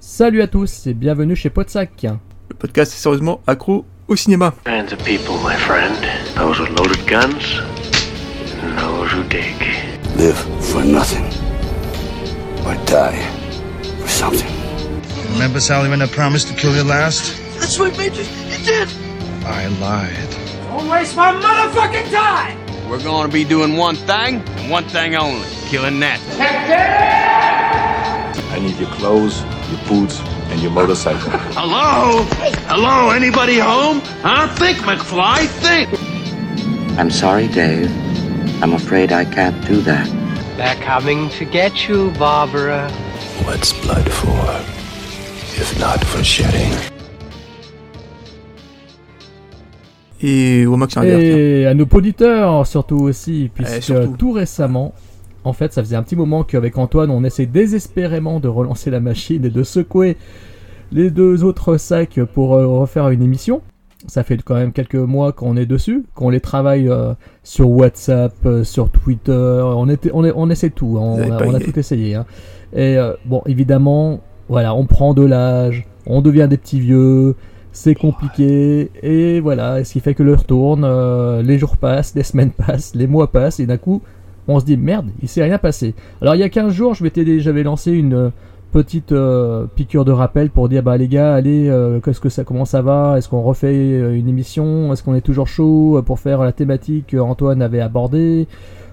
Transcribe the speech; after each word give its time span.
Salut 0.00 0.42
à 0.42 0.46
tous 0.46 0.86
et 0.86 0.94
bienvenue 0.94 1.36
chez 1.36 1.48
Podsac. 1.48 1.90
Le 2.50 2.54
podcast 2.56 2.92
est 2.92 2.96
sérieusement 2.98 3.40
accro 3.46 3.84
au 4.08 4.16
cinéma. 4.16 4.52
kinds 4.64 4.92
of 4.92 4.98
people, 5.04 5.34
my 5.44 5.54
friend. 5.56 5.94
Those 6.36 6.60
with 6.60 6.70
loaded 6.78 7.06
guns, 7.06 7.60
and 8.62 8.76
those 8.78 9.12
who 9.12 9.22
dig. 9.28 9.54
Live 10.16 10.36
for 10.60 10.84
nothing. 10.84 11.24
Or 12.66 12.74
die 12.86 13.22
for 14.00 14.08
something. 14.08 14.50
Remember, 15.34 15.60
Sally, 15.60 15.88
when 15.88 16.02
I 16.02 16.06
promised 16.06 16.48
to 16.48 16.54
kill 16.54 16.74
you 16.74 16.82
last? 16.82 17.34
That's 17.60 17.78
what 17.78 17.96
made 17.96 18.16
you. 18.16 18.24
You 18.50 18.64
did. 18.64 18.88
I 19.46 19.68
lied. 19.80 20.34
We're 22.88 23.02
gonna 23.02 23.28
be 23.28 23.44
doing 23.44 23.76
one 23.76 23.96
thing, 23.96 24.40
and 24.56 24.70
one 24.70 24.84
thing 24.84 25.14
only 25.14 25.46
killing 25.66 26.00
that. 26.00 26.18
I 28.50 28.58
need 28.58 28.78
your 28.78 28.88
clothes, 28.88 29.42
your 29.70 29.80
boots, 29.86 30.20
and 30.48 30.62
your 30.62 30.70
motorcycle. 30.70 31.30
Hello? 31.52 32.22
Hello? 32.66 33.10
Anybody 33.10 33.58
home? 33.58 34.00
Huh? 34.22 34.48
Think, 34.54 34.78
McFly, 34.78 35.46
think! 35.46 35.90
I'm 36.98 37.10
sorry, 37.10 37.48
Dave. 37.48 37.90
I'm 38.62 38.72
afraid 38.72 39.12
I 39.12 39.26
can't 39.26 39.62
do 39.66 39.82
that. 39.82 40.08
They're 40.56 40.82
coming 40.82 41.28
to 41.30 41.44
get 41.44 41.88
you, 41.88 42.10
Barbara. 42.12 42.90
What's 43.44 43.74
blood 43.82 44.10
for? 44.10 44.64
If 45.60 45.78
not 45.78 46.02
for 46.04 46.24
shedding. 46.24 46.87
Et 50.22 50.66
au 50.66 50.76
Max. 50.76 50.96
Et 50.96 51.66
à 51.66 51.74
nos 51.74 51.86
auditeurs 51.92 52.66
surtout 52.66 52.98
aussi, 52.98 53.50
puisque 53.54 53.82
surtout. 53.82 54.16
tout 54.18 54.32
récemment, 54.32 54.92
en 55.44 55.52
fait, 55.52 55.72
ça 55.72 55.82
faisait 55.82 55.96
un 55.96 56.02
petit 56.02 56.16
moment 56.16 56.42
qu'avec 56.42 56.76
Antoine, 56.78 57.10
on 57.10 57.22
essaie 57.24 57.46
désespérément 57.46 58.40
de 58.40 58.48
relancer 58.48 58.90
la 58.90 59.00
machine 59.00 59.44
et 59.44 59.50
de 59.50 59.62
secouer 59.62 60.16
les 60.92 61.10
deux 61.10 61.44
autres 61.44 61.76
sacs 61.76 62.18
pour 62.34 62.54
euh, 62.54 62.66
refaire 62.66 63.08
une 63.10 63.22
émission. 63.22 63.60
Ça 64.06 64.22
fait 64.22 64.40
quand 64.42 64.54
même 64.54 64.72
quelques 64.72 64.94
mois 64.94 65.32
qu'on 65.32 65.56
est 65.56 65.66
dessus, 65.66 66.04
qu'on 66.14 66.30
les 66.30 66.40
travaille 66.40 66.88
euh, 66.88 67.14
sur 67.42 67.68
WhatsApp, 67.70 68.32
euh, 68.46 68.62
sur 68.64 68.90
Twitter, 68.90 69.32
on, 69.32 69.88
était, 69.88 70.10
on, 70.14 70.24
est- 70.24 70.32
on 70.34 70.48
essaie 70.50 70.70
tout, 70.70 70.98
hein, 70.98 71.16
on, 71.18 71.32
a, 71.32 71.44
on 71.46 71.58
tout 71.58 71.76
essayé. 71.78 72.14
hein. 72.14 72.24
Et 72.72 72.96
euh, 72.96 73.14
bon, 73.26 73.42
évidemment, 73.46 74.20
voilà, 74.48 74.74
on 74.74 74.86
prend 74.86 75.14
de 75.14 75.24
l'âge, 75.24 75.84
on 76.06 76.22
devient 76.22 76.46
des 76.48 76.56
petits 76.58 76.78
vieux, 76.80 77.34
c'est 77.80 77.94
compliqué, 77.94 78.90
et 79.04 79.38
voilà, 79.38 79.84
ce 79.84 79.92
qui 79.92 80.00
fait 80.00 80.14
que 80.14 80.24
l'heure 80.24 80.42
tourne, 80.44 80.82
euh, 80.84 81.42
les 81.42 81.58
jours 81.58 81.76
passent, 81.76 82.12
les 82.16 82.24
semaines 82.24 82.50
passent, 82.66 82.92
les 82.96 83.06
mois 83.06 83.30
passent, 83.30 83.60
et 83.60 83.66
d'un 83.66 83.76
coup, 83.76 84.02
on 84.48 84.58
se 84.58 84.64
dit 84.64 84.76
merde, 84.76 85.06
il 85.22 85.28
s'est 85.28 85.44
rien 85.44 85.58
passé. 85.58 85.94
Alors 86.20 86.34
il 86.34 86.40
y 86.40 86.42
a 86.42 86.48
15 86.48 86.72
jours, 86.72 86.94
je 86.94 87.04
m'étais- 87.04 87.38
j'avais 87.38 87.62
lancé 87.62 87.92
une 87.92 88.14
euh, 88.14 88.30
petite 88.72 89.12
euh, 89.12 89.66
piqûre 89.76 90.04
de 90.04 90.10
rappel 90.10 90.50
pour 90.50 90.68
dire 90.68 90.82
bah 90.82 90.96
les 90.96 91.06
gars, 91.06 91.34
allez, 91.34 91.68
euh, 91.68 92.00
qu'est-ce 92.00 92.20
que 92.20 92.28
ça, 92.30 92.42
comment 92.42 92.64
ça 92.64 92.82
va? 92.82 93.14
Est-ce 93.16 93.28
qu'on 93.28 93.42
refait 93.42 94.16
une 94.18 94.28
émission? 94.28 94.92
Est-ce 94.92 95.04
qu'on 95.04 95.14
est 95.14 95.20
toujours 95.20 95.46
chaud 95.46 96.02
pour 96.04 96.18
faire 96.18 96.42
la 96.42 96.50
thématique 96.52 97.14
qu'Antoine 97.14 97.62
avait 97.62 97.80
abordée? 97.80 98.48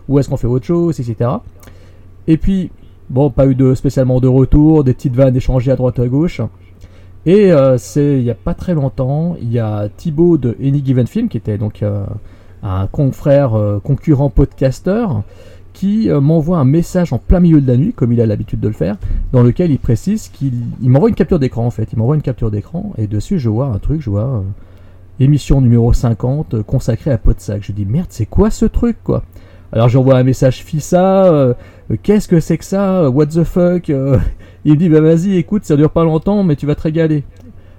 Ou 0.07 0.19
est-ce 0.19 0.29
qu'on 0.29 0.37
fait 0.37 0.47
autre 0.47 0.65
chose, 0.67 0.99
etc. 0.99 1.31
Et 2.27 2.37
puis 2.37 2.69
bon, 3.09 3.31
pas 3.31 3.47
eu 3.47 3.55
de 3.55 3.73
spécialement 3.73 4.19
de 4.19 4.27
retour, 4.27 4.83
des 4.83 4.93
petites 4.93 5.15
vannes 5.15 5.35
échangées 5.35 5.71
à 5.71 5.75
droite 5.75 5.97
à 5.99 6.07
gauche. 6.07 6.41
Et 7.25 7.51
euh, 7.51 7.77
c'est 7.77 8.17
il 8.17 8.23
y 8.23 8.31
a 8.31 8.35
pas 8.35 8.53
très 8.53 8.73
longtemps, 8.73 9.35
il 9.41 9.51
y 9.51 9.59
a 9.59 9.89
Thibaut 9.95 10.37
de 10.37 10.55
Any 10.61 10.83
Given 10.85 11.07
Film 11.07 11.27
qui 11.27 11.37
était 11.37 11.57
donc 11.57 11.81
euh, 11.81 12.05
un 12.61 12.87
confrère 12.87 13.55
euh, 13.55 13.79
concurrent 13.79 14.29
podcasteur 14.29 15.23
qui 15.75 16.09
euh, 16.09 16.21
m'envoie 16.21 16.57
un 16.57 16.65
message 16.65 17.13
en 17.13 17.19
plein 17.19 17.39
milieu 17.39 17.61
de 17.61 17.67
la 17.67 17.77
nuit, 17.77 17.93
comme 17.93 18.13
il 18.13 18.21
a 18.21 18.25
l'habitude 18.25 18.61
de 18.61 18.67
le 18.67 18.73
faire, 18.73 18.95
dans 19.33 19.43
lequel 19.43 19.71
il 19.71 19.77
précise 19.77 20.29
qu'il 20.29 20.53
il 20.81 20.89
m'envoie 20.89 21.09
une 21.09 21.15
capture 21.15 21.37
d'écran 21.37 21.65
en 21.65 21.69
fait. 21.69 21.89
Il 21.91 21.99
m'envoie 21.99 22.15
une 22.15 22.21
capture 22.21 22.49
d'écran 22.49 22.93
et 22.97 23.07
dessus 23.07 23.37
je 23.37 23.49
vois 23.49 23.67
un 23.67 23.77
truc, 23.77 24.01
je 24.01 24.09
vois 24.09 24.23
euh, 24.23 24.41
émission 25.19 25.61
numéro 25.61 25.91
50 25.93 26.53
euh, 26.53 26.63
consacrée 26.63 27.11
à 27.11 27.17
Podsac. 27.17 27.61
Je 27.61 27.73
dis 27.73 27.85
merde, 27.85 28.07
c'est 28.09 28.25
quoi 28.25 28.49
ce 28.49 28.65
truc 28.65 28.97
quoi? 29.03 29.23
Alors 29.73 29.89
j'envoie 29.89 30.15
un 30.15 30.23
message 30.23 30.63
FISA, 30.63 31.25
euh, 31.25 31.53
qu'est-ce 32.03 32.27
que 32.27 32.39
c'est 32.39 32.57
que 32.57 32.65
ça 32.65 33.09
What 33.09 33.27
the 33.27 33.43
fuck 33.43 33.89
Euh, 33.89 34.17
Il 34.65 34.73
me 34.73 34.77
dit 34.77 34.89
bah 34.89 35.01
vas-y 35.01 35.37
écoute, 35.37 35.65
ça 35.65 35.75
dure 35.75 35.91
pas 35.91 36.03
longtemps 36.03 36.43
mais 36.43 36.55
tu 36.55 36.65
vas 36.65 36.75
te 36.75 36.81
régaler. 36.81 37.23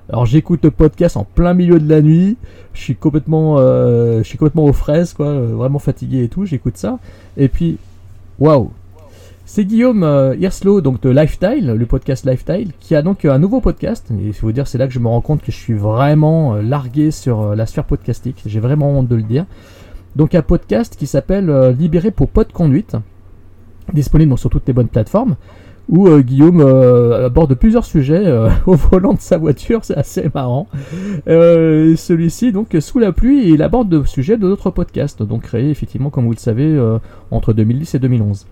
Alors 0.09 0.25
j'écoute 0.25 0.61
le 0.62 0.71
podcast 0.71 1.17
en 1.17 1.25
plein 1.25 1.53
milieu 1.53 1.81
de 1.81 1.89
la 1.89 2.00
nuit, 2.00 2.37
je 2.75 2.81
suis 2.81 2.95
complètement, 2.95 3.56
euh, 3.59 4.19
je 4.19 4.22
suis 4.22 4.39
complètement 4.39 4.65
aux 4.65 4.72
fraises 4.72 5.12
quoi, 5.12 5.27
euh, 5.27 5.55
vraiment 5.56 5.81
fatigué 5.81 6.22
et 6.22 6.28
tout, 6.28 6.45
j'écoute 6.45 6.77
ça. 6.77 7.00
Et 7.37 7.49
puis, 7.49 7.78
waouh 8.39 8.71
C'est 9.47 9.65
Guillaume 9.65 10.05
euh, 10.05 10.34
donc 10.81 11.00
de 11.00 11.11
Lifestyle, 11.11 11.66
le 11.66 11.87
podcast 11.87 12.25
Lifestyle, 12.25 12.71
qui 12.78 12.95
a 12.95 13.03
donc 13.03 13.25
euh, 13.25 13.33
un 13.33 13.41
nouveau 13.41 13.61
podcast. 13.61 14.09
Et 14.12 14.27
il 14.27 14.33
faut 14.33 14.53
dire, 14.53 14.69
c'est 14.69 14.78
là 14.78 14.87
que 14.87 14.93
je 14.93 15.00
me 15.00 15.09
rends 15.09 15.21
compte 15.21 15.43
que 15.43 15.50
je 15.50 15.56
suis 15.56 15.75
vraiment 15.75 16.55
euh, 16.55 16.62
largué 16.62 17.11
sur 17.11 17.41
euh, 17.43 17.56
la 17.56 17.66
sphère 17.66 17.84
podcastique. 17.84 18.43
J'ai 18.47 18.61
vraiment 18.61 18.91
honte 18.91 19.09
de 19.09 19.16
le 19.16 19.22
dire. 19.22 19.47
Donc 20.15 20.34
un 20.37 20.43
podcast 20.43 20.95
qui 20.97 21.06
s'appelle 21.06 21.50
euh, 21.50 21.72
Libéré 21.72 22.11
pour 22.12 22.28
Pod 22.28 22.53
Conduite, 22.53 22.97
disponible 23.92 24.36
sur 24.38 24.50
toutes 24.50 24.66
les 24.66 24.72
bonnes 24.72 24.88
plateformes, 24.88 25.36
où 25.88 26.08
euh, 26.08 26.20
Guillaume 26.20 26.60
euh, 26.60 27.26
aborde 27.26 27.54
plusieurs 27.54 27.84
sujets 27.84 28.26
euh, 28.26 28.48
au 28.66 28.74
volant 28.74 29.14
de 29.14 29.20
sa 29.20 29.38
voiture, 29.38 29.84
c'est 29.84 29.97
assez 29.97 30.28
marrant. 30.34 30.69
Celui-ci, 31.26 32.52
donc, 32.52 32.76
sous 32.80 32.98
la 32.98 33.12
pluie, 33.12 33.50
il 33.52 33.62
aborde 33.62 33.88
de 33.88 34.02
sujets 34.04 34.36
de 34.36 34.42
d'autres 34.42 34.70
podcasts, 34.70 35.22
donc 35.22 35.42
créés 35.42 35.70
effectivement, 35.70 36.10
comme 36.10 36.24
vous 36.24 36.32
le 36.32 36.38
savez, 36.38 36.78
entre 37.30 37.52
2010 37.52 37.94
et 37.94 37.98
2011. 37.98 38.47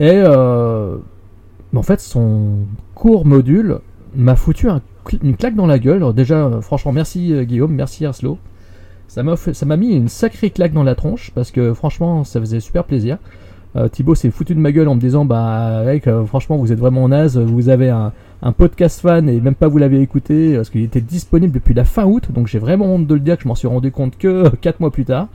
Et 0.00 0.22
en 0.24 1.82
fait, 1.82 2.00
son 2.00 2.50
court 2.94 3.26
module 3.26 3.78
m'a 4.14 4.36
foutu 4.36 4.68
une 5.22 5.36
claque 5.36 5.54
dans 5.54 5.66
la 5.66 5.78
gueule. 5.78 5.98
Alors 5.98 6.14
déjà, 6.14 6.50
franchement, 6.60 6.92
merci 6.92 7.34
Guillaume, 7.44 7.72
merci 7.72 8.04
Arslo. 8.04 8.38
Ça 9.08 9.22
m'a 9.22 9.76
mis 9.76 9.94
une 9.94 10.08
sacrée 10.08 10.50
claque 10.50 10.74
dans 10.74 10.82
la 10.82 10.94
tronche 10.94 11.32
parce 11.34 11.50
que 11.50 11.72
franchement, 11.72 12.24
ça 12.24 12.40
faisait 12.40 12.60
super 12.60 12.84
plaisir. 12.84 13.18
Euh, 13.76 13.88
Thibaut 13.88 14.14
s'est 14.14 14.30
foutu 14.30 14.54
de 14.54 14.60
ma 14.60 14.72
gueule 14.72 14.88
en 14.88 14.94
me 14.94 15.00
disant 15.00 15.24
Bah, 15.24 15.82
mec, 15.84 16.06
euh, 16.06 16.24
franchement, 16.24 16.56
vous 16.56 16.72
êtes 16.72 16.78
vraiment 16.78 17.08
naze. 17.08 17.38
Vous 17.38 17.68
avez 17.68 17.90
un, 17.90 18.12
podcast 18.56 19.00
fan 19.00 19.28
et 19.28 19.40
même 19.40 19.56
pas 19.56 19.66
vous 19.66 19.78
l'avez 19.78 20.00
écouté 20.00 20.54
parce 20.54 20.70
qu'il 20.70 20.82
était 20.82 21.00
disponible 21.00 21.52
depuis 21.52 21.74
la 21.74 21.84
fin 21.84 22.04
août. 22.04 22.30
Donc 22.32 22.46
j'ai 22.46 22.58
vraiment 22.60 22.86
honte 22.86 23.06
de 23.06 23.14
le 23.14 23.20
dire 23.20 23.36
que 23.36 23.42
je 23.42 23.48
m'en 23.48 23.56
suis 23.56 23.68
rendu 23.68 23.90
compte 23.90 24.16
que 24.16 24.48
4 24.60 24.80
mois 24.80 24.90
plus 24.90 25.04
tard. 25.04 25.28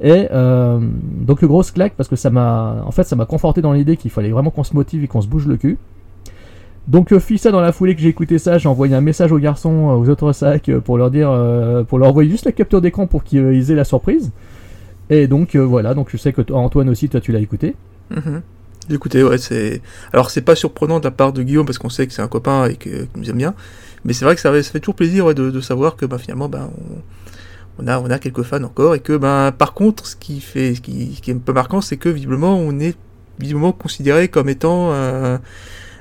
Et 0.00 0.28
euh, 0.30 0.78
donc 1.02 1.42
le 1.42 1.48
grosse 1.48 1.70
claque 1.70 1.94
parce 1.96 2.08
que 2.08 2.16
ça 2.16 2.30
m'a 2.30 2.82
en 2.84 2.90
fait 2.90 3.04
ça 3.04 3.16
m'a 3.16 3.24
conforté 3.24 3.62
dans 3.62 3.72
l'idée 3.72 3.96
qu'il 3.96 4.10
fallait 4.10 4.30
vraiment 4.30 4.50
qu'on 4.50 4.64
se 4.64 4.74
motive 4.74 5.02
et 5.02 5.08
qu'on 5.08 5.22
se 5.22 5.28
bouge 5.28 5.46
le 5.46 5.56
cul. 5.56 5.78
Donc 6.88 7.12
euh, 7.12 7.18
fit 7.18 7.38
ça 7.38 7.50
dans 7.50 7.60
la 7.60 7.72
foulée 7.72 7.96
que 7.96 8.00
j'ai 8.00 8.08
écouté 8.08 8.38
ça, 8.38 8.58
j'ai 8.58 8.68
envoyé 8.68 8.94
un 8.94 9.00
message 9.00 9.32
aux 9.32 9.38
garçons, 9.38 9.90
euh, 9.90 9.94
aux 9.94 10.08
autres 10.08 10.32
sacs 10.32 10.68
euh, 10.68 10.80
pour 10.80 10.98
leur 10.98 11.10
dire 11.10 11.30
euh, 11.30 11.82
pour 11.82 11.98
leur 11.98 12.08
envoyer 12.08 12.30
juste 12.30 12.44
la 12.44 12.52
capture 12.52 12.80
d'écran 12.80 13.08
pour 13.08 13.24
qu'ils 13.24 13.40
euh, 13.40 13.54
ils 13.54 13.72
aient 13.72 13.74
la 13.76 13.84
surprise. 13.84 14.30
Et 15.10 15.26
donc 15.26 15.54
euh, 15.54 15.60
voilà, 15.60 15.94
donc 15.94 16.08
je 16.10 16.16
sais 16.16 16.32
que 16.32 16.42
toi, 16.42 16.58
Antoine 16.58 16.88
aussi 16.88 17.08
toi 17.08 17.20
tu 17.20 17.32
l'as 17.32 17.40
écouté. 17.40 17.76
Mhm. 18.10 18.42
Écoutez, 18.88 19.24
ouais, 19.24 19.38
c'est. 19.38 19.82
Alors, 20.12 20.30
c'est 20.30 20.42
pas 20.42 20.54
surprenant 20.54 21.00
de 21.00 21.04
la 21.04 21.10
part 21.10 21.32
de 21.32 21.42
Guillaume 21.42 21.66
parce 21.66 21.78
qu'on 21.78 21.88
sait 21.88 22.06
que 22.06 22.12
c'est 22.12 22.22
un 22.22 22.28
copain 22.28 22.68
et 22.68 22.76
qu'il 22.76 23.08
nous 23.16 23.28
aime 23.28 23.36
bien. 23.36 23.54
Mais 24.04 24.12
c'est 24.12 24.24
vrai 24.24 24.36
que 24.36 24.40
ça, 24.40 24.52
fait 24.52 24.80
toujours 24.80 24.94
plaisir 24.94 25.34
de, 25.34 25.60
savoir 25.60 25.96
que 25.96 26.06
bah, 26.06 26.18
finalement, 26.18 26.48
bah, 26.48 26.70
on, 27.80 27.88
a, 27.88 27.98
on 27.98 28.08
a 28.10 28.18
quelques 28.20 28.44
fans 28.44 28.62
encore 28.62 28.94
et 28.94 29.00
que, 29.00 29.16
bah, 29.16 29.52
par 29.56 29.74
contre, 29.74 30.06
ce 30.06 30.14
qui 30.14 30.40
fait, 30.40 30.76
ce 30.76 30.80
qui, 30.80 31.18
qui 31.20 31.32
est 31.32 31.34
un 31.34 31.38
peu 31.38 31.52
marquant, 31.52 31.80
c'est 31.80 31.96
que 31.96 32.08
visiblement, 32.08 32.56
on 32.56 32.78
est 32.78 32.96
visiblement 33.40 33.72
considéré 33.72 34.28
comme 34.28 34.48
étant 34.48 34.92
un, 34.92 35.40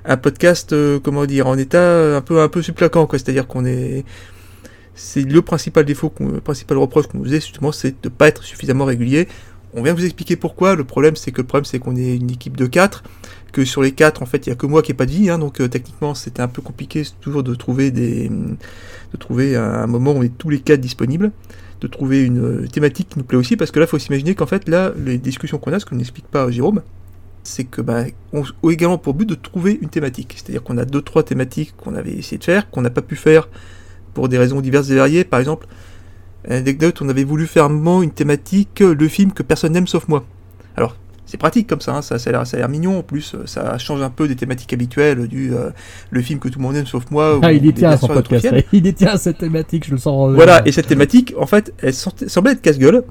un 0.06 0.18
podcast, 0.18 0.74
euh, 0.74 1.00
comment 1.00 1.26
dire, 1.26 1.48
en 1.48 1.58
état 1.58 2.16
un 2.16 2.22
peu, 2.22 2.42
un 2.42 2.50
peu 2.50 2.62
suppléant, 2.62 3.08
quoi. 3.08 3.18
C'est-à-dire 3.18 3.48
qu'on 3.48 3.66
est, 3.66 4.06
c'est 4.96 5.22
le 5.22 5.42
principal 5.42 5.86
défaut, 5.86 6.10
qu'on- 6.10 6.30
le 6.30 6.42
principal 6.42 6.78
reproche 6.78 7.08
qu'on 7.08 7.20
nous 7.20 7.26
faisait, 7.26 7.42
justement, 7.42 7.72
c'est 7.72 8.02
de 8.02 8.10
pas 8.10 8.28
être 8.28 8.44
suffisamment 8.44 8.86
régulier. 8.86 9.28
On 9.74 9.84
vient 9.84 9.94
vous 9.94 10.06
expliquer 10.06 10.38
pourquoi. 10.38 10.76
Le 10.76 10.86
problème, 10.86 11.16
c'est 11.18 11.32
que 11.32 11.42
le 11.42 11.48
problème, 11.48 11.66
c'est 11.66 11.80
qu'on 11.80 11.96
est 11.98 12.16
une 12.16 12.32
équipe 12.32 12.56
de 12.56 12.66
4, 12.66 13.04
que 13.52 13.66
sur 13.66 13.82
les 13.82 13.92
4, 13.92 14.22
en 14.24 14.26
fait, 14.26 14.48
il 14.48 14.50
y 14.50 14.54
a 14.54 14.56
que 14.56 14.66
moi 14.66 14.82
qui 14.82 14.92
ai 14.92 14.94
pas 14.94 15.06
de 15.06 15.12
vie, 15.12 15.30
hein, 15.30 15.38
donc 15.38 15.60
euh, 15.60 15.68
techniquement, 15.68 16.16
c'était 16.16 16.42
un 16.42 16.48
peu 16.48 16.62
compliqué 16.62 17.04
toujours 17.22 17.44
de 17.44 17.54
trouver 17.56 17.92
des, 17.92 18.30
de 18.30 19.18
trouver 19.18 19.56
un, 19.56 19.88
moment 19.88 20.14
où 20.14 20.18
on 20.18 20.24
est 20.24 20.38
tous 20.38 20.50
les 20.50 20.60
4 20.60 20.80
disponibles, 20.80 21.32
de 21.82 21.88
trouver 21.88 22.24
une 22.24 22.64
euh, 22.64 22.68
thématique 22.68 23.10
qui 23.10 23.20
nous 23.20 23.26
plaît 23.26 23.38
aussi, 23.38 23.58
parce 23.58 23.72
que 23.72 23.80
là, 23.80 23.86
il 23.86 23.90
faut 23.90 24.00
s'imaginer 24.00 24.34
qu'en 24.34 24.46
fait, 24.46 24.70
là, 24.70 24.94
les 24.98 25.18
discussions 25.18 25.58
qu'on 25.58 25.74
a, 25.74 25.80
ce 25.80 25.86
que 25.86 25.96
n'explique 25.96 26.28
pas 26.28 26.50
Jérôme, 26.50 26.82
c'est 27.44 27.66
que 27.66 27.82
bah, 27.82 28.06
on 28.34 28.44
a 28.44 28.72
également 28.72 28.98
pour 28.98 29.14
but 29.14 29.28
de 29.28 29.36
trouver 29.36 29.78
une 29.82 29.90
thématique. 29.90 30.36
C'est-à-dire 30.38 30.64
qu'on 30.64 30.78
a 30.78 30.86
deux 30.86 31.02
trois 31.02 31.24
thématiques 31.24 31.76
qu'on 31.78 31.96
avait 31.96 32.14
essayé 32.14 32.38
de 32.38 32.44
faire, 32.44 32.70
qu'on 32.70 32.82
n'a 32.82 32.90
pas 32.90 33.02
pu 33.02 33.16
faire 33.16 33.48
pour 34.16 34.28
des 34.30 34.40
raisons 34.40 34.60
diverses 34.62 34.90
et 34.90 34.96
variées. 34.96 35.24
Par 35.24 35.40
exemple, 35.40 35.68
anecdote, 36.50 37.00
on 37.04 37.10
avait 37.10 37.24
voulu 37.24 37.46
faire 37.46 37.66
un 37.66 37.70
moment 37.70 38.02
une 38.02 38.12
thématique, 38.12 38.82
euh, 38.82 38.96
le 38.96 39.08
film 39.08 39.32
que 39.32 39.44
personne 39.44 39.74
n'aime 39.74 39.86
sauf 39.88 40.08
moi. 40.08 40.26
Alors, 40.76 40.96
c'est 41.28 41.38
pratique 41.38 41.68
comme 41.68 41.82
ça, 41.82 41.96
hein, 41.96 42.02
ça, 42.02 42.20
ça 42.20 42.30
a 42.30 42.44
l'air- 42.56 42.70
mignon, 42.70 43.00
en 43.00 43.04
plus 43.04 43.34
euh, 43.34 43.44
ça 43.46 43.78
change 43.78 44.02
un 44.02 44.10
peu 44.12 44.28
des 44.28 44.36
thématiques 44.36 44.74
habituelles 44.74 45.28
du 45.28 45.54
euh, 45.54 45.72
le 46.12 46.22
film 46.22 46.40
que 46.40 46.50
tout 46.50 46.60
le 46.60 46.64
monde 46.64 46.76
aime 46.76 46.86
sauf 46.86 47.10
moi. 47.12 47.40
Ah, 47.42 47.52
il 47.52 47.74
tient 47.74 47.92
à 47.92 47.98
son 47.98 48.08
podcast. 48.08 48.48
Il 48.72 48.94
à 49.08 49.18
cette 49.18 49.40
thématique, 49.40 49.86
je 49.88 49.92
le 49.92 49.98
sens. 49.98 50.34
Voilà, 50.34 50.62
et 50.68 50.72
cette 50.72 50.88
thématique, 50.88 51.34
en 51.38 51.46
fait, 51.48 51.74
elle 51.82 51.94
semblait 51.94 52.54
être 52.54 52.62
casse-gueule. 52.62 53.04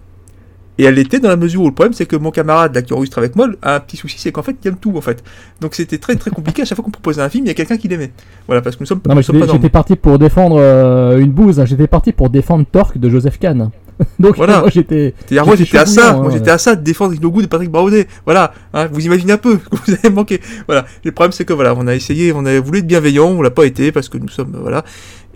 Et 0.79 0.85
elle 0.85 0.95
l'était 0.95 1.21
dans 1.21 1.29
la 1.29 1.37
mesure 1.37 1.63
où 1.63 1.67
le 1.67 1.75
problème 1.75 1.93
c'est 1.93 2.07
que 2.07 2.17
mon 2.17 2.31
camarade 2.31 2.75
là 2.75 2.83
qui 2.83 2.93
enregistre 2.93 3.19
avec 3.19 3.37
moi 3.37 3.49
a 3.63 3.77
un 3.77 3.81
petit 3.81 3.97
souci, 3.97 4.19
c'est 4.19 4.33
qu'en 4.33 4.43
fait 4.43 4.57
il 4.65 4.69
aime 4.69 4.77
tout 4.77 4.93
en 4.97 5.01
fait. 5.01 5.23
Donc 5.61 5.75
c'était 5.75 5.99
très 5.99 6.17
très 6.17 6.31
compliqué 6.31 6.63
à 6.63 6.65
chaque 6.65 6.77
fois 6.77 6.85
qu'on 6.85 6.91
proposait 6.91 7.23
un 7.23 7.29
film, 7.29 7.45
il 7.45 7.49
y 7.49 7.51
a 7.51 7.55
quelqu'un 7.55 7.77
qui 7.77 7.89
l'aimait. 7.89 8.13
Voilà 8.47 8.61
parce 8.61 8.77
que 8.77 8.83
nous 8.83 8.87
sommes, 8.87 9.01
Non, 9.07 9.15
mais 9.15 9.17
nous 9.17 9.23
sommes 9.23 9.39
pas 9.39 9.47
j'étais 9.47 9.69
parti 9.69 9.95
pour 9.97 10.19
défendre 10.19 10.57
euh, 10.59 11.19
une 11.19 11.31
bouse, 11.31 11.61
hein. 11.61 11.65
j'étais 11.65 11.87
parti 11.87 12.13
pour 12.13 12.29
défendre 12.29 12.65
Torque 12.71 12.99
de 12.99 13.09
Joseph 13.09 13.39
Kahn. 13.39 13.71
Donc 14.19 14.37
Voilà. 14.37 14.61
moi 14.61 14.71
j'étais. 14.73 15.15
C'est-à-dire 15.21 15.47
moi 15.47 15.55
j'étais 15.55 15.79
à 15.79 15.87
ça, 15.87 16.11
bouillant, 16.11 16.23
moi 16.23 16.33
hein. 16.33 16.35
j'étais 16.37 16.51
à 16.51 16.59
ça 16.59 16.75
de 16.75 16.83
défendre 16.83 17.15
No 17.21 17.31
Good 17.31 17.45
de 17.45 17.49
Patrick 17.49 17.71
Braudet. 17.71 18.09
Voilà, 18.25 18.53
hein, 18.73 18.89
vous 18.91 19.07
imaginez 19.07 19.35
un 19.35 19.39
peu 19.39 19.59
ce 19.63 19.69
que 19.71 19.77
vous 19.77 19.93
avez 19.93 20.11
manqué. 20.11 20.41
Voilà, 20.67 20.85
le 21.05 21.13
problème 21.13 21.31
c'est 21.31 21.45
que 21.45 21.53
voilà, 21.53 21.75
on 21.77 21.87
a 21.87 21.95
essayé, 21.95 22.33
on 22.35 22.45
a 22.45 22.59
voulu 22.59 22.81
être 22.81 22.87
bienveillant, 22.87 23.29
on 23.29 23.43
l'a 23.43 23.51
pas 23.51 23.65
été 23.67 23.93
parce 23.93 24.09
que 24.09 24.19
nous 24.19 24.29
sommes 24.29 24.57
voilà. 24.61 24.85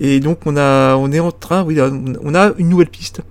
Et 0.01 0.19
donc 0.19 0.41
on 0.47 0.57
a, 0.57 0.97
on 0.97 1.13
est 1.13 1.21
en 1.21 1.31
train, 1.31 1.63
oui, 1.63 1.79
on 1.81 2.35
a 2.35 2.53
une 2.59 2.69
nouvelle 2.69 2.89
piste. 2.89 3.23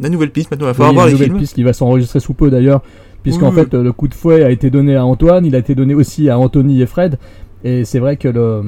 On 0.00 0.04
a 0.04 0.06
une 0.06 0.12
nouvelle 0.12 0.30
piste 0.30 0.50
maintenant, 0.50 0.66
il 0.66 0.68
va 0.68 0.72
Oui, 0.72 0.76
falloir 0.76 0.92
voir 0.94 1.06
une 1.06 1.10
les 1.10 1.12
nouvelle 1.14 1.28
films. 1.28 1.38
piste 1.40 1.54
qui 1.54 1.62
va 1.62 1.72
s'enregistrer 1.72 2.20
sous 2.20 2.34
peu 2.34 2.50
d'ailleurs, 2.50 2.82
puisqu'en 3.22 3.48
Oui, 3.50 3.54
fait 3.56 3.74
le 3.74 3.92
coup 3.92 4.08
de 4.08 4.14
fouet 4.14 4.42
a 4.44 4.50
été 4.50 4.70
donné 4.70 4.94
à 4.96 5.04
Antoine, 5.04 5.44
il 5.44 5.54
a 5.54 5.58
été 5.58 5.74
donné 5.74 5.94
aussi 5.94 6.28
à 6.30 6.38
Anthony 6.38 6.80
et 6.82 6.86
Fred. 6.86 7.18
Et 7.64 7.84
c'est 7.84 7.98
vrai 7.98 8.16
que 8.16 8.28
le, 8.28 8.62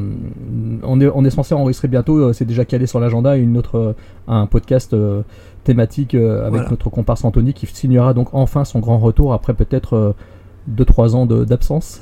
on, 0.82 1.00
est, 1.00 1.09
on 1.15 1.25
est 1.25 1.31
censé 1.31 1.55
enregistrer 1.55 1.87
bientôt, 1.87 2.19
euh, 2.19 2.32
c'est 2.32 2.44
déjà 2.44 2.65
calé 2.65 2.87
sur 2.87 2.99
l'agenda, 2.99 3.37
une 3.37 3.56
autre, 3.56 3.77
euh, 3.79 3.93
un 4.27 4.47
podcast 4.47 4.93
euh, 4.94 5.23
thématique 5.62 6.15
avec 6.17 6.50
Voilà. 6.50 6.69
notre 6.71 6.91
comparse 6.91 7.25
Anthony 7.25 7.53
qui 7.55 7.67
signera 7.67 8.15
donc 8.15 8.31
enfin 8.33 8.65
son 8.65 8.81
grand 8.81 8.99
retour 8.99 9.33
après 9.33 9.55
peut-être 9.55 10.15
2-3 10.75 11.15
ans 11.15 11.26
d'absence. 11.26 12.00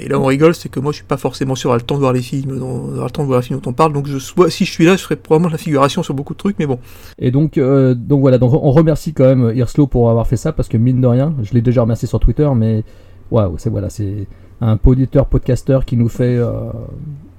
Et 0.00 0.08
là 0.08 0.18
on 0.18 0.24
rigole, 0.24 0.54
c'est 0.54 0.68
que 0.68 0.80
moi 0.80 0.92
je 0.92 0.96
suis 0.96 1.04
pas 1.04 1.16
forcément 1.16 1.54
sûr 1.54 1.72
à 1.72 1.76
le 1.76 1.82
temps 1.82 1.94
de 1.96 2.00
voir 2.00 2.12
les 2.12 2.22
films, 2.22 2.58
dont, 2.58 2.90
le 3.02 3.10
temps 3.10 3.22
de 3.22 3.26
voir 3.28 3.40
les 3.40 3.46
films 3.46 3.60
dont 3.60 3.70
on 3.70 3.74
parle, 3.74 3.92
donc 3.92 4.06
je, 4.06 4.18
si 4.48 4.64
je 4.64 4.70
suis 4.70 4.84
là, 4.84 4.96
je 4.96 5.02
ferai 5.02 5.16
probablement 5.16 5.50
la 5.50 5.58
figuration 5.58 6.02
sur 6.02 6.14
beaucoup 6.14 6.34
de 6.34 6.38
trucs, 6.38 6.58
mais 6.58 6.66
bon. 6.66 6.78
Et 7.18 7.30
donc, 7.30 7.58
euh, 7.58 7.94
donc 7.94 8.20
voilà, 8.20 8.38
donc 8.38 8.52
on 8.52 8.70
remercie 8.70 9.12
quand 9.12 9.24
même 9.24 9.52
Irslo 9.54 9.86
pour 9.86 10.10
avoir 10.10 10.26
fait 10.26 10.36
ça 10.36 10.52
parce 10.52 10.68
que 10.68 10.76
mine 10.76 11.00
de 11.00 11.06
rien, 11.06 11.34
je 11.42 11.52
l'ai 11.54 11.62
déjà 11.62 11.82
remercié 11.82 12.08
sur 12.08 12.20
Twitter, 12.20 12.48
mais 12.56 12.84
waouh, 13.30 13.54
c'est 13.58 13.70
voilà, 13.70 13.90
c'est 13.90 14.26
un 14.60 14.76
poditeur 14.76 15.26
podcasteur 15.26 15.84
qui 15.84 15.96
nous 15.96 16.08
fait 16.08 16.36
euh, 16.36 16.50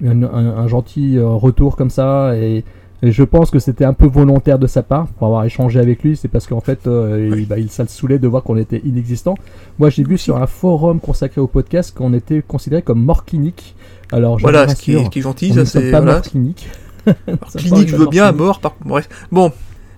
un, 0.04 0.22
un- 0.22 0.68
gentil 0.68 1.16
euh, 1.18 1.26
retour 1.28 1.76
comme 1.76 1.90
ça 1.90 2.36
et, 2.36 2.64
et 3.02 3.12
je 3.12 3.22
pense 3.22 3.50
que 3.50 3.58
c'était 3.58 3.84
un 3.84 3.92
peu 3.92 4.06
volontaire 4.06 4.58
de 4.58 4.66
sa 4.66 4.82
part 4.82 5.06
pour 5.06 5.26
avoir 5.28 5.44
échangé 5.44 5.78
avec 5.78 6.02
lui, 6.02 6.16
c'est 6.16 6.28
parce 6.28 6.46
qu'en 6.46 6.60
fait, 6.60 6.86
euh, 6.86 7.32
il, 7.38 7.46
bah, 7.46 7.58
il 7.58 7.70
ça 7.70 7.84
le 7.84 7.88
saoulait 7.88 8.18
de 8.18 8.26
voir 8.26 8.42
qu'on 8.42 8.56
était 8.56 8.80
inexistant. 8.84 9.34
Moi, 9.78 9.90
j'ai 9.90 10.02
vu 10.04 10.18
sur 10.18 10.36
un 10.36 10.46
forum 10.46 10.98
consacré 11.00 11.40
au 11.40 11.46
podcast 11.46 11.94
qu'on 11.96 12.12
était 12.12 12.42
considéré 12.42 12.82
comme 12.82 13.02
mort 13.04 13.24
clinique. 13.24 13.76
Alors, 14.10 14.38
je 14.38 14.42
Voilà, 14.42 14.66
ce 14.68 14.74
qui, 14.82 14.94
est- 14.94 15.08
qui 15.10 15.20
gentil, 15.20 15.52
ça 15.52 15.64
c'est. 15.64 15.90
pas 15.90 15.98
Voilà. 16.00 16.14
mort 16.14 16.22
clinique. 16.22 16.68
Clinique, 17.56 17.88
je 17.90 17.96
veux 17.96 18.08
bien, 18.08 18.32
mort, 18.32 18.58
par 18.60 18.74
bref. 18.84 19.08
Bon, 19.30 19.52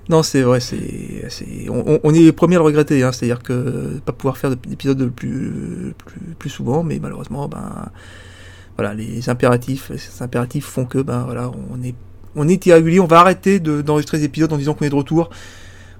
non, 0.08 0.22
c'est 0.22 0.42
vrai, 0.42 0.60
c'est. 0.60 1.68
on- 1.70 2.00
on 2.04 2.12
est 2.14 2.18
les 2.20 2.32
premiers 2.32 2.56
à 2.56 2.58
le 2.58 2.64
regretter, 2.64 3.02
hein, 3.02 3.12
c'est-à-dire 3.12 3.42
que 3.42 3.98
pas 4.04 4.12
pouvoir 4.12 4.36
faire 4.36 4.50
d'épisodes 4.50 5.08
plus, 5.10 5.94
plus, 6.04 6.20
plus 6.38 6.50
souvent, 6.50 6.82
mais 6.82 6.98
malheureusement, 7.00 7.48
ben. 7.48 7.88
Voilà, 8.76 8.94
les 8.94 9.28
impératifs, 9.28 9.90
ces 9.96 10.22
impératifs 10.22 10.64
font 10.64 10.86
que, 10.86 10.98
ben 11.02 11.24
voilà, 11.24 11.50
on 11.70 11.82
est, 11.82 11.94
on 12.36 12.48
est 12.48 12.64
irrégulier, 12.66 13.00
on 13.00 13.06
va 13.06 13.20
arrêter 13.20 13.60
de- 13.60 13.82
d'enregistrer 13.82 14.18
des 14.18 14.24
épisodes 14.24 14.52
en 14.52 14.56
disant 14.56 14.74
qu'on 14.74 14.84
est 14.84 14.90
de 14.90 14.94
retour. 14.94 15.30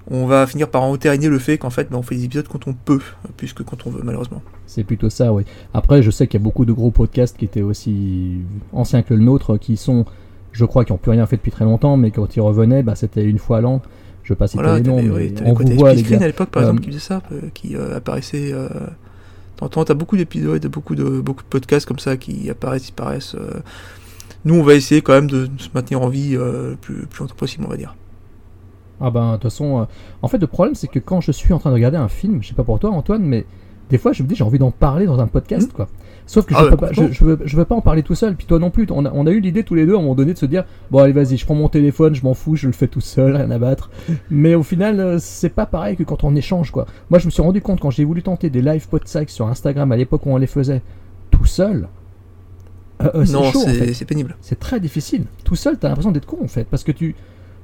On 0.09 0.25
va 0.25 0.47
finir 0.47 0.67
par 0.69 0.81
entériner 0.81 1.27
le 1.27 1.37
fait 1.37 1.57
qu'en 1.59 1.69
fait, 1.69 1.89
ben, 1.91 1.97
on 1.97 2.01
fait 2.01 2.15
des 2.15 2.25
épisodes 2.25 2.47
quand 2.47 2.67
on 2.67 2.73
peut, 2.73 3.01
plus 3.37 3.53
que 3.53 3.61
quand 3.61 3.85
on 3.85 3.91
veut, 3.91 4.01
malheureusement. 4.03 4.41
C'est 4.65 4.83
plutôt 4.83 5.09
ça, 5.11 5.31
oui. 5.31 5.43
Après, 5.75 6.01
je 6.01 6.09
sais 6.09 6.25
qu'il 6.27 6.39
y 6.39 6.43
a 6.43 6.43
beaucoup 6.43 6.65
de 6.65 6.73
gros 6.73 6.89
podcasts 6.89 7.37
qui 7.37 7.45
étaient 7.45 7.61
aussi 7.61 8.37
anciens 8.73 9.03
que 9.03 9.13
le 9.13 9.19
nôtre, 9.19 9.57
qui 9.57 9.77
sont, 9.77 10.05
je 10.53 10.65
crois, 10.65 10.85
qui 10.85 10.91
n'ont 10.91 10.97
plus 10.97 11.11
rien 11.11 11.25
fait 11.27 11.35
depuis 11.37 11.51
très 11.51 11.65
longtemps, 11.65 11.97
mais 11.97 12.09
quand 12.09 12.35
ils 12.35 12.41
revenaient, 12.41 12.81
bah, 12.81 12.95
c'était 12.95 13.23
une 13.23 13.37
fois 13.37 13.57
à 13.57 13.61
l'an. 13.61 13.81
Je 14.23 14.33
vais 14.33 14.37
pas 14.37 14.47
citer 14.47 14.63
Voilà, 14.63 14.79
les 14.79 14.83
noms, 14.89 15.01
mais 15.01 15.09
oui, 15.09 15.33
on 15.45 15.53
vous 15.53 15.67
voit, 15.75 15.93
les 15.93 16.01
gars. 16.03 16.17
à 16.21 16.27
l'époque, 16.27 16.49
par 16.49 16.63
Euh, 16.63 16.65
exemple, 16.67 16.81
qui 16.81 16.89
faisait 16.89 16.99
ça, 16.99 17.21
euh, 17.31 17.41
qui 17.53 17.75
euh, 17.75 17.97
apparaissait. 17.97 18.51
Euh... 18.53 18.69
T'entends, 19.57 19.83
t'as 19.85 19.93
beaucoup 19.93 20.17
d'épisodes, 20.17 20.65
beaucoup 20.67 20.95
de, 20.95 21.03
beaucoup 21.21 21.43
de 21.43 21.47
podcasts 21.47 21.85
comme 21.87 21.99
ça 21.99 22.17
qui 22.17 22.49
apparaissent, 22.49 22.81
disparaissent. 22.83 23.35
euh. 23.35 23.59
Nous, 24.45 24.55
on 24.55 24.63
va 24.63 24.73
essayer 24.73 25.01
quand 25.01 25.13
même 25.13 25.29
de 25.29 25.47
se 25.57 25.69
maintenir 25.73 26.01
en 26.01 26.09
vie 26.09 26.35
euh, 26.35 26.71
le 26.71 26.75
plus, 26.75 27.05
longtemps 27.19 27.35
possible, 27.35 27.63
on 27.65 27.69
va 27.69 27.77
dire. 27.77 27.95
Ah 28.99 29.09
ben, 29.09 29.29
de 29.29 29.33
toute 29.33 29.43
façon, 29.43 29.81
euh, 29.81 29.85
en 30.21 30.27
fait, 30.27 30.37
le 30.37 30.47
problème, 30.47 30.75
c'est 30.75 30.87
que 30.87 30.99
quand 30.99 31.21
je 31.21 31.31
suis 31.31 31.53
en 31.53 31.59
train 31.59 31.69
de 31.69 31.75
regarder 31.75 31.97
un 31.97 32.07
film, 32.07 32.41
je 32.41 32.49
sais 32.49 32.53
pas 32.53 32.63
pour 32.63 32.79
toi, 32.79 32.91
Antoine, 32.91 33.23
mais 33.23 33.45
des 33.89 33.97
fois, 33.97 34.13
je 34.13 34.23
me 34.23 34.27
dis, 34.27 34.35
j'ai 34.35 34.43
envie 34.43 34.59
d'en 34.59 34.71
parler 34.71 35.05
dans 35.05 35.19
un 35.19 35.27
podcast, 35.27 35.73
quoi. 35.73 35.89
Sauf 36.25 36.45
que 36.45 36.53
Ah 36.55 36.59
je, 36.59 36.63
ouais, 36.63 36.69
peux 36.71 36.77
pas, 36.77 36.87
je, 36.93 37.01
complètement. 37.01 37.13
je 37.13 37.25
veux, 37.25 37.39
je 37.43 37.57
veux 37.57 37.65
pas 37.65 37.75
en 37.75 37.81
parler 37.81 38.03
tout 38.03 38.15
seul, 38.15 38.35
puis 38.35 38.45
toi 38.45 38.57
non 38.57 38.69
plus. 38.69 38.87
On 38.91 39.05
a, 39.05 39.11
on 39.13 39.27
a 39.27 39.31
eu 39.31 39.41
l'idée 39.41 39.63
tous 39.63 39.75
les 39.75 39.85
deux 39.85 39.95
à 39.95 39.97
un 39.97 40.01
moment 40.01 40.15
donné 40.15 40.33
de 40.33 40.37
se 40.37 40.45
dire, 40.45 40.63
bon, 40.89 40.99
allez, 40.99 41.11
vas-y, 41.11 41.35
je 41.35 41.45
prends 41.45 41.55
mon 41.55 41.67
téléphone, 41.67 42.15
je 42.15 42.23
m'en 42.23 42.33
fous, 42.33 42.55
je 42.55 42.67
le 42.67 42.73
fais 42.73 42.87
tout 42.87 43.01
seul, 43.01 43.35
rien 43.35 43.51
à 43.51 43.59
battre. 43.59 43.89
Mais 44.29 44.55
au 44.55 44.63
final, 44.63 44.99
euh, 44.99 45.17
c'est 45.19 45.49
pas 45.49 45.65
pareil 45.65 45.97
que 45.97 46.03
quand 46.03 46.23
on 46.23 46.35
échange, 46.35 46.71
quoi. 46.71 46.85
Moi, 47.09 47.19
je 47.19 47.25
me 47.25 47.31
suis 47.31 47.41
rendu 47.41 47.61
compte 47.61 47.81
quand 47.81 47.89
j'ai 47.89 48.05
voulu 48.05 48.23
tenter 48.23 48.49
des 48.49 48.61
live 48.61 48.87
podsac 48.87 49.29
sur 49.29 49.47
Instagram 49.47 49.91
à 49.91 49.97
l'époque 49.97 50.25
où 50.25 50.29
on 50.31 50.37
les 50.37 50.47
faisait 50.47 50.81
tout 51.31 51.45
seul. 51.45 51.89
Euh, 53.05 53.09
euh, 53.15 53.25
c'est 53.25 53.33
non, 53.33 53.45
en 53.47 53.51
c'est, 53.51 53.93
fait. 53.93 54.05
pénible. 54.05 54.35
C'est 54.41 54.59
très 54.59 54.79
difficile. 54.79 55.25
Tout 55.43 55.55
seul, 55.55 55.77
t'as 55.77 55.89
l'impression 55.89 56.11
d'être 56.11 56.25
con 56.25 56.37
en 56.43 56.47
fait, 56.47 56.65
parce 56.65 56.83
que 56.83 56.91
tu 56.91 57.15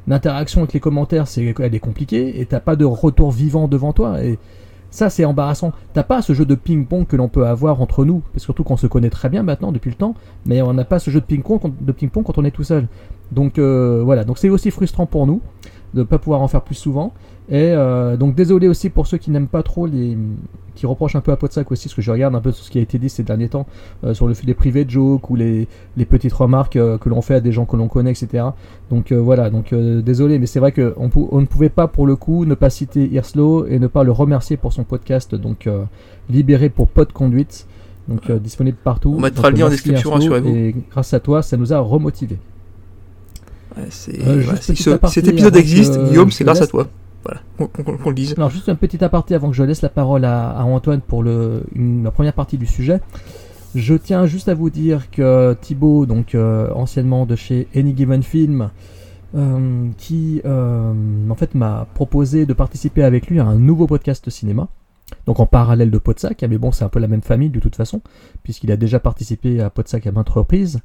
l'interaction 0.08 0.62
avec 0.62 0.74
les 0.74 0.80
commentaires, 0.80 1.28
c'est 1.28 1.54
elle 1.60 1.76
est 1.76 1.80
compliquée 1.80 2.40
et 2.40 2.46
t'as 2.46 2.60
pas 2.62 2.76
de 2.76 2.86
retour 2.86 3.32
vivant 3.32 3.68
devant 3.68 3.92
toi 3.94 4.24
et 4.24 4.40
ça 4.90 5.10
c'est 5.10 5.26
embarrassant. 5.26 5.74
T'as 5.94 6.04
pas 6.04 6.22
ce 6.22 6.32
jeu 6.34 6.46
de 6.46 6.56
ping-pong 6.56 7.06
que 7.06 7.18
l'on 7.18 7.28
peut 7.28 7.46
avoir 7.46 7.82
entre 7.82 8.06
nous, 8.06 8.20
parce 8.20 8.36
que 8.36 8.40
surtout 8.42 8.64
qu'on 8.64 8.78
se 8.78 8.88
connaît 8.88 9.10
très 9.10 9.28
bien 9.28 9.44
maintenant 9.44 9.74
depuis 9.74 9.90
le 9.90 9.98
temps, 9.98 10.16
mais 10.46 10.62
on 10.62 10.74
n'a 10.74 10.86
pas 10.86 11.00
ce 11.00 11.12
jeu 11.12 11.20
de 11.20 11.26
ping-pong 11.26 11.60
quand- 11.62 11.74
de 11.82 11.92
ping-pong 11.92 12.24
quand 12.24 12.38
on 12.38 12.46
est 12.46 12.52
tout 12.52 12.64
seul. 12.64 12.88
Donc 13.34 13.60
euh, 13.60 14.02
voilà, 14.06 14.24
donc 14.24 14.38
c'est 14.38 14.48
aussi 14.50 14.72
frustrant 14.72 15.06
pour 15.06 15.28
nous 15.28 15.42
de 15.94 16.04
pas 16.04 16.20
pouvoir 16.20 16.42
en 16.42 16.48
faire 16.48 16.62
plus 16.62 16.76
souvent. 16.76 17.14
Et 17.50 17.72
euh, 17.72 18.18
donc 18.18 18.36
désolé 18.36 18.68
aussi 18.68 18.90
pour 18.90 19.08
ceux 19.08 19.18
qui 19.18 19.32
n'aiment 19.32 19.48
pas 19.48 19.64
trop 19.64 19.88
les 19.88 20.18
qui 20.76 20.86
reprochent 20.86 21.16
un 21.16 21.22
peu 21.22 21.32
à 21.32 21.38
Podsac 21.38 21.72
aussi, 21.72 21.88
parce 21.88 21.96
que 21.96 22.02
je 22.04 22.12
regarde 22.12 22.36
un 22.36 22.40
peu 22.42 22.52
ce 22.52 22.70
qui 22.70 22.78
a 22.78 22.82
été 22.82 23.00
dit 23.00 23.10
ces 23.10 23.24
derniers 23.24 23.48
temps 23.50 23.66
euh, 24.04 24.14
sur 24.14 24.28
le 24.28 24.34
fil 24.36 24.46
des 24.46 24.54
privés 24.54 24.86
de 24.86 24.92
jokes 24.92 25.28
ou 25.32 25.36
les, 25.36 25.68
les 25.96 26.06
petites 26.06 26.34
remarques 26.34 26.76
euh, 26.76 26.98
que 27.00 27.10
l'on 27.10 27.22
fait 27.24 27.34
à 27.36 27.40
des 27.40 27.52
gens 27.52 27.66
que 27.66 27.76
l'on 27.78 27.88
connaît, 27.88 28.12
etc. 28.12 28.44
Donc 28.92 29.12
euh, 29.12 29.16
voilà, 29.16 29.50
donc 29.50 29.74
euh, 29.74 30.02
désolé, 30.04 30.38
mais 30.38 30.46
c'est 30.46 30.60
vrai 30.60 30.72
qu'on 30.74 31.10
pou- 31.10 31.30
on 31.32 31.42
ne 31.42 31.48
pouvait 31.48 31.70
pas 31.70 31.88
pour 31.88 32.06
le 32.06 32.16
coup 32.16 32.46
ne 32.46 32.54
pas 32.54 32.70
citer 32.70 33.08
Irslo 33.12 33.66
et 33.66 33.80
ne 33.80 33.88
pas 33.88 34.04
le 34.04 34.12
remercier 34.12 34.56
pour 34.58 34.72
son 34.72 34.84
podcast, 34.84 35.34
donc 35.34 35.66
euh, 35.66 35.84
libéré 36.30 36.70
pour 36.70 36.88
Pod 36.90 37.12
Conduite, 37.12 37.66
donc 38.08 38.30
euh, 38.30 38.38
disponible 38.38 38.78
partout. 38.84 39.16
On 39.18 39.22
mettra 39.22 39.44
Donc, 39.50 39.52
le 39.54 39.58
lien 39.58 39.66
en 39.66 39.70
description, 39.72 40.12
rassurez-vous. 40.36 40.56
Et 40.56 40.76
grâce 40.92 41.14
à 41.14 41.20
toi, 41.20 41.42
ça 41.42 41.58
nous 41.58 41.74
a 41.74 41.80
remotivé. 41.80 42.38
Ouais, 43.76 43.84
ouais, 44.38 44.44
cet 45.10 45.28
épisode 45.30 45.54
avant 45.56 45.60
existe, 45.60 45.94
Guillaume, 46.10 46.30
c'est 46.30 46.44
grâce 46.44 46.62
à 46.62 46.68
toi. 46.68 46.88
Voilà, 47.28 47.42
qu'on, 47.58 48.10
le 48.10 48.16
dise. 48.16 48.34
Alors 48.38 48.50
juste 48.50 48.70
un 48.70 48.76
petit 48.76 49.04
aparté 49.04 49.36
avant 49.36 49.50
que 49.50 49.56
je 49.56 49.64
laisse 49.64 49.82
la 49.82 49.90
parole 49.90 50.24
à, 50.24 50.64
Antoine 50.64 51.02
pour 51.02 51.24
la 51.24 52.12
première 52.12 52.34
partie 52.34 52.58
du 52.58 52.66
sujet. 52.66 53.02
Je 53.76 53.96
tiens 53.96 54.26
juste 54.26 54.48
à 54.48 54.54
vous 54.54 54.70
dire 54.70 55.12
que 55.12 55.56
Thibaut, 55.60 56.06
donc 56.06 56.36
euh, 56.36 56.70
anciennement 56.74 57.26
de 57.26 57.36
chez 57.36 57.68
Any 57.76 57.96
Given 57.96 58.24
Film, 58.24 58.70
euh, 59.36 59.90
qui 59.98 60.42
euh, 60.46 60.94
en 61.30 61.36
fait 61.36 61.54
m'a 61.54 61.86
proposé 61.94 62.46
de 62.46 62.54
participer 62.54 63.04
avec 63.04 63.28
lui 63.28 63.40
à 63.40 63.46
un 63.46 63.56
nouveau 63.56 63.86
podcast 63.86 64.30
cinéma. 64.30 64.70
Donc 65.26 65.40
en 65.40 65.46
parallèle 65.46 65.92
de 65.92 65.98
Podsac, 65.98 66.44
mais 66.50 66.58
bon 66.58 66.72
c'est 66.72 66.86
un 66.86 66.90
peu 66.90 67.00
la 67.00 67.08
même 67.08 67.22
famille 67.22 67.50
de 67.50 67.60
toute 67.60 67.76
façon, 67.76 68.02
puisqu'il 68.44 68.72
a 68.72 68.78
déjà 68.78 69.00
participé 69.00 69.62
à 69.62 69.70
Podsac 69.70 70.08
à 70.08 70.12
maintes 70.12 70.30
reprises. 70.30 70.80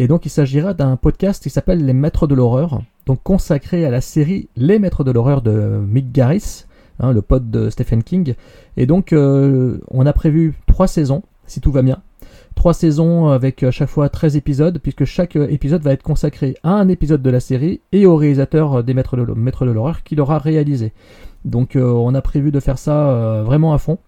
Et 0.00 0.06
donc 0.06 0.24
il 0.24 0.30
s'agira 0.30 0.74
d'un 0.74 0.94
podcast 0.94 1.42
qui 1.42 1.50
s'appelle 1.50 1.84
Les 1.84 1.92
Maîtres 1.92 2.28
de 2.28 2.34
l'horreur, 2.36 2.82
donc 3.04 3.20
consacré 3.24 3.84
à 3.84 3.90
la 3.90 4.00
série 4.00 4.48
Les 4.56 4.78
Maîtres 4.78 5.02
de 5.02 5.10
l'horreur 5.10 5.42
de 5.42 5.80
Mick 5.84 6.12
Garris, 6.12 6.66
hein, 7.00 7.12
le 7.12 7.20
pote 7.20 7.50
de 7.50 7.68
Stephen 7.68 8.04
King. 8.04 8.34
Et 8.76 8.86
donc 8.86 9.12
euh, 9.12 9.80
on 9.88 10.06
a 10.06 10.12
prévu 10.12 10.54
trois 10.68 10.86
saisons, 10.86 11.24
si 11.46 11.60
tout 11.60 11.72
va 11.72 11.82
bien. 11.82 12.00
Trois 12.54 12.74
saisons 12.74 13.26
avec 13.26 13.64
à 13.64 13.72
chaque 13.72 13.88
fois 13.88 14.08
13 14.08 14.36
épisodes, 14.36 14.78
puisque 14.78 15.04
chaque 15.04 15.34
euh, 15.34 15.48
épisode 15.50 15.82
va 15.82 15.92
être 15.92 16.04
consacré 16.04 16.54
à 16.62 16.70
un 16.70 16.86
épisode 16.86 17.22
de 17.22 17.30
la 17.30 17.40
série 17.40 17.80
et 17.90 18.06
au 18.06 18.14
réalisateur 18.14 18.74
euh, 18.74 18.82
des 18.84 18.94
Maîtres 18.94 19.16
de, 19.16 19.72
l'horreur 19.72 20.04
qui 20.04 20.14
l'aura 20.14 20.38
réalisé. 20.38 20.92
Donc 21.44 21.76
euh, 21.76 21.82
on 21.84 22.14
a 22.14 22.22
prévu 22.22 22.50
de 22.50 22.60
faire 22.60 22.78
ça 22.78 23.10
euh, 23.10 23.42
vraiment 23.42 23.72
à 23.72 23.78
fond. 23.78 23.98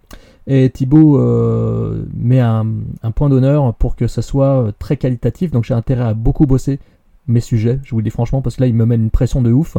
Et 0.52 0.68
Thibaut 0.68 1.16
euh, 1.16 2.02
met 2.12 2.40
un, 2.40 2.66
point 3.14 3.28
d'honneur 3.28 3.72
pour 3.74 3.94
que 3.94 4.08
ça 4.08 4.20
soit 4.20 4.64
euh, 4.64 4.72
très 4.76 4.96
qualitatif. 4.96 5.52
Donc 5.52 5.62
j'ai 5.62 5.74
intérêt 5.74 6.02
à 6.02 6.12
beaucoup 6.12 6.44
bosser 6.44 6.80
mes 7.28 7.38
sujets, 7.38 7.78
je 7.84 7.92
vous 7.92 7.98
le 7.98 8.02
dis 8.02 8.10
franchement, 8.10 8.42
parce 8.42 8.56
que 8.56 8.62
là 8.62 8.66
il 8.66 8.74
me 8.74 8.84
met 8.84 8.96
une 8.96 9.10
pression 9.10 9.42
de 9.42 9.52
ouf. 9.52 9.76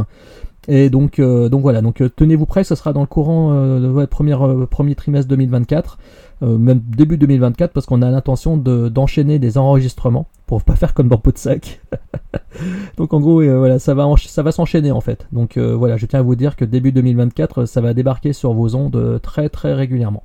Et 0.70 0.90
donc, 0.90 1.20
euh, 1.20 1.50
voilà, 1.52 1.82
donc 1.82 2.02
tenez-vous 2.16 2.46
prêts, 2.46 2.64
ce 2.64 2.76
sera 2.76 2.94
dans 2.94 3.02
le 3.02 3.08
courant 3.08 3.52
de 3.52 3.92
ouais, 3.92 4.08
premier, 4.08 4.96
trimestre 4.96 5.28
2024, 5.28 5.98
euh, 6.44 6.58
même 6.58 6.80
début 6.80 7.18
2024, 7.18 7.74
parce 7.74 7.86
qu'on 7.86 8.02
a 8.02 8.10
l'intention 8.10 8.56
de- 8.56 8.88
d'enchaîner 8.88 9.40
des 9.40 9.58
enregistrements 9.58 10.28
pour 10.48 10.64
pas 10.64 10.76
faire 10.76 10.94
comme 10.94 11.10
dans 11.10 11.18
Podsac. 11.18 11.82
donc 12.98 13.12
en 13.14 13.20
gros, 13.20 13.44
voilà, 13.44 13.80
ça 13.80 13.94
va, 13.94 14.04
encha- 14.06 14.30
ça 14.30 14.44
va 14.44 14.54
s'enchaîner 14.54 14.92
en 14.92 15.02
fait. 15.02 15.28
Donc 15.34 15.58
voilà, 15.58 15.98
je 15.98 16.06
tiens 16.06 16.20
à 16.20 16.24
vous 16.24 16.36
dire 16.36 16.56
que 16.56 16.64
début 16.64 16.94
2024, 16.94 17.66
ça 17.66 17.82
va 17.82 17.94
débarquer 17.94 18.32
sur 18.32 18.54
vos 18.54 18.76
ondes 18.76 19.20
très 19.22 19.50
très 19.50 19.74
régulièrement. 19.74 20.24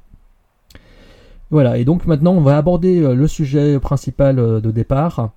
Voilà, 1.51 1.79
et 1.79 1.85
donc 1.85 2.07
maintenant 2.07 2.33
on 2.33 2.41
va 2.41 2.57
aborder 2.57 3.01
euh, 3.01 3.15
le 3.15 3.29
sujet 3.29 3.79
principal 3.79 4.39
euh, 4.39 4.61
de 4.61 4.71
départ. 4.71 5.31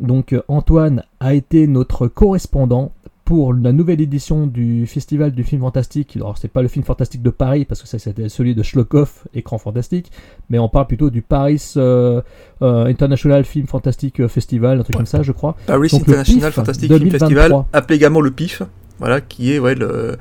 Donc 0.00 0.32
euh, 0.32 0.42
Antoine 0.48 1.04
a 1.20 1.34
été 1.34 1.66
notre 1.66 2.06
correspondant 2.06 2.92
pour 3.24 3.52
la 3.52 3.72
nouvelle 3.72 4.00
édition 4.00 4.46
du 4.46 4.86
Festival 4.86 5.32
du 5.32 5.44
film 5.44 5.60
fantastique. 5.60 6.16
Alors, 6.16 6.38
c'est 6.38 6.48
pas 6.48 6.62
le 6.62 6.68
film 6.68 6.82
fantastique 6.82 7.20
de 7.20 7.28
Paris, 7.28 7.66
parce 7.66 7.82
que 7.82 7.86
ça, 7.86 7.98
c'était 7.98 8.30
celui 8.30 8.54
de 8.54 8.62
Schlockhoff, 8.62 9.28
écran 9.34 9.58
fantastique, 9.58 10.10
mais 10.48 10.58
on 10.58 10.70
parle 10.70 10.86
plutôt 10.86 11.10
du 11.10 11.20
Paris 11.20 11.62
euh, 11.76 12.22
euh, 12.62 12.86
International 12.86 13.44
Film 13.44 13.66
Fantastic 13.66 14.26
Festival, 14.28 14.78
un 14.80 14.82
truc 14.82 14.94
Ouais. 14.94 15.00
comme 15.00 15.04
ça, 15.06 15.22
je 15.22 15.32
crois. 15.32 15.56
Paris 15.66 15.90
Donc, 15.92 16.08
International 16.08 16.52
Fantastic 16.52 16.88
Film 16.88 17.00
2023. 17.00 17.28
Festival, 17.28 17.64
appelé 17.74 17.96
également 17.96 18.22
le 18.22 18.30
PIF, 18.30 18.62
voilà, 18.98 19.20
qui 19.20 19.52
est 19.52 19.58
ouais, 19.58 19.74
le, 19.74 20.16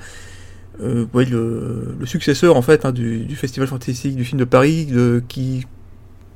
euh, 0.82 1.06
ouais, 1.14 1.26
le, 1.26 1.96
le 2.00 2.06
successeur 2.06 2.56
en 2.56 2.62
fait 2.62 2.86
hein, 2.86 2.92
du, 2.92 3.20
du 3.26 3.36
Festival 3.36 3.68
Fantastique 3.68 4.16
du 4.16 4.24
film 4.24 4.40
de 4.40 4.46
Paris, 4.46 4.86
de, 4.86 5.24
qui, 5.28 5.66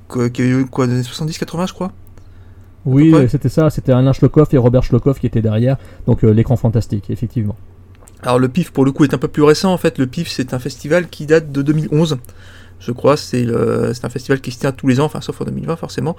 quoi, 0.07 0.29
qui 0.29 0.41
a 0.41 0.45
eu 0.45 0.65
quoi, 0.65 0.87
dans 0.87 0.93
les 0.93 0.99
années 0.99 1.07
70-80 1.07 1.67
je 1.67 1.73
crois. 1.73 1.91
Oui, 2.85 3.13
c'était 3.29 3.49
ça, 3.49 3.69
c'était 3.69 3.91
Alain 3.91 4.11
Schlockhoff 4.13 4.51
et 4.55 4.57
Robert 4.57 4.83
Schlockhoff 4.83 5.19
qui 5.19 5.27
étaient 5.27 5.43
derrière, 5.43 5.77
donc 6.07 6.23
euh, 6.23 6.31
l'écran 6.31 6.55
fantastique, 6.55 7.11
effectivement. 7.11 7.55
Alors 8.23 8.39
le 8.39 8.49
PIF 8.49 8.71
pour 8.71 8.85
le 8.85 8.91
coup 8.91 9.03
est 9.03 9.13
un 9.13 9.19
peu 9.19 9.27
plus 9.27 9.43
récent 9.43 9.71
en 9.71 9.77
fait, 9.77 9.99
le 9.99 10.07
PIF 10.07 10.27
c'est 10.27 10.53
un 10.53 10.59
festival 10.59 11.07
qui 11.07 11.25
date 11.25 11.51
de 11.51 11.61
2011. 11.61 12.17
Je 12.79 12.91
crois 12.91 13.15
c'est 13.15 13.45
un 13.47 14.09
festival 14.09 14.41
qui 14.41 14.49
se 14.49 14.59
tient 14.59 14.71
tous 14.71 14.87
les 14.87 14.99
ans, 14.99 15.05
enfin 15.05 15.21
sauf 15.21 15.39
en 15.41 15.45
2020 15.45 15.75
forcément. 15.75 16.15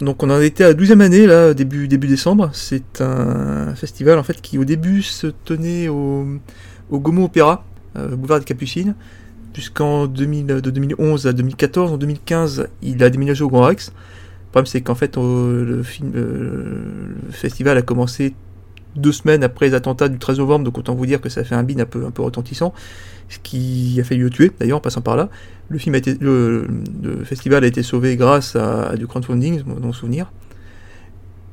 Donc 0.00 0.24
on 0.24 0.30
en 0.30 0.40
était 0.40 0.64
à 0.64 0.68
la 0.68 0.74
12e 0.74 1.00
année 1.00 1.26
là, 1.26 1.54
début, 1.54 1.86
début 1.86 2.08
décembre. 2.08 2.50
C'est 2.52 3.00
un 3.00 3.76
festival 3.76 4.18
en 4.18 4.24
fait 4.24 4.40
qui 4.40 4.58
au 4.58 4.64
début 4.64 5.02
se 5.02 5.28
tenait 5.28 5.86
au, 5.86 6.26
au 6.90 6.98
Gaumont 6.98 7.24
Opéra, 7.24 7.64
euh, 7.96 8.16
boulevard 8.16 8.40
des 8.40 8.44
Capucines, 8.44 8.94
jusqu'en 9.54 10.06
2000 10.06 10.46
de 10.46 10.70
2011 10.70 11.26
à 11.26 11.32
2014. 11.32 11.92
En 11.92 11.96
2015 11.96 12.68
il 12.82 13.02
a 13.02 13.10
déménagé 13.10 13.44
au 13.44 13.48
Grand 13.48 13.62
Rex. 13.62 13.88
Le 13.88 14.50
problème 14.50 14.66
c'est 14.66 14.80
qu'en 14.80 14.94
fait 14.94 15.16
le, 15.16 15.82
film, 15.82 16.12
euh, 16.14 17.14
le 17.26 17.32
festival 17.32 17.78
a 17.78 17.82
commencé 17.82 18.34
deux 18.96 19.12
semaines 19.12 19.44
après 19.44 19.66
les 19.68 19.74
attentats 19.74 20.08
du 20.08 20.18
13 20.18 20.38
novembre, 20.38 20.64
donc 20.64 20.78
autant 20.78 20.94
vous 20.94 21.06
dire 21.06 21.20
que 21.20 21.28
ça 21.28 21.44
fait 21.44 21.54
un 21.54 21.62
bin 21.62 21.78
un 21.78 21.84
peu, 21.84 22.04
un 22.06 22.10
peu 22.10 22.22
retentissant, 22.22 22.74
ce 23.28 23.38
qui 23.38 23.98
a 24.00 24.04
failli 24.04 24.20
le 24.20 24.30
tuer 24.30 24.50
d'ailleurs 24.58 24.78
en 24.78 24.80
passant 24.80 25.00
par 25.00 25.16
là. 25.16 25.28
Le, 25.68 25.78
film 25.78 25.94
a 25.94 25.98
été, 25.98 26.16
le, 26.20 26.66
festival 27.24 27.62
a 27.62 27.68
été 27.68 27.84
sauvé 27.84 28.16
grâce 28.16 28.56
à, 28.56 28.96
du 28.96 29.06
crowdfunding, 29.06 29.62
mon 29.64 29.92
souvenir. 29.92 30.32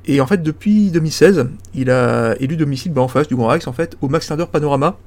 Et 0.08 0.22
en 0.22 0.26
fait, 0.26 0.42
depuis 0.42 0.90
2016, 0.90 1.50
il 1.76 1.92
a 1.92 2.36
élu 2.40 2.56
domicile 2.56 2.94
bah, 2.94 3.02
en 3.02 3.10
face 3.10 3.28
du 3.28 3.36
Grand 3.36 3.48
Rex, 3.48 3.68
en 3.68 3.74
fait, 3.74 3.98
au 4.02 4.08
Max 4.08 4.30
Linder 4.30 4.46
Panorama, 4.50 4.98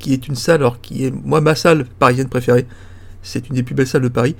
qui 0.00 0.12
est 0.12 0.26
une 0.26 0.34
salle, 0.34 0.56
alors 0.56 0.80
qui 0.80 1.04
est, 1.04 1.12
moi, 1.12 1.40
ma 1.40 1.54
salle 1.54 1.84
parisienne 1.84 2.28
préférée. 2.28 2.66
C'est 3.22 3.48
une 3.48 3.54
des 3.54 3.62
plus 3.62 3.74
belles 3.74 3.86
salles 3.86 4.02
de 4.02 4.08
Paris. 4.08 4.34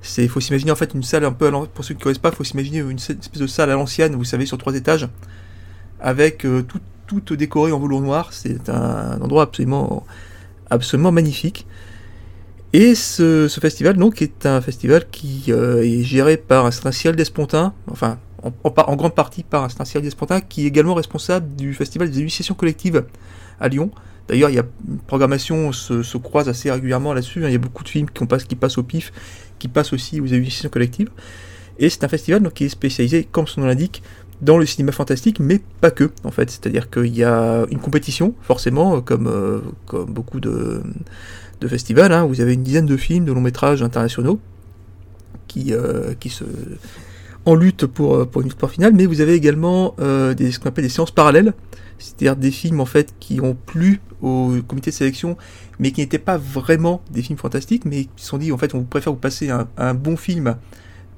C'est, 0.00 0.26
faut 0.28 0.40
s'imaginer 0.40 0.70
en 0.70 0.76
fait 0.76 0.94
une 0.94 1.02
salle 1.02 1.26
un 1.26 1.32
peu, 1.32 1.48
à 1.48 1.50
pour 1.50 1.84
ceux 1.84 1.92
qui 1.92 1.98
ne 1.98 2.04
connaissent 2.04 2.18
pas, 2.18 2.30
faut 2.30 2.44
s'imaginer 2.44 2.78
une, 2.78 2.96
espèce 2.96 3.42
de 3.42 3.46
salle 3.46 3.70
à 3.70 3.74
l'ancienne, 3.74 4.14
vous 4.14 4.24
savez, 4.24 4.46
sur 4.46 4.56
trois 4.56 4.74
étages, 4.74 5.06
avec 6.00 6.46
euh, 6.46 6.62
tout, 6.62 7.20
tout 7.20 7.36
décoré 7.36 7.72
en 7.72 7.78
velours 7.78 8.00
noir. 8.00 8.32
C'est 8.32 8.70
un, 8.70 9.20
endroit 9.20 9.42
absolument, 9.42 10.06
absolument 10.70 11.12
magnifique. 11.12 11.66
Et 12.72 12.94
ce, 12.94 13.48
festival, 13.60 13.96
donc, 13.96 14.22
est 14.22 14.46
un 14.46 14.60
festival 14.60 15.04
qui 15.10 15.46
euh, 15.48 15.82
est 15.82 16.04
géré 16.04 16.36
par 16.36 16.66
un 16.66 16.70
certain 16.70 16.92
Cyril 16.92 17.16
Despontin, 17.16 17.74
enfin, 17.90 18.18
en, 18.42 18.52
en 18.62 18.72
en 18.72 18.96
grande 18.96 19.14
partie 19.14 19.42
par 19.42 19.64
un 19.64 19.68
certain 19.68 19.84
Cyril 19.84 20.04
Despontin, 20.04 20.40
qui 20.40 20.64
est 20.64 20.68
également 20.68 20.94
responsable 20.94 21.56
du 21.56 21.74
festival 21.74 22.08
des 22.08 22.20
initiations 22.20 22.54
collectives 22.54 23.04
à 23.58 23.68
Lyon. 23.68 23.90
D'ailleurs, 24.30 24.50
il 24.50 24.54
y 24.54 24.60
a 24.60 24.64
une 24.88 24.98
programmation 24.98 25.72
se, 25.72 26.04
se 26.04 26.16
croise 26.16 26.48
assez 26.48 26.70
régulièrement 26.70 27.12
là-dessus. 27.12 27.44
hein. 27.44 27.48
Il 27.48 27.52
y 27.52 27.56
a 27.56 27.58
beaucoup 27.58 27.82
de 27.82 27.88
films 27.88 28.06
qui, 28.08 28.54
passent 28.54 28.78
au 28.78 28.84
pif, 28.84 29.12
qui 29.58 29.66
passent 29.66 29.92
aussi 29.92 30.20
aux 30.20 30.26
initiations 30.26 30.68
collectives. 30.68 31.10
Et 31.80 31.90
c'est 31.90 32.04
un 32.04 32.08
festival 32.08 32.48
qui 32.52 32.66
est 32.66 32.68
spécialisé, 32.68 33.24
comme 33.24 33.48
son 33.48 33.62
nom 33.62 33.66
l'indique, 33.66 34.04
dans 34.40 34.56
le 34.56 34.66
cinéma 34.66 34.92
fantastique, 34.92 35.40
mais 35.40 35.60
pas 35.80 35.90
que, 35.90 36.12
en 36.22 36.30
fait. 36.30 36.48
C'est-à-dire 36.48 36.90
qu'il 36.90 37.12
y 37.16 37.24
a 37.24 37.66
une 37.72 37.80
compétition, 37.80 38.34
forcément, 38.40 38.98
euh, 38.98 39.00
comme, 39.00 39.26
euh, 39.26 39.58
comme 39.86 40.12
beaucoup 40.12 40.38
de, 40.38 40.80
festivals. 41.66 42.12
hein. 42.12 42.24
Vous 42.24 42.40
avez 42.40 42.54
une 42.54 42.62
dizaine 42.62 42.86
de 42.86 42.96
films, 42.96 43.24
de 43.24 43.32
longs 43.32 43.40
métrages 43.40 43.82
internationaux 43.82 44.38
qui, 45.48 45.74
euh, 45.74 46.14
se 46.28 46.44
en 47.46 47.56
lutte 47.56 47.86
pour, 47.86 48.28
une 48.36 48.48
victoire 48.48 48.70
finale, 48.70 48.92
mais 48.94 49.06
vous 49.06 49.20
avez 49.22 49.34
également 49.34 49.96
ce 49.98 50.58
qu'on 50.60 50.68
appelle 50.68 50.84
des 50.84 50.90
séances 50.90 51.10
parallèles, 51.10 51.54
c'est-à-dire 52.00 52.36
des 52.36 52.50
films 52.50 52.80
en 52.80 52.86
fait 52.86 53.14
qui 53.20 53.40
ont 53.40 53.54
plu 53.54 54.00
au 54.22 54.52
comité 54.66 54.90
de 54.90 54.96
sélection, 54.96 55.36
mais 55.78 55.92
qui 55.92 56.00
n'étaient 56.00 56.18
pas 56.18 56.36
vraiment 56.36 57.02
des 57.10 57.22
films 57.22 57.38
fantastiques, 57.38 57.84
mais 57.84 58.04
qui 58.04 58.22
se 58.22 58.28
sont 58.28 58.38
dit 58.38 58.52
en 58.52 58.58
fait 58.58 58.74
on 58.74 58.84
préfère 58.84 59.12
vous 59.12 59.18
passer 59.18 59.50
un, 59.50 59.94
bon 59.94 60.16
film 60.16 60.56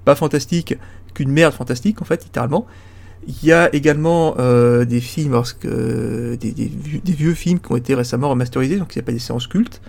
pas 0.05 0.15
fantastique 0.15 0.75
qu'une 1.15 1.31
merde 1.31 1.55
fantastique 1.55 2.03
en 2.03 2.05
fait 2.05 2.25
littéralement. 2.25 2.67
Il 3.29 3.47
y 3.47 3.53
a 3.53 3.73
également 3.73 4.35
euh, 4.39 4.85
des 4.85 5.01
films, 5.01 5.41
des, 5.63 6.73
vieux, 7.05 7.35
films 7.35 7.61
qui 7.61 7.71
ont 7.71 7.77
été 7.77 7.95
récemment 7.95 8.29
remasterisés, 8.31 8.79
donc 8.79 8.89
qui 8.89 8.95
s'appellent 8.95 9.15
des 9.15 9.21
séances 9.21 9.47
cultes. 9.47 9.81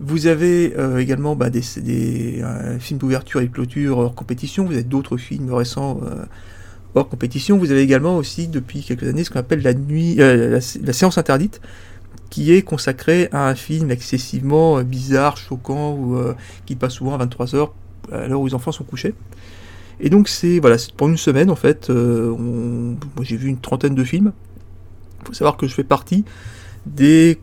Vous 0.00 0.26
avez 0.26 0.74
euh, 0.76 0.98
également 0.98 1.34
bah, 1.34 1.48
des, 1.48 1.62
des 1.78 2.42
un 2.42 2.78
film 2.78 2.98
d'ouverture 2.98 3.40
et 3.40 3.46
de 3.46 3.52
clôture 3.52 3.98
hors 3.98 4.14
compétition. 4.14 4.66
Vous 4.66 4.72
avez 4.72 4.82
d'autres 4.82 5.16
films 5.16 5.52
récents 5.52 6.00
euh, 6.04 6.24
hors 6.94 7.08
compétition. 7.08 7.58
Vous 7.58 7.70
avez 7.70 7.82
également 7.82 8.16
aussi 8.16 8.48
depuis 8.48 8.82
quelques 8.82 9.04
années 9.04 9.24
ce 9.24 9.30
qu'on 9.30 9.38
appelle 9.38 9.62
la 9.62 9.74
nuit, 9.74 10.16
euh, 10.20 10.60
la, 10.82 10.92
séance 10.92 11.18
interdite, 11.18 11.60
qui 12.30 12.52
est 12.52 12.62
consacrée 12.62 13.28
à 13.32 13.48
un 13.48 13.54
film 13.54 13.90
excessivement 13.90 14.78
euh, 14.78 14.82
bizarre, 14.82 15.36
choquant, 15.36 16.16
euh, 16.16 16.34
qui 16.66 16.76
passe 16.76 16.94
souvent 16.94 17.18
à 17.18 17.24
23h 17.24 17.70
à 18.10 18.26
l'heure 18.26 18.40
où 18.40 18.46
les 18.46 18.54
enfants 18.54 18.72
sont 18.72 18.84
couchés. 18.84 19.14
Et 20.00 20.10
donc 20.10 20.28
c'est 20.28 20.58
voilà, 20.58 20.76
pendant 20.96 21.12
une 21.12 21.18
semaine 21.18 21.50
en 21.50 21.56
fait, 21.56 21.88
moi 21.88 22.96
j'ai 23.22 23.36
vu 23.36 23.48
une 23.48 23.58
trentaine 23.58 23.94
de 23.94 24.02
films. 24.02 24.32
Il 25.20 25.28
faut 25.28 25.34
savoir 25.34 25.56
que 25.56 25.68
je 25.68 25.74
fais 25.74 25.84
partie 25.84 26.24
des 26.86 27.38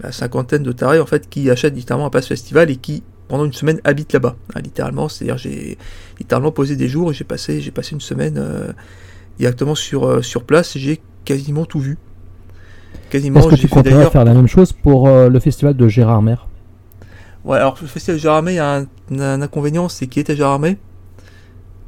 la 0.00 0.12
cinquantaine 0.12 0.62
de 0.62 0.72
tarés 0.72 1.00
en 1.00 1.06
fait 1.06 1.30
qui 1.30 1.48
achètent 1.50 1.74
littéralement 1.74 2.06
un 2.06 2.10
pass 2.10 2.26
festival 2.26 2.70
et 2.70 2.76
qui 2.76 3.02
pendant 3.32 3.46
une 3.46 3.54
semaine 3.54 3.80
habitent 3.84 4.12
là-bas. 4.12 4.36
hein, 4.54 4.60
littéralement, 4.60 5.08
c'est-à-dire 5.08 5.38
j'ai 5.38 5.78
littéralement 6.20 6.52
posé 6.52 6.76
des 6.76 6.86
jours 6.86 7.10
et 7.10 7.14
j'ai 7.14 7.24
passé 7.24 7.62
j'ai 7.62 7.70
passé 7.70 7.92
une 7.94 8.00
semaine 8.02 8.36
euh, 8.36 8.72
directement 9.38 9.74
sur 9.74 10.04
euh, 10.06 10.20
sur 10.20 10.44
place. 10.44 10.76
et 10.76 10.78
J'ai 10.80 11.00
quasiment 11.24 11.64
tout 11.64 11.80
vu. 11.80 11.96
Quasiment. 13.08 13.40
Est-ce 13.40 13.48
que 13.48 13.54
tu 13.54 13.68
fait 13.68 13.82
d'ailleurs. 13.82 14.12
faire 14.12 14.26
la 14.26 14.34
même 14.34 14.48
chose 14.48 14.74
pour 14.74 15.08
euh, 15.08 15.30
le 15.30 15.40
festival 15.40 15.74
de 15.74 15.88
Gérard 15.88 16.20
Mer 16.20 16.46
Ouais, 17.46 17.56
alors 17.56 17.78
le 17.80 17.88
festival 17.88 18.16
de 18.18 18.20
Gérardmer, 18.20 18.52
il 18.52 18.56
y 18.56 18.58
a 18.58 18.76
un, 18.80 18.86
un 19.18 19.40
inconvénient, 19.40 19.88
c'est 19.88 20.08
qu'il 20.08 20.20
est 20.20 20.30
à 20.30 20.34
Gérardmer. 20.34 20.76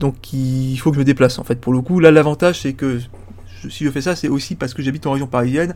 Donc 0.01 0.33
il 0.33 0.77
faut 0.79 0.91
que 0.93 0.95
je 0.97 1.01
me 1.01 1.05
déplace 1.05 1.39
en 1.39 1.45
fait. 1.45 1.61
Pour 1.61 1.75
le 1.75 1.83
coup, 1.83 2.01
là 2.01 2.11
l'avantage 2.11 2.61
c'est 2.63 2.73
que 2.73 2.99
je- 2.99 3.69
si 3.69 3.85
je 3.85 3.91
fais 3.91 4.01
ça, 4.01 4.17
c'est 4.17 4.29
aussi 4.29 4.55
parce 4.55 4.73
que 4.73 4.83
j'habite 4.83 5.07
en 5.07 5.13
région 5.13 5.27
parisienne 5.27 5.75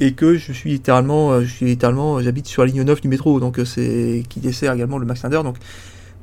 et 0.00 0.12
que 0.12 0.36
je 0.36 0.52
suis 0.52 0.70
littéralement, 0.70 1.32
euh, 1.32 1.40
je 1.42 1.52
suis 1.52 1.66
littéralement, 1.66 2.20
j'habite 2.20 2.46
sur 2.46 2.62
la 2.62 2.70
ligne 2.70 2.82
9 2.82 3.00
du 3.00 3.08
métro, 3.08 3.40
donc 3.40 3.58
euh, 3.58 3.64
c'est 3.64 4.22
qui 4.28 4.40
dessert 4.40 4.72
également 4.72 4.98
le 4.98 5.06
Max 5.06 5.22
Linder. 5.22 5.40
Donc 5.42 5.56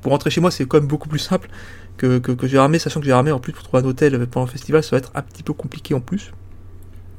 pour 0.01 0.12
rentrer 0.12 0.30
chez 0.30 0.42
moi, 0.42 0.51
c'est 0.51 0.65
quand 0.65 0.77
même 0.77 0.88
beaucoup 0.88 1.10
plus 1.10 1.20
simple 1.20 1.50
que, 1.98 2.20
que, 2.20 2.32
que 2.32 2.48
Gérardmer, 2.48 2.80
sachant 2.80 3.00
que 3.00 3.06
Gérardmer, 3.06 3.32
en 3.32 3.39
plus 3.39 3.53
pour 3.53 3.63
trouver 3.63 3.84
un 3.84 3.86
hôtel 3.86 4.27
pendant 4.27 4.46
le 4.46 4.51
festival, 4.51 4.84
ça 4.84 4.92
va 4.92 4.98
être 4.98 5.12
un 5.15 5.22
petit 5.22 5.44
peu 5.44 5.53
compliqué 5.53 5.94
en 5.94 6.01
plus. 6.01 6.34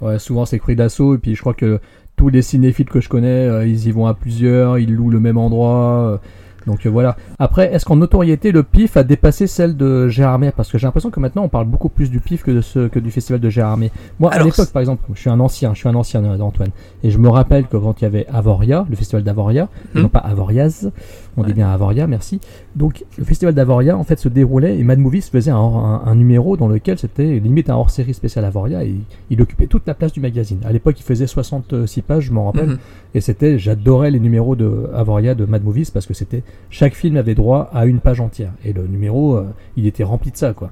Ouais, 0.00 0.18
souvent 0.18 0.44
c'est 0.44 0.58
pris 0.58 0.76
d'assaut, 0.76 1.14
et 1.14 1.18
puis 1.18 1.34
je 1.34 1.40
crois 1.40 1.54
que 1.54 1.80
tous 2.16 2.28
les 2.28 2.42
cinéphiles 2.42 2.88
que 2.88 3.00
je 3.00 3.08
connais, 3.08 3.48
euh, 3.48 3.66
ils 3.66 3.88
y 3.88 3.92
vont 3.92 4.06
à 4.06 4.14
plusieurs, 4.14 4.78
ils 4.78 4.92
louent 4.92 5.10
le 5.10 5.20
même 5.20 5.38
endroit. 5.38 6.20
Donc 6.66 6.86
euh, 6.86 6.90
voilà. 6.90 7.16
Après, 7.38 7.72
est-ce 7.72 7.84
qu'en 7.84 7.96
notoriété, 7.96 8.52
le 8.52 8.62
PIF 8.62 8.96
a 8.96 9.02
dépassé 9.02 9.46
celle 9.46 9.76
de 9.76 10.08
Gérardmer? 10.08 10.52
Parce 10.56 10.70
que 10.70 10.78
j'ai 10.78 10.86
l'impression 10.86 11.10
que 11.10 11.20
maintenant 11.20 11.42
on 11.44 11.48
parle 11.48 11.66
beaucoup 11.66 11.88
plus 11.88 12.10
du 12.10 12.20
PIF 12.20 12.42
que, 12.42 12.50
de 12.50 12.60
ce, 12.60 12.88
que 12.88 12.98
du 12.98 13.10
festival 13.10 13.40
de 13.40 13.50
Gérardmer. 13.50 13.90
Moi, 14.18 14.32
à 14.32 14.42
l'époque, 14.42 14.70
par 14.72 14.80
exemple, 14.80 15.04
je 15.14 15.20
suis 15.20 15.30
un 15.30 15.40
ancien, 15.40 15.74
je 15.74 15.78
suis 15.80 15.88
un 15.88 15.94
ancien 15.94 16.24
euh, 16.24 16.36
d'Antoine, 16.36 16.70
et 17.02 17.10
je 17.10 17.18
me 17.18 17.28
rappelle 17.28 17.66
que 17.66 17.76
quand 17.76 18.00
il 18.00 18.04
y 18.04 18.06
avait 18.06 18.26
Avoria, 18.32 18.86
le 18.88 18.96
festival 18.96 19.22
d'Avoria, 19.22 19.68
Hmm. 19.94 20.02
non 20.02 20.08
pas 20.08 20.20
Avoriaz, 20.20 20.90
on 21.36 21.42
dit 21.42 21.52
bien 21.52 21.68
Avoria, 21.70 22.06
merci. 22.06 22.40
Donc 22.76 23.04
le 23.18 23.24
festival 23.24 23.54
d'Avoria 23.54 23.96
en 23.96 24.02
fait 24.02 24.18
se 24.18 24.28
déroulait 24.28 24.76
et 24.78 24.82
Mad 24.82 24.98
Movies 24.98 25.22
faisait 25.30 25.52
un, 25.52 25.56
un- 25.56 26.02
un 26.04 26.14
numéro 26.16 26.56
dans 26.56 26.66
lequel 26.66 26.98
c'était 26.98 27.38
limite 27.38 27.70
un 27.70 27.76
hors-série 27.76 28.14
spécial 28.14 28.44
Avoria 28.44 28.82
et 28.84 28.96
il 29.30 29.40
occupait 29.40 29.68
toute 29.68 29.86
la 29.86 29.94
place 29.94 30.12
du 30.12 30.18
magazine. 30.20 30.58
À 30.64 30.72
l'époque 30.72 30.98
il 30.98 31.04
faisait 31.04 31.28
66 31.28 32.02
pages, 32.02 32.24
je 32.24 32.32
m'en 32.32 32.46
rappelle, 32.46 32.70
Mhm. 32.70 32.78
et 33.14 33.20
c'était 33.20 33.58
j'adorais 33.60 34.10
les 34.10 34.18
numéros 34.18 34.56
de 34.56 34.88
Avoria 34.92 35.36
de 35.36 35.44
Mad 35.44 35.62
Movies 35.62 35.90
parce 35.94 36.06
que 36.06 36.14
c'était 36.14 36.42
chaque 36.68 36.94
film 36.94 37.16
avait 37.16 37.36
droit 37.36 37.70
à 37.72 37.86
une 37.86 38.00
page 38.00 38.20
entière 38.20 38.50
et 38.64 38.72
le 38.72 38.88
numéro 38.88 39.36
euh, 39.36 39.44
il 39.76 39.86
était 39.86 40.02
rempli 40.04 40.32
de 40.32 40.36
ça 40.36 40.52
quoi. 40.52 40.70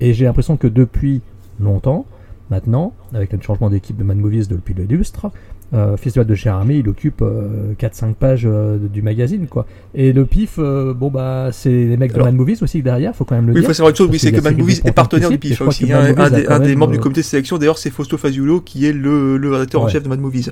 Et 0.00 0.14
j'ai 0.14 0.24
l'impression 0.24 0.56
que 0.56 0.66
depuis 0.66 1.20
longtemps, 1.60 2.06
maintenant, 2.50 2.92
avec 3.12 3.32
le 3.32 3.40
changement 3.42 3.68
d'équipe 3.70 3.96
de 3.98 4.02
Mad 4.04 4.16
Movies 4.16 4.48
depuis 4.48 4.72
le 4.74 4.84
lustre, 4.84 5.30
euh, 5.74 5.96
Festival 5.96 6.26
de 6.26 6.34
Gérardmer, 6.34 6.76
il 6.76 6.88
occupe 6.88 7.20
euh, 7.20 7.72
4-5 7.80 8.14
pages 8.14 8.44
euh, 8.46 8.78
du 8.78 9.02
magazine, 9.02 9.46
quoi. 9.48 9.66
Et 9.94 10.12
le 10.12 10.24
PIF, 10.24 10.56
euh, 10.58 10.94
bon 10.94 11.10
bah, 11.10 11.48
c'est 11.52 11.68
les 11.70 11.96
mecs 11.96 12.12
Alors- 12.14 12.26
de 12.26 12.30
Mad 12.30 12.38
Movies 12.38 12.62
aussi 12.62 12.80
derrière, 12.82 13.14
faut 13.16 13.24
quand 13.24 13.34
même 13.34 13.46
le 13.46 13.52
Oui, 13.54 13.58
il 13.58 13.60
dire. 13.62 13.68
faut 13.70 13.74
savoir 13.74 13.90
une 13.90 13.96
chose, 13.96 14.08
oui, 14.10 14.18
c'est 14.18 14.30
que 14.32 14.40
Mad 14.40 14.56
Movies 14.56 14.80
est 14.84 14.92
partenaire 14.92 15.30
du 15.30 15.38
PIF 15.38 15.60
aussi. 15.62 15.92
hein, 15.92 16.14
un 16.16 16.30
des, 16.30 16.46
un 16.46 16.60
des 16.60 16.76
membres 16.76 16.92
du 16.92 16.98
comité 17.00 17.20
de 17.22 17.26
sélection, 17.26 17.58
d'ailleurs, 17.58 17.78
c'est 17.78 17.90
Fausto 17.90 18.16
Fagiolo 18.16 18.60
qui 18.60 18.86
est 18.86 18.92
le, 18.92 19.36
le 19.36 19.50
rédacteur 19.50 19.82
en 19.82 19.88
chef 19.88 20.02
de 20.02 20.08
Mad 20.08 20.20
Movies. 20.20 20.50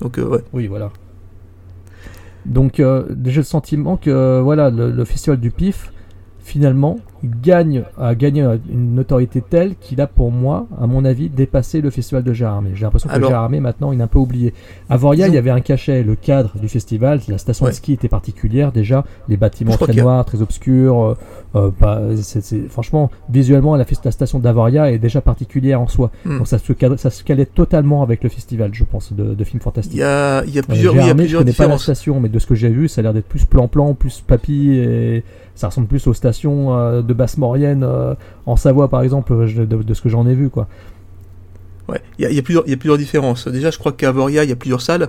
Donc, 0.00 0.18
ouais. 0.18 0.40
Oui, 0.52 0.66
voilà. 0.66 0.90
Donc, 2.46 2.74
j'ai 2.76 3.36
le 3.36 3.42
sentiment 3.42 3.96
que 3.96 4.40
voilà, 4.40 4.70
le, 4.70 4.90
le 4.90 5.04
festival 5.04 5.38
du 5.40 5.50
PIF 5.50 5.92
finalement 6.40 6.98
gagne 7.24 7.82
a 7.98 8.14
gagné 8.14 8.42
une 8.70 8.94
notoriété 8.94 9.42
telle 9.42 9.74
qu'il 9.76 10.00
a 10.00 10.06
pour 10.06 10.30
moi, 10.30 10.66
à 10.80 10.86
mon 10.86 11.04
avis, 11.04 11.28
dépassé 11.28 11.80
le 11.80 11.90
festival 11.90 12.22
de 12.22 12.32
Gérardmer. 12.32 12.70
J'ai 12.74 12.84
l'impression 12.84 13.08
que 13.08 13.14
Alors- 13.14 13.30
Gérardmer 13.30 13.60
maintenant 13.60 13.92
il 13.92 14.00
est 14.00 14.02
un 14.02 14.06
peu 14.06 14.18
oublié. 14.18 14.54
À 14.88 14.96
Voria, 14.96 15.28
il 15.28 15.34
y 15.34 15.38
avait 15.38 15.50
un 15.50 15.60
cachet, 15.60 16.02
le 16.02 16.14
cadre 16.14 16.58
du 16.58 16.68
festival, 16.68 17.20
la 17.28 17.38
station 17.38 17.64
Ouais. 17.66 17.72
de 17.72 17.76
ski 17.76 17.92
était 17.94 18.08
particulière 18.08 18.72
déjà, 18.72 19.04
les 19.28 19.36
bâtiments 19.36 19.72
Je 19.72 19.78
très 19.78 19.98
a- 19.98 20.02
noirs, 20.02 20.24
très 20.24 20.42
obscurs. 20.42 21.02
euh, 21.02 21.14
euh, 21.56 21.70
bah, 21.80 22.00
c'est- 22.20 22.40
c'est- 22.40 22.68
franchement, 22.68 23.10
visuellement, 23.30 23.74
la, 23.76 23.84
station 24.10 24.38
d'Avoria 24.38 24.90
est 24.92 24.98
déjà 24.98 25.20
particulière 25.20 25.80
en 25.80 25.88
soi. 25.88 26.10
Hmm. 26.24 26.38
Donc 26.38 26.46
ça 26.48 26.58
se, 26.58 26.72
cadre- 26.72 26.96
ça 26.98 27.10
se 27.10 27.24
calait 27.24 27.46
totalement 27.46 28.02
avec 28.02 28.22
le 28.22 28.28
festival, 28.28 28.70
je 28.72 28.84
pense, 28.84 29.12
de, 29.12 29.34
de 29.34 29.44
films 29.44 29.60
fantastiques. 29.62 29.94
Il 29.96 30.00
y 30.00 30.02
a, 30.02 30.44
il 30.44 30.54
y 30.54 30.58
a 30.58 30.62
Euh, 30.62 30.64
plusieurs, 30.66 30.92
oui, 30.92 30.98
il 30.98 31.00
y 31.00 31.02
a 31.02 31.04
Gérardmer, 31.06 31.22
je 31.22 31.26
plusieurs 31.26 31.40
connais 31.42 31.52
pas 31.52 31.66
la 31.66 31.78
station, 31.78 32.20
mais 32.20 32.28
de 32.28 32.38
ce 32.38 32.46
que 32.46 32.54
j'ai 32.54 32.68
vu, 32.68 32.88
ça 32.88 33.00
a 33.00 33.02
l'air 33.02 33.12
d'être 33.14 33.26
plus 33.28 33.44
plan-plan, 33.44 33.94
plus 33.94 34.20
papy, 34.26 34.70
et 34.78 35.24
ça 35.54 35.68
ressemble 35.68 35.88
plus 35.88 36.06
aux 36.06 36.14
stations 36.14 36.76
euh, 36.76 37.02
de 37.08 37.14
Basse-Maurienne 37.14 37.82
euh, 37.82 38.14
en 38.46 38.56
Savoie, 38.56 38.88
par 38.88 39.02
exemple, 39.02 39.46
je- 39.46 39.62
de, 39.62 39.82
de 39.82 39.94
ce 39.94 40.02
que 40.02 40.08
j'en 40.08 40.26
ai 40.26 40.34
vu, 40.34 40.50
quoi. 40.50 40.68
Ouais, 41.88 42.02
il 42.18 42.30
y 42.30 42.38
a, 42.38 42.42
plusieurs, 42.42 42.98
différences. 42.98 43.48
Déjà, 43.48 43.70
je 43.70 43.78
crois 43.78 43.92
qu'à 43.92 44.10
Avoria, 44.10 44.44
il 44.44 44.50
y 44.50 44.52
a 44.52 44.56
plusieurs 44.56 44.82
salles. 44.82 45.08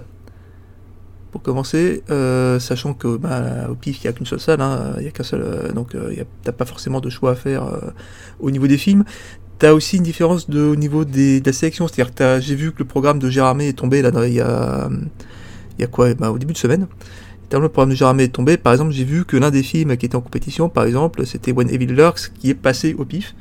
Pour 1.32 1.44
commencer, 1.44 2.04
euh, 2.10 2.58
sachant 2.58 2.94
que 2.94 3.18
bah, 3.18 3.70
au 3.70 3.76
pif, 3.76 4.02
il 4.02 4.08
n'y 4.08 4.10
a 4.10 4.14
qu'une 4.14 4.26
seule 4.26 4.40
salle, 4.40 4.62
hein, 4.62 4.96
il 4.98 5.04
y 5.04 5.08
a 5.08 5.12
qu'un 5.12 5.24
seul, 5.24 5.42
euh, 5.44 5.72
donc 5.74 5.94
euh, 5.94 6.12
t'as 6.44 6.54
pas 6.54 6.66
forcément 6.66 7.02
de 7.02 7.10
choix 7.12 7.32
à 7.32 7.36
faire 7.36 7.66
euh, 7.66 7.92
au 8.40 8.50
niveau 8.50 8.66
des 8.66 8.78
films. 8.78 9.04
T'as 9.60 9.74
aussi 9.74 9.98
une 9.98 10.04
différence 10.04 10.50
de, 10.50 10.62
au 10.62 10.76
niveau 10.76 11.06
de 11.06 11.46
la 11.46 11.54
sélection, 11.54 11.88
c'est-à-dire 11.88 12.16
que 12.16 12.40
j'ai 12.40 12.56
vu 12.56 12.72
que 12.72 12.80
le 12.80 12.86
programme 12.86 13.20
de 13.20 13.30
Gérardmer 13.30 13.68
est 13.68 13.78
tombé 13.78 14.02
là, 14.02 14.10
il 14.26 14.34
y 14.34 14.42
a, 14.42 14.90
y 15.78 15.84
a 15.84 15.88
quoi, 15.88 16.14
bah, 16.16 16.32
au 16.32 16.40
début 16.40 16.54
de 16.54 16.58
semaine. 16.58 16.88
Tellement 17.50 17.64
le 17.64 17.70
programme 17.70 17.90
de 17.90 17.96
Gérardmer 17.96 18.24
est 18.24 18.28
tombé, 18.30 18.58
par 18.58 18.74
exemple, 18.74 18.92
j'ai 18.92 19.04
vu 19.04 19.26
que 19.26 19.36
l'un 19.36 19.50
des 19.50 19.64
films 19.64 19.98
qui 19.98 20.06
était 20.06 20.16
en 20.16 20.22
compétition, 20.22 20.70
par 20.70 20.86
exemple, 20.86 21.26
c'était 21.26 21.52
When 21.52 21.70
Evil 21.70 21.88
Lurks, 21.88 22.32
qui 22.40 22.52
est 22.52 22.56
passé 22.56 22.94
au 22.98 23.06
pif. 23.06 23.36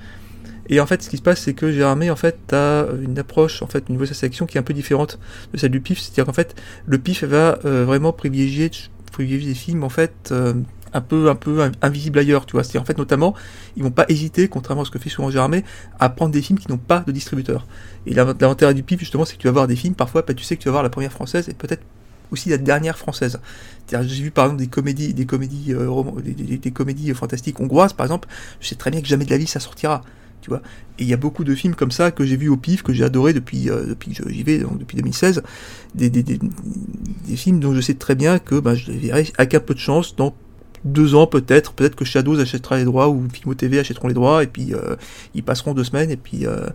Et 0.71 0.81
en 0.81 0.87
fait, 0.87 1.03
ce 1.03 1.09
qui 1.11 1.17
se 1.19 1.23
passe, 1.23 1.41
c'est 1.41 1.55
que 1.55 1.71
Gérardmer, 1.73 2.11
en 2.11 2.17
fait, 2.17 2.53
a 2.53 2.87
une 3.03 3.19
approche, 3.19 3.63
en 3.63 3.67
fait, 3.67 3.85
au 3.89 3.93
niveau 3.93 4.05
de 4.05 4.09
sa 4.09 4.15
sélection 4.15 4.47
qui 4.47 4.57
est 4.57 4.61
un 4.61 4.65
peu 4.65 4.75
différente 4.75 5.19
de 5.53 5.59
celle 5.59 5.71
du 5.71 5.81
PIF. 5.81 5.99
C'est-à-dire 5.99 6.27
qu'en 6.27 6.33
fait, 6.33 6.55
le 6.87 6.99
PIF 6.99 7.25
va 7.25 7.59
euh, 7.65 7.85
vraiment 7.87 8.13
privilégier, 8.13 8.71
privilégier 9.13 9.49
des 9.49 9.55
films, 9.55 9.83
en 9.85 9.89
fait, 9.89 10.31
euh, 10.31 10.55
un 10.93 11.01
peu, 11.01 11.29
un 11.31 11.35
peu 11.35 11.63
in- 11.63 11.73
invisibles 11.81 12.19
ailleurs, 12.19 12.45
tu 12.45 12.53
vois. 12.53 12.65
C'est-à-dire, 12.65 12.83
en 12.83 12.85
fait, 12.85 12.99
notamment, 12.99 13.35
ils 13.77 13.83
vont 13.83 13.91
pas 13.91 14.05
hésiter, 14.09 14.49
contrairement 14.49 14.83
à 14.83 14.85
ce 14.85 14.91
que 14.91 14.99
fait 14.99 15.09
souvent 15.11 15.31
Gérardmer, 15.31 15.65
à 15.99 16.09
prendre 16.11 16.33
des 16.33 16.43
films 16.43 16.59
qui 16.59 16.71
n'ont 16.71 16.77
pas 16.79 17.01
de 17.07 17.13
distributeur. 17.13 17.67
Et 18.07 18.13
l'avant- 18.13 18.35
l'avantage 18.39 18.75
du 18.75 18.83
PIF, 18.83 19.01
justement, 19.01 19.25
c'est 19.25 19.37
que 19.37 19.41
tu 19.41 19.47
vas 19.49 19.53
voir 19.53 19.69
des 19.69 19.77
films, 19.77 19.95
parfois, 19.95 20.21
bah, 20.21 20.35
tu 20.35 20.45
sais 20.45 20.57
que 20.57 20.63
tu 20.63 20.69
vas 20.69 20.73
voir 20.73 20.83
la 20.83 20.91
première 20.91 21.13
française 21.13 21.49
et 21.49 21.55
peut-être 21.55 21.83
aussi 22.31 22.49
la 22.49 22.59
dernière 22.59 22.99
française. 22.99 23.41
J'ai 23.91 24.23
vu 24.23 24.31
par 24.31 24.47
exemple 24.47 24.61
des 24.61 24.69
comédies, 24.69 25.15
des 25.15 25.27
comédies, 25.27 25.73
euh, 25.75 26.03
des, 26.23 26.71
comédies 26.71 27.13
fantastiques 27.15 27.59
hongroises, 27.61 27.93
par 27.93 28.07
exemple. 28.07 28.29
Je 28.61 28.69
sais 28.69 28.75
très 28.75 28.91
bien 28.91 29.01
que 29.01 29.07
jamais 29.07 29.25
de 29.25 29.31
la 29.31 29.39
vie 29.39 29.47
ça 29.47 29.61
sortira 29.61 30.03
tu 30.41 30.51
vois. 30.51 30.63
Et 30.99 31.03
il 31.03 31.09
y 31.09 31.13
a 31.13 31.17
beaucoup 31.17 31.45
de 31.45 31.55
films 31.55 31.75
comme 31.75 31.91
ça 31.91 32.11
que 32.11 32.25
j'ai 32.25 32.37
vu 32.37 32.49
au 32.49 32.57
pif, 32.57 32.83
que 32.83 32.93
j'ai 32.93 33.05
adoré 33.05 33.33
depuis, 33.33 33.71
euh, 33.71 33.87
depuis 33.87 34.13
que 34.13 34.29
j'y 34.31 34.43
vais, 34.43 34.59
donc 34.59 34.79
depuis 34.79 34.97
2016. 34.97 35.43
Des, 35.95 36.11
des, 36.11 36.23
des, 36.23 36.39
des 36.39 37.37
films 37.37 37.61
dont 37.61 37.75
je 37.75 37.81
sais 37.81 37.95
très 37.95 38.15
bien 38.15 38.39
que 38.39 38.59
bah, 38.61 38.75
je 38.75 38.91
les 38.91 38.99
verrai 38.99 39.33
avec 39.37 39.55
un 39.55 39.61
peu 39.61 39.75
de 39.75 39.81
chance 39.81 40.17
dans 40.17 40.35
deux 40.85 41.15
ans 41.15 41.27
peut-être. 41.27 41.73
Peut-être 41.73 41.97
que 41.97 42.05
Shadows 42.05 42.39
achètera 42.41 42.77
les 42.77 42.85
droits 42.85 43.09
ou 43.09 43.27
Filmo 43.33 43.55
TV 43.55 43.79
achèteront 43.79 44.09
les 44.09 44.15
droits 44.15 44.43
et 44.43 44.47
puis 44.47 44.75
euh, 44.75 44.97
ils 45.35 45.43
passeront 45.43 45.75
deux 45.75 45.85
semaines. 45.85 46.11
Et 46.11 46.17
puis 46.17 46.47
euh, 46.47 46.67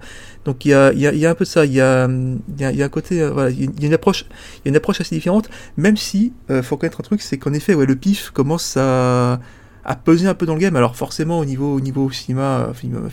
donc 0.45 0.65
il 0.65 0.69
y 0.69 0.73
a, 0.73 0.91
y, 0.93 0.99
y 1.17 1.25
a 1.25 1.29
un 1.29 1.35
peu 1.35 1.45
de 1.45 1.49
ça. 1.49 1.65
Il 1.65 1.73
y 1.73 1.81
a, 1.81 2.07
y 2.07 2.63
y 2.75 2.81
a 2.81 2.85
un 2.85 2.89
côté, 2.89 3.21
euh, 3.21 3.31
voilà, 3.31 3.49
il 3.49 3.61
y 3.63 3.83
a- 3.83 3.87
une 3.87 3.93
approche, 3.93 4.25
il 4.57 4.61
y 4.65 4.67
a 4.67 4.69
une 4.69 4.75
approche 4.75 5.01
assez 5.01 5.15
différente. 5.15 5.49
Même 5.77 5.97
si 5.97 6.33
faut 6.63 6.77
connaître 6.77 6.99
un 7.01 7.03
truc, 7.03 7.21
c'est 7.21 7.37
qu'en 7.37 7.53
effet, 7.53 7.73
ouais, 7.73 7.85
le 7.85 7.95
pif 7.95 8.29
commence 8.31 8.77
à 8.77 9.39
à 9.85 9.97
peser 9.97 10.27
un 10.29 10.33
peu 10.33 10.45
dans 10.45 10.53
le 10.53 10.61
game. 10.61 10.77
Alors 10.77 10.95
forcément 10.95 11.39
au 11.39 11.45
niveau 11.45 11.73
au 11.75 11.81
niveau 11.81 12.09
cinéma, 12.09 12.71
film, 12.73 13.09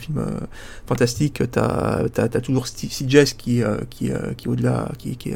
fantastique, 0.87 1.41
t'as 1.51 2.05
as, 2.17 2.27
toujours 2.41 2.65
CJS 2.67 3.33
qui 3.37 3.61
qui 3.89 4.09
qui 4.37 4.47
au-delà, 4.47 4.89
qui 4.97 5.17
qui, 5.17 5.33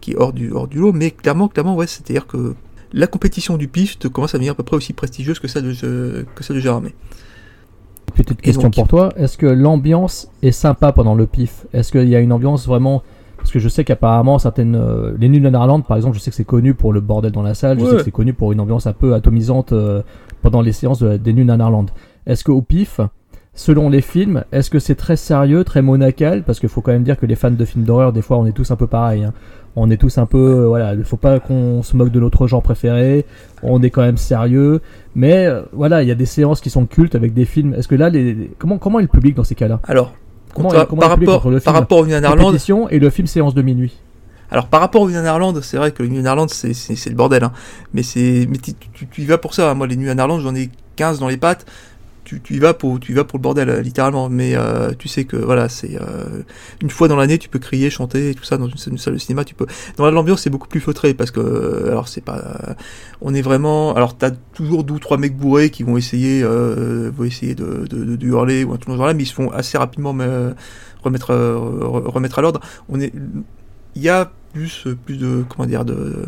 qui 0.00 0.12
est 0.12 0.16
hors 0.16 0.32
du 0.32 0.50
hors 0.52 0.68
du 0.68 0.78
lot. 0.78 0.92
Mais 0.92 1.10
clairement 1.12 1.48
clairement 1.48 1.76
ouais, 1.76 1.86
c'est-à-dire 1.86 2.26
que 2.26 2.54
la 2.92 3.06
compétition 3.06 3.56
du 3.56 3.68
pif 3.68 3.98
te 3.98 4.08
commence 4.08 4.34
à 4.34 4.38
devenir 4.38 4.52
à 4.52 4.54
peu 4.54 4.62
près 4.62 4.76
aussi 4.76 4.92
prestigieuse 4.92 5.38
que 5.38 5.48
celle 5.48 5.64
de 5.64 6.26
que 6.34 6.44
celle 6.44 6.56
de 6.56 6.60
Gérardmer. 6.60 6.94
Petite 8.14 8.40
question 8.40 8.62
donc- 8.62 8.74
pour 8.74 8.88
toi, 8.88 9.12
est-ce 9.16 9.36
que 9.38 9.46
l'ambiance 9.46 10.28
est 10.42 10.50
sympa 10.52 10.92
pendant 10.92 11.14
le 11.14 11.26
pif? 11.26 11.66
Est-ce 11.72 11.92
qu'il 11.92 12.08
y 12.08 12.16
a 12.16 12.20
une 12.20 12.32
ambiance 12.32 12.66
vraiment 12.66 13.02
parce 13.36 13.52
que 13.52 13.60
je 13.60 13.68
sais 13.68 13.84
qu'apparemment 13.84 14.38
certaines 14.40 14.74
euh, 14.74 15.14
les 15.18 15.28
nuls 15.28 15.42
de 15.42 15.48
Narland 15.50 15.82
par 15.82 15.96
exemple, 15.96 16.16
je 16.16 16.20
sais 16.22 16.30
que 16.30 16.36
c'est 16.36 16.44
connu 16.44 16.74
pour 16.74 16.92
le 16.92 17.00
bordel 17.00 17.30
dans 17.30 17.42
la 17.42 17.54
salle, 17.54 17.78
je 17.78 17.84
Ouais. 17.84 17.90
sais 17.90 17.96
que 17.98 18.02
c'est 18.04 18.10
connu 18.10 18.32
pour 18.32 18.50
une 18.52 18.60
ambiance 18.60 18.86
un 18.86 18.92
peu 18.92 19.14
atomisante 19.14 19.72
euh, 19.72 20.02
pendant 20.42 20.60
les 20.60 20.72
séances 20.72 20.98
de- 21.00 21.16
des 21.18 21.32
nuls 21.32 21.46
de 21.46 21.54
Narland. 21.54 21.86
Est-ce 22.26 22.42
qu'au 22.42 22.60
pif, 22.62 23.00
selon 23.54 23.90
les 23.90 24.00
films, 24.00 24.42
est-ce 24.50 24.70
que 24.70 24.78
c'est 24.80 24.96
très 24.96 25.16
sérieux, 25.16 25.62
très 25.62 25.82
monacal? 25.82 26.42
Parce 26.42 26.58
qu'il 26.58 26.68
faut 26.68 26.80
quand 26.80 26.92
même 26.92 27.04
dire 27.04 27.16
que 27.18 27.26
les 27.26 27.36
fans 27.36 27.50
de 27.52 27.64
films 27.64 27.84
d'horreur, 27.84 28.12
des 28.12 28.22
fois, 28.22 28.38
on 28.38 28.46
est 28.46 28.52
tous 28.52 28.70
un 28.72 28.76
peu 28.76 28.86
pareils. 28.88 29.22
hein. 29.24 29.32
On 29.80 29.90
est 29.90 29.96
tous 29.96 30.18
un 30.18 30.26
peu, 30.26 30.38
euh, 30.38 30.66
voilà, 30.66 30.94
il 30.94 31.04
faut 31.04 31.16
pas 31.16 31.38
qu'on 31.40 31.82
se 31.82 31.96
moque 31.96 32.10
de 32.10 32.20
notre 32.20 32.46
genre 32.46 32.62
préféré. 32.62 33.24
On 33.62 33.82
est 33.82 33.90
quand 33.90 34.02
même 34.02 34.16
sérieux, 34.16 34.80
mais 35.14 35.46
euh, 35.46 35.62
voilà, 35.72 36.02
il 36.02 36.08
y 36.08 36.12
a 36.12 36.14
des 36.14 36.26
séances 36.26 36.60
qui 36.60 36.70
sont 36.70 36.86
cultes 36.86 37.14
avec 37.14 37.32
des 37.34 37.44
films. 37.44 37.74
Est-ce 37.74 37.88
que 37.88 37.94
là, 37.94 38.08
les, 38.10 38.34
les- 38.34 38.50
comment 38.58 38.78
comment 38.78 38.98
est 38.98 39.02
le 39.02 39.08
public 39.08 39.34
dans 39.36 39.44
ces 39.44 39.54
cas-là? 39.54 39.80
Alors 39.84 40.14
Comment, 40.54 40.70
contra- 40.70 40.86
comment 40.86 41.00
par 41.00 41.10
rapport 41.10 41.50
le 41.50 41.60
par 41.60 41.74
rapport 41.74 41.98
au 41.98 42.04
et 42.90 42.98
le 42.98 43.10
film 43.10 43.26
séance 43.26 43.54
de 43.54 43.62
minuit? 43.62 43.98
Alors 44.50 44.66
par 44.68 44.80
rapport 44.80 45.02
au 45.02 45.08
Nuit 45.10 45.18
en 45.18 45.24
Irlande, 45.24 45.60
c'est 45.62 45.76
vrai 45.76 45.92
que 45.92 46.02
le 46.02 46.08
Nuit 46.08 46.20
en 46.20 46.24
Irlande 46.24 46.48
c'est 46.50 46.72
c'est 46.72 46.96
c'est 46.96 47.10
le 47.10 47.16
bordel, 47.16 47.44
hein. 47.44 47.52
mais 47.92 48.02
c'est 48.02 48.46
mais 48.48 48.56
tu, 48.56 48.72
tu- 48.74 49.06
tu 49.06 49.20
y 49.22 49.26
vas 49.26 49.36
pour 49.38 49.52
ça. 49.54 49.70
hein. 49.70 49.74
Moi 49.74 49.86
les 49.86 49.96
Nuits 49.96 50.10
en 50.10 50.16
Irlande 50.16 50.40
j'en 50.40 50.54
ai 50.54 50.70
15 50.96 51.20
dans 51.20 51.28
les 51.28 51.36
pattes. 51.36 51.66
Tu, 52.42 52.54
y 52.54 52.58
vas 52.58 52.74
pour 52.74 53.00
tu 53.00 53.14
vas 53.14 53.24
pour 53.24 53.38
le 53.38 53.42
bordel 53.42 53.70
euh, 53.70 53.80
littéralement. 53.80 54.28
Mais 54.28 54.54
euh, 54.54 54.92
tu 54.98 55.08
sais 55.08 55.24
que 55.24 55.36
voilà 55.36 55.68
c'est 55.68 55.96
euh, 56.00 56.42
une 56.82 56.90
fois 56.90 57.08
dans 57.08 57.16
l'année 57.16 57.38
tu 57.38 57.48
peux 57.48 57.58
crier, 57.58 57.90
chanter 57.90 58.30
et 58.30 58.34
tout 58.34 58.44
ça 58.44 58.58
dans 58.58 58.68
une, 58.68 58.98
salle- 58.98 59.14
de 59.14 59.18
cinéma. 59.18 59.44
Tu 59.44 59.54
peux 59.54 59.66
dans 59.96 60.10
l'ambiance 60.10 60.42
c'est 60.42 60.50
beaucoup 60.50 60.68
plus 60.68 60.80
feutré 60.80 61.14
parce 61.14 61.30
que 61.30 61.86
alors 61.88 62.08
c'est 62.08 62.20
pas 62.20 62.76
on 63.20 63.34
est 63.34 63.42
vraiment 63.42 63.94
alors 63.94 64.16
t'as 64.16 64.30
toujours 64.52 64.84
deux 64.84 64.94
ou 64.94 64.98
trois 64.98 65.16
mecs 65.16 65.36
bourrés 65.36 65.70
qui 65.70 65.82
vont 65.82 65.96
essayer 65.96 66.42
vont 66.42 67.24
essayer 67.24 67.54
de, 67.54 67.86
hurler 68.22 68.64
ou 68.64 68.72
un 68.72 68.76
truc 68.76 68.88
dans 68.88 68.96
genre-là, 68.96 69.14
mais 69.14 69.22
ils 69.22 69.26
se 69.26 69.34
font 69.34 69.50
assez 69.50 69.78
rapidement 69.78 70.10
remettre 71.02 71.32
re- 71.32 72.08
remettre 72.10 72.38
à 72.38 72.42
l'ordre. 72.42 72.60
On 72.88 73.00
est 73.00 73.12
il 73.94 74.02
y 74.02 74.08
a 74.08 74.30
plus, 74.52 74.86
plus 75.04 75.16
de, 75.18 75.44
comment 75.48 75.66
dire, 75.66 75.84
de, 75.84 76.24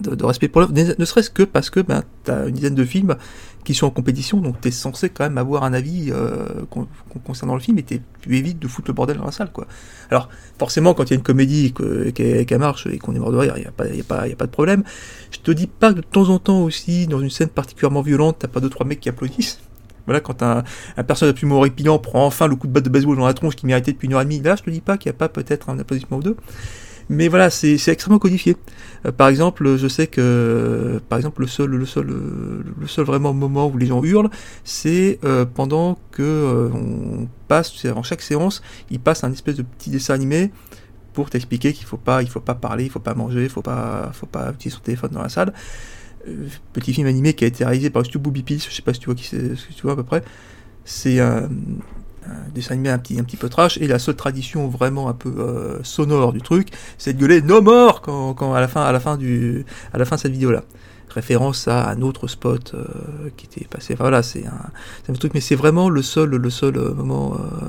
de, 0.00 0.24
respect 0.24 0.48
pour 0.48 0.60
l'œuvre, 0.60 0.72
ne 0.72 1.04
serait-ce 1.04 1.30
que 1.30 1.42
parce 1.42 1.70
que 1.70 1.80
ben, 1.80 2.02
tu 2.24 2.32
une 2.32 2.50
dizaine 2.50 2.74
de 2.74 2.84
films 2.84 3.16
qui 3.64 3.74
sont 3.74 3.86
en 3.86 3.90
compétition, 3.90 4.38
donc 4.40 4.60
tu 4.60 4.68
es 4.68 4.70
censé 4.70 5.08
quand 5.08 5.24
même 5.24 5.38
avoir 5.38 5.64
un 5.64 5.72
avis 5.72 6.10
euh, 6.12 6.46
con- 6.70 6.86
con- 7.10 7.18
concernant 7.24 7.54
le 7.54 7.60
film 7.60 7.78
et 7.78 7.82
t'es- 7.82 8.02
tu 8.20 8.36
évites 8.36 8.58
de 8.58 8.68
foutre 8.68 8.88
le 8.88 8.94
bordel 8.94 9.16
dans 9.16 9.24
la 9.24 9.32
salle. 9.32 9.50
quoi. 9.52 9.66
Alors, 10.10 10.28
forcément, 10.58 10.94
quand 10.94 11.04
il 11.04 11.10
y 11.10 11.12
a 11.14 11.16
une 11.16 11.22
comédie 11.22 11.72
qui 12.14 12.54
marche 12.56 12.86
et 12.86 12.98
qu'on 12.98 13.14
est 13.14 13.18
mort 13.18 13.32
de 13.32 13.38
rire, 13.38 13.54
il 13.56 13.60
n'y 13.62 13.66
a, 13.66 13.72
pas- 14.04 14.20
a, 14.20 14.28
de 14.28 14.50
problème. 14.52 14.84
Je 15.30 15.38
te 15.40 15.50
dis 15.50 15.66
pas 15.66 15.90
que 15.92 15.96
de 15.96 16.02
temps 16.02 16.28
en 16.28 16.38
temps 16.38 16.62
aussi, 16.62 17.06
dans 17.06 17.20
une 17.20 17.30
scène 17.30 17.48
particulièrement 17.48 18.02
violente, 18.02 18.36
t'as 18.40 18.48
pas 18.48 18.60
deux, 18.60 18.68
trois 18.70 18.86
mecs 18.86 19.00
qui 19.00 19.08
applaudissent. 19.08 19.60
Voilà, 20.06 20.20
quand 20.20 20.42
un, 20.42 20.64
un 20.98 21.02
personnage 21.02 21.30
absolument 21.32 21.56
horripilant 21.56 21.98
prend 21.98 22.26
enfin 22.26 22.46
le 22.46 22.56
coup 22.56 22.66
de 22.66 22.72
batte 22.72 22.84
de 22.84 22.90
baseball 22.90 23.16
dans 23.16 23.24
la 23.26 23.32
tronche 23.32 23.56
qu'il 23.56 23.66
méritait 23.68 23.92
depuis 23.92 24.06
une 24.06 24.12
heure 24.12 24.20
et 24.20 24.24
demie, 24.24 24.40
là, 24.42 24.54
je 24.54 24.62
te 24.62 24.68
dis 24.68 24.82
pas 24.82 24.98
qu'il 24.98 25.10
n'y 25.10 25.16
a 25.16 25.18
pas 25.18 25.30
peut-être 25.30 25.70
un 25.70 25.78
applaudissement 25.78 26.18
ou 26.18 26.22
deux. 26.22 26.36
Mais 27.08 27.28
voilà, 27.28 27.50
c'est 27.50 27.74
extrêmement 27.74 28.18
codifié. 28.18 28.56
Euh, 29.06 29.12
par 29.12 29.28
exemple, 29.28 29.76
je 29.76 29.88
sais 29.88 30.06
que, 30.06 31.00
par 31.08 31.18
exemple, 31.18 31.42
le 31.42 31.46
seul, 31.46 31.70
le 31.70 31.86
seul, 31.86 32.06
le 32.06 32.86
seul 32.86 33.04
vraiment 33.04 33.34
moment 33.34 33.66
où 33.68 33.76
les 33.76 33.86
gens 33.86 34.02
hurlent, 34.02 34.30
c'est 34.64 35.18
euh, 35.24 35.44
pendant 35.44 35.98
que 36.12 36.22
euh, 36.22 36.70
on 36.72 37.28
passe, 37.48 37.84
avant 37.84 38.02
chaque 38.02 38.22
séance, 38.22 38.62
ils 38.90 39.00
passent 39.00 39.24
un 39.24 39.32
espèce 39.32 39.56
de 39.56 39.62
petit 39.62 39.90
dessin 39.90 40.14
animé 40.14 40.50
pour 41.12 41.30
t'expliquer 41.30 41.72
qu'il 41.72 41.86
faut 41.86 41.96
pas, 41.96 42.22
il 42.22 42.28
faut 42.28 42.40
pas 42.40 42.54
parler, 42.54 42.84
il 42.84 42.90
faut 42.90 43.00
pas 43.00 43.14
manger, 43.14 43.44
il 43.44 43.50
faut 43.50 43.62
pas, 43.62 44.10
faut 44.12 44.26
pas 44.26 44.50
utiliser 44.52 44.76
son 44.76 44.82
téléphone 44.82 45.10
dans 45.12 45.22
la 45.22 45.28
salle. 45.28 45.52
Petit 46.72 46.94
film 46.94 47.06
animé 47.06 47.34
qui 47.34 47.44
a 47.44 47.46
été 47.46 47.64
réalisé 47.64 47.90
par 47.90 48.04
Stu 48.04 48.18
Booby 48.18 48.44
je 48.48 48.70
sais 48.70 48.80
pas 48.80 48.94
si 48.94 49.00
tu 49.00 49.06
vois 49.06 49.14
qui 49.14 49.24
si 49.24 49.36
tu 49.76 49.82
vois 49.82 49.92
à 49.92 49.96
peu 49.96 50.04
près. 50.04 50.24
C'est 50.86 51.20
un, 51.20 51.48
un 52.28 52.50
dessin 52.54 52.74
animé 52.74 52.90
un 52.90 52.98
petit, 52.98 53.18
un 53.18 53.24
petit 53.24 53.36
peu 53.36 53.48
trash, 53.48 53.78
et 53.78 53.86
la 53.86 53.98
seule 53.98 54.16
tradition 54.16 54.68
vraiment 54.68 55.08
un 55.08 55.12
peu 55.14 55.32
euh, 55.38 55.78
sonore 55.82 56.32
du 56.32 56.40
truc, 56.42 56.68
c'est 56.98 57.12
de 57.14 57.18
gueuler 57.20 57.42
No 57.42 57.60
more 57.62 58.00
quand, 58.00 58.54
à 58.54 58.60
la 58.60 58.68
fin, 58.68 58.82
à 58.82 58.92
la 58.92 59.00
fin 59.00 59.16
du, 59.16 59.64
à 59.92 59.98
la 59.98 60.04
fin 60.04 60.16
de 60.16 60.20
cette 60.20 60.32
vidéo-là. 60.32 60.62
Référence 61.10 61.68
à 61.68 61.90
un 61.90 62.00
autre 62.02 62.26
spot 62.26 62.72
euh, 62.74 62.84
qui 63.36 63.46
était 63.46 63.66
passé. 63.68 63.94
Voilà, 63.94 64.22
c'est 64.22 64.44
un, 64.46 64.70
un 65.08 65.12
truc, 65.14 65.32
mais 65.34 65.40
c'est 65.40 65.54
vraiment 65.54 65.88
le 65.88 66.02
seul, 66.02 66.30
le 66.30 66.50
seul 66.50 66.76
euh, 66.76 66.92
moment. 66.92 67.34
euh, 67.38 67.68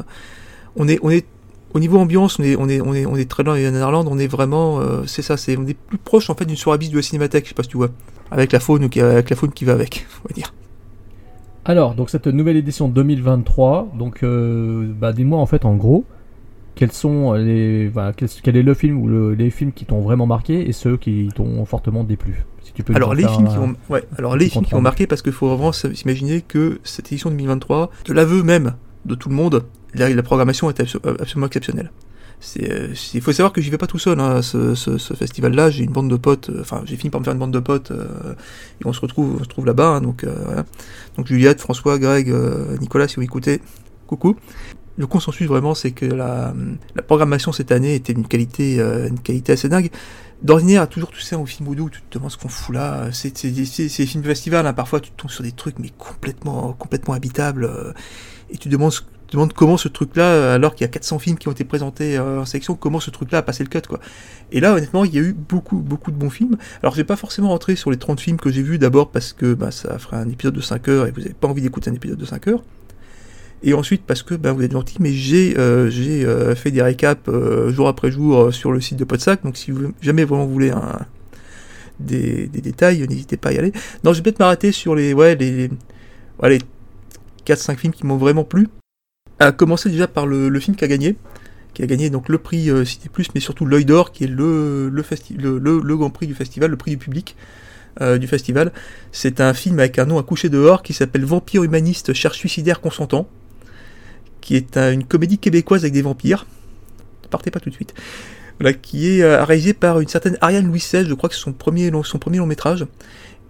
on 0.75 0.87
est, 0.87 0.99
on 1.03 1.09
est 1.09 1.25
au 1.73 1.79
niveau 1.79 1.99
ambiance, 1.99 2.39
on 2.39 2.43
est, 2.43 2.55
on 2.55 2.69
est, 2.69 2.81
on 2.81 2.93
est, 2.93 3.05
on 3.05 3.15
est 3.17 3.29
très 3.29 3.43
loin 3.43 3.55
en 3.55 3.57
Irlande, 3.75 4.07
on 4.09 4.17
est 4.17 4.27
vraiment, 4.27 4.79
euh, 4.79 5.03
c'est 5.07 5.21
ça, 5.21 5.35
c'est, 5.37 5.57
on 5.57 5.67
est 5.67 5.73
plus 5.73 5.97
proche 5.97 6.29
en 6.29 6.35
fait 6.35 6.45
d'une 6.45 6.55
soirée 6.55 6.77
bis 6.77 6.89
de 6.89 6.95
la 6.95 7.01
cinémathèque, 7.01 7.43
je 7.45 7.49
sais 7.49 7.55
pas 7.55 7.63
si 7.63 7.69
tu 7.69 7.77
vois, 7.77 7.89
avec 8.31 8.51
la 8.53 8.59
faune, 8.61 8.89
qui- 8.89 9.01
avec 9.01 9.29
la 9.29 9.35
faune 9.35 9.51
qui 9.51 9.65
va 9.65 9.73
avec, 9.73 10.07
on 10.23 10.29
va 10.29 10.33
dire. 10.33 10.53
Alors, 11.65 11.95
donc 11.95 12.09
cette 12.09 12.27
nouvelle 12.27 12.57
édition 12.57 12.87
2023, 12.87 13.91
donc 13.97 14.21
euh, 14.23 14.87
bah, 14.99 15.13
dis-moi 15.13 15.39
en 15.39 15.45
fait 15.47 15.65
en 15.65 15.75
gros, 15.75 16.05
quels 16.75 16.91
sont 16.91 17.33
les, 17.33 17.87
voilà, 17.87 18.13
quel, 18.13 18.29
quel 18.43 18.55
est 18.57 18.61
le 18.63 18.73
film 18.73 19.01
ou 19.01 19.07
le- 19.07 19.33
les 19.33 19.49
films 19.49 19.71
qui 19.71 19.85
t'ont 19.85 20.01
vraiment 20.01 20.27
marqué 20.27 20.67
et 20.69 20.73
ceux 20.73 20.97
qui 20.97 21.29
t'ont 21.35 21.65
fortement 21.65 22.03
déplu? 22.03 22.45
Si 22.61 22.71
tu 22.73 22.83
peux 22.83 22.93
Alors 22.95 23.15
les 23.15 23.23
films 23.27 23.47
un- 23.47 23.51
qui 23.51 23.57
ont, 23.57 23.75
ouais, 23.89 24.03
alors 24.17 24.35
les 24.35 24.45
films 24.49 24.65
qui 24.65 24.73
ont 24.75 24.81
marqué 24.81 25.07
parce 25.07 25.21
qu'il 25.23 25.31
faut 25.31 25.47
vraiment 25.49 25.71
s'imaginer 25.71 26.41
que 26.41 26.79
cette 26.83 27.07
édition 27.11 27.29
2023, 27.31 27.89
de 28.05 28.13
l'aveu 28.13 28.43
même 28.43 28.73
de 29.05 29.15
tout 29.15 29.29
le 29.29 29.35
monde, 29.35 29.63
la, 29.95 30.09
la 30.09 30.23
programmation 30.23 30.69
est 30.69 30.79
abso- 30.79 30.99
euh, 31.05 31.15
absolument 31.19 31.47
exceptionnelle. 31.47 31.91
Euh, 32.61 32.93
il 33.13 33.21
faut 33.21 33.31
savoir 33.31 33.51
que 33.53 33.61
j'y 33.61 33.69
vais 33.69 33.77
pas 33.77 33.87
tout 33.87 33.99
seul. 33.99 34.19
Hein, 34.19 34.41
ce, 34.41 34.75
ce- 34.75 34.97
ce 34.97 35.13
festival-là, 35.13 35.69
j'ai 35.69 35.83
une 35.83 35.91
bande 35.91 36.09
de 36.09 36.15
potes. 36.15 36.49
euh, 36.49 36.61
Enfin, 36.61 36.81
j'ai 36.85 36.95
fini 36.95 37.09
par 37.09 37.19
me 37.21 37.25
faire 37.25 37.33
une 37.33 37.39
bande 37.39 37.53
de 37.53 37.59
potes 37.59 37.91
euh, 37.91 38.33
et 38.81 38.85
on 38.85 38.93
se 38.93 39.01
retrouve, 39.01 39.41
on 39.57 39.63
là-bas. 39.63 39.95
hein, 39.95 40.01
donc, 40.01 40.25
donc 41.17 41.27
Juliette, 41.27 41.61
François, 41.61 41.97
Greg, 41.97 42.33
Nicolas, 42.81 43.07
si 43.07 43.15
vous 43.17 43.23
écoutez, 43.23 43.61
coucou. 44.07 44.35
Le 44.97 45.07
consensus 45.07 45.47
vraiment, 45.47 45.75
c'est 45.75 45.91
que 45.91 46.05
la, 46.05 46.53
la 46.95 47.01
programmation 47.01 47.51
cette 47.51 47.71
année 47.71 47.95
était 47.95 48.13
d'une 48.13 48.27
qualité, 48.27 48.81
qualité 49.23 49.51
assez 49.53 49.67
dingue. 49.67 49.89
D'ordinaire, 50.41 50.87
toujours 50.87 51.09
tout 51.11 51.19
ça 51.19 51.37
au 51.39 51.45
film 51.45 51.67
où 51.67 51.89
tu 51.89 52.01
te 52.01 52.17
demandes 52.17 52.31
ce 52.31 52.37
qu'on 52.37 52.47
fout 52.49 52.75
là. 52.75 53.09
C'est 53.11 53.45
des 53.45 53.65
films 53.65 54.23
festival, 54.23 54.67
hein, 54.67 54.73
parfois 54.73 54.99
tu 55.01 55.11
tombes 55.11 55.31
sur 55.31 55.43
des 55.43 55.51
trucs 55.51 55.79
mais 55.79 55.89
complètement, 55.97 56.73
complètement 56.73 57.13
habitables. 57.13 57.69
et 58.49 58.57
tu 58.57 58.69
demandes, 58.69 58.93
demandes 59.31 59.53
comment 59.53 59.77
ce 59.77 59.87
truc-là, 59.87 60.53
alors 60.53 60.75
qu'il 60.75 60.85
y 60.85 60.89
a 60.89 60.91
400 60.91 61.19
films 61.19 61.37
qui 61.37 61.47
ont 61.47 61.51
été 61.51 61.63
présentés 61.63 62.17
euh, 62.17 62.41
en 62.41 62.45
sélection, 62.45 62.75
comment 62.75 62.99
ce 62.99 63.09
truc-là 63.09 63.39
a 63.39 63.41
passé 63.41 63.63
le 63.63 63.69
cut, 63.69 63.81
quoi. 63.87 63.99
Et 64.51 64.59
là, 64.59 64.73
honnêtement, 64.73 65.05
il 65.05 65.13
y 65.13 65.17
a 65.17 65.21
eu 65.21 65.33
beaucoup, 65.33 65.77
beaucoup 65.77 66.11
de 66.11 66.17
bons 66.17 66.29
films. 66.29 66.57
Alors, 66.81 66.93
je 66.93 66.97
vais 66.97 67.05
pas 67.05 67.15
forcément 67.15 67.49
rentrer 67.49 67.75
sur 67.75 67.91
les 67.91 67.97
30 67.97 68.19
films 68.19 68.37
que 68.37 68.51
j'ai 68.51 68.61
vus, 68.61 68.77
d'abord 68.77 69.11
parce 69.11 69.33
que 69.33 69.53
bah, 69.53 69.71
ça 69.71 69.97
ferait 69.97 70.17
un 70.17 70.29
épisode 70.29 70.53
de 70.53 70.61
5 70.61 70.87
heures 70.87 71.07
et 71.07 71.11
vous 71.11 71.21
avez 71.21 71.33
pas 71.33 71.47
envie 71.47 71.61
d'écouter 71.61 71.89
un 71.89 71.93
épisode 71.93 72.19
de 72.19 72.25
5 72.25 72.47
heures. 72.47 72.63
Et 73.63 73.73
ensuite, 73.73 74.03
parce 74.05 74.21
que 74.21 74.35
bah, 74.35 74.51
vous 74.51 74.61
êtes 74.61 74.73
gentil, 74.73 74.97
mais 74.99 75.11
j'ai 75.11 75.57
euh, 75.57 75.89
euh, 75.89 76.55
fait 76.55 76.71
des 76.71 76.81
récaps 76.81 77.29
jour 77.69 77.87
après 77.87 78.11
jour 78.11 78.53
sur 78.53 78.71
le 78.71 78.79
site 78.79 78.97
de 78.97 79.05
Podsac. 79.05 79.43
Donc, 79.43 79.57
si 79.57 79.71
vous 79.71 79.93
jamais 80.01 80.23
vraiment 80.23 80.45
vous 80.45 80.53
voulez 80.53 80.69
un, 80.69 80.99
des, 81.99 82.47
des 82.47 82.61
détails, 82.61 83.05
n'hésitez 83.07 83.37
pas 83.37 83.49
à 83.49 83.53
y 83.53 83.57
aller. 83.57 83.71
Non, 84.03 84.13
je 84.13 84.17
vais 84.17 84.23
peut-être 84.23 84.39
m'arrêter 84.39 84.71
sur 84.71 84.95
les, 84.95 85.13
ouais, 85.13 85.35
les, 85.35 85.69
les 86.43 86.59
4-5 87.45 87.77
films 87.77 87.93
qui 87.93 88.05
m'ont 88.05 88.17
vraiment 88.17 88.43
plu. 88.43 88.67
À 89.39 89.51
commencer 89.51 89.89
déjà 89.89 90.07
par 90.07 90.25
le, 90.27 90.59
film 90.59 90.75
qui 90.77 90.85
a 90.85 90.87
gagné, 90.87 91.17
qui 91.73 91.83
a 91.83 91.85
gagné 91.87 92.09
donc 92.09 92.29
le 92.29 92.37
prix 92.37 92.69
euh, 92.69 92.85
Cité 92.85 93.09
Plus, 93.09 93.27
mais 93.35 93.41
surtout 93.41 93.65
l'œil 93.65 93.85
d'or, 93.85 94.11
qui 94.11 94.23
est 94.23 94.27
le, 94.27 94.89
grand 95.97 96.09
prix 96.09 96.27
du 96.27 96.33
festival, 96.35 96.71
le 96.71 96.77
prix 96.77 96.91
du 96.91 96.97
public 96.97 97.35
euh, 98.01 98.17
du 98.17 98.27
festival. 98.27 98.71
C'est 99.11 99.41
un 99.41 99.53
film 99.53 99.79
avec 99.79 99.99
un 99.99 100.05
nom 100.05 100.17
à 100.19 100.23
coucher 100.23 100.49
dehors 100.49 100.83
qui 100.83 100.93
s'appelle 100.93 101.25
Vampire 101.25 101.63
humaniste, 101.63 102.13
cherche 102.13 102.37
suicidaire 102.37 102.79
consentant, 102.79 103.27
qui 104.41 104.55
est 104.55 104.77
un- 104.77 104.91
une 104.93 105.03
comédie 105.03 105.37
québécoise 105.37 105.83
avec 105.83 105.93
des 105.93 106.01
vampires. 106.01 106.45
Ne 107.23 107.27
partez 107.29 107.51
pas 107.51 107.59
tout 107.59 107.69
de 107.69 107.75
suite. 107.75 107.93
Voilà, 108.59 108.73
qui 108.73 109.09
est 109.09 109.21
euh, 109.21 109.43
réalisé 109.43 109.73
par 109.73 109.99
une 109.99 110.07
certaine 110.07 110.37
Ariane 110.39 110.65
Louis 110.65 110.79
XVI, 110.79 111.05
je 111.05 111.13
crois 111.13 111.27
que 111.27 111.35
c'est 111.35 111.41
son 111.41 111.51
premier, 111.51 111.91
long- 111.91 112.03
son 112.03 112.19
premier 112.19 112.37
long 112.37 112.45
métrage, 112.45 112.85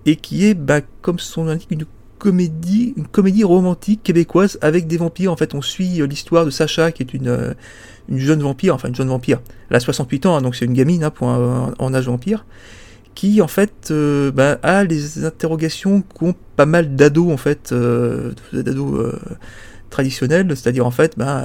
et 0.07 0.15
qui 0.15 0.45
est, 0.47 0.55
bah, 0.55 0.81
comme 1.03 1.19
son 1.19 1.43
nom 1.43 1.51
l'indique, 1.51 1.69
une 1.69 1.85
comédie, 2.17 2.93
une 2.97 3.07
comédie 3.07 3.43
romantique 3.43 4.01
québécoise 4.03 4.57
avec 4.61 4.87
des 4.87 4.97
vampires. 4.97 5.31
En 5.31 5.37
fait, 5.37 5.53
on 5.55 5.61
suit 5.61 6.01
euh, 6.01 6.07
l'histoire 6.07 6.45
de 6.45 6.49
Sacha, 6.49 6.91
qui 6.91 7.03
est 7.03 7.13
une, 7.13 7.27
euh, 7.27 7.53
une 8.09 8.19
jeune 8.19 8.41
vampire, 8.41 8.73
enfin 8.75 8.87
une 8.89 8.95
jeune 8.95 9.07
vampire. 9.09 9.41
Elle 9.69 9.77
a 9.77 9.79
68 9.79 10.25
ans, 10.25 10.35
hein, 10.37 10.41
donc 10.41 10.55
c'est 10.55 10.65
une 10.65 10.73
gamine 10.73 11.03
hein, 11.03 11.09
pour 11.11 11.29
un- 11.29 11.73
en 11.79 11.93
âge 11.93 12.05
vampire, 12.07 12.45
qui 13.15 13.41
en 13.41 13.47
fait 13.47 13.89
euh, 13.91 14.31
bah, 14.31 14.59
a 14.63 14.83
les 14.83 15.25
interrogations 15.25 16.01
qu'ont 16.01 16.35
pas 16.55 16.65
mal 16.65 16.95
d'ados 16.95 17.31
en 17.31 17.37
fait, 17.37 17.73
d'ados 18.53 19.13
traditionnels, 19.89 20.47
c'est-à-dire 20.49 20.85
en 20.85 20.91
fait, 20.91 21.13
bah, 21.17 21.43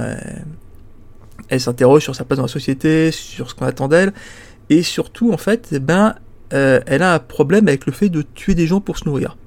elle 1.49 1.59
s'interroge 1.59 2.03
sur 2.03 2.15
sa 2.15 2.23
place 2.25 2.37
dans 2.37 2.43
la 2.45 2.49
société, 2.51 3.11
sur 3.11 3.49
ce 3.49 3.55
qu'on 3.55 3.65
attend 3.65 3.87
d'elle, 3.87 4.13
et 4.69 4.83
surtout 4.83 5.31
en 5.33 5.37
fait, 5.37 5.73
ben, 5.81 6.15
elle 6.49 7.01
a 7.03 7.13
un 7.13 7.19
problème 7.19 7.67
avec 7.67 7.85
le 7.85 7.91
fait 7.91 8.09
de 8.09 8.21
tuer 8.21 8.55
des 8.55 8.67
gens 8.67 8.81
pour 8.81 8.97
se 8.97 9.05
nourrir. 9.05 9.37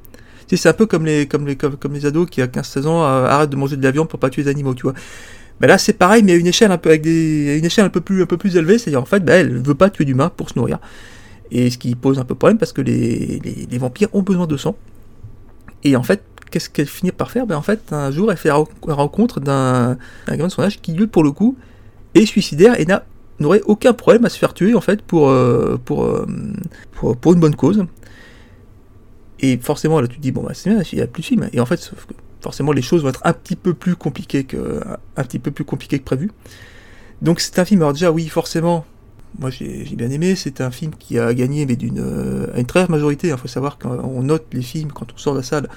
C'est 0.49 0.69
un 0.69 0.73
peu 0.73 0.87
comme 0.87 1.05
les, 1.07 1.27
comme 1.27 1.47
les, 1.47 1.57
comme, 1.57 1.93
les 1.93 2.07
ados 2.07 2.29
qui 2.31 2.43
à 2.43 2.47
15-16 2.47 2.87
ans 2.87 3.05
euh, 3.05 3.27
arrêtent 3.27 3.51
de 3.51 3.57
manger 3.57 3.77
de 3.77 3.83
la 3.83 3.91
viande 3.91 4.09
pour 4.09 4.19
pas 4.19 4.31
tuer 4.31 4.43
les 4.45 4.49
animaux, 4.51 4.75
tu 4.75 4.83
vois. 4.83 4.95
Mais 5.61 5.67
là, 5.67 5.79
c'est 5.79 5.93
pareil, 5.93 6.23
mais 6.23 6.33
à 6.33 6.37
une 6.37 6.47
échelle 6.47 6.73
un 6.73 6.79
peu 6.79 6.91
avec 6.91 7.03
des, 7.03 7.59
une 7.59 7.65
échelle 7.65 7.85
un 7.85 7.91
peu 7.91 8.01
plus, 8.01 8.23
un 8.23 8.27
peu 8.27 8.37
plus 8.37 8.57
élevée, 8.57 8.79
c'est-à-dire 8.79 9.01
en 9.03 9.05
fait, 9.07 9.25
bah, 9.25 9.35
elle 9.35 9.59
veut 9.59 9.75
pas 9.75 9.91
tuer 9.91 10.05
d'humains 10.05 10.31
pour 10.37 10.51
se 10.51 10.59
nourrir. 10.59 10.79
Et 11.51 11.71
ce 11.71 11.79
qui 11.79 11.95
pose 11.95 12.19
un 12.19 12.25
peu 12.25 12.35
problème 12.35 12.59
parce 12.59 12.73
que 12.73 12.81
les, 12.83 13.41
les, 13.71 13.79
vampires 13.79 14.09
ont 14.15 14.23
besoin 14.23 14.47
de 14.47 14.57
sang. 14.57 14.77
Et 15.85 15.97
en 15.97 16.03
fait, 16.03 16.23
qu'est-ce 16.51 16.71
qu'elle 16.71 16.87
finit 16.87 17.13
par 17.13 17.31
faire? 17.31 17.47
Ben 17.47 17.57
en 17.57 17.63
fait, 17.63 17.93
un 17.93 18.11
jour, 18.11 18.31
elle 18.33 18.39
fait 18.39 18.49
la 18.49 18.57
ren- 18.57 18.69
la 18.89 18.95
rencontre 18.95 19.41
d'un 19.41 19.97
un 20.27 20.33
gamin 20.37 20.47
de 20.49 20.53
son 20.53 20.63
âge 20.63 20.81
qui, 20.81 20.93
lui, 20.93 21.07
pour 21.07 21.23
le 21.23 21.31
coup, 21.31 21.57
est 22.15 22.27
suicidaire 22.27 22.79
et 22.81 22.87
n'a 22.87 23.05
n'aurait 23.41 23.63
aucun 23.67 23.93
problème 23.93 24.25
à 24.25 24.29
se 24.29 24.39
faire 24.39 24.55
tuer 24.55 24.75
en 24.77 24.81
fait 24.81 25.03
pour 25.03 25.29
euh, 25.29 25.77
pour, 25.85 26.05
euh, 26.05 26.27
pour 26.93 27.17
pour 27.17 27.33
une 27.33 27.41
bonne 27.41 27.57
cause. 27.57 27.85
Et 29.41 29.57
forcément, 29.59 30.01
là, 30.01 30.09
tu 30.09 30.17
te 30.17 30.23
dis 30.23 30.33
bon 30.33 30.43
bah 30.43 30.53
c'est 30.55 30.71
bien, 30.71 30.83
il 30.93 30.99
y 30.99 31.03
a 31.03 31.07
plus 31.07 31.23
de 31.23 31.27
films. 31.27 31.49
Et 31.53 31.61
en 31.61 31.67
fait, 31.67 31.93
forcément, 32.41 32.73
les 32.73 32.83
choses 32.83 33.03
vont 33.03 33.09
être 33.09 33.23
un 33.25 33.33
petit 33.33 33.57
peu 33.57 33.75
plus 33.75 33.97
compliquées 33.97 34.45
que 34.45 34.81
un 35.17 35.25
petit 35.25 35.39
peu 35.39 35.51
plus 35.51 35.65
compliquées 35.65 35.99
que 35.99 36.05
prévu. 36.05 36.31
Donc 37.23 37.41
c'est 37.41 37.59
un 37.59 37.65
film. 37.65 37.81
Alors 37.83 37.93
déjà, 37.93 38.11
oui, 38.13 38.29
forcément, 38.29 38.85
moi 39.39 39.51
j'ai 39.51 39.85
bien 39.97 40.11
aimé. 40.11 40.35
C'est 40.37 40.61
un 40.61 40.71
film 40.71 40.93
qui 40.99 41.19
a 41.19 41.33
gagné, 41.35 41.67
mais 41.67 41.77
d'une 41.77 41.99
euh, 42.01 42.47
à 42.55 42.61
une 42.61 42.67
très 42.67 42.81
rare 42.81 42.91
majorité. 42.91 43.29
Il 43.29 43.37
faut 43.37 43.49
savoir 43.49 43.79
qu'on 43.79 44.23
note 44.23 44.47
les 44.53 44.63
films 44.63 44.93
quand 44.93 45.07
on 45.13 45.17
sort 45.19 45.35
de 45.35 45.39
la 45.41 45.45
salle. 45.45 45.69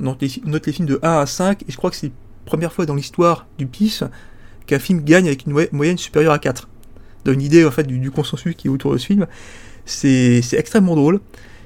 On 0.00 0.04
note 0.04 0.20
les, 0.66 0.72
films 0.72 0.88
de 0.88 0.98
1 1.02 1.18
à 1.20 1.26
5. 1.26 1.62
Et 1.62 1.72
je 1.72 1.76
crois 1.76 1.90
que 1.90 1.96
c'est 1.96 2.06
la 2.08 2.12
première 2.46 2.72
fois 2.72 2.86
dans 2.86 2.94
l'histoire 2.94 3.46
du 3.58 3.66
PIS 3.66 4.00
qu'un 4.66 4.78
film 4.78 5.02
gagne 5.02 5.26
avec 5.26 5.44
une 5.46 5.52
moy- 5.52 5.68
moyenne 5.72 5.98
supérieure 5.98 6.32
à 6.32 6.38
4. 6.38 6.68
Donne 7.24 7.34
une 7.34 7.42
idée 7.42 7.64
en 7.64 7.70
fait 7.70 7.84
du, 7.84 7.98
du 7.98 8.10
consensus 8.10 8.54
qui 8.56 8.66
est 8.68 8.70
autour 8.70 8.92
de 8.92 8.98
ce 8.98 9.06
film. 9.06 9.26
C'est 9.84 10.40
extrêmement 10.52 10.94
drôle. 10.96 11.20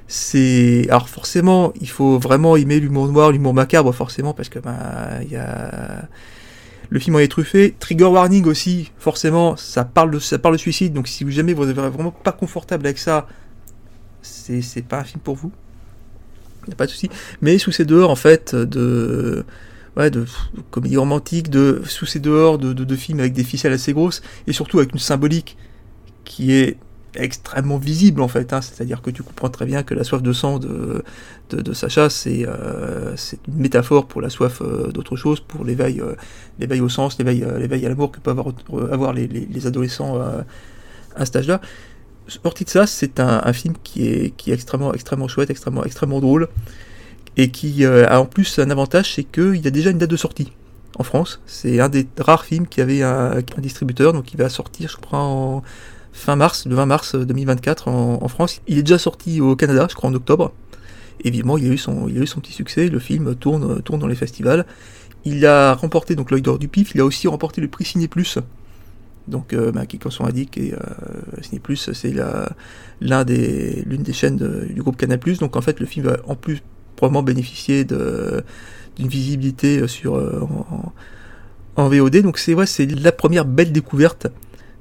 C'est 0.07 0.87
alors 0.89 1.09
forcément 1.09 1.73
il 1.81 1.89
faut 1.89 2.17
vraiment 2.17 2.55
aimer 2.55 2.79
l'humour 2.79 3.09
noir, 3.09 3.31
l'humour 3.31 3.53
macabre 3.53 3.93
forcément 3.93 4.33
parce 4.33 4.47
que 4.49 4.59
ben 4.59 4.75
il 5.21 5.31
y 5.31 5.35
a 5.35 6.07
le 6.89 6.99
film 6.99 7.17
en 7.17 7.19
est 7.19 7.27
truffé. 7.27 7.75
Trigger 7.77 8.05
warning 8.05 8.45
aussi 8.45 8.91
forcément 8.97 9.57
ça 9.57 9.83
parle 9.83 10.11
de 10.11 10.19
ça 10.19 10.39
parle 10.39 10.55
de 10.55 10.59
suicide 10.59 10.93
donc 10.93 11.09
si 11.09 11.29
jamais 11.31 11.53
vous 11.53 11.69
êtes 11.69 11.75
vraiment 11.75 12.11
pas 12.11 12.31
confortable 12.31 12.85
avec 12.85 12.97
ça 12.99 13.27
c'est 14.21 14.61
c'est 14.61 14.81
pas 14.81 14.99
un 14.99 15.03
film 15.03 15.19
pour 15.21 15.35
vous. 15.35 15.51
Y 16.67 16.71
a 16.71 16.75
pas 16.75 16.85
de 16.85 16.91
souci. 16.91 17.09
Mais 17.41 17.57
sous 17.57 17.71
ces 17.71 17.85
dehors 17.85 18.09
en 18.09 18.15
fait 18.15 18.55
de 18.55 19.45
ouais, 19.97 20.09
de 20.09 20.25
comédie 20.71 20.97
romantique, 20.97 21.49
de 21.49 21.81
sous 21.85 22.05
ces 22.05 22.19
dehors 22.19 22.57
de, 22.57 22.71
de, 22.71 22.83
de 22.83 22.95
films 22.95 23.19
avec 23.19 23.33
des 23.33 23.43
ficelles 23.43 23.73
assez 23.73 23.93
grosses 23.93 24.21
et 24.47 24.53
surtout 24.53 24.79
avec 24.79 24.93
une 24.93 24.99
symbolique 24.99 25.57
qui 26.23 26.53
est 26.53 26.77
extrêmement 27.23 27.77
visible 27.77 28.21
en 28.21 28.27
fait. 28.27 28.53
hein. 28.53 28.61
C'est-à-dire 28.61 29.01
que 29.01 29.09
tu 29.09 29.23
comprends 29.23 29.49
très 29.49 29.65
bien 29.65 29.83
que 29.83 29.93
la 29.93 30.03
soif 30.03 30.21
de 30.21 30.33
sang 30.33 30.59
de, 30.59 31.03
de, 31.49 31.73
Sacha, 31.73 32.09
c'est 32.09 32.45
euh, 32.47 33.15
une 33.47 33.55
métaphore 33.55 34.05
pour 34.07 34.21
la 34.21 34.29
soif 34.29 34.61
euh, 34.61 34.91
d'autre 34.91 35.15
chose, 35.15 35.39
pour 35.39 35.65
l'éveil 35.65 36.01
euh, 36.01 36.15
l'éveil 36.59 36.81
au 36.81 36.89
sens, 36.89 37.17
l'éveil 37.17 37.43
euh, 37.43 37.57
l'éveil 37.57 37.85
à 37.85 37.89
l'amour 37.89 38.11
que 38.11 38.19
peuvent 38.19 38.37
avoir, 38.39 38.55
avoir 38.91 39.13
les, 39.13 39.27
les, 39.27 39.45
les 39.45 39.67
adolescents 39.67 40.19
à 41.15 41.25
cet 41.25 41.35
âge-là. 41.37 41.61
Sorti 42.27 42.65
de 42.65 42.69
ça, 42.69 42.85
c'est 42.87 43.21
un, 43.21 43.53
film 43.53 43.75
qui 43.83 44.07
est, 44.07 44.35
qui 44.35 44.51
est 44.51 44.53
extrêmement, 44.53 44.93
extrêmement 44.93 45.29
chouette, 45.29 45.49
extrêmement, 45.49 45.85
extrêmement 45.85 46.19
drôle, 46.19 46.49
et 47.37 47.51
qui 47.51 47.85
a 47.85 48.19
en 48.19 48.25
plus 48.25 48.59
un 48.59 48.69
avantage, 48.69 49.15
c'est 49.15 49.23
qu'il 49.23 49.63
y 49.63 49.67
a 49.67 49.71
déjà 49.71 49.91
une 49.91 49.97
date 49.97 50.09
de 50.09 50.17
sortie 50.17 50.51
en 50.99 51.03
France. 51.03 51.39
C'est 51.45 51.79
un 51.79 51.87
des 51.87 52.05
rares 52.19 52.43
films 52.43 52.67
qui 52.67 52.81
avait 52.81 53.01
un, 53.01 53.37
un 53.37 53.61
distributeur, 53.61 54.11
donc 54.11 54.33
il 54.33 54.37
va 54.37 54.49
sortir, 54.49 54.89
je 54.89 54.97
crois, 54.97 55.19
en 55.19 55.63
fin 56.17 56.35
mars, 56.35 56.65
le 56.65 56.75
20 56.75 56.85
mars 56.85 57.15
2024 57.15 57.87
en, 57.87 58.19
en 58.21 58.27
France. 58.27 58.61
Il 58.67 58.77
est 58.77 58.83
déjà 58.83 58.97
sorti 58.97 59.39
au 59.39 59.55
Canada, 59.55 59.87
je 59.89 59.95
crois, 59.95 60.09
en 60.09 60.13
octobre. 60.13 60.51
Évidemment, 61.23 61.57
il 61.57 61.69
a 61.69 61.73
eu 61.73 61.77
son, 61.77 62.07
il 62.07 62.17
a 62.17 62.21
eu 62.21 62.27
son 62.27 62.41
petit 62.41 62.53
succès. 62.53 62.89
Le 62.89 62.99
film 62.99 63.35
tourne, 63.35 63.81
tourne 63.81 63.99
dans 63.99 64.07
les 64.07 64.15
festivals. 64.15 64.65
Il 65.25 65.45
a 65.45 65.73
remporté 65.73 66.15
donc 66.15 66.31
l'œil 66.31 66.41
d'or 66.41 66.59
du 66.59 66.67
PIF. 66.67 66.93
Il 66.95 67.01
a 67.01 67.05
aussi 67.05 67.27
remporté 67.27 67.61
le 67.61 67.67
prix 67.67 67.85
Ciné 67.85 68.07
Plus. 68.07 68.39
Donc, 69.27 69.53
euh, 69.53 69.71
bah, 69.71 69.85
qui, 69.85 69.99
comme 69.99 70.11
son 70.11 70.25
indique, 70.25 70.57
et, 70.57 70.73
euh, 70.73 71.41
Ciné 71.41 71.59
Plus, 71.59 71.91
c'est 71.91 72.13
l'un 73.01 73.25
des, 73.25 73.83
l'une 73.85 74.03
des 74.03 74.13
chaînes 74.13 74.37
du 74.37 74.81
groupe 74.81 74.97
Canal 74.97 75.19
Donc, 75.39 75.55
en 75.55 75.61
fait, 75.61 75.79
le 75.79 75.85
film 75.85 76.05
va 76.05 76.17
en 76.27 76.35
plus 76.35 76.61
probablement 76.95 77.23
bénéficier 77.23 77.83
d'une 77.83 78.43
visibilité 78.97 79.87
sur, 79.87 80.15
euh, 80.15 80.47
en, 81.75 81.89
VOD. 81.89 82.21
Donc, 82.21 82.37
c'est 82.37 82.55
c'est 82.65 82.85
la 82.85 83.11
première 83.11 83.45
belle 83.45 83.71
découverte 83.71 84.27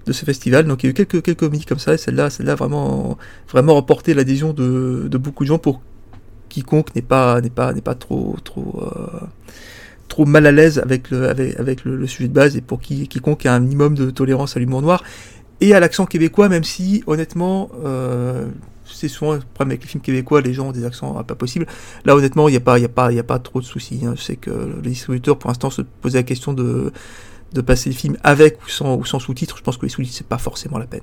de 0.07 0.12
ce 0.12 0.25
festival. 0.25 0.66
Donc, 0.66 0.83
il 0.83 0.87
y 0.87 0.88
a 0.88 0.90
eu 0.90 0.95
quelques, 0.95 1.23
quelques 1.23 1.38
comédies 1.38 1.64
comme 1.64 1.79
ça. 1.79 1.95
Et 1.95 1.99
celle-là, 1.99 2.31
celle-là 2.31 2.55
vraiment, 2.55 3.19
vraiment 3.51 3.75
remporté 3.75 4.14
l'adhésion 4.14 4.53
de, 4.53 5.09
beaucoup 5.19 5.45
de 5.45 5.49
gens 5.49 5.59
pour 5.59 5.83
quiconque 6.49 6.95
n'est 6.95 7.03
pas, 7.03 7.40
n'est 7.40 7.51
pas, 7.51 7.73
n'est 7.73 7.81
pas 7.81 7.95
trop, 7.97 8.37
trop, 8.45 8.83
euh, 8.83 9.27
trop 10.09 10.25
mal 10.25 10.47
à 10.47 10.53
l'aise 10.53 10.79
avec 10.79 11.11
le, 11.11 11.29
avec, 11.29 11.85
le, 11.85 12.07
sujet 12.07 12.29
de 12.29 12.33
base 12.33 12.57
et 12.57 12.61
pour 12.61 12.81
qui, 12.81 13.09
quiconque 13.09 13.45
a 13.47 13.55
un 13.55 13.61
minimum 13.61 13.95
de 13.95 14.11
tolérance 14.11 14.57
à 14.57 14.61
l'humour 14.61 14.81
noir 14.81 15.03
et 15.61 15.75
à 15.75 15.81
l'accent 15.81 16.07
québécois, 16.07 16.49
même 16.49 16.64
si 16.64 17.03
honnêtement, 17.07 17.71
euh, 17.85 18.47
c'est 18.85 19.09
souvent 19.09 19.35
le 19.35 19.40
problème 19.40 19.73
avec 19.73 19.83
les 19.83 19.88
films 19.88 20.03
québécois, 20.03 20.40
les 20.40 20.53
gens 20.53 20.69
ont 20.69 20.73
des 20.73 20.85
accents 20.85 21.23
pas 21.25 21.35
possibles. 21.35 21.66
Là, 22.05 22.14
honnêtement, 22.14 22.49
il 22.49 22.53
n'y 22.53 22.59
a 22.59 22.61
pas, 22.61 22.79
il 22.79 22.85
a 22.85 22.88
pas, 22.88 23.11
il 23.11 23.19
a 23.19 23.25
pas 23.25 23.38
trop 23.38 23.61
de 23.61 23.64
soucis. 23.64 24.03
hein. 24.05 24.14
Je 24.16 24.23
sais 24.23 24.37
que 24.37 24.51
le 24.51 24.83
distributeur, 24.83 25.38
pour 25.38 25.49
l'instant, 25.49 25.71
se 25.71 25.83
posait 25.83 26.19
la 26.19 26.23
question 26.23 26.53
de 26.53 26.92
de 27.52 27.61
passer 27.61 27.90
le 27.90 27.94
film 27.94 28.16
avec 28.22 28.62
ou 28.64 28.68
sans, 28.68 28.96
ou 28.96 29.04
sans 29.04 29.18
sous-titres. 29.18 29.56
Je 29.59 29.62
pense 29.62 29.76
que 29.76 29.87
les 29.87 29.90
sous-titres, 29.90 30.16
c'est 30.16 30.26
pas 30.26 30.38
forcément 30.38 30.78
la 30.78 30.87
peine. 30.87 31.02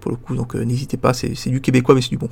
Pour 0.00 0.10
le 0.10 0.16
coup, 0.16 0.36
donc 0.36 0.54
euh, 0.54 0.62
n'hésitez 0.62 0.96
pas, 0.96 1.12
c'est 1.12 1.34
c'est 1.34 1.50
du 1.50 1.60
québécois, 1.60 1.94
mais 1.94 2.02
c'est 2.02 2.10
du 2.10 2.18
bon. 2.18 2.30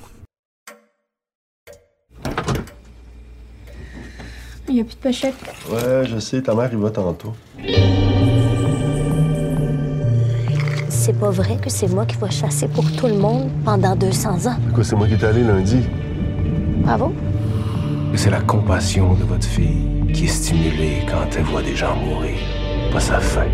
Il 4.68 4.74
n'y 4.74 4.80
a 4.80 4.84
plus 4.84 4.96
de 4.96 5.00
pochette. 5.00 5.34
Ouais, 5.70 6.04
je 6.06 6.18
sais, 6.18 6.42
ta 6.42 6.54
mère, 6.54 6.68
il 6.72 6.78
va 6.78 6.90
tantôt. 6.90 7.34
C'est 10.88 11.12
pas 11.12 11.30
vrai 11.30 11.56
que 11.62 11.70
c'est 11.70 11.86
moi 11.88 12.04
qui 12.04 12.16
vais 12.16 12.30
chasser 12.30 12.66
pour 12.66 12.90
tout 12.92 13.06
le 13.06 13.14
monde 13.14 13.48
pendant 13.64 13.94
200 13.94 14.46
ans. 14.46 14.56
Quoi, 14.74 14.82
c'est 14.82 14.96
moi 14.96 15.06
qui 15.06 15.14
étais 15.14 15.26
allé 15.26 15.44
lundi? 15.44 15.82
Bravo. 16.78 17.14
C'est 18.16 18.30
la 18.30 18.40
compassion 18.40 19.14
de 19.14 19.22
votre 19.22 19.46
fille 19.46 19.86
qui 20.12 20.24
est 20.24 20.28
stimulée 20.28 21.02
quand 21.08 21.28
elle 21.36 21.44
voit 21.44 21.62
des 21.62 21.76
gens 21.76 21.94
mourir, 21.96 22.38
pas 22.96 23.00
sa 23.00 23.20
faim. 23.20 23.44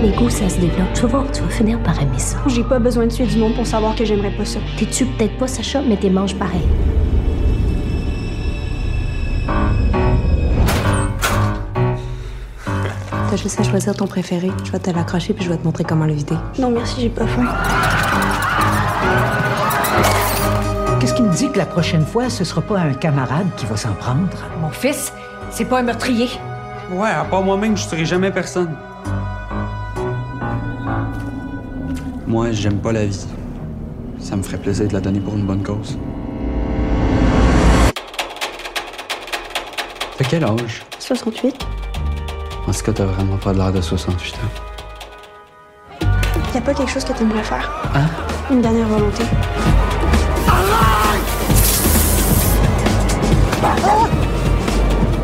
Les 0.00 0.12
goûts, 0.12 0.30
ça 0.30 0.48
se 0.48 0.58
développe. 0.58 0.90
Tu 0.94 1.02
vas 1.02 1.08
voir, 1.08 1.30
tu 1.30 1.42
vas 1.42 1.50
finir 1.50 1.78
par 1.82 2.00
aimer 2.00 2.18
ça. 2.18 2.38
J'ai 2.46 2.64
pas 2.64 2.78
besoin 2.78 3.06
de 3.06 3.12
tuer 3.12 3.26
du 3.26 3.36
monde 3.36 3.54
pour 3.54 3.66
savoir 3.66 3.94
que 3.94 4.02
j'aimerais 4.02 4.30
pas 4.30 4.46
ça. 4.46 4.60
T'es-tu 4.78 5.04
peut-être 5.04 5.36
pas 5.36 5.46
Sacha, 5.46 5.82
mais 5.86 5.98
t'es 5.98 6.08
manges 6.08 6.34
pareil. 6.36 6.62
T'as 13.30 13.36
juste 13.36 13.60
à 13.60 13.62
choisir 13.62 13.94
ton 13.94 14.06
préféré. 14.06 14.50
Je 14.64 14.72
vais 14.72 14.78
te 14.78 14.88
l'accrocher 14.88 15.34
puis 15.34 15.44
je 15.44 15.50
vais 15.50 15.58
te 15.58 15.64
montrer 15.66 15.84
comment 15.84 16.06
le 16.06 16.14
vider. 16.14 16.38
Non, 16.58 16.70
merci, 16.70 17.02
j'ai 17.02 17.10
pas 17.10 17.26
faim. 17.26 17.44
Qu'est-ce 20.98 21.12
qui 21.12 21.22
me 21.22 21.34
dit 21.34 21.52
que 21.52 21.58
la 21.58 21.66
prochaine 21.66 22.06
fois, 22.06 22.30
ce 22.30 22.42
sera 22.42 22.62
pas 22.62 22.78
un 22.78 22.94
camarade 22.94 23.48
qui 23.58 23.66
va 23.66 23.76
s'en 23.76 23.92
prendre? 23.92 24.28
Mon 24.62 24.70
fils, 24.70 25.12
c'est 25.50 25.66
pas 25.66 25.80
un 25.80 25.82
meurtrier. 25.82 26.30
Ouais, 26.90 27.10
à 27.10 27.24
part 27.24 27.42
moi-même, 27.42 27.76
je 27.76 27.82
serai 27.82 28.06
jamais 28.06 28.30
personne. 28.30 28.74
Moi, 32.26 32.50
j'aime 32.52 32.78
pas 32.78 32.92
la 32.92 33.04
vie. 33.04 33.26
Ça 34.18 34.36
me 34.36 34.42
ferait 34.42 34.56
plaisir 34.58 34.88
de 34.88 34.94
la 34.94 35.00
donner 35.00 35.20
pour 35.20 35.34
une 35.34 35.44
bonne 35.44 35.62
cause. 35.62 35.98
T'as 40.16 40.24
quel 40.28 40.44
âge? 40.44 40.82
68. 40.98 41.66
En 42.66 42.72
ce 42.72 42.82
cas, 42.82 42.92
t'as 42.92 43.04
vraiment 43.04 43.36
pas 43.36 43.52
l'air 43.52 43.72
de 43.72 43.80
68 43.80 44.34
ans? 44.34 44.38
Y 46.54 46.58
a 46.58 46.60
pas 46.62 46.74
quelque 46.74 46.90
chose 46.90 47.04
que 47.04 47.12
t'aimerais 47.12 47.42
faire? 47.42 47.70
Hein? 47.94 48.06
Une 48.50 48.62
dernière 48.62 48.88
volonté. 48.88 49.24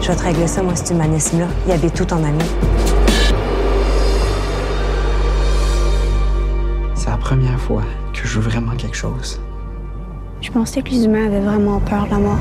Je 0.04 0.10
vais 0.10 0.16
te 0.16 0.22
régler 0.22 0.46
ça, 0.46 0.62
moi, 0.62 0.76
cet 0.76 0.90
humanisme-là. 0.90 1.46
Il 1.66 1.72
habite 1.72 1.94
tout 1.94 2.12
en 2.12 2.22
ami. 2.22 2.44
C'est 6.94 7.08
la 7.08 7.16
première 7.16 7.58
fois 7.58 7.80
que 8.12 8.28
je 8.28 8.38
veux 8.38 8.50
vraiment 8.50 8.76
quelque 8.76 8.98
chose. 8.98 9.40
Je 10.42 10.50
pensais 10.50 10.82
que 10.82 10.90
les 10.90 11.06
humains 11.06 11.24
avaient 11.24 11.40
vraiment 11.40 11.80
peur 11.80 12.04
de 12.04 12.10
la 12.10 12.18
mort. 12.18 12.36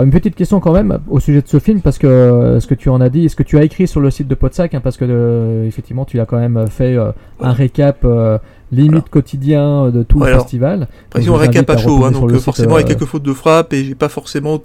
Alors 0.00 0.06
une 0.06 0.18
petite 0.18 0.34
question 0.34 0.60
quand 0.60 0.72
même 0.72 0.98
au 1.10 1.20
sujet 1.20 1.42
de 1.42 1.46
ce 1.46 1.58
film 1.58 1.82
parce 1.82 1.98
que 1.98 2.06
euh, 2.06 2.58
ce 2.58 2.66
que 2.66 2.72
tu 2.74 2.88
en 2.88 3.02
as 3.02 3.10
dit, 3.10 3.28
ce 3.28 3.36
que 3.36 3.42
tu 3.42 3.58
as 3.58 3.64
écrit 3.64 3.86
sur 3.86 4.00
le 4.00 4.10
site 4.10 4.28
de 4.28 4.34
Podsac, 4.34 4.72
hein, 4.72 4.80
parce 4.82 4.96
que 4.96 5.04
euh, 5.06 5.66
effectivement 5.66 6.06
tu 6.06 6.18
as 6.20 6.24
quand 6.24 6.38
même 6.38 6.66
fait 6.68 6.96
euh, 6.96 7.12
un 7.38 7.52
récap 7.52 7.98
euh, 8.04 8.38
limite 8.72 9.10
quotidien 9.10 9.90
de 9.90 10.02
tout 10.02 10.18
Ouais, 10.20 10.28
le 10.28 10.32
alors, 10.32 10.44
festival. 10.44 10.88
Précision 11.10 11.34
récap 11.34 11.68
à 11.68 11.76
chaud, 11.76 12.02
hein, 12.06 12.12
donc 12.12 12.34
forcément 12.36 12.76
avec 12.76 12.86
euh, 12.86 12.94
quelques 12.94 13.04
fautes 13.04 13.24
de 13.24 13.34
frappe 13.34 13.74
et 13.74 13.84
j'ai 13.84 13.94
pas 13.94 14.08
forcément 14.08 14.62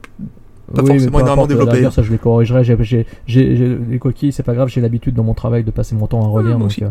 pas 0.73 0.81
oui, 0.81 0.89
forcément 0.89 1.19
énormément 1.19 1.47
développé. 1.47 1.89
ça 1.91 2.01
je 2.01 2.11
les 2.11 2.17
corrigerai. 2.17 2.63
J'ai, 2.63 3.77
les 3.89 3.99
coquilles, 3.99 4.31
c'est 4.31 4.43
pas 4.43 4.53
grave. 4.53 4.67
J'ai 4.69 4.81
l'habitude 4.81 5.13
dans 5.13 5.23
mon 5.23 5.33
travail 5.33 5.63
de 5.63 5.71
passer 5.71 5.95
mon 5.95 6.07
temps 6.07 6.23
à 6.23 6.27
relire, 6.27 6.57
moi 6.57 6.67
donc, 6.67 6.81
euh, 6.81 6.89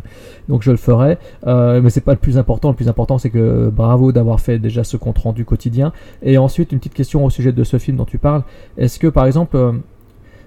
donc 0.48 0.62
je 0.62 0.70
le 0.70 0.76
ferai. 0.76 1.18
Euh, 1.46 1.80
mais 1.82 1.90
c'est 1.90 2.00
pas 2.00 2.12
le 2.12 2.18
plus 2.18 2.38
important. 2.38 2.68
Le 2.70 2.76
plus 2.76 2.88
important, 2.88 3.18
c'est 3.18 3.30
que 3.30 3.70
bravo 3.70 4.12
d'avoir 4.12 4.40
fait 4.40 4.58
déjà 4.58 4.84
ce 4.84 4.96
compte 4.96 5.18
rendu 5.18 5.44
quotidien. 5.44 5.92
Et 6.22 6.38
ensuite, 6.38 6.72
une 6.72 6.78
petite 6.78 6.94
question 6.94 7.24
au 7.24 7.30
sujet 7.30 7.52
de 7.52 7.64
ce 7.64 7.78
film 7.78 7.96
dont 7.96 8.04
tu 8.04 8.18
parles. 8.18 8.42
Est-ce 8.78 8.98
que 8.98 9.08
par 9.08 9.26
exemple 9.26 9.56
euh, 9.56 9.72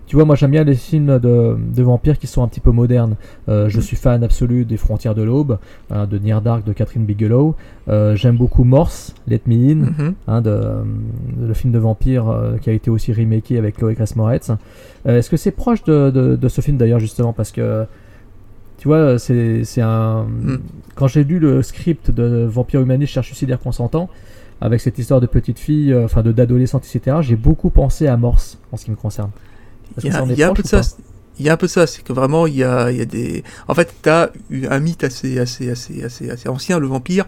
tu 0.07 0.15
vois, 0.15 0.23
moi 0.25 0.35
j'aime 0.35 0.51
bien 0.51 0.63
les 0.63 0.73
films 0.75 1.19
de, 1.19 1.57
de 1.57 1.83
vampires 1.83 2.17
qui 2.17 2.27
sont 2.27 2.41
un 2.41 2.47
petit 2.47 2.61
peu 2.61 2.71
modernes. 2.71 3.15
Euh, 3.49 3.67
je 3.69 3.79
suis 3.81 3.97
fan 3.97 4.23
absolu 4.23 4.63
des 4.65 4.77
Frontières 4.77 5.13
de 5.15 5.21
l'Aube, 5.21 5.57
hein, 5.91 6.07
de 6.07 6.17
Near 6.17 6.41
Dark 6.41 6.65
de 6.65 6.71
Catherine 6.73 7.03
Bigelow. 7.05 7.55
Euh, 7.89 8.15
j'aime 8.15 8.37
beaucoup 8.37 8.63
Morse, 8.63 9.13
Let 9.27 9.41
Me 9.45 9.55
In, 9.71 9.75
Mhm. 9.75 10.13
hein, 10.27 10.41
de, 10.41 10.49
de- 10.49 11.47
le 11.47 11.53
film 11.53 11.73
de 11.73 11.79
vampire 11.79 12.29
euh, 12.29 12.57
qui 12.57 12.69
a 12.69 12.73
été 12.73 12.89
aussi 12.89 13.11
remaké 13.11 13.57
avec 13.57 13.75
Chloé 13.77 13.95
Grace 13.95 14.15
Moretz. 14.15 14.49
Est-ce 15.05 15.29
que 15.29 15.37
c'est 15.37 15.51
proche 15.51 15.83
de, 15.83 16.37
ce 16.47 16.61
film 16.61 16.77
d'ailleurs 16.77 16.99
justement? 16.99 17.33
Parce 17.33 17.51
que 17.51 17.85
tu 18.77 18.87
vois, 18.87 19.17
c'est 19.19 19.63
un. 19.81 20.25
Quand 20.95 21.07
j'ai 21.07 21.23
lu 21.23 21.39
le 21.39 21.61
script 21.63 22.11
de 22.11 22.45
Vampire 22.45 22.79
Humaniste 22.81 23.11
cherche 23.13 23.27
suicidaire 23.27 23.59
consentant, 23.59 24.07
avec 24.61 24.81
cette 24.81 24.97
histoire 24.99 25.19
de 25.21 25.25
petite 25.27 25.59
fille, 25.59 25.93
enfin 25.95 26.21
de 26.23 26.31
d'adolescente, 26.31 26.85
etc., 26.85 27.17
j'ai 27.21 27.35
beaucoup 27.35 27.69
pensé 27.71 28.07
à 28.07 28.17
Morse 28.17 28.57
en 28.71 28.77
ce 28.77 28.85
qui 28.85 28.91
me 28.91 28.95
concerne. 28.95 29.29
Il 30.03 30.09
y 30.09 30.09
a, 30.15 30.23
y 30.35 30.43
un 30.43 30.51
peu 30.51 30.63
de 30.63 30.67
ça. 30.67 30.81
pas 30.81 30.87
Il 31.39 31.45
y 31.45 31.49
a 31.49 31.53
un 31.53 31.57
peu 31.57 31.67
de 31.67 31.71
ça, 31.71 31.87
c'est 31.87 32.03
que 32.03 32.13
vraiment 32.13 32.47
il 32.47 32.55
y 32.55 32.63
a, 32.63 32.91
y 32.91 33.01
a 33.01 33.05
des. 33.05 33.43
En 33.67 33.75
fait, 33.75 33.95
t'as 34.01 34.29
eu 34.49 34.67
un 34.67 34.79
mythe 34.79 35.03
assez, 35.03 35.39
assez, 35.39 35.69
assez, 35.69 36.03
assez, 36.03 36.29
assez 36.29 36.49
ancien, 36.49 36.79
le 36.79 36.87
vampire, 36.87 37.25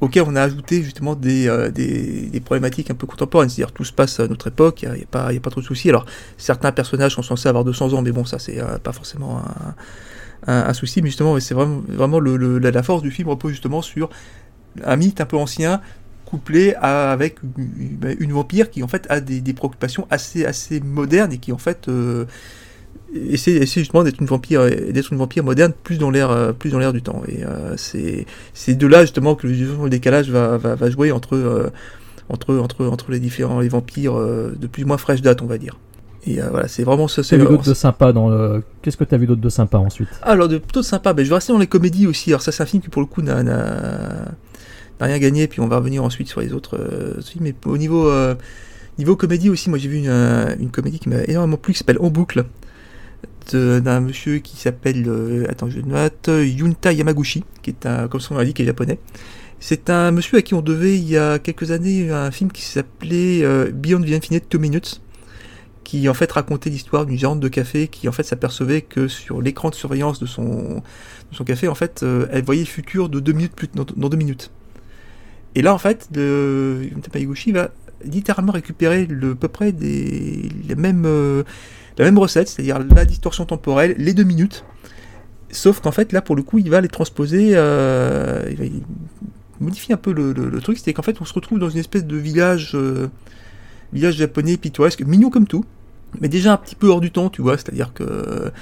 auquel 0.00 0.24
on 0.26 0.36
a 0.36 0.42
ajouté 0.42 0.82
justement 0.82 1.14
des, 1.16 1.48
euh, 1.48 1.70
des, 1.70 2.26
des 2.28 2.40
problématiques 2.40 2.90
un 2.90 2.94
peu 2.94 3.06
contemporaines. 3.06 3.48
C'est-à-dire 3.50 3.72
tout 3.72 3.84
se 3.84 3.92
passe 3.92 4.20
à 4.20 4.28
notre 4.28 4.48
époque, 4.48 4.82
il 4.82 4.90
n'y 4.92 5.02
a, 5.02 5.06
pas, 5.10 5.32
y 5.32 5.38
a 5.38 5.40
pas 5.40 5.50
trop 5.50 5.60
de 5.62 5.66
soucis. 5.66 5.90
Alors 5.90 6.06
certains 6.38 6.72
personnages 6.72 7.14
sont 7.14 7.22
censés 7.22 7.48
avoir 7.48 7.64
200 7.64 7.92
ans, 7.94 8.02
mais 8.02 8.12
bon, 8.12 8.24
ça 8.24 8.38
c'est 8.38 8.60
euh, 8.62 8.78
pas 8.78 8.92
forcément 8.92 9.38
un, 9.38 9.74
un, 10.52 10.68
un 10.68 10.74
souci. 10.74 11.02
Mais 11.02 11.08
justement, 11.08 11.38
c'est 11.40 11.54
vraiment, 11.54 11.82
vraiment 11.88 12.20
le, 12.20 12.36
le- 12.36 12.58
la, 12.58 12.70
la 12.70 12.82
force 12.82 13.02
du 13.02 13.10
film 13.10 13.28
repose 13.28 13.52
justement 13.52 13.82
sur 13.82 14.10
un 14.84 14.96
mythe 14.96 15.20
un 15.20 15.26
peu 15.26 15.36
ancien 15.36 15.80
couplé 16.28 16.74
à- 16.74 17.10
avec 17.10 17.36
une, 17.56 18.32
vampire 18.32 18.70
qui 18.70 18.82
en 18.82 18.88
fait 18.88 19.06
a 19.08 19.20
des, 19.20 19.40
des 19.40 19.54
préoccupations 19.54 20.06
assez 20.10 20.44
assez 20.44 20.80
modernes 20.80 21.32
et 21.32 21.38
qui 21.38 21.52
en 21.52 21.58
fait 21.58 21.88
euh, 21.88 22.26
essaie, 23.14 23.52
essaie 23.52 23.80
justement 23.80 24.04
d'être 24.04 24.20
une 24.20 24.26
vampire 24.26 24.64
d'être 24.66 25.12
une 25.12 25.18
vampire 25.18 25.42
moderne 25.42 25.72
plus 25.82 25.96
dans 25.98 26.10
l'air 26.10 26.30
euh, 26.30 26.52
plus 26.52 26.70
dans 26.70 26.78
l'air 26.78 26.92
du 26.92 27.00
temps 27.00 27.22
et 27.26 27.44
euh, 27.44 27.76
c'est 27.78 28.26
c'est 28.52 28.74
de 28.74 28.86
là 28.86 29.02
justement 29.02 29.34
que 29.34 29.46
le, 29.46 29.88
décalage 29.88 30.30
va, 30.30 30.58
va, 30.58 30.74
va 30.74 30.90
jouer 30.90 31.12
entre 31.12 31.34
euh, 31.34 31.70
entre 32.28 32.56
entre 32.56 32.84
entre 32.84 33.10
les 33.10 33.20
différents 33.20 33.60
les 33.60 33.70
vampires 33.70 34.16
de 34.16 34.66
plus 34.66 34.84
ou 34.84 34.86
moins 34.86 34.98
fraîche 34.98 35.22
date 35.22 35.40
on 35.40 35.46
va 35.46 35.56
dire 35.56 35.78
et 36.26 36.42
euh, 36.42 36.48
voilà 36.50 36.68
c'est 36.68 36.84
vraiment 36.84 37.08
ça 37.08 37.22
c'est 37.22 37.38
d'autres 37.38 37.64
de 37.64 37.74
sympa 37.74 38.12
dans 38.12 38.28
le. 38.28 38.62
Qu'est-ce 38.82 38.96
que 38.96 39.04
t'as 39.04 39.16
vu 39.16 39.26
d'autre 39.26 39.40
de 39.40 39.48
sympa 39.48 39.78
ensuite? 39.78 40.08
Alors 40.22 40.48
de 40.48 40.58
plutôt 40.58 40.82
sympa, 40.82 41.12
ben, 41.12 41.24
je 41.24 41.28
vais 41.28 41.36
rester 41.36 41.52
dans 41.52 41.58
les 41.58 41.66
comédies 41.66 42.06
aussi. 42.06 42.30
Alors 42.30 42.42
ça 42.42 42.52
c'est 42.52 42.62
un 42.62 42.66
film 42.66 42.82
qui 42.82 42.88
pour 42.88 43.00
le 43.00 43.06
coup 43.06 43.22
n'a 43.22 43.42
n'a- 45.00 45.06
rien 45.06 45.18
gagné, 45.18 45.48
puis 45.48 45.60
on 45.60 45.68
va 45.68 45.76
revenir 45.78 46.04
ensuite 46.04 46.28
sur 46.28 46.40
les 46.40 46.52
autres 46.52 46.76
euh, 46.78 47.20
films. 47.22 47.44
Mais 47.44 47.54
au 47.66 47.76
niveau 47.78 48.08
euh, 48.08 48.34
niveau 48.98 49.16
comédie 49.16 49.50
aussi, 49.50 49.70
moi 49.70 49.78
j'ai 49.78 49.88
vu 49.88 49.98
une, 49.98 50.08
euh, 50.08 50.54
une 50.58 50.70
comédie 50.70 50.98
qui 50.98 51.08
m'a 51.08 51.22
énormément 51.24 51.56
plu, 51.56 51.72
qui 51.72 51.78
s'appelle 51.78 51.98
En 52.00 52.10
boucle, 52.10 52.44
d'un 53.52 54.00
monsieur 54.00 54.38
qui 54.40 54.56
s'appelle, 54.58 55.08
attends 55.48 55.70
je 55.70 55.80
note, 55.80 56.28
Yunta 56.28 56.92
Yamaguchi, 56.92 57.44
qui 57.62 57.70
est 57.70 57.86
un, 57.86 58.06
comme 58.08 58.20
son 58.20 58.34
nom 58.34 58.40
l'indique, 58.40 58.56
qui 58.56 58.62
est 58.62 58.66
japonais. 58.66 58.98
C'est 59.58 59.88
un 59.90 60.10
monsieur 60.10 60.38
à 60.38 60.42
qui 60.42 60.54
on 60.54 60.60
devait 60.60 60.96
il 60.98 61.08
y 61.08 61.16
a 61.16 61.38
quelques 61.38 61.70
années 61.70 62.10
un 62.10 62.30
film 62.30 62.52
qui 62.52 62.62
s'appelait 62.62 63.42
Beyond 63.72 64.02
the 64.02 64.12
Infinite 64.12 64.48
Two 64.48 64.60
Minutes 64.60 65.00
qui 65.82 66.06
en 66.10 66.14
fait 66.14 66.30
racontait 66.30 66.68
l'histoire 66.68 67.06
d'une 67.06 67.16
gérante 67.18 67.40
de 67.40 67.48
café 67.48 67.88
qui 67.88 68.08
en 68.08 68.12
fait 68.12 68.22
s'apercevait 68.22 68.82
que 68.82 69.08
sur 69.08 69.40
l'écran 69.40 69.70
de 69.70 69.74
surveillance 69.74 70.20
de 70.20 70.26
son, 70.26 70.82
de 71.30 71.34
son 71.36 71.44
café, 71.44 71.66
en 71.68 71.74
fait, 71.74 72.04
elle 72.30 72.44
voyait 72.44 72.60
le 72.60 72.66
futur 72.66 73.08
de 73.08 73.18
deux 73.20 73.32
minutes 73.32 73.54
plus 73.54 73.68
dans, 73.74 73.86
dans 73.96 74.08
deux 74.10 74.18
minutes. 74.18 74.50
Et 75.58 75.62
là, 75.62 75.74
en 75.74 75.78
fait, 75.78 76.08
le 76.14 76.88
va 77.52 77.70
littéralement 78.04 78.52
récupérer 78.52 79.06
le, 79.06 79.32
à 79.32 79.34
peu 79.34 79.48
près 79.48 79.72
des, 79.72 80.48
les 80.68 80.74
mêmes, 80.76 81.02
euh, 81.04 81.42
la 81.98 82.04
même 82.04 82.16
recette, 82.16 82.46
c'est-à-dire 82.48 82.78
la 82.78 83.04
distorsion 83.04 83.44
temporelle, 83.44 83.96
les 83.98 84.14
deux 84.14 84.22
minutes. 84.22 84.64
Sauf 85.50 85.80
qu'en 85.80 85.90
fait, 85.90 86.12
là, 86.12 86.22
pour 86.22 86.36
le 86.36 86.44
coup, 86.44 86.58
il 86.58 86.70
va 86.70 86.80
les 86.80 86.86
transposer, 86.86 87.50
euh, 87.54 88.44
il 88.48 88.56
va 88.56 88.66
il 88.66 88.82
modifie 89.58 89.92
un 89.92 89.96
peu 89.96 90.12
le, 90.12 90.32
le- 90.32 90.48
le 90.48 90.60
truc, 90.60 90.78
c'est 90.78 90.92
qu'en 90.92 91.02
fait, 91.02 91.20
on 91.20 91.24
se 91.24 91.34
retrouve 91.34 91.58
dans 91.58 91.70
une 91.70 91.80
espèce 91.80 92.04
de 92.06 92.16
village, 92.16 92.76
euh, 92.76 93.08
village 93.92 94.14
japonais 94.14 94.56
pittoresque, 94.58 95.02
mignon 95.02 95.28
comme 95.30 95.48
tout, 95.48 95.64
mais 96.20 96.28
déjà 96.28 96.52
un 96.52 96.56
petit 96.56 96.76
peu 96.76 96.86
hors 96.86 97.00
du 97.00 97.10
temps, 97.10 97.30
tu 97.30 97.42
vois, 97.42 97.56
c'est-à-dire 97.56 97.92
que 97.92 98.52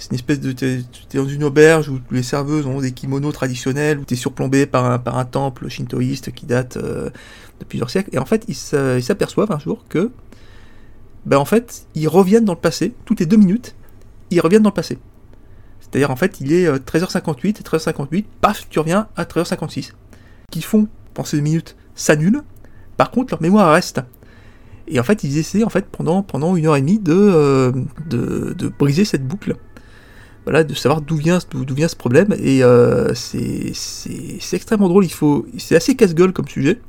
c'est 0.00 0.10
une 0.10 0.16
espèce 0.16 0.40
de. 0.40 0.52
T'es 0.52 0.82
dans 1.14 1.26
une 1.28 1.44
auberge 1.44 1.88
où 1.88 2.00
les 2.10 2.22
serveuses 2.22 2.66
ont 2.66 2.80
des 2.80 2.92
kimonos 2.92 3.32
traditionnels, 3.32 3.98
où 3.98 4.04
t'es 4.04 4.16
surplombé 4.16 4.66
par 4.66 4.84
un, 4.90 4.98
par 4.98 5.18
un 5.18 5.24
temple 5.24 5.68
shintoïste 5.68 6.32
qui 6.32 6.46
date 6.46 6.76
euh, 6.78 7.10
de 7.60 7.64
plusieurs 7.64 7.90
siècles. 7.90 8.10
Et 8.12 8.18
en 8.18 8.24
fait, 8.24 8.44
ils 8.48 8.54
s'a- 8.54 8.96
ils 8.98 9.02
s'aperçoivent 9.04 9.52
un 9.52 9.58
jour 9.58 9.84
que. 9.88 10.10
Ben 11.26 11.36
en 11.36 11.44
fait, 11.44 11.86
ils 11.94 12.08
reviennent 12.08 12.46
dans 12.46 12.54
le 12.54 12.58
passé, 12.58 12.94
toutes 13.04 13.20
les 13.20 13.26
deux 13.26 13.36
minutes, 13.36 13.74
ils 14.30 14.40
reviennent 14.40 14.62
dans 14.62 14.70
le 14.70 14.74
passé. 14.74 14.98
C'est-à-dire, 15.80 16.10
en 16.10 16.16
fait, 16.16 16.40
il 16.40 16.52
est 16.52 16.66
euh, 16.66 16.78
13h58 16.78 17.48
et 17.48 17.52
13h58, 17.52 18.24
paf, 18.40 18.66
tu 18.70 18.78
reviens 18.78 19.08
à 19.16 19.24
13h56. 19.24 19.92
Qu'ils 20.50 20.64
font 20.64 20.88
pendant 21.14 21.26
ces 21.26 21.36
deux 21.36 21.42
minutes 21.42 21.76
s'annulent, 21.94 22.42
par 22.96 23.10
contre, 23.10 23.32
leur 23.34 23.42
mémoire 23.42 23.72
reste. 23.72 24.00
Et 24.88 24.98
en 24.98 25.02
fait, 25.02 25.22
ils 25.24 25.36
essaient, 25.38 25.62
en 25.62 25.68
fait, 25.68 25.84
pendant, 25.86 26.22
pendant 26.22 26.56
une 26.56 26.66
heure 26.66 26.76
et 26.76 26.80
demie, 26.80 26.98
de, 26.98 27.12
euh, 27.14 27.72
de, 28.08 28.54
de 28.56 28.68
briser 28.68 29.04
cette 29.04 29.26
boucle. 29.26 29.56
Voilà, 30.44 30.64
de 30.64 30.74
savoir 30.74 31.00
d'où 31.02 31.16
vient, 31.16 31.38
d'où 31.52 31.74
vient 31.74 31.88
ce 31.88 31.96
problème. 31.96 32.34
Et 32.42 32.62
euh, 32.64 33.14
c'est 33.14 33.72
c'est- 33.74 34.54
extrêmement 34.56 34.88
drôle. 34.88 35.04
Il 35.04 35.12
faut, 35.12 35.46
c'est 35.58 35.76
assez 35.76 35.94
casse-gueule 35.96 36.32
comme 36.32 36.48
sujet. 36.48 36.80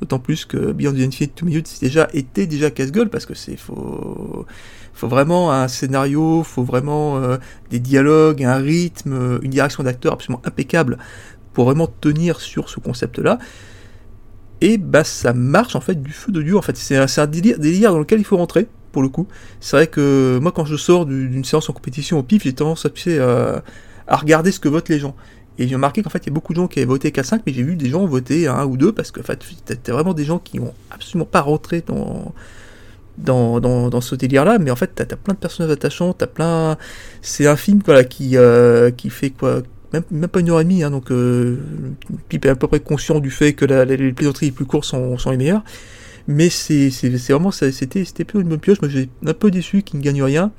D'autant 0.00 0.18
plus 0.18 0.44
que 0.44 0.72
Beyond 0.72 0.92
the 0.92 1.00
Infinite 1.06 1.34
Two 1.36 1.46
Minutes 1.46 1.70
déjà 1.80 2.08
été 2.14 2.46
déjà 2.46 2.70
casse-gueule 2.70 3.10
parce 3.10 3.26
que 3.26 3.34
c'est 3.34 3.56
faut 3.56 4.46
faut 4.92 5.08
vraiment 5.08 5.52
un 5.52 5.68
scénario, 5.68 6.42
faut 6.42 6.64
vraiment 6.64 7.16
euh, 7.18 7.36
des 7.70 7.78
dialogues, 7.80 8.42
un 8.44 8.56
rythme, 8.56 9.38
une 9.42 9.50
direction 9.50 9.82
d'acteur 9.84 10.12
absolument 10.14 10.42
impeccable 10.44 10.98
pour 11.52 11.64
vraiment 11.66 11.86
tenir 12.00 12.40
sur 12.40 12.68
ce 12.68 12.80
concept-là. 12.80 13.38
Et 14.60 14.78
bah 14.78 15.04
ça 15.04 15.32
marche 15.32 15.76
en 15.76 15.80
fait 15.80 16.02
du 16.02 16.12
feu 16.12 16.32
de 16.32 16.42
Dieu. 16.42 16.56
En 16.56 16.62
fait, 16.62 16.76
c'est 16.76 16.96
un, 16.96 17.06
c'est 17.06 17.20
un 17.20 17.26
délire 17.26 17.92
dans 17.92 17.98
lequel 17.98 18.20
il 18.20 18.24
faut 18.24 18.36
rentrer 18.36 18.66
pour 18.94 19.02
le 19.02 19.10
coup. 19.10 19.26
C'est 19.60 19.76
vrai 19.76 19.86
que 19.88 20.38
moi 20.40 20.52
quand 20.52 20.64
je 20.64 20.76
sors 20.76 21.04
du- 21.06 21.28
d'une 21.28 21.44
séance 21.44 21.68
en 21.68 21.74
compétition 21.74 22.18
au 22.18 22.22
pif, 22.22 22.44
j'ai 22.44 22.54
tendance 22.54 22.86
sais, 22.94 23.18
à, 23.18 23.62
regarder 24.08 24.52
ce 24.52 24.60
que 24.60 24.68
votent 24.68 24.88
les 24.88 24.98
gens. 24.98 25.14
Et 25.58 25.68
j'ai 25.68 25.74
remarqué 25.74 26.02
qu'en 26.02 26.10
fait 26.10 26.20
il 26.24 26.26
y 26.28 26.30
a 26.30 26.32
beaucoup 26.32 26.52
de 26.54 26.58
gens 26.58 26.68
qui 26.68 26.78
avaient 26.80 26.86
voté 26.86 27.10
4-5, 27.10 27.42
mais 27.46 27.52
j'ai 27.52 27.62
vu 27.62 27.76
des 27.76 27.90
gens 27.90 28.06
voter 28.06 28.48
1 28.48 28.64
ou 28.64 28.76
2 28.76 28.92
parce 28.92 29.10
que 29.10 29.20
en 29.20 29.24
fait 29.24 29.38
t'as 29.82 29.92
vraiment 29.92 30.14
des 30.14 30.24
gens 30.24 30.38
qui 30.38 30.58
ont 30.60 30.74
absolument 30.90 31.26
pas 31.26 31.42
rentré 31.42 31.82
dans 31.86 32.32
dans, 33.18 34.00
ce 34.00 34.14
délire-là, 34.16 34.58
mais 34.58 34.70
en 34.70 34.76
fait, 34.76 34.90
t'as 34.94 35.04
as 35.04 35.16
plein 35.16 35.34
de 35.34 35.38
personnages 35.38 35.72
attachants, 35.72 36.12
t'as 36.12 36.26
plein... 36.26 36.76
C'est 37.22 37.46
un 37.46 37.56
film 37.56 37.80
qui, 38.08 38.36
euh, 38.36 38.90
qui 38.90 39.10
fait 39.10 39.30
quoi 39.30 39.62
même, 40.10 40.28
pas 40.28 40.40
une 40.40 40.50
heure 40.50 40.60
et 40.60 40.64
demie, 40.64 40.82
hein, 40.82 40.90
donc 40.90 41.10
euh, 41.10 41.58
est 42.32 42.46
à 42.46 42.56
peu 42.56 42.66
près 42.66 42.80
conscient 42.80 43.20
du 43.20 43.30
fait 43.30 43.52
que 43.52 43.64
les 43.64 44.12
plaisanteries 44.12 44.46
les 44.46 44.52
plus 44.52 44.64
courtes 44.64 44.86
sont 44.86 45.16
les 45.30 45.36
meilleures, 45.36 45.62
mais 46.26 46.48
c'est 46.50 46.90
vraiment... 47.30 47.50
C'était 47.50 48.04
plutôt 48.04 48.40
une 48.40 48.48
bonne 48.48 48.60
pioche, 48.60 48.80
moi 48.80 48.90
j'ai 48.90 49.08
un 49.24 49.34
peu 49.34 49.50
déçu 49.50 49.82
qu'il 49.82 49.98
ne 50.00 50.04
gagne 50.04 50.22
rien, 50.22 50.52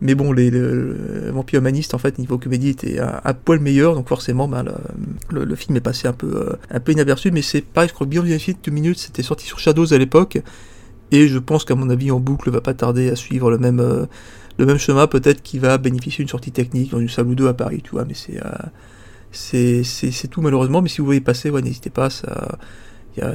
mais 0.00 0.14
bon, 0.14 0.32
les, 0.32 0.50
le, 0.50 1.30
Vampire 1.30 1.60
Humaniste, 1.60 1.94
en 1.94 1.98
fait, 1.98 2.18
niveau 2.18 2.36
comédie, 2.38 2.68
était 2.68 2.98
un, 2.98 3.32
poil 3.32 3.60
meilleur, 3.60 3.94
donc 3.94 4.08
forcément, 4.08 4.46
ben, 4.46 4.64
le, 5.30 5.54
film 5.54 5.76
est 5.76 5.80
passé 5.80 6.06
un 6.06 6.12
peu, 6.12 6.26
euh, 6.36 6.56
un 6.70 6.80
peu 6.80 6.92
inaperçu, 6.92 7.30
mais 7.30 7.42
c'est 7.42 7.62
pareil, 7.62 7.88
je 7.88 7.94
crois 7.94 8.06
the 8.06 8.32
Infinite 8.32 8.60
Two 8.60 8.72
Minutes, 8.72 8.98
c'était 8.98 9.22
sorti 9.22 9.46
sur 9.46 9.58
Shadows 9.58 9.94
à 9.94 9.98
l'époque, 9.98 10.38
et 11.12 11.28
je 11.28 11.38
pense 11.38 11.64
qu'à 11.64 11.74
mon 11.74 11.88
avis, 11.88 12.10
en 12.10 12.20
boucle, 12.20 12.50
va 12.50 12.60
pas 12.60 12.74
tarder 12.74 13.08
à 13.10 13.16
suivre 13.16 13.50
le 13.50 13.58
même, 13.58 13.80
euh, 13.80 14.04
le 14.58 14.66
même 14.66 14.78
chemin, 14.78 15.06
peut-être 15.06 15.42
qu'il 15.42 15.60
va 15.60 15.78
bénéficier 15.78 16.24
d'une 16.24 16.30
sortie 16.30 16.52
technique 16.52 16.90
dans 16.90 17.00
une 17.00 17.08
salle 17.08 17.28
ou 17.28 17.34
deux 17.34 17.48
à 17.48 17.54
Paris, 17.54 17.80
tu 17.82 17.92
vois, 17.92 18.04
mais 18.04 18.14
c'est, 18.14 18.38
euh, 18.44 19.82
c'est, 19.82 20.28
tout 20.28 20.42
malheureusement, 20.42 20.82
mais 20.82 20.90
si 20.90 20.98
vous 20.98 21.06
voyez 21.06 21.22
passer, 21.22 21.48
ouais, 21.48 21.62
n'hésitez 21.62 21.90
pas, 21.90 22.10
ça, 22.10 22.58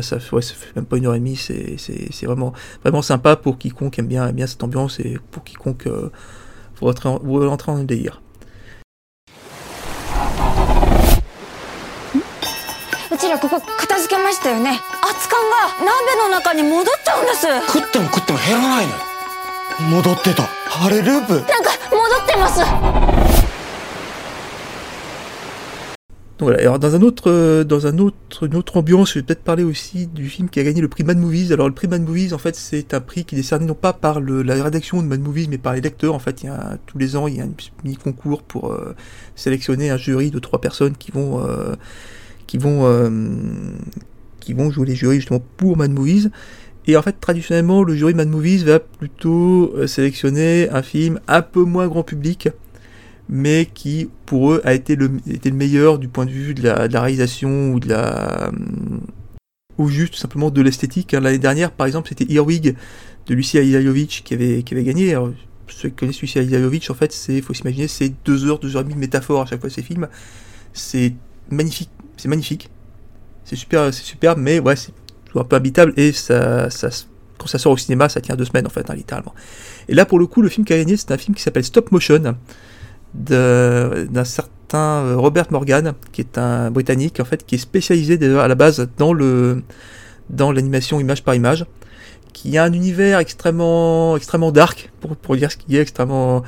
ça, 0.01 0.17
ouais, 0.31 0.41
ça 0.41 0.53
fait 0.53 0.75
même 0.75 0.85
pas 0.85 0.97
une 0.97 1.07
heure 1.07 1.15
et 1.15 1.19
demie, 1.19 1.35
c'est, 1.35 1.75
c'est, 1.77 2.11
c'est 2.11 2.25
vraiment, 2.25 2.53
vraiment 2.83 3.01
sympa 3.01 3.35
pour 3.35 3.57
quiconque 3.57 3.97
aime 3.99 4.07
bien, 4.07 4.27
aime 4.27 4.35
bien 4.35 4.47
cette 4.47 4.63
ambiance 4.63 4.99
et 4.99 5.17
pour 5.31 5.43
quiconque 5.43 5.87
euh, 5.87 6.11
vous 6.79 6.87
rentrez 6.87 7.09
en, 7.09 7.19
vous 7.23 7.47
rentrez 7.47 7.71
en 7.71 7.83
délire. 7.83 8.21
Voilà, 26.41 26.57
alors 26.57 26.79
dans 26.79 26.95
un 26.95 27.03
autre, 27.03 27.29
euh, 27.29 27.63
dans 27.63 27.85
un 27.85 27.99
autre, 27.99 28.47
une 28.47 28.55
autre 28.55 28.77
ambiance, 28.77 29.13
je 29.13 29.19
vais 29.19 29.23
peut-être 29.23 29.43
parler 29.43 29.63
aussi 29.63 30.07
du 30.07 30.27
film 30.27 30.49
qui 30.49 30.59
a 30.59 30.63
gagné 30.63 30.81
le 30.81 30.87
prix 30.87 31.03
Mad 31.03 31.19
Movies. 31.19 31.51
Alors 31.53 31.67
le 31.67 31.73
prix 31.75 31.87
Mad 31.87 32.01
Movies, 32.01 32.33
en 32.33 32.39
fait, 32.39 32.55
c'est 32.55 32.95
un 32.95 32.99
prix 32.99 33.25
qui 33.25 33.35
est 33.35 33.37
décerné 33.37 33.67
non 33.67 33.75
pas 33.75 33.93
par 33.93 34.19
le- 34.19 34.41
la 34.41 34.63
rédaction 34.63 35.03
de 35.03 35.07
Mad 35.07 35.21
Movies, 35.21 35.47
mais 35.51 35.59
par 35.59 35.75
les 35.75 35.81
lecteurs. 35.81 36.15
En 36.15 36.19
fait, 36.19 36.41
il 36.41 36.47
y 36.47 36.49
a 36.49 36.79
tous 36.87 36.97
les 36.97 37.15
ans, 37.15 37.27
il 37.27 37.35
y 37.35 37.41
a 37.41 37.43
un 37.43 37.51
mini 37.83 37.95
concours 37.95 38.41
pour 38.41 38.71
euh, 38.71 38.95
sélectionner 39.35 39.91
un 39.91 39.97
jury 39.97 40.31
de 40.31 40.39
trois 40.39 40.59
personnes 40.59 40.97
qui 40.97 41.11
vont, 41.11 41.45
euh, 41.47 41.75
qui 42.47 42.57
vont, 42.57 42.85
euh, 42.87 43.09
qui 44.39 44.53
vont 44.53 44.71
jouer 44.71 44.87
les 44.87 44.95
jurys 44.95 45.17
justement 45.17 45.43
pour 45.57 45.77
Mad 45.77 45.91
Movies. 45.91 46.31
Et 46.87 46.97
en 46.97 47.03
fait, 47.03 47.19
traditionnellement, 47.21 47.83
le 47.83 47.93
jury 47.93 48.15
Mad 48.15 48.29
Movies 48.29 48.63
va 48.65 48.79
plutôt 48.79 49.75
euh, 49.77 49.85
sélectionner 49.85 50.67
un 50.71 50.81
film 50.81 51.19
un 51.27 51.43
peu 51.43 51.63
moins 51.63 51.87
grand 51.87 52.01
public, 52.01 52.49
mais 53.31 53.65
qui 53.73 54.09
pour 54.25 54.51
eux 54.51 54.61
a 54.65 54.73
été 54.73 54.95
le, 54.95 55.09
meilleur 55.51 55.97
du 55.97 56.09
point 56.09 56.25
de 56.25 56.31
vue 56.31 56.53
de 56.53 56.63
la, 56.63 57.01
réalisation 57.01 57.71
ou 57.71 57.79
de 57.79 57.87
la 57.87 58.49
hum, 58.49 59.01
ou 59.77 59.89
juste 59.89 60.13
tout 60.13 60.19
simplement 60.19 60.51
de 60.51 60.61
l'esthétique. 60.61 61.13
hein. 61.13 61.21
L'année 61.21 61.39
dernière, 61.39 61.71
par 61.71 61.87
exemple, 61.87 62.09
c'était 62.09 62.31
Earwig 62.31 62.75
de 63.25 63.33
Lucia 63.33 63.61
Ilajovic 63.61 64.21
qui 64.25 64.33
avait, 64.33 64.63
qui 64.63 64.73
avait 64.73 64.83
gagné. 64.83 65.17
Ceux 65.67 65.89
qui 65.89 65.95
connaissent 65.95 66.21
Lucia 66.21 66.41
Ilajovic, 66.41 66.89
en 66.91 66.93
fait, 66.93 67.13
c'est, 67.13 67.41
faut 67.41 67.53
s'imaginer, 67.53 67.87
c'est 67.87 68.13
deux 68.25 68.45
heures, 68.45 68.59
deux 68.59 68.75
heures 68.75 68.81
et 68.81 68.83
demie 68.83 68.95
de 68.95 68.99
métaphore 68.99 69.41
à 69.41 69.45
chaque 69.45 69.61
fois 69.61 69.69
ces 69.69 69.81
films. 69.81 70.09
C'est 70.73 71.13
magnifique, 71.49 71.89
c'est 72.17 72.27
magnifique. 72.27 72.69
C'est 73.45 73.55
super, 73.55 73.93
c'est 73.93 74.03
super, 74.03 74.37
mais 74.37 74.59
ouais, 74.59 74.75
c'est 74.75 74.91
un 75.33 75.43
peu 75.45 75.55
habitable 75.55 75.93
et 75.95 76.11
ça, 76.11 76.69
ça, 76.69 76.89
quand 77.37 77.47
ça 77.47 77.57
sort 77.57 77.71
au 77.71 77.77
cinéma, 77.77 78.09
ça 78.09 78.19
tient 78.19 78.35
deux 78.35 78.45
semaines 78.45 78.67
en 78.67 78.69
fait, 78.69 78.89
hein, 78.89 78.95
littéralement. 78.95 79.33
Et 79.87 79.95
là, 79.95 80.05
pour 80.05 80.19
le 80.19 80.27
coup, 80.27 80.41
le 80.41 80.49
film 80.49 80.65
qui 80.65 80.73
a 80.73 80.77
gagné, 80.77 80.97
c'est 80.97 81.11
un 81.11 81.17
film 81.17 81.33
qui 81.33 81.41
s'appelle 81.41 81.63
Stop 81.63 81.91
Motion 81.91 82.35
d'un 83.13 84.23
certain 84.23 85.03
euh, 85.03 85.15
Robert 85.17 85.47
Morgan, 85.51 85.93
qui 86.11 86.21
est 86.21 86.37
un 86.37 86.71
Britannique 86.71 87.19
en 87.19 87.25
fait, 87.25 87.45
qui 87.45 87.55
est 87.55 87.59
spécialisé 87.59 88.17
à 88.37 88.47
la 88.47 88.55
base 88.55 88.87
dans 88.97 89.13
le 89.13 89.63
dans 90.29 90.51
l'animation 90.51 90.99
image 90.99 91.23
par 91.23 91.35
image, 91.35 91.65
qui 92.31 92.57
a 92.57 92.63
un 92.63 92.73
univers 92.73 93.19
extrêmement 93.19 94.15
extrêmement 94.15 94.51
dark 94.51 94.91
pour, 95.01 95.15
pour 95.17 95.35
dire 95.35 95.51
ce 95.51 95.57
qui 95.57 95.75
est 95.75 95.81
extrêmement 95.81 96.43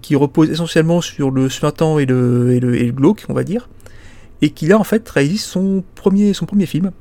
qui 0.00 0.16
repose 0.16 0.50
essentiellement 0.50 1.00
sur 1.00 1.30
le 1.30 1.48
suintant 1.48 1.98
et 1.98 2.06
le, 2.06 2.52
et 2.52 2.60
le 2.60 2.74
et 2.76 2.86
le 2.86 2.92
glauque, 2.92 3.24
on 3.28 3.34
va 3.34 3.44
dire, 3.44 3.68
et 4.40 4.50
qui 4.50 4.66
là 4.66 4.78
en 4.78 4.84
fait 4.84 5.08
réalise 5.08 5.42
son 5.42 5.84
premier 5.94 6.32
son 6.32 6.46
premier 6.46 6.66
film 6.66 6.92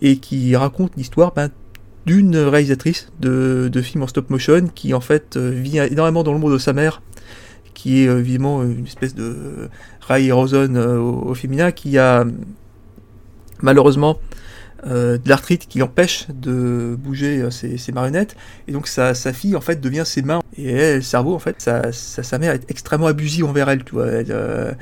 et 0.00 0.16
qui 0.16 0.56
raconte 0.56 0.92
l'histoire 0.96 1.32
ben, 1.32 1.50
d'une 2.06 2.36
réalisatrice 2.36 3.12
de, 3.20 3.70
de 3.72 3.82
films 3.82 4.02
en 4.02 4.06
stop 4.08 4.30
motion 4.30 4.66
qui 4.74 4.92
en 4.94 5.00
fait 5.00 5.36
euh, 5.36 5.50
vit 5.50 5.78
énormément 5.78 6.24
dans 6.24 6.32
l'ombre 6.32 6.50
de 6.50 6.58
sa 6.58 6.72
mère 6.72 7.00
qui 7.82 8.04
est 8.04 8.08
euh, 8.08 8.20
évidemment 8.20 8.62
une 8.62 8.86
espèce 8.86 9.14
de 9.14 9.68
Ray 10.00 10.30
Rosen 10.30 10.76
euh, 10.76 10.98
au, 10.98 11.30
au 11.30 11.34
féminin, 11.34 11.72
qui 11.72 11.98
a 11.98 12.24
malheureusement 13.60 14.18
euh, 14.86 15.18
de 15.18 15.28
l'arthrite 15.28 15.68
qui 15.68 15.78
l'empêche 15.78 16.26
de 16.28 16.96
bouger 16.98 17.40
euh, 17.40 17.50
ses, 17.50 17.92
marionnettes, 17.92 18.36
et 18.68 18.72
donc 18.72 18.86
sa, 18.86 19.14
fille 19.32 19.56
en 19.56 19.60
fait 19.60 19.80
devient 19.80 20.04
ses 20.04 20.22
mains, 20.22 20.40
et 20.56 20.72
elle, 20.72 20.96
le 20.96 21.02
cerveau 21.02 21.34
en 21.34 21.38
fait, 21.40 21.60
sa, 21.60 21.92
sa, 21.92 22.38
mère 22.38 22.52
est 22.52 22.68
extrêmement 22.68 23.06
abusive 23.06 23.44
envers 23.44 23.68
elle, 23.68 23.84
elle, 23.92 24.26
euh, 24.30 24.72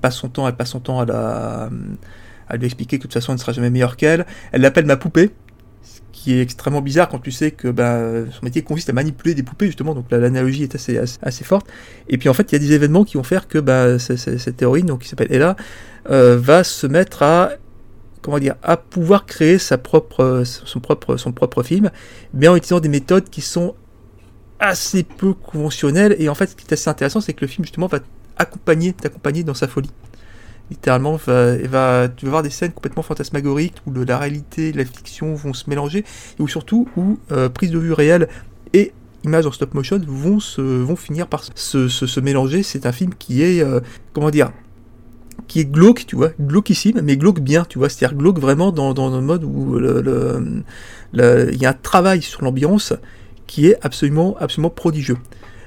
passe 0.00 0.16
son 0.16 0.28
temps, 0.28 0.46
elle 0.48 0.56
passe 0.56 0.70
son 0.70 0.80
temps 0.80 1.00
à 1.00 1.06
la 1.06 1.70
à 2.46 2.56
lui 2.56 2.66
expliquer 2.66 2.98
que 2.98 3.02
de 3.02 3.06
toute 3.06 3.14
façon 3.14 3.32
elle 3.32 3.36
ne 3.36 3.40
sera 3.40 3.52
jamais 3.52 3.70
meilleure 3.70 3.96
qu'elle, 3.96 4.26
elle 4.52 4.60
l'appelle 4.60 4.86
ma 4.86 4.96
poupée, 4.96 5.30
qui 6.24 6.32
est 6.38 6.40
extrêmement 6.42 6.80
bizarre 6.80 7.08
quand 7.10 7.18
tu 7.18 7.30
sais 7.30 7.50
que 7.50 7.68
ben, 7.68 8.26
son 8.32 8.42
métier 8.44 8.62
consiste 8.62 8.88
à 8.88 8.94
manipuler 8.94 9.34
des 9.34 9.42
poupées 9.42 9.66
justement, 9.66 9.94
donc 9.94 10.06
la- 10.10 10.18
l'analogie 10.18 10.62
est 10.62 10.74
assez, 10.74 10.96
assez, 10.96 11.18
assez 11.22 11.44
forte. 11.44 11.66
Et 12.08 12.16
puis 12.16 12.30
en 12.30 12.34
fait 12.34 12.50
il 12.50 12.54
y 12.54 12.56
a 12.56 12.58
des 12.58 12.72
événements 12.72 13.04
qui 13.04 13.18
vont 13.18 13.22
faire 13.22 13.46
que 13.46 13.58
c- 13.98 14.16
cette 14.16 14.62
héroïne, 14.62 14.86
donc 14.86 15.02
qui 15.02 15.08
s'appelle 15.08 15.30
Ella, 15.30 15.54
euh, 16.10 16.38
va 16.38 16.64
se 16.64 16.86
mettre 16.86 17.22
à 17.22 17.50
comment 18.22 18.38
dire 18.38 18.54
à 18.62 18.78
pouvoir 18.78 19.26
créer 19.26 19.58
sa 19.58 19.76
propre 19.76 20.42
son 20.44 20.80
propre 20.80 21.18
son 21.18 21.32
propre 21.32 21.62
film, 21.62 21.90
mais 22.32 22.48
en 22.48 22.56
utilisant 22.56 22.80
des 22.80 22.88
méthodes 22.88 23.28
qui 23.28 23.42
sont 23.42 23.74
assez 24.58 25.02
peu 25.02 25.34
conventionnelles. 25.34 26.16
Et 26.18 26.30
en 26.30 26.34
fait 26.34 26.46
ce 26.46 26.56
qui 26.56 26.64
est 26.66 26.72
assez 26.72 26.88
intéressant 26.88 27.20
c'est 27.20 27.34
que 27.34 27.42
le 27.42 27.48
film 27.48 27.64
justement 27.66 27.86
va 27.86 27.98
accompagner 28.38 28.94
t'accompagner 28.94 29.44
dans 29.44 29.54
sa 29.54 29.68
folie 29.68 29.90
littéralement 30.70 31.16
va, 31.16 31.56
va, 31.56 32.08
tu 32.08 32.24
vas 32.24 32.30
voir 32.30 32.42
des 32.42 32.50
scènes 32.50 32.72
complètement 32.72 33.02
fantasmagoriques 33.02 33.76
où 33.86 33.92
la 33.92 34.18
réalité 34.18 34.68
et 34.68 34.72
la 34.72 34.84
fiction 34.84 35.34
vont 35.34 35.52
se 35.52 35.68
mélanger 35.68 36.04
et 36.38 36.42
où 36.42 36.48
surtout 36.48 36.88
où 36.96 37.18
euh, 37.32 37.48
prise 37.48 37.70
de 37.70 37.78
vue 37.78 37.92
réelle 37.92 38.28
et 38.72 38.92
images 39.24 39.46
en 39.46 39.52
stop 39.52 39.74
motion 39.74 40.00
vont 40.06 40.40
se 40.40 40.60
vont 40.60 40.96
finir 40.96 41.26
par 41.26 41.44
se, 41.54 41.88
se, 41.88 42.06
se 42.06 42.20
mélanger. 42.20 42.62
C'est 42.62 42.86
un 42.86 42.92
film 42.92 43.12
qui 43.18 43.42
est 43.42 43.62
euh, 43.62 43.80
comment 44.12 44.30
dire 44.30 44.52
qui 45.48 45.60
est 45.60 45.64
glauque 45.64 46.06
tu 46.06 46.16
vois 46.16 46.30
glauquissime 46.40 47.00
mais 47.02 47.16
glauque 47.16 47.40
bien 47.40 47.64
tu 47.68 47.78
vois. 47.78 47.88
C'est-à-dire 47.88 48.16
glauque 48.16 48.38
vraiment 48.38 48.72
dans, 48.72 48.94
dans 48.94 49.12
un 49.14 49.20
mode 49.20 49.44
où 49.44 49.78
il 49.78 50.62
y 51.60 51.66
a 51.66 51.70
un 51.70 51.74
travail 51.74 52.22
sur 52.22 52.42
l'ambiance 52.42 52.94
qui 53.46 53.66
est 53.66 53.76
absolument 53.82 54.36
absolument 54.40 54.70
prodigieux 54.70 55.18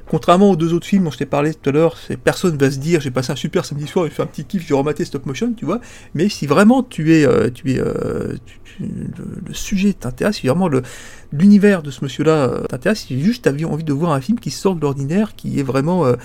Contrairement 0.10 0.52
aux 0.52 0.56
deux 0.56 0.74
autres 0.74 0.88
films 0.88 1.04
dont 1.04 1.12
je 1.12 1.18
t'ai 1.18 1.26
parlé 1.26 1.54
tout 1.54 1.70
à 1.70 1.74
l'heure, 1.74 1.98
personne 2.24 2.58
va 2.58 2.72
se 2.72 2.78
dire 2.78 3.02
j'ai 3.02 3.12
passé 3.12 3.32
un 3.32 3.36
super 3.36 3.66
samedi 3.66 3.88
soir, 3.88 4.06
j'ai 4.06 4.12
fait 4.12 4.24
un 4.24 4.28
petit 4.28 4.46
kiff, 4.46 4.66
j'ai 4.66 4.74
rematé 4.74 5.04
stop 5.04 5.26
motion, 5.26 5.54
tu 5.54 5.66
vois. 5.66 5.82
Mais 6.14 6.30
si 6.30 6.48
vraiment 6.48 6.82
tu 6.82 7.14
es, 7.14 7.26
euh, 7.26 7.50
tu 7.50 7.74
es, 7.74 7.80
euh, 7.80 8.38
le, 8.80 9.54
sujet 9.54 9.92
t'intéresse, 9.94 10.38
si 10.38 10.48
vraiment 10.48 10.70
l'univers 11.34 11.84
de 11.84 11.92
ce 11.92 12.06
monsieur-là 12.06 12.32
euh, 12.32 12.64
t'intéresse, 12.64 13.02
si 13.02 13.22
juste 13.22 13.44
t'as 13.44 13.66
envie 13.66 13.84
de 13.84 13.92
voir 13.94 14.14
un 14.14 14.22
film 14.22 14.40
qui 14.40 14.50
sort 14.50 14.76
de 14.76 14.82
l'ordinaire, 14.82 15.36
qui 15.36 15.60
est 15.60 15.64
vraiment 15.64 16.06
in- 16.06 16.16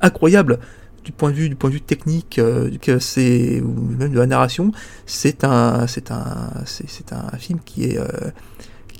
incroyable 0.00 0.58
du 1.04 1.12
point 1.12 1.30
de 1.30 1.34
vue 1.34 1.48
du 1.50 1.56
point 1.56 1.68
de 1.68 1.74
vue 1.74 1.80
technique, 1.82 2.40
que 2.80 2.98
c'est 2.98 3.60
ou 3.60 3.74
même 3.98 4.12
de 4.12 4.18
la 4.18 4.26
narration, 4.26 4.72
c'est 5.04 5.44
un 5.44 5.86
c'est 5.86 6.10
un 6.10 6.50
c'est 6.64 7.12
un 7.12 7.36
film 7.36 7.58
qui 7.62 7.84
est 7.84 7.98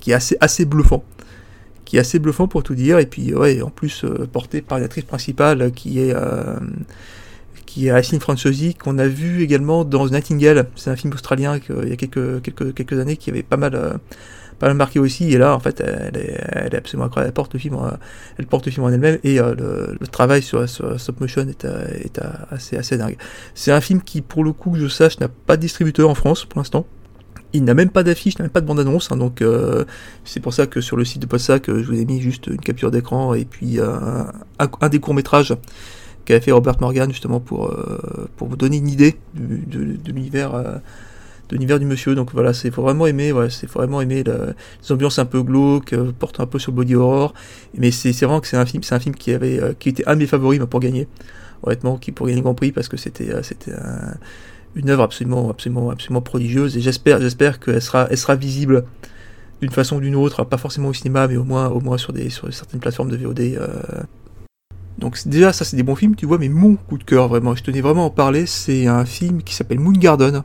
qui 0.01 0.11
est 0.11 0.15
assez 0.15 0.37
assez 0.41 0.67
bluffant 0.67 1.03
qui 1.85 1.97
est 1.97 2.01
assez 2.01 2.19
bluffant 2.19 2.49
pour 2.49 2.63
tout 2.63 2.75
dire, 2.75 2.99
et 2.99 3.07
puis 3.07 3.35
ouais, 3.35 3.63
en 3.63 3.71
plus 3.71 4.05
euh, 4.05 4.27
porté 4.31 4.63
par 4.63 4.79
l'actrice 4.79 5.05
principale 5.05 5.73
qui 5.73 6.01
est 6.01 6.15
euh, 6.15 6.59
qui 7.67 7.89
est 7.89 7.91
Aislinn 7.91 8.21
Franciosi, 8.21 8.75
qu'on 8.75 8.99
a 8.99 9.07
vu 9.07 9.43
également 9.43 9.85
dans 9.85 10.07
Nightingale, 10.07 10.69
c'est 10.77 10.91
un 10.91 10.97
film 10.97 11.13
australien 11.15 11.59
il 11.83 11.89
y 11.89 11.93
a 11.93 11.97
quelques, 11.97 12.43
quelques, 12.43 12.75
quelques 12.75 12.99
années 12.99 13.17
qui 13.17 13.31
avait 13.31 13.43
pas 13.43 13.57
mal, 13.57 13.75
euh, 13.75 13.95
pas 14.59 14.67
mal 14.67 14.77
marqué 14.77 14.99
aussi, 14.99 15.33
et 15.33 15.39
là 15.39 15.55
en 15.55 15.59
fait 15.59 15.81
elle 15.81 16.19
est, 16.19 16.77
absolument 16.77 17.07
incroyable, 17.07 17.29
elle 17.29 17.35
porte 17.35 17.55
le 17.55 17.61
film, 17.61 17.79
elle 18.39 18.47
porte 18.47 18.67
le 18.67 18.73
film 18.73 18.85
en 18.85 18.91
elle-même, 18.91 19.19
et 19.25 19.39
le, 19.39 19.97
travail 20.11 20.43
sur, 20.43 20.69
sur 20.69 21.01
stop 21.01 21.21
motion 21.21 21.49
est, 21.49 21.65
est 21.65 22.21
assez, 22.51 22.77
assez 22.77 22.99
dingue. 22.99 23.17
C'est 23.55 23.73
un 23.73 23.81
film 23.81 24.03
qui 24.03 24.21
pour 24.21 24.45
le 24.45 24.53
coup 24.53 24.73
que 24.73 24.79
je 24.79 24.89
sache 24.89 25.19
n'a 25.21 25.29
pas 25.29 25.57
de 25.57 25.63
distributeur 25.63 26.11
en 26.11 26.15
France 26.15 26.45
pour 26.45 26.61
l'instant, 26.61 26.87
il 27.53 27.65
n'a 27.65 27.75
même 27.75 27.91
pas 27.91 28.03
d'affiche, 28.03 28.39
n'a 28.39 28.45
même 28.45 28.51
pas 28.51 28.61
de 28.61 28.67
bande-annonce, 28.67 29.11
hein, 29.13 29.17
donc 29.17 29.43
euh, 29.43 29.85
c'est 30.25 30.41
pour 30.41 30.55
ça 30.55 30.67
que 30.67 30.81
sur 30.81 30.97
le 30.97 31.05
site 31.05 31.21
de 31.23 31.27
Podsac, 31.27 31.69
euh, 31.69 31.83
je 31.83 31.89
vous 31.91 31.99
ai 32.01 32.05
mis 32.05 32.21
juste 32.21 32.47
une 32.47 32.59
capture 32.61 32.91
d'écran 32.91 33.35
et 33.35 33.45
puis 33.45 33.79
euh, 33.79 34.25
un, 34.59 34.69
un 34.81 34.89
des 34.89 35.01
courts-métrages 35.01 35.55
qu'avait 36.25 36.41
fait 36.41 36.53
Robert 36.53 36.81
Morgan 36.81 37.11
justement 37.11 37.41
pour, 37.41 37.67
euh, 37.71 38.29
pour 38.37 38.49
vous 38.49 38.57
donner 38.57 38.77
une 38.79 38.89
idée 38.89 39.17
de, 39.35 39.97
l'univers 40.13 40.55
euh, 40.55 40.77
de 41.49 41.57
l'univers 41.57 41.79
du 41.79 41.85
monsieur. 41.87 42.15
Donc 42.15 42.31
voilà, 42.33 42.53
c'est 42.55 42.71
vraiment 42.71 43.07
aimer, 43.07 43.33
ouais, 43.33 43.51
c'est 43.51 43.69
vraiment 43.71 44.01
aimer 44.01 44.23
le- 44.23 44.55
les 44.83 44.93
ambiances 44.93 45.19
un 45.19 45.25
peu 45.27 45.43
glauques, 45.43 45.93
euh, 45.93 46.13
portant 46.19 46.45
un 46.45 46.47
peu 46.47 46.59
sur 46.59 46.73
body 46.73 46.95
horror. 46.95 47.35
Mais 47.77 47.91
c'est 47.91 48.13
vraiment 48.13 48.41
que 48.41 48.47
c'est 48.47 48.57
un 48.57 48.67
film, 48.67 48.83
c'est 48.83 48.95
un 48.95 49.01
film 49.01 49.15
qui 49.15 49.33
avait 49.33 49.61
qui 49.79 49.89
était 49.91 50.07
un 50.09 50.15
de 50.15 50.21
mes 50.21 50.27
favoris 50.27 50.59
moi, 50.61 50.69
pour 50.69 50.81
gagner, 50.81 51.09
honnêtement, 51.65 51.99
qui 51.99 52.13
pour 52.13 52.27
gagner 52.27 52.37
le 52.39 52.43
Grand 52.45 52.55
Prix 52.55 52.73
parce 52.73 52.89
que 52.89 52.97
c'était 52.97 53.31
c'était 53.43 53.73
un- 53.73 54.15
une 54.75 54.91
œuvre 54.91 55.03
absolument 55.03 55.51
absolument 55.51 55.91
absolument 55.91 56.23
prodigieuse 56.23 56.77
et 56.77 56.81
j'espère 56.81 57.21
j'espère 57.21 57.61
qu'elle 57.61 57.83
sera 57.83 58.07
elle 58.11 58.19
sera 58.19 58.37
visible 58.37 58.85
d'une 59.63 59.71
façon 59.71 59.97
ou 59.97 60.01
d'une 60.01 60.17
autre, 60.17 60.43
pas 60.45 60.59
forcément 60.59 60.89
au 60.89 60.93
cinéma, 60.93 61.29
mais 61.29 61.37
au 61.37 61.45
moins 61.45 61.69
au 61.69 61.81
moins 61.81 61.97
sur 61.97 62.13
des 62.13 62.31
sur 62.31 62.53
certaines 62.53 62.81
plateformes 62.81 63.11
de 63.11 63.17
VOD. 63.17 63.41
euh. 63.41 63.83
Donc 64.99 65.17
déjà 65.27 65.53
ça 65.53 65.65
c'est 65.65 65.77
des 65.77 65.85
bons 65.85 65.95
films, 65.95 66.17
tu 66.17 66.27
vois, 66.27 66.39
mais 66.39 66.49
mon 66.49 66.75
coup 66.75 66.99
de 66.99 67.05
cœur 67.05 67.29
vraiment, 67.29 67.55
je 67.55 67.63
tenais 67.63 67.81
vraiment 67.81 68.03
à 68.03 68.07
en 68.07 68.11
parler, 68.11 68.47
c'est 68.47 68.89
un 68.89 69.05
film 69.05 69.43
qui 69.43 69.55
s'appelle 69.55 69.79
Moon 69.79 69.93
Garden 69.93 70.43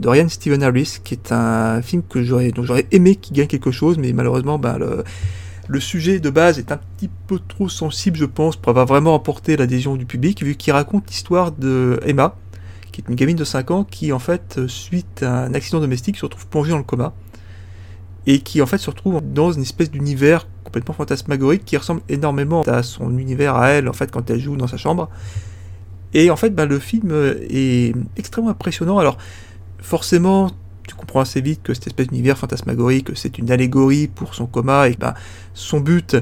de 0.00 0.08
Ryan 0.08 0.28
Steven 0.28 0.62
Harris, 0.64 0.98
qui 1.02 1.14
est 1.14 1.32
un 1.32 1.80
film 1.80 2.02
que 2.08 2.22
j'aurais 2.22 2.50
dont 2.50 2.64
j'aurais 2.64 2.86
aimé 2.90 3.14
qu'il 3.14 3.36
gagne 3.36 3.46
quelque 3.46 3.70
chose, 3.70 3.98
mais 3.98 4.12
malheureusement 4.12 4.58
bah, 4.58 4.78
le 5.68 5.80
sujet 5.80 6.18
de 6.18 6.30
base 6.30 6.58
est 6.58 6.72
un 6.72 6.78
petit 6.96 7.10
peu 7.26 7.38
trop 7.38 7.68
sensible, 7.68 8.16
je 8.16 8.24
pense, 8.24 8.56
pour 8.56 8.70
avoir 8.70 8.86
vraiment 8.86 9.14
emporté 9.14 9.56
l'adhésion 9.56 9.96
du 9.96 10.06
public, 10.06 10.42
vu 10.42 10.56
qu'il 10.56 10.72
raconte 10.72 11.08
l'histoire 11.08 11.52
de 11.52 12.00
Emma, 12.04 12.36
qui 12.96 13.02
est 13.02 13.08
une 13.10 13.14
gamine 13.14 13.36
de 13.36 13.44
5 13.44 13.70
ans, 13.72 13.84
qui 13.84 14.10
en 14.10 14.18
fait, 14.18 14.56
euh, 14.56 14.68
suite 14.68 15.22
à 15.22 15.44
un 15.44 15.52
accident 15.52 15.80
domestique, 15.80 16.16
se 16.16 16.24
retrouve 16.24 16.46
plongée 16.46 16.70
dans 16.70 16.78
le 16.78 16.82
coma, 16.82 17.12
et 18.26 18.38
qui 18.40 18.62
en 18.62 18.66
fait 18.66 18.78
se 18.78 18.88
retrouve 18.88 19.20
dans 19.20 19.52
une 19.52 19.60
espèce 19.60 19.90
d'univers 19.90 20.48
complètement 20.64 20.94
fantasmagorique 20.94 21.66
qui 21.66 21.76
ressemble 21.76 22.00
énormément 22.08 22.62
à 22.62 22.82
son 22.82 23.18
univers 23.18 23.54
à 23.54 23.68
elle, 23.68 23.90
en 23.90 23.92
fait, 23.92 24.10
quand 24.10 24.30
elle 24.30 24.40
joue 24.40 24.56
dans 24.56 24.66
sa 24.66 24.78
chambre. 24.78 25.10
Et 26.14 26.30
en 26.30 26.36
fait, 26.36 26.50
bah, 26.54 26.64
le 26.64 26.78
film 26.78 27.10
euh, 27.10 27.34
est 27.50 27.94
extrêmement 28.16 28.50
impressionnant. 28.50 28.96
Alors, 28.96 29.18
forcément, 29.78 30.50
tu 30.88 30.94
comprends 30.94 31.20
assez 31.20 31.42
vite 31.42 31.62
que 31.62 31.74
cette 31.74 31.88
espèce 31.88 32.06
d'univers 32.06 32.38
fantasmagorique, 32.38 33.10
c'est 33.14 33.36
une 33.36 33.50
allégorie 33.50 34.06
pour 34.06 34.34
son 34.34 34.46
coma, 34.46 34.88
et 34.88 34.96
bah, 34.98 35.12
son 35.52 35.80
but 35.80 36.16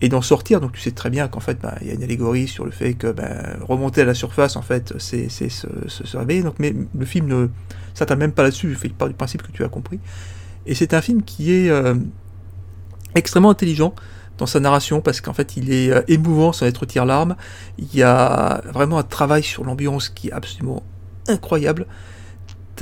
est 0.00 0.08
d'en 0.08 0.22
sortir. 0.22 0.60
Donc 0.60 0.72
tu 0.72 0.80
sais 0.80 0.90
très 0.90 1.10
bien 1.10 1.28
qu'en 1.28 1.40
fait, 1.40 1.58
bah, 1.60 1.74
il 1.80 1.88
y 1.88 1.90
a 1.90 1.94
une 1.94 2.02
allégorie 2.02 2.48
sur 2.48 2.64
le 2.64 2.70
fait 2.70 2.94
que 2.94 3.12
bah, 3.12 3.28
remonter 3.60 4.02
à 4.02 4.04
la 4.04 4.14
surface, 4.14 4.56
en 4.56 4.62
fait, 4.62 4.94
c'est 4.98 5.28
se, 5.28 6.16
réveiller. 6.16 6.42
Donc, 6.42 6.54
mais 6.58 6.74
le 6.96 7.06
film 7.06 7.26
ne 7.26 7.48
s'attarde 7.94 8.20
même 8.20 8.32
pas 8.32 8.42
là-dessus, 8.42 8.76
il 8.82 8.94
part 8.94 9.08
du 9.08 9.14
principe 9.14 9.42
que 9.42 9.52
tu 9.52 9.64
as 9.64 9.68
compris. 9.68 10.00
Et 10.66 10.74
c'est 10.74 10.94
un 10.94 11.00
film 11.00 11.22
qui 11.22 11.52
est 11.52 11.70
euh, 11.70 11.94
extrêmement 13.14 13.50
intelligent 13.50 13.94
dans 14.38 14.46
sa 14.46 14.60
narration 14.60 15.02
parce 15.02 15.20
qu'en 15.20 15.34
fait 15.34 15.56
il 15.56 15.72
est 15.72 15.90
euh, 15.90 16.02
émouvant 16.08 16.52
sans 16.52 16.66
être 16.66 16.86
tire-larme. 16.86 17.36
Il 17.78 17.94
y 17.94 18.02
a 18.02 18.62
vraiment 18.72 18.98
un 18.98 19.02
travail 19.02 19.42
sur 19.42 19.64
l'ambiance 19.64 20.08
qui 20.08 20.28
est 20.28 20.32
absolument 20.32 20.82
incroyable. 21.28 21.86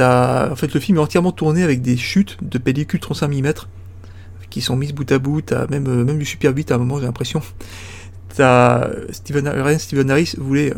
En 0.01 0.55
fait, 0.55 0.73
le 0.73 0.79
film 0.79 0.99
est 0.99 1.01
entièrement 1.01 1.33
tourné 1.33 1.65
avec 1.65 1.83
des 1.83 1.97
chutes 1.97 2.37
de 2.41 2.59
pellicule 2.59 3.01
35 3.01 3.29
mm 3.29 3.53
qui 4.51 4.61
sont 4.61 4.77
mises 4.77 4.93
bout 4.93 5.11
à 5.11 5.19
bout. 5.19 5.43
T'as 5.43 5.67
même, 5.69 5.87
euh, 5.87 6.05
même 6.05 6.19
du 6.19 6.25
Super 6.25 6.55
8 6.55 6.73
à 6.73 6.77
un 6.77 6.79
moment, 6.79 6.99
j'ai 6.99 7.07
l'impression. 7.07 7.43
T'as 8.35 8.89
Steven, 9.11 9.49
Ryan 9.49 9.79
Steven 9.79 10.11
euh, 10.11 10.75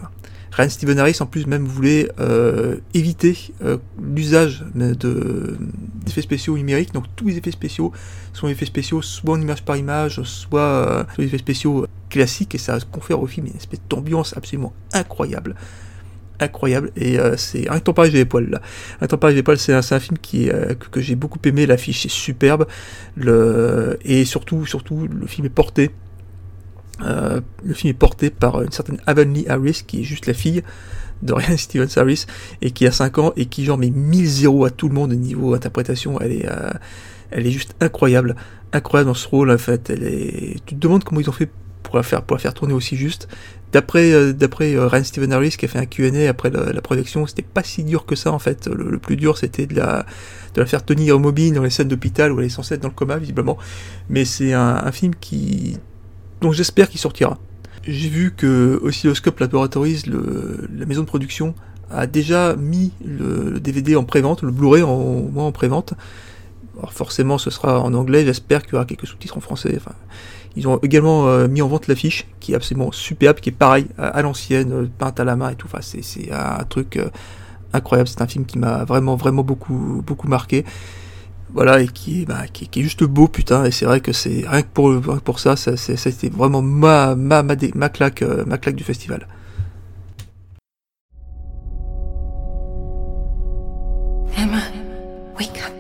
Ryan 0.53 0.69
Steven 0.69 0.99
Harris 0.99 1.17
en 1.21 1.27
plus 1.27 1.47
même 1.47 1.65
voulait 1.65 2.11
euh, 2.19 2.77
éviter 2.93 3.37
euh, 3.63 3.79
l'usage 4.03 4.65
de 4.75 5.57
d'effets 6.05 6.23
spéciaux 6.23 6.57
numériques. 6.57 6.93
Donc 6.93 7.05
tous 7.15 7.29
les 7.29 7.39
effets 7.39 7.53
spéciaux 7.53 7.93
sont 8.33 8.49
effets 8.49 8.67
spéciaux 8.67 9.03
soit 9.03 9.35
en 9.35 9.41
image 9.41 9.63
par 9.63 9.77
image, 9.77 10.23
soit 10.23 10.61
euh, 10.61 11.05
des 11.19 11.25
effets 11.25 11.39
spéciaux 11.39 11.87
classiques 12.09 12.55
et 12.55 12.59
ça 12.59 12.79
confère 12.91 13.23
au 13.23 13.27
film 13.27 13.47
une 13.47 13.57
espèce 13.57 13.81
d'ambiance 13.89 14.37
absolument 14.37 14.73
incroyable 14.93 15.55
incroyable 16.41 16.91
et 16.97 17.19
euh, 17.19 17.37
c'est 17.37 17.69
un 17.69 17.79
temps 17.81 17.93
pareil 17.93 18.11
j'ai 18.11 18.19
les 18.19 18.25
poils 18.25 18.49
là. 18.49 18.61
Un 19.01 19.07
temps 19.07 19.19
pareil 19.19 19.35
j'ai 19.35 19.41
les 19.41 19.43
poils 19.43 19.59
c'est 19.59 19.73
un, 19.73 19.79
un 19.79 20.01
film 20.01 20.19
qui 20.19 20.51
euh, 20.51 20.75
que, 20.75 21.01
j'ai 21.01 21.15
beaucoup 21.15 21.39
aimé 21.45 21.67
l'affiche 21.67 22.07
est 22.07 22.11
superbe 22.11 22.67
le 23.17 23.99
et 24.03 24.25
surtout 24.25 24.67
surtout 24.67 25.07
le 25.09 25.27
film 25.27 25.47
est 25.47 25.51
porté 25.51 25.91
euh, 27.03 27.41
le 27.65 27.75
film 27.75 27.91
est 27.91 27.99
porté 27.99 28.31
par 28.31 28.63
une 28.63 28.73
certaine 28.73 28.99
Avonlea 29.07 29.45
Harris 29.49 29.83
qui 29.87 30.01
est 30.01 30.05
juste 30.05 30.27
la 30.27 30.35
fille 30.35 30.63
de 31.23 31.33
Ryan 31.33 31.57
Stevens 31.57 31.89
Harris 31.97 32.27
et 32.63 32.71
qui 32.71 32.87
a 32.87 32.93
5 32.93 33.19
ans 33.19 33.33
et 33.37 33.47
qui 33.47 33.65
genre 33.65 33.79
met 33.79 33.91
1000 33.91 34.27
zéros 34.27 34.65
à 34.65 34.71
tout 34.71 34.89
le 34.89 34.95
monde 34.95 35.13
au 35.13 35.17
niveau 35.17 35.55
interprétation. 35.55 36.21
Elle 36.21 36.33
est 36.33 36.47
elle 37.31 37.47
est 37.47 37.51
juste 37.51 37.75
incroyable. 37.81 38.37
Incroyable 38.73 39.09
dans 39.09 39.15
ce 39.15 39.29
rôle 39.29 39.51
en 39.51 39.59
fait. 39.59 39.91
Elle 39.91 40.05
est 40.05 40.57
tu 40.67 40.75
te 40.75 40.81
demandes 40.81 41.05
comment 41.05 41.21
ils 41.21 41.29
ont 41.29 41.33
fait 41.33 41.51
pour 41.83 41.97
la 41.97 42.03
faire 42.03 42.23
pour 42.23 42.37
la 42.37 42.41
faire 42.41 42.55
tourner 42.55 42.75
aussi 42.75 42.97
juste 42.97 43.29
d'après 43.73 44.13
euh, 44.13 44.33
d'après 44.33 44.75
euh, 44.75 44.87
Ryan 44.87 45.05
Steven 45.05 45.33
Harris 45.33 45.51
qui 45.51 45.65
a 45.65 45.69
fait 45.69 45.79
un 45.79 45.87
Q&A 45.87 46.29
après 46.29 46.51
la, 46.51 46.73
la 46.73 46.81
projection 46.81 47.27
c'était 47.27 47.43
pas 47.43 47.63
si 47.63 47.85
dur 47.85 48.07
que 48.07 48.17
ça 48.17 48.33
en 48.33 48.39
fait 48.39 48.67
le, 48.67 48.99
plus 48.99 49.17
dur 49.17 49.39
c'était 49.39 49.67
de 49.67 49.77
la 49.77 50.05
de 50.55 50.61
la 50.61 50.67
faire 50.67 50.85
tenir 50.85 51.19
mobile 51.19 51.55
dans 51.55 51.63
les 51.63 51.71
scènes 51.71 51.89
d'hôpital 51.89 52.33
où 52.33 52.41
elle 52.41 52.47
est 52.47 52.51
censée 52.51 52.75
être 52.75 52.83
dans 52.83 52.89
le 52.89 52.95
coma 52.95 53.19
visiblement 53.19 53.59
mais 54.09 54.25
c'est 54.25 54.53
un, 54.53 54.91
film 54.93 55.15
qui 55.21 55.79
donc 56.41 56.55
j'espère 56.55 56.89
qu'il 56.89 57.01
sortira. 57.01 57.39
J'ai 57.87 58.09
vu 58.09 58.33
que 58.35 58.79
Oscilloscope 58.83 59.39
Laboratories, 59.41 60.03
le, 60.07 60.69
la 60.75 60.87
maison 60.87 61.03
de 61.03 61.07
production, 61.07 61.55
a 61.91 62.07
déjà 62.07 62.57
mis 62.57 62.93
le, 63.05 63.59
DVD 63.61 63.97
en 63.97 64.05
pré-vente, 64.05 64.43
le 64.43 64.51
Blu-ray 64.51 64.83
en, 64.83 64.93
au 64.93 65.29
moins 65.29 65.47
en 65.47 65.53
pré-vente. 65.53 65.95
Alors 66.79 66.93
forcément 66.93 67.37
ce 67.37 67.51
sera 67.51 67.81
en 67.81 67.93
anglais, 67.93 68.25
j'espère 68.25 68.63
qu'il 68.63 68.73
y 68.73 68.77
aura 68.77 68.87
quelques 68.87 69.07
sous-titres 69.07 69.37
en 69.37 69.41
français. 69.41 69.79
Ils 70.57 70.67
ont 70.69 70.79
également 70.83 71.29
euh, 71.29 71.49
mis 71.49 71.63
en 71.63 71.69
vente 71.69 71.87
l'affiche, 71.87 72.27
qui 72.41 72.53
est 72.53 72.55
absolument 72.57 72.93
superbe, 72.93 73.39
qui 73.41 73.51
est 73.51 73.53
pareil, 73.53 73.87
à, 73.99 74.09
à 74.09 74.23
l'ancienne, 74.23 74.73
euh, 74.73 74.89
peinte 74.99 75.21
à 75.21 75.25
la 75.25 75.37
main 75.37 75.51
et 75.51 75.55
tout. 75.55 75.69
Enfin, 75.73 75.81
c'est, 75.81 76.31
un 76.33 76.65
truc 76.65 76.97
euh, 76.97 77.09
incroyable, 77.73 78.09
c'est 78.09 78.23
un 78.23 78.27
film 78.27 78.45
qui 78.45 78.59
m'a 78.59 78.85
vraiment, 78.85 79.17
vraiment 79.17 79.43
beaucoup, 79.43 80.03
beaucoup 80.07 80.29
marqué 80.29 80.65
voilà 81.53 81.81
et 81.81 81.89
qui 81.89 82.23
est, 82.23 82.25
bah, 82.27 82.47
qui, 82.53 82.69
est 82.79 82.83
juste 82.83 83.05
beau 83.05 83.29
putain 83.29 83.65
et 83.65 83.71
c'est 83.71 83.85
vrai 83.85 84.01
que 84.01 84.13
c'est 84.13 84.45
rien 84.47 84.63
que 84.63 84.69
pour 84.73 84.91
rien 84.91 85.01
que 85.01 85.23
pour 85.23 85.41
ça 85.41 85.57
ça 85.57 85.73
été 85.73 86.29
vraiment 86.29 86.63
ma 86.63 87.15
ma 87.15 87.43
ma, 87.43 87.55
ma 87.75 87.89
claque 87.89 88.23
euh, 88.23 88.45
ma 88.47 88.59
claque 88.59 88.77
du 88.77 88.85
festival 88.85 89.27
Emma, 94.37 94.61
wake 95.39 95.59
up. 95.67 95.80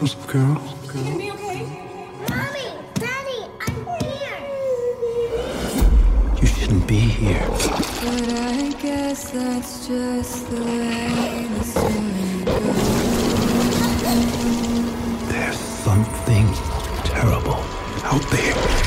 Lost, 0.00 0.16
little 0.16 0.32
girl? 0.32 0.54
Mommy, 2.28 2.68
Daddy, 2.94 3.40
I'm 3.60 3.78
here. 4.00 4.40
You 6.40 6.46
shouldn't 6.46 6.86
be 6.86 6.98
here. 6.98 7.46
But 7.48 8.28
I 8.32 8.72
guess 8.80 9.30
that's 9.30 9.86
just 9.86 10.50
the 10.50 10.62
way 10.62 11.48
the 11.58 11.64
story 11.64 12.44
goes. 12.44 12.88
There's 15.28 15.58
something 15.58 16.46
terrible 17.04 17.62
out 18.04 18.24
there. 18.30 18.79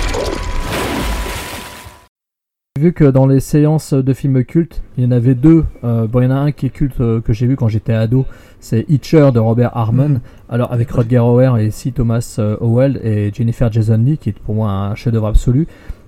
Vu 2.84 2.91
que 2.91 3.05
dans 3.05 3.27
les 3.27 3.39
séances 3.39 3.93
de 3.93 4.13
films 4.13 4.43
cultes, 4.43 4.84
il 4.97 5.05
y 5.05 5.07
en 5.07 5.11
avait 5.11 5.36
deux. 5.36 5.63
Euh, 5.86 6.05
bon, 6.05 6.19
il 6.19 6.23
y 6.25 6.27
en 6.27 6.31
a 6.31 6.36
un 6.36 6.51
qui 6.51 6.65
est 6.65 6.69
culte 6.69 6.99
euh, 6.99 7.21
que 7.21 7.31
j'ai 7.31 7.47
vu 7.47 7.55
quand 7.55 7.69
j'étais 7.69 7.93
ado, 7.93 8.25
c'est 8.59 8.84
Hitcher 8.89 9.29
de 9.34 9.39
Robert 9.39 9.71
Harmon. 9.77 10.09
Mhm. 10.09 10.19
Alors 10.49 10.73
avec 10.73 10.91
Rodger 10.91 11.19
Hauer 11.19 11.61
et 11.61 11.71
C. 11.71 11.93
Thomas 11.93 12.36
euh, 12.39 12.57
Howell 12.59 12.99
et 13.01 13.31
Jennifer 13.34 13.71
Jason 13.71 13.99
Leigh, 13.99 14.17
qui 14.17 14.31
est 14.31 14.38
pour 14.38 14.55
moi 14.55 14.69
un 14.69 14.95
chef-d'œuvre 14.95 15.27
absolu. 15.27 15.65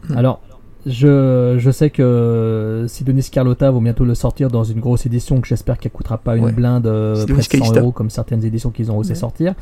Mhm. 0.10 0.18
Alors 0.18 0.42
je, 0.86 1.56
je 1.58 1.72
sais 1.72 1.90
que 1.90 2.86
Sidonis 2.88 3.30
Carlotta 3.32 3.72
vont 3.72 3.82
bientôt 3.82 4.06
le 4.06 4.14
sortir 4.16 4.50
dans 4.50 4.64
une 4.64 4.80
grosse 4.80 5.06
édition 5.06 5.42
que 5.42 5.48
j'espère 5.48 5.78
qu'elle 5.80 5.92
coûtera 5.92 6.18
pas 6.18 6.36
une 6.38 6.46
Ouais. 6.46 6.52
blinde 6.52 6.86
euh, 6.88 7.16
Sidonis 7.16 7.34
presque 7.38 7.52
100 7.54 7.58
Calista. 7.60 7.80
euros 7.82 7.92
comme 7.92 8.10
certaines 8.10 8.44
éditions 8.46 8.70
qu'ils 8.70 8.92
ont 8.92 8.98
osé 8.98 9.10
Ouais. 9.14 9.16
sortir. 9.16 9.54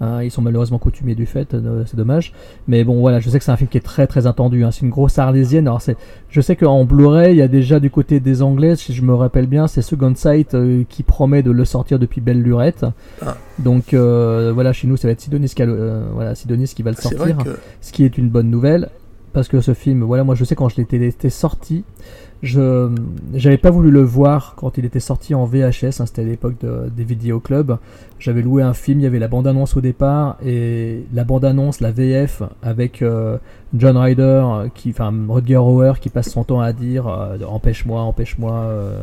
Hein, 0.00 0.22
ils 0.22 0.30
sont 0.30 0.42
malheureusement 0.42 0.78
coutumiers 0.78 1.16
du 1.16 1.26
fait, 1.26 1.52
euh, 1.54 1.82
c'est 1.86 1.96
dommage. 1.96 2.32
Mais 2.68 2.84
bon 2.84 3.00
voilà, 3.00 3.18
je 3.18 3.28
sais 3.28 3.38
que 3.38 3.44
c'est 3.44 3.50
un 3.50 3.56
film 3.56 3.68
qui 3.68 3.78
est 3.78 3.80
très 3.82 4.06
très 4.06 4.26
attendu. 4.28 4.64
hein. 4.64 4.70
C'est 4.70 4.82
une 4.82 4.90
grosse 4.90 5.18
arlésienne. 5.18 5.66
Alors 5.66 5.82
c'est, 5.82 5.96
je 6.30 6.40
sais 6.40 6.54
qu'en 6.54 6.84
Blu-ray, 6.84 7.32
il 7.34 7.38
y 7.38 7.42
a 7.42 7.48
déjà 7.48 7.80
du 7.80 7.90
côté 7.90 8.20
des 8.20 8.42
Anglais, 8.42 8.76
si 8.76 8.92
je 8.94 9.02
me 9.02 9.14
rappelle 9.14 9.46
bien, 9.48 9.66
c'est 9.66 9.82
Second 9.82 10.14
Sight 10.14 10.54
euh, 10.54 10.84
qui 10.88 11.02
promet 11.02 11.42
de 11.42 11.50
le 11.50 11.64
sortir 11.64 11.98
depuis 11.98 12.20
Belle 12.20 12.40
Lurette. 12.42 12.86
Ah. 13.26 13.36
Donc 13.58 13.94
euh, 13.94 14.52
voilà, 14.54 14.72
chez 14.72 14.86
nous, 14.86 14.96
ça 14.96 15.08
va 15.08 15.12
être 15.12 15.20
Sidonis, 15.20 15.48
Cal- 15.56 15.68
euh, 15.70 16.04
voilà, 16.14 16.36
Sidonis 16.36 16.68
qui 16.74 16.82
va 16.84 16.90
le 16.92 16.96
vrai 16.96 17.02
sortir, 17.16 17.36
que- 17.38 17.58
ce 17.80 17.90
qui 17.92 18.04
est 18.04 18.16
une 18.16 18.28
bonne 18.28 18.50
nouvelle. 18.50 18.88
Parce 19.32 19.48
que 19.48 19.60
ce 19.60 19.74
film, 19.74 20.02
voilà, 20.02 20.24
moi 20.24 20.34
je 20.34 20.44
sais 20.44 20.54
quand 20.54 20.68
je 20.68 20.76
l'étais 20.78 21.30
sorti, 21.30 21.84
je 22.42 22.88
j'avais 23.34 23.58
pas 23.58 23.70
voulu 23.70 23.90
le 23.90 24.02
voir 24.02 24.54
quand 24.56 24.78
il 24.78 24.84
était 24.84 25.00
sorti 25.00 25.34
en 25.34 25.44
VHS, 25.44 26.00
hein, 26.00 26.06
c'était 26.06 26.22
à 26.22 26.24
l'époque 26.24 26.54
de- 26.62 26.88
des 26.96 27.04
vidéoclubs. 27.04 27.76
J'avais 28.18 28.42
loué 28.42 28.62
un 28.62 28.74
film, 28.74 29.00
il 29.00 29.02
y 29.02 29.06
avait 29.06 29.18
la 29.18 29.28
bande-annonce 29.28 29.76
au 29.76 29.80
départ, 29.80 30.38
et 30.44 31.04
la 31.12 31.24
bande-annonce, 31.24 31.80
la 31.80 31.90
VF, 31.92 32.42
avec 32.62 33.02
euh, 33.02 33.38
John 33.74 33.96
Ryder, 33.96 34.22
euh, 34.46 34.68
qui, 34.74 34.90
enfin 34.90 35.12
Rutger 35.28 35.56
Hauer, 35.56 35.94
qui 36.00 36.08
passe 36.10 36.30
son 36.30 36.44
temps 36.44 36.60
à 36.60 36.72
dire 36.72 37.06
euh, 37.06 37.36
empêche-moi, 37.46 38.00
empêche-moi. 38.00 38.52
euh, 38.54 39.00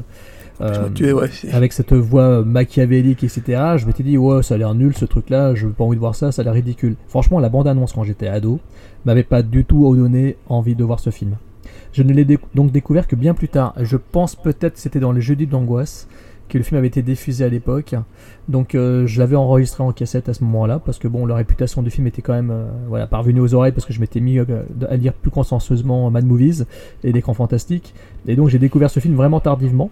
De 0.60 1.14
ouais, 1.14 1.28
c'est- 1.32 1.52
avec 1.52 1.74
cette 1.74 1.94
voix 1.94 2.44
machiavélique, 2.44 3.24
etc. 3.24 3.42
Je 3.78 3.86
m'étais 3.86 4.04
dit, 4.04 4.18
ouais, 4.18 4.42
ça 4.44 4.56
a 4.56 4.58
l'air 4.58 4.74
nul 4.74 4.96
ce 4.96 5.06
truc-là, 5.06 5.54
je 5.56 5.68
n'ai 5.68 5.74
pas 5.74 5.84
envie 5.84 5.96
de 5.96 6.00
voir 6.00 6.16
ça, 6.16 6.32
ça 6.32 6.42
a 6.42 6.46
l'air 6.46 6.54
ridicule. 6.54 6.96
Franchement, 7.08 7.40
la 7.40 7.50
bande-annonce 7.50 7.94
quand 7.94 8.04
j'étais 8.04 8.28
ado 8.28 8.60
m'avait 9.06 9.24
pas 9.24 9.42
du 9.42 9.66
tout 9.66 9.96
donné 9.96 10.38
envie 10.48 10.76
de 10.76 10.84
voir 10.84 11.00
ce 11.00 11.10
film. 11.10 11.36
Je 11.94 12.04
ne 12.04 12.14
l'ai 12.14 12.26
donc 12.56 12.72
découvert 12.72 13.08
que 13.08 13.16
bien 13.16 13.34
plus 13.34 13.48
tard. 13.50 13.74
Je 13.82 13.98
pense 13.98 14.36
peut-être 14.36 14.74
que 14.76 14.80
c'était 14.80 15.00
dans 15.00 15.12
les 15.12 15.22
Jeudis 15.22 15.48
d'angoisse 15.48 16.08
que 16.48 16.58
le 16.60 16.64
film 16.64 16.78
avait 16.78 16.88
été 16.88 17.02
diffusé 17.02 17.44
à 17.44 17.50
l'époque. 17.50 17.96
Donc 18.50 18.76
euh, 18.76 19.08
je 19.08 19.20
l'avais 19.20 19.36
enregistré 19.36 19.84
en 19.84 19.92
cassette 19.92 20.30
à 20.30 20.34
ce 20.34 20.44
moment-là 20.44 20.80
parce 20.80 21.00
que 21.00 21.08
bon, 21.08 21.26
la 21.26 21.36
réputation 21.36 21.82
du 21.82 21.90
film 21.90 22.06
était 22.08 22.22
quand 22.22 22.34
même 22.34 22.52
euh, 22.52 22.66
voilà 22.88 23.08
parvenue 23.08 23.40
aux 23.40 23.54
oreilles 23.56 23.72
parce 23.72 23.86
que 23.86 23.94
je 23.94 24.00
m'étais 24.00 24.20
mis 24.20 24.38
euh, 24.40 24.46
à 24.88 24.96
lire 24.96 25.14
plus 25.14 25.32
consciencieusement 25.32 26.12
Mad 26.12 26.26
Movies 26.26 26.66
et 27.04 27.12
d'écran 27.14 27.34
fantastique. 27.34 27.94
Et 28.28 28.36
donc 28.36 28.50
j'ai 28.50 28.60
découvert 28.60 28.90
ce 28.90 29.00
film 29.00 29.16
vraiment 29.16 29.40
tardivement. 29.40 29.90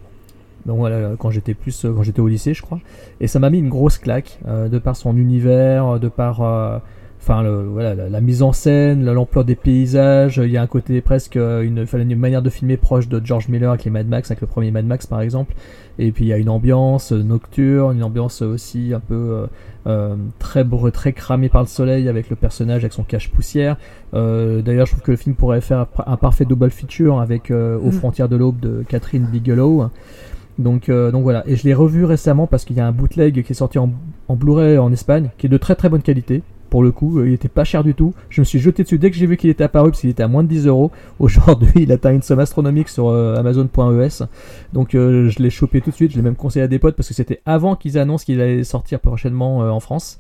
Donc 0.66 0.78
voilà, 0.78 1.12
quand 1.20 1.30
j'étais 1.30 1.54
plus, 1.54 1.86
quand 1.96 2.04
j'étais 2.04 2.22
au 2.22 2.28
lycée, 2.28 2.54
je 2.54 2.62
crois. 2.62 2.80
Et 3.20 3.28
ça 3.28 3.40
m'a 3.40 3.50
mis 3.50 3.60
une 3.60 3.70
grosse 3.70 3.98
claque, 3.98 4.40
euh, 4.48 4.70
de 4.70 4.80
par 4.80 4.96
son 4.96 5.18
univers, 5.18 6.00
de 6.00 6.08
par, 6.08 6.42
euh, 6.42 6.78
enfin, 7.22 7.44
le, 7.44 7.64
voilà, 7.64 7.96
la, 7.96 8.10
la 8.10 8.22
mise 8.22 8.42
en 8.44 8.54
scène, 8.54 9.04
la- 9.04 9.14
l'ampleur 9.14 9.44
des 9.46 9.56
paysages. 9.56 10.38
Il 10.44 10.52
y 10.52 10.58
a 10.58 10.62
un 10.62 10.68
côté 10.68 11.02
presque, 11.02 11.36
euh, 11.38 11.62
une, 11.64 11.86
une 11.94 12.16
manière 12.20 12.42
de 12.42 12.50
filmer 12.50 12.78
proche 12.78 13.10
de 13.10 13.22
George 13.24 13.50
Miller 13.50 13.72
avec 13.72 13.84
les 13.84 13.92
Mad 13.92 14.08
Max, 14.08 14.32
avec 14.32 14.40
le 14.42 14.48
premier 14.48 14.72
Mad 14.72 14.86
Max 14.86 15.06
par 15.06 15.20
exemple. 15.22 15.54
Et 16.00 16.12
puis 16.12 16.26
il 16.26 16.28
y 16.30 16.34
a 16.34 16.38
une 16.38 16.50
ambiance 16.50 17.12
euh, 17.12 17.22
nocturne, 17.22 17.98
une 17.98 18.04
ambiance 18.04 18.42
aussi 18.42 18.94
un 18.96 19.00
peu 19.00 19.14
euh, 19.14 19.46
euh, 19.86 20.16
très 20.40 20.66
très 20.94 21.12
cramée 21.14 21.50
par 21.50 21.62
le 21.62 21.68
soleil 21.68 22.08
avec 22.08 22.30
le 22.30 22.36
personnage 22.38 22.84
avec 22.84 22.94
son 22.94 23.04
cache 23.04 23.30
poussière. 23.30 23.76
Euh, 24.14 24.62
D'ailleurs, 24.62 24.86
je 24.88 24.94
trouve 24.94 25.04
que 25.04 25.12
le 25.12 25.18
film 25.18 25.36
pourrait 25.36 25.62
faire 25.62 25.86
un 26.08 26.18
parfait 26.18 26.46
double 26.46 26.72
feature 26.72 27.20
avec 27.20 27.52
euh, 27.52 27.78
Aux 27.78 27.90
Mm. 27.90 27.92
frontières 27.92 28.30
de 28.30 28.38
l'aube 28.38 28.60
de 28.60 28.84
Catherine 28.88 29.26
Bigelow. 29.32 29.90
Donc, 30.60 30.90
euh, 30.90 31.12
voilà, 31.14 31.44
et 31.48 31.56
je 31.56 31.64
l'ai 31.64 31.74
revu 31.74 32.06
récemment 32.06 32.48
parce 32.48 32.66
qu'il 32.66 32.78
y 32.78 32.80
a 32.80 32.88
un 32.88 32.92
bootleg 32.92 33.44
qui 33.44 33.52
est 33.52 33.56
sorti 33.56 33.80
en, 33.80 33.90
Blu-ray 34.30 34.78
en 34.78 34.92
Espagne, 34.92 35.30
qui 35.38 35.48
est 35.48 35.50
de 35.50 35.58
très 35.58 35.76
très 35.76 35.90
bonne 35.90 36.02
qualité. 36.02 36.44
Pour 36.70 36.82
le 36.82 36.92
coup, 36.92 37.20
Euh, 37.20 37.28
il 37.28 37.34
était 37.34 37.50
pas 37.50 37.64
cher 37.64 37.84
du 37.84 37.94
tout. 37.94 38.16
Je 38.30 38.42
me 38.42 38.46
suis 38.46 38.58
jeté 38.58 38.82
dessus 38.82 38.98
dès 38.98 39.12
que 39.12 39.16
j'ai 39.16 39.28
vu 39.28 39.38
qu'il 39.38 39.52
était 39.52 39.64
apparu, 39.64 39.92
parce 39.92 40.02
qu'il 40.02 40.10
était 40.10 40.24
à 40.24 40.28
moins 40.28 40.42
de 40.44 40.48
10 40.48 40.66
euros. 40.66 40.92
Aujourd'hui, 41.20 41.72
il 41.76 41.92
atteint 41.92 42.12
une 42.12 42.24
somme 42.24 42.40
astronomique 42.40 42.90
sur 42.90 43.10
euh, 43.10 43.36
Amazon.es. 43.36 44.26
Donc 44.74 44.96
euh, 44.96 45.30
je 45.30 45.40
l'ai 45.40 45.52
chopé 45.52 45.82
tout 45.82 45.92
de 45.92 45.96
suite. 45.96 46.12
Je 46.12 46.16
l'ai 46.16 46.24
même 46.24 46.36
conseillé 46.36 46.64
à 46.64 46.68
des 46.68 46.80
potes 46.80 46.96
parce 46.96 47.08
que 47.08 47.14
c'était 47.14 47.42
avant 47.46 47.76
qu'ils 47.76 48.00
annoncent 48.00 48.26
qu'il 48.26 48.42
allait 48.42 48.64
sortir 48.64 49.00
prochainement 49.00 49.60
en 49.60 49.80
France. 49.80 50.18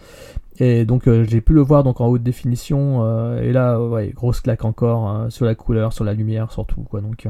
Et 0.59 0.86
donc 0.86 1.09
j'ai 1.09 1.41
pu 1.41 1.53
le 1.53 1.61
voir 1.61 1.84
donc 1.84 1.99
en 2.01 2.07
haute 2.07 2.21
définition. 2.21 3.03
et 3.39 3.51
là, 3.51 3.81
ouais, 3.81 4.11
grosse 4.13 4.39
claque 4.39 4.63
encore 4.63 5.07
hein, 5.07 5.31
sur 5.31 5.45
la 5.45 5.55
couleur, 5.55 5.91
sur 5.91 6.03
la 6.03 6.13
lumière, 6.13 6.51
surtout 6.51 6.81
quoi. 6.81 7.01
Donc 7.01 7.27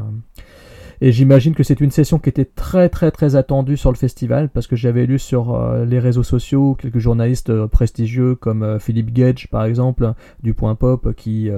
et 1.01 1.11
j'imagine 1.11 1.53
que 1.55 1.63
c'est 1.63 1.79
une 1.81 1.91
session 1.91 2.19
qui 2.19 2.29
était 2.29 2.45
très 2.45 2.89
très 2.89 3.11
très 3.11 3.35
attendue 3.35 3.77
sur 3.77 3.91
le 3.91 3.97
festival 3.97 4.49
parce 4.49 4.67
que 4.67 4.75
j'avais 4.75 5.05
lu 5.05 5.19
sur 5.19 5.55
euh, 5.55 5.85
les 5.85 5.99
réseaux 5.99 6.23
sociaux 6.23 6.75
quelques 6.75 6.99
journalistes 6.99 7.49
euh, 7.49 7.67
prestigieux 7.67 8.35
comme 8.35 8.63
euh, 8.63 8.79
Philippe 8.79 9.11
Gage 9.13 9.47
par 9.49 9.65
exemple 9.65 10.13
du 10.41 10.53
Point 10.53 10.75
Pop 10.75 11.13
qui 11.15 11.49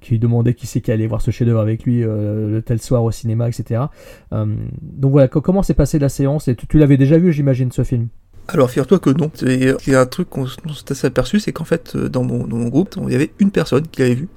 qui 0.00 0.18
demandait 0.18 0.54
qui 0.54 0.66
c'est 0.66 0.80
qui 0.80 0.90
allait 0.92 1.06
voir 1.06 1.20
ce 1.20 1.30
chef-d'œuvre 1.30 1.60
avec 1.60 1.84
lui 1.84 2.02
le 2.02 2.60
tel 2.64 2.80
soir 2.80 3.04
au 3.04 3.10
cinéma 3.10 3.48
etc. 3.48 3.82
Donc 4.30 5.12
voilà 5.12 5.28
co- 5.28 5.40
comment 5.40 5.62
s'est 5.62 5.74
passée 5.74 5.98
la 5.98 6.08
séance? 6.08 6.48
Et 6.48 6.56
tu, 6.56 6.78
l'avais 6.78 6.96
déjà 6.96 7.18
vu 7.18 7.32
j'imagine 7.32 7.72
ce 7.72 7.84
film? 7.84 8.08
Alors, 8.48 8.70
figure-toi 8.70 8.98
que 8.98 9.10
non. 9.10 9.30
C'est 9.34 9.94
un 9.94 10.06
truc 10.06 10.28
qu'on 10.28 10.46
s'est 10.46 11.06
aperçu, 11.06 11.40
c'est 11.40 11.52
qu'en 11.52 11.64
fait, 11.64 11.96
dans 11.96 12.24
mon, 12.24 12.46
dans 12.46 12.56
mon 12.56 12.68
groupe, 12.68 12.94
il 13.06 13.12
y 13.12 13.14
avait 13.14 13.30
une 13.38 13.50
personne 13.50 13.86
qui 13.86 14.02
l'avait 14.02 14.14
vu 14.14 14.28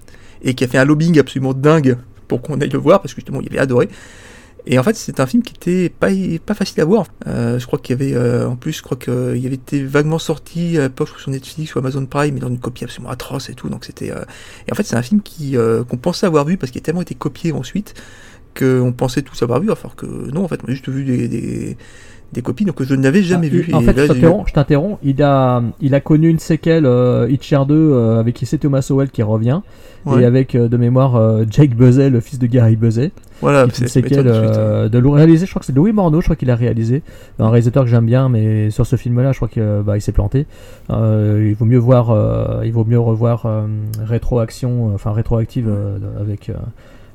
et 0.41 0.53
qui 0.53 0.63
a 0.63 0.67
fait 0.67 0.77
un 0.77 0.85
lobbying 0.85 1.19
absolument 1.19 1.53
dingue 1.53 1.97
pour 2.27 2.41
qu'on 2.41 2.59
aille 2.61 2.69
le 2.69 2.79
voir 2.79 3.01
parce 3.01 3.13
que 3.13 3.21
justement, 3.21 3.41
il 3.41 3.47
avait 3.47 3.59
adoré. 3.59 3.89
Et 4.69 4.77
en 4.77 4.83
fait, 4.83 4.95
c'est 4.97 5.21
un 5.21 5.25
film 5.25 5.43
qui 5.43 5.53
était 5.53 5.87
pas, 5.89 6.09
pas 6.45 6.53
facile 6.53 6.81
à 6.81 6.85
voir. 6.85 7.05
Euh, 7.25 7.57
je 7.57 7.65
crois 7.65 7.79
qu'il 7.79 7.97
y 7.97 8.03
avait, 8.03 8.13
euh, 8.15 8.49
en 8.49 8.57
plus, 8.57 8.73
je 8.73 8.81
crois 8.81 8.97
qu'il 8.97 9.13
avait 9.13 9.55
été 9.55 9.81
vaguement 9.85 10.19
sorti 10.19 10.77
à 10.77 10.83
l'époque 10.83 11.09
sur 11.17 11.31
Netflix 11.31 11.73
ou 11.73 11.79
Amazon 11.79 12.05
Prime, 12.05 12.33
mais 12.33 12.41
dans 12.41 12.49
une 12.49 12.59
copie 12.59 12.83
absolument 12.83 13.09
atroce 13.09 13.49
et 13.49 13.53
tout. 13.53 13.69
Donc 13.69 13.85
c'était. 13.85 14.11
euh, 14.11 14.25
Et 14.67 14.73
en 14.73 14.75
fait, 14.75 14.83
c'est 14.83 14.97
un 14.97 15.01
film 15.01 15.21
qui 15.21 15.55
euh, 15.55 15.85
qu'on 15.85 15.95
pensait 15.97 16.25
avoir 16.25 16.43
vu 16.43 16.57
parce 16.57 16.71
qu'il 16.71 16.81
a 16.81 16.83
tellement 16.83 17.01
été 17.01 17.15
copié 17.15 17.53
ensuite 17.53 17.93
qu'on 18.57 18.91
pensait 18.91 19.21
tous 19.21 19.41
avoir 19.43 19.59
vu, 19.61 19.67
alors 19.69 19.95
que 19.95 20.05
non, 20.05 20.43
en 20.43 20.47
fait, 20.47 20.59
on 20.63 20.67
a 20.67 20.71
juste 20.71 20.89
vu 20.89 21.05
des, 21.05 21.27
des, 21.27 21.77
des 22.33 22.41
copies, 22.41 22.65
donc 22.65 22.81
je 22.83 22.93
ne 22.93 23.03
l'avais 23.03 23.23
jamais 23.23 23.47
Ah, 23.47 23.55
vu. 23.55 23.69
En 23.73 23.81
Et 23.81 23.85
fait, 23.85 23.93
là, 23.93 24.05
je 24.47 24.53
t'interromps. 24.53 24.97
Il 25.03 25.21
a, 25.23 25.63
il 25.79 25.95
a 25.95 25.99
connu 26.01 26.27
une 26.29 26.39
séquelle 26.39 26.85
euh, 26.85 27.27
Hitcher 27.29 27.59
2 27.67 27.73
euh, 27.73 28.19
avec 28.19 28.39
c'est 28.43 28.57
Thomas 28.57 28.85
Howell 28.89 29.09
qui 29.09 29.23
revient 29.23 29.61
Ouais. 30.05 30.21
et 30.21 30.25
avec 30.25 30.55
euh, 30.55 30.69
de 30.69 30.77
mémoire 30.77 31.17
euh, 31.17 31.43
Jake 31.49 31.75
Buzzet, 31.75 32.09
le 32.09 32.21
fils 32.21 32.39
de 32.39 32.47
Gary 32.47 32.77
Buzzet. 32.77 33.11
Voilà, 33.41 33.65
une 33.65 33.71
c'est- 33.71 33.81
m'étonne 33.83 34.03
séquelle 34.03 34.23
de 34.25 34.31
euh, 34.31 34.87
de 34.89 34.97
Lou- 34.99 35.11
réalisé, 35.11 35.45
je 35.45 35.51
crois 35.51 35.59
que 35.59 35.65
c'est 35.65 35.75
Louis 35.75 35.91
Morneau, 35.91 36.21
je 36.21 36.27
crois 36.27 36.37
qu'il 36.37 36.49
a 36.49 36.55
réalisé, 36.55 37.01
un 37.39 37.49
réalisateur 37.49 37.83
que 37.83 37.89
j'aime 37.89 38.05
bien, 38.05 38.29
mais 38.29 38.69
sur 38.69 38.85
ce 38.85 38.95
film-là, 38.95 39.33
je 39.33 39.37
crois 39.37 39.49
qu'il 39.49 39.63
bah, 39.85 39.99
s'est 39.99 40.13
planté. 40.13 40.45
Il 40.89 41.55
vaut 41.59 41.65
mieux 41.65 41.77
voir, 41.77 42.15
il 42.63 42.71
vaut 42.71 42.85
mieux 42.85 42.99
revoir 42.99 43.45
rétroaction, 44.01 44.93
enfin 44.93 45.11
rétroactive 45.11 45.69
avec. 46.19 46.51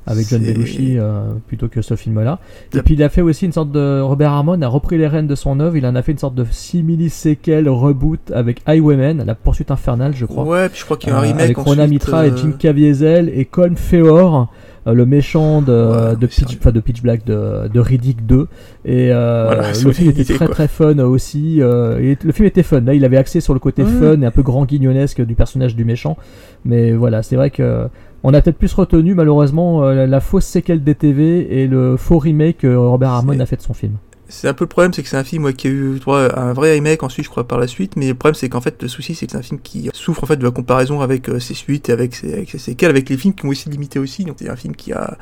Avec 0.05 0.27
John 0.27 0.41
Belushi 0.41 0.97
euh, 0.97 1.31
plutôt 1.47 1.67
que 1.67 1.81
ce 1.81 1.95
film-là. 1.95 2.39
Et 2.75 2.81
puis 2.81 2.95
il 2.95 3.03
a 3.03 3.09
fait 3.09 3.21
aussi 3.21 3.45
une 3.45 3.51
sorte 3.51 3.71
de 3.71 4.01
Robert 4.01 4.31
Harmon 4.31 4.61
a 4.61 4.67
repris 4.67 4.97
les 4.97 5.07
rênes 5.07 5.27
de 5.27 5.35
son 5.35 5.59
œuvre. 5.59 5.77
Il 5.77 5.85
en 5.85 5.95
a 5.95 6.01
fait 6.01 6.11
une 6.11 6.17
sorte 6.17 6.35
de 6.35 6.45
simili 6.51 7.09
séquelle 7.09 7.69
reboot 7.69 8.31
avec 8.33 8.61
Highwaymen, 8.65 9.23
la 9.25 9.35
poursuite 9.35 9.71
infernale, 9.71 10.13
je 10.15 10.25
crois. 10.25 10.43
Ouais, 10.43 10.69
puis 10.69 10.79
je 10.79 10.85
crois 10.85 10.97
qu'il 10.97 11.09
y 11.09 11.13
a 11.13 11.15
un 11.17 11.19
Euh, 11.19 11.27
remake 11.27 11.41
avec 11.41 11.57
Rona 11.57 11.83
ensuite, 11.83 11.89
Mitra 11.91 12.27
et 12.27 12.31
euh, 12.31 12.37
Jim 12.37 12.51
Caviezel 12.59 13.29
et 13.33 13.45
Colm 13.45 13.75
Feore. 13.77 14.49
euh, 14.85 14.93
le 14.93 15.05
méchant 15.05 15.61
de, 15.61 16.13
de, 16.15 16.27
Pitch, 16.27 16.57
enfin, 16.59 16.71
de 16.71 16.81
Pitch 16.81 17.01
Black 17.01 17.25
de, 17.25 17.69
de 17.73 17.79
Riddick 17.79 18.25
2 18.25 18.47
et 18.83 19.13
euh, 19.13 19.45
Voilà, 19.45 19.69
le 19.71 19.91
film 19.93 20.09
était 20.09 20.25
très 20.25 20.45
quoi. 20.45 20.53
très 20.53 20.67
fun 20.67 20.99
aussi 20.99 21.61
euh, 21.61 21.99
et 21.99 22.17
le 22.21 22.31
film 22.33 22.45
était 22.47 22.63
fun 22.63 22.81
là 22.81 22.93
il 22.93 23.05
avait 23.05 23.15
axé 23.15 23.39
sur 23.39 23.53
le 23.53 23.61
côté 23.61 23.85
fun 23.85 24.19
et 24.21 24.25
un 24.25 24.31
peu 24.31 24.41
grand 24.43 24.65
guignonesque 24.65 25.21
du 25.25 25.35
personnage 25.35 25.77
du 25.77 25.85
méchant 25.85 26.17
mais 26.65 26.91
voilà 26.91 27.23
c'est 27.23 27.37
vrai 27.37 27.49
que 27.49 27.87
on 28.23 28.33
a 28.33 28.41
peut-être 28.41 28.57
plus 28.57 28.73
retenu 28.73 29.13
malheureusement 29.13 29.83
euh, 29.83 29.93
la, 29.93 30.07
la 30.07 30.19
fausse 30.19 30.45
séquelle 30.45 30.83
des 30.83 30.95
TV 30.95 31.61
et 31.61 31.67
le 31.67 31.97
faux 31.97 32.17
remake 32.17 32.59
que 32.59 32.75
Robert 32.75 33.09
Harmon 33.09 33.39
a 33.39 33.45
fait 33.45 33.57
de 33.57 33.61
son 33.61 33.73
film 33.73 33.97
C'est 34.29 34.47
un 34.47 34.53
peu 34.53 34.63
le 34.63 34.69
problème, 34.69 34.93
c'est 34.93 35.03
que 35.03 35.09
c'est 35.09 35.17
un 35.17 35.23
film 35.23 35.43
ouais, 35.43 35.53
qui 35.53 35.67
a 35.67 35.71
eu 35.71 35.99
un 36.07 36.53
vrai 36.53 36.73
remake 36.73 37.03
ensuite, 37.03 37.25
je 37.25 37.29
crois, 37.29 37.47
par 37.47 37.59
la 37.59 37.67
suite. 37.67 37.95
Mais 37.97 38.07
le 38.07 38.15
problème, 38.15 38.35
c'est 38.35 38.49
qu'en 38.49 38.61
fait, 38.61 38.81
le 38.81 38.87
souci, 38.87 39.13
c'est 39.13 39.25
que 39.25 39.33
c'est 39.33 39.37
un 39.37 39.43
film 39.43 39.59
qui 39.61 39.89
souffre 39.93 40.23
en 40.23 40.27
fait 40.27 40.37
de 40.37 40.43
la 40.43 40.51
comparaison 40.51 41.01
avec 41.01 41.29
euh, 41.29 41.39
ses 41.39 41.53
suites 41.53 41.89
et 41.89 41.91
avec 41.91 42.15
ses, 42.15 42.33
avec 42.33 42.49
ses 42.49 42.57
séquelles, 42.57 42.89
avec 42.89 43.09
les 43.09 43.17
films 43.17 43.33
qui 43.35 43.45
ont 43.45 43.49
aussi 43.49 43.69
limité 43.69 43.99
aussi. 43.99 44.23
Donc 44.23 44.37
c'est 44.39 44.49
un 44.49 44.55
film 44.55 44.75
qui 44.75 44.93
a 44.93 45.17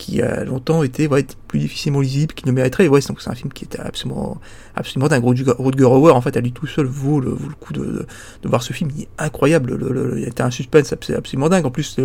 qui 0.00 0.22
a 0.22 0.44
longtemps 0.44 0.82
été 0.82 1.06
ouais, 1.06 1.26
plus 1.46 1.58
difficilement 1.58 2.00
lisible, 2.00 2.32
qui 2.32 2.46
ne 2.46 2.52
mériterait. 2.52 2.88
Ouais, 2.88 3.00
donc 3.06 3.20
c'est 3.20 3.28
un 3.28 3.34
film 3.34 3.52
qui 3.52 3.64
était 3.64 3.78
absolument, 3.78 4.40
absolument 4.74 5.08
dingue. 5.08 5.22
Rutger 5.24 5.84
Hauer, 5.84 6.12
en 6.14 6.20
fait, 6.22 6.36
à 6.36 6.40
lui 6.40 6.52
tout 6.52 6.66
seul 6.66 6.86
vaut 6.86 7.20
le, 7.20 7.36
coup 7.60 7.74
de, 7.74 8.06
voir 8.44 8.62
ce 8.62 8.72
film. 8.72 8.90
Il 8.96 9.02
est 9.02 9.08
incroyable. 9.18 9.76
Le, 9.76 9.92
le- 9.92 10.18
il 10.18 10.26
était 10.26 10.42
un 10.42 10.50
suspense 10.50 10.92
abs- 10.92 11.14
absolument 11.14 11.50
dingue. 11.50 11.66
En 11.66 11.70
plus, 11.70 12.00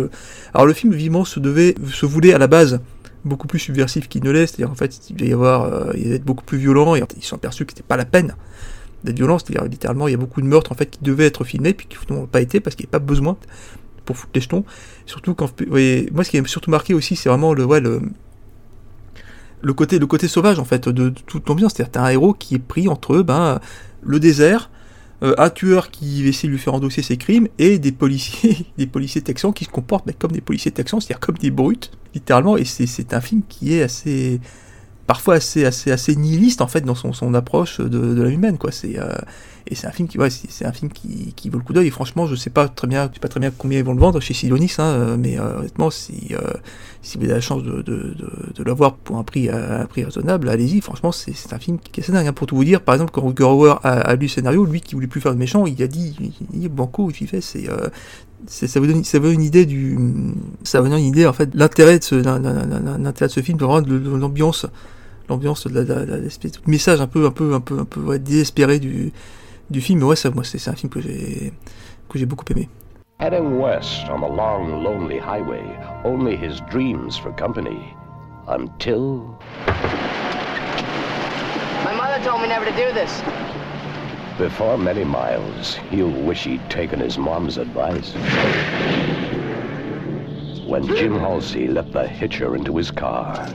alors 0.52 0.66
le 0.66 0.74
film 0.74 0.92
vivement 0.92 1.24
se 1.24 1.40
devait, 1.40 1.74
se 1.90 2.04
voulait 2.04 2.34
à 2.34 2.38
la 2.38 2.46
base 2.48 2.80
beaucoup 3.24 3.46
plus 3.46 3.58
subversif 3.58 4.08
qu'il 4.08 4.22
ne 4.22 4.30
l'est, 4.30 4.46
c'est-à-dire 4.46 4.70
en 4.70 4.76
fait 4.76 5.10
il 5.10 5.18
va 5.18 5.26
y 5.26 5.32
avoir, 5.32 5.64
euh, 5.64 5.92
il 5.96 6.08
va 6.08 6.14
être 6.14 6.24
beaucoup 6.24 6.44
plus 6.44 6.58
violent 6.58 6.94
ils 6.94 7.04
sont 7.22 7.34
aperçus 7.34 7.66
que 7.66 7.72
c'était 7.72 7.82
pas 7.82 7.96
la 7.96 8.04
peine 8.04 8.36
d'être 9.02 9.16
violent, 9.16 9.38
c'est-à-dire 9.38 9.64
littéralement 9.64 10.06
il 10.06 10.12
y 10.12 10.14
a 10.14 10.18
beaucoup 10.18 10.40
de 10.40 10.46
meurtres 10.46 10.70
en 10.70 10.76
fait 10.76 10.86
qui 10.86 11.00
devaient 11.02 11.26
être 11.26 11.42
filmés 11.42 11.74
puis 11.74 11.88
qui 11.88 11.96
n'ont 12.12 12.26
pas 12.26 12.40
été 12.40 12.60
parce 12.60 12.76
qu'il 12.76 12.84
n'y 12.84 12.90
a 12.90 12.92
pas 12.92 13.04
besoin 13.04 13.36
pour 14.06 14.16
foutre 14.16 14.32
les 14.34 14.40
jetons. 14.40 14.64
Surtout 15.04 15.34
quand, 15.34 15.46
vous 15.60 15.66
voyez, 15.68 16.08
moi 16.12 16.24
ce 16.24 16.30
qui 16.30 16.40
m'a 16.40 16.48
surtout 16.48 16.70
marqué 16.70 16.94
aussi 16.94 17.16
c'est 17.16 17.28
vraiment 17.28 17.52
le, 17.52 17.64
ouais, 17.64 17.80
le, 17.80 18.00
le 19.60 19.72
côté, 19.74 19.98
le 19.98 20.06
côté 20.06 20.28
sauvage 20.28 20.58
en 20.58 20.64
fait 20.64 20.88
de, 20.88 21.10
toute 21.10 21.48
l'ambiance, 21.48 21.74
c'est-à-dire 21.74 21.92
t'as 21.92 22.02
un 22.02 22.10
héros 22.10 22.32
qui 22.32 22.54
est 22.54 22.58
pris 22.58 22.88
entre 22.88 23.22
ben, 23.22 23.60
le 24.02 24.20
désert, 24.20 24.70
euh, 25.22 25.34
un 25.38 25.50
tueur 25.50 25.90
qui 25.90 26.22
va 26.22 26.28
essayer 26.28 26.48
de 26.48 26.52
lui 26.52 26.60
faire 26.60 26.74
endosser 26.74 27.02
ses 27.02 27.16
crimes 27.16 27.48
et 27.58 27.78
des 27.78 27.92
policiers, 27.92 28.66
des 28.78 28.86
policiers 28.86 29.22
texans 29.22 29.52
qui 29.52 29.64
se 29.64 29.70
comportent 29.70 30.06
ben, 30.06 30.14
comme 30.18 30.32
des 30.32 30.40
policiers 30.40 30.70
texans, 30.70 31.00
c'est-à-dire 31.00 31.20
comme 31.20 31.38
des 31.38 31.50
brutes, 31.50 31.90
littéralement. 32.14 32.56
Et 32.56 32.64
c'est 32.64 33.14
un 33.14 33.20
film 33.20 33.42
qui 33.48 33.74
est 33.74 33.82
assez, 33.82 34.40
parfois 35.06 35.34
assez, 35.34 35.64
assez, 35.64 35.90
assez 35.90 36.14
nihiliste 36.16 36.60
en 36.60 36.66
fait 36.66 36.82
dans 36.82 36.94
son, 36.94 37.12
son 37.12 37.32
approche 37.34 37.80
de, 37.80 37.88
de 37.88 38.22
la 38.22 38.30
humaine, 38.30 38.58
quoi. 38.58 38.72
C'est 38.72 38.98
euh, 38.98 39.08
et 39.68 39.74
c'est 39.74 39.88
un 39.88 39.90
film 39.90 40.06
qui, 40.06 40.16
ouais, 40.18 40.30
c'est 40.30 40.64
un 40.64 40.72
film 40.72 40.92
qui, 40.92 41.32
qui 41.34 41.50
vaut 41.50 41.58
le 41.58 41.64
coup 41.64 41.72
d'œil. 41.72 41.88
Et 41.88 41.90
franchement, 41.90 42.26
je 42.26 42.36
sais 42.36 42.50
pas 42.50 42.68
très 42.68 42.86
bien, 42.86 43.08
je 43.08 43.14
sais 43.14 43.20
pas 43.20 43.28
très 43.28 43.40
bien 43.40 43.50
combien 43.50 43.80
ils 43.80 43.84
vont 43.84 43.94
le 43.94 44.00
vendre 44.00 44.20
chez 44.20 44.32
Sidonis, 44.32 44.74
hein, 44.78 45.16
mais 45.18 45.38
euh, 45.38 45.58
honnêtement, 45.58 45.90
si 45.90 46.28
euh, 46.32 46.52
si 47.02 47.18
vous 47.18 47.24
avez 47.24 47.34
la 47.34 47.40
chance 47.40 47.64
de, 47.64 47.82
de, 47.82 48.14
de, 48.54 48.64
l'avoir 48.64 48.94
pour 48.94 49.16
un 49.16 49.24
prix 49.24 49.48
à 49.48 49.82
un 49.82 49.86
prix 49.86 50.04
raisonnable, 50.04 50.48
allez-y. 50.48 50.80
Franchement, 50.80 51.10
c'est 51.10 51.52
un 51.52 51.58
film 51.58 51.78
qui 51.78 52.00
est 52.00 52.04
assez. 52.04 52.16
Hein, 52.16 52.32
pour 52.32 52.46
tout 52.46 52.54
vous 52.54 52.64
dire, 52.64 52.80
par 52.80 52.94
exemple, 52.94 53.10
quand 53.12 53.22
Ruger 53.22 53.44
Hauer 53.44 53.74
a, 53.82 54.14
lu 54.14 54.22
le 54.22 54.28
scénario, 54.28 54.64
lui 54.64 54.80
qui 54.80 54.94
voulait 54.94 55.06
plus 55.08 55.20
faire 55.20 55.34
de 55.34 55.38
méchant, 55.38 55.66
il 55.66 55.82
a 55.82 55.88
dit, 55.88 56.16
il, 56.20 56.60
dit 56.60 56.68
Banco, 56.68 57.10
il 57.10 57.26
fait, 57.26 57.40
c'est 57.40 57.68
euh, 57.68 57.88
ça 58.46 58.78
vous 58.78 58.86
donne 58.86 59.02
ça 59.02 59.18
vous 59.18 59.26
donne 59.26 59.34
une 59.34 59.42
idée 59.42 59.66
du 59.66 59.98
ça 60.62 60.80
vous 60.80 60.88
donne 60.88 60.98
une 60.98 61.06
idée 61.06 61.26
en 61.26 61.32
fait 61.32 61.50
l'intérêt 61.54 61.98
de 61.98 62.04
ce 62.04 62.14
l'intérêt 62.14 63.28
de 63.28 63.32
ce 63.32 63.40
film 63.40 63.58
de 63.58 63.64
l'ambiance 64.16 64.66
l'ambiance 65.28 65.66
de 65.66 65.74
la, 65.74 65.82
la, 65.82 66.04
la, 66.04 66.18
l'espèce 66.18 66.52
de 66.52 66.58
message 66.66 67.00
un 67.00 67.06
peu 67.06 67.26
un 67.26 67.30
peu 67.30 67.54
un 67.54 67.60
peu 67.60 67.80
un 67.80 67.84
peu 67.84 68.18
désespéré 68.18 68.78
du 68.78 69.12
du 69.70 69.80
film. 69.80 70.02
Ouais, 70.02 70.16
ça, 70.16 70.30
moi, 70.30 70.44
c'est 70.44 70.68
un 70.68 70.74
film 70.74 70.90
que 70.90 71.00
j'ai 71.00 71.52
que 72.08 72.18
j'ai 72.18 72.26
beaucoup 72.26 72.44
aimé. 72.50 72.68
Heading 73.18 73.58
west 73.58 74.08
on 74.10 74.20
the 74.20 74.28
long, 74.28 74.82
lonely 74.84 75.18
highway, 75.18 75.64
only 76.04 76.36
his 76.36 76.60
dreams 76.70 77.16
for 77.16 77.32
company, 77.32 77.94
until. 78.46 79.38
My 81.84 81.94
mother 81.94 82.22
told 82.22 82.42
me 82.42 82.48
never 82.48 82.66
to 82.66 82.76
do 82.76 82.92
this. 82.92 83.22
Before 84.38 84.76
many 84.76 85.02
miles, 85.02 85.78
he'll 85.90 86.10
wish 86.10 86.44
he'd 86.44 86.68
taken 86.68 87.00
his 87.00 87.16
mom's 87.16 87.56
advice. 87.56 88.12
When 90.66 90.86
Jim 90.88 91.18
Halsey 91.18 91.68
let 91.68 91.92
the 91.92 92.06
hitcher 92.06 92.54
into 92.54 92.76
his 92.76 92.90
car, 92.90 93.46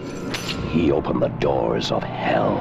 he 0.72 0.92
opened 0.92 1.22
the 1.22 1.28
doors 1.40 1.92
of 1.92 2.02
hell. 2.02 2.58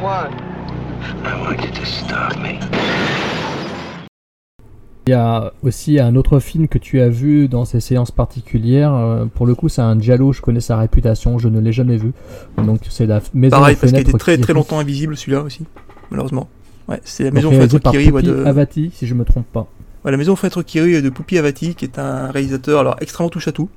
What 0.00 0.30
do 0.30 0.36
you 0.36 0.42
want? 0.42 0.50
I 1.24 1.40
want 1.40 1.62
you 1.62 1.70
to 1.72 1.84
stop 1.84 2.36
me. 2.36 2.58
Il 5.06 5.10
y 5.10 5.12
a 5.14 5.52
aussi 5.62 5.98
un 5.98 6.14
autre 6.14 6.38
film 6.38 6.68
que 6.68 6.78
tu 6.78 7.00
as 7.00 7.08
vu 7.08 7.48
dans 7.48 7.64
ces 7.64 7.80
séances 7.80 8.10
particulières. 8.10 8.94
Euh, 8.94 9.24
pour 9.26 9.46
le 9.46 9.54
coup, 9.54 9.68
c'est 9.68 9.82
un 9.82 9.98
Giallo. 9.98 10.32
Je 10.32 10.40
connais 10.40 10.60
sa 10.60 10.76
réputation. 10.76 11.38
Je 11.38 11.48
ne 11.48 11.58
l'ai 11.60 11.72
jamais 11.72 11.96
vu. 11.96 12.12
Donc, 12.58 12.80
c'est 12.88 13.06
la 13.06 13.20
maison 13.34 13.56
Pareil, 13.56 13.76
parce 13.76 13.92
qu'il 13.92 14.00
était 14.00 14.12
très 14.12 14.36
qui 14.36 14.42
très 14.42 14.52
longtemps 14.52 14.78
invisible 14.78 15.16
celui-là 15.16 15.42
aussi, 15.42 15.64
malheureusement. 16.10 16.48
Ouais, 16.88 17.00
c'est 17.04 17.24
la 17.24 17.30
maison 17.30 17.50
qui 17.50 17.96
rit 17.96 18.10
ouais, 18.10 18.22
de. 18.22 18.44
Avati, 18.44 18.90
si 18.94 19.06
je 19.06 19.14
me 19.14 19.24
trompe 19.24 19.46
pas. 19.52 19.66
Ouais, 20.04 20.10
la 20.10 20.16
maison 20.16 20.32
aux 20.32 20.36
fenêtres 20.36 20.62
qui 20.62 20.80
rit 20.80 21.02
de 21.02 21.10
Poupi 21.10 21.38
Avati, 21.38 21.74
qui 21.74 21.84
est 21.84 21.98
un 21.98 22.30
réalisateur 22.30 22.80
alors 22.80 22.96
extrêmement 23.00 23.30
touche 23.30 23.48
à 23.48 23.52
tout, 23.52 23.68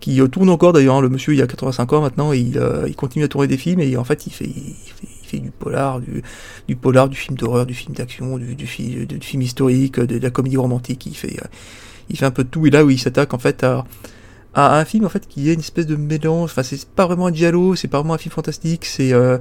qui 0.00 0.20
euh, 0.20 0.28
tourne 0.28 0.48
encore 0.48 0.72
d'ailleurs. 0.72 0.96
hein, 0.96 1.00
le 1.00 1.08
monsieur, 1.08 1.34
il 1.34 1.42
a 1.42 1.46
85 1.46 1.92
ans 1.92 2.00
maintenant, 2.00 2.32
et 2.32 2.38
il, 2.38 2.58
euh, 2.58 2.86
il 2.88 2.96
continue 2.96 3.24
à 3.24 3.28
tourner 3.28 3.46
des 3.46 3.56
films 3.56 3.80
et 3.80 3.96
en 3.96 4.04
fait, 4.04 4.26
il 4.26 4.32
fait, 4.32 4.46
il 4.46 4.74
fait, 4.74 5.08
il 5.26 5.28
fait 5.28 5.38
du 5.38 5.50
polar, 5.50 6.00
du, 6.00 6.76
polar, 6.76 7.08
du 7.08 7.16
film 7.16 7.36
d'horreur, 7.36 7.66
du 7.66 7.74
film 7.74 7.94
d'action, 7.94 8.38
du, 8.38 8.54
du, 8.54 8.66
fi- 8.66 9.06
du 9.06 9.20
film 9.20 9.42
historique, 9.42 9.98
de, 10.00 10.18
la 10.18 10.30
comédie 10.30 10.56
romantique. 10.56 11.06
Il 11.06 11.14
fait, 11.16 11.38
euh, 11.42 11.46
il 12.10 12.18
fait 12.18 12.26
un 12.26 12.30
peu 12.30 12.44
de 12.44 12.48
tout. 12.48 12.66
Et 12.66 12.70
là 12.70 12.84
où 12.84 12.90
il 12.90 12.98
s'attaque 12.98 13.34
en 13.34 13.38
fait 13.38 13.64
à, 13.64 13.84
un 14.54 14.84
film 14.86 15.04
en 15.04 15.10
fait 15.10 15.26
qui 15.28 15.50
est 15.50 15.54
une 15.54 15.60
espèce 15.60 15.86
de 15.86 15.96
mélange. 15.96 16.50
Enfin, 16.50 16.62
c'est 16.62 16.88
pas 16.88 17.06
vraiment 17.06 17.26
un 17.26 17.32
giallo, 17.34 17.74
c'est 17.74 17.88
pas 17.88 17.98
vraiment 17.98 18.14
un 18.14 18.18
film 18.18 18.32
fantastique. 18.32 18.84
C'est, 18.86 19.12
euh, 19.12 19.38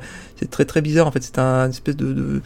très 0.51 0.65
très 0.65 0.81
bizarre 0.81 1.07
en 1.07 1.11
fait. 1.11 1.23
C'est 1.23 1.39
un 1.39 1.65
une 1.65 1.71
espèce 1.71 1.95
de 1.95 2.41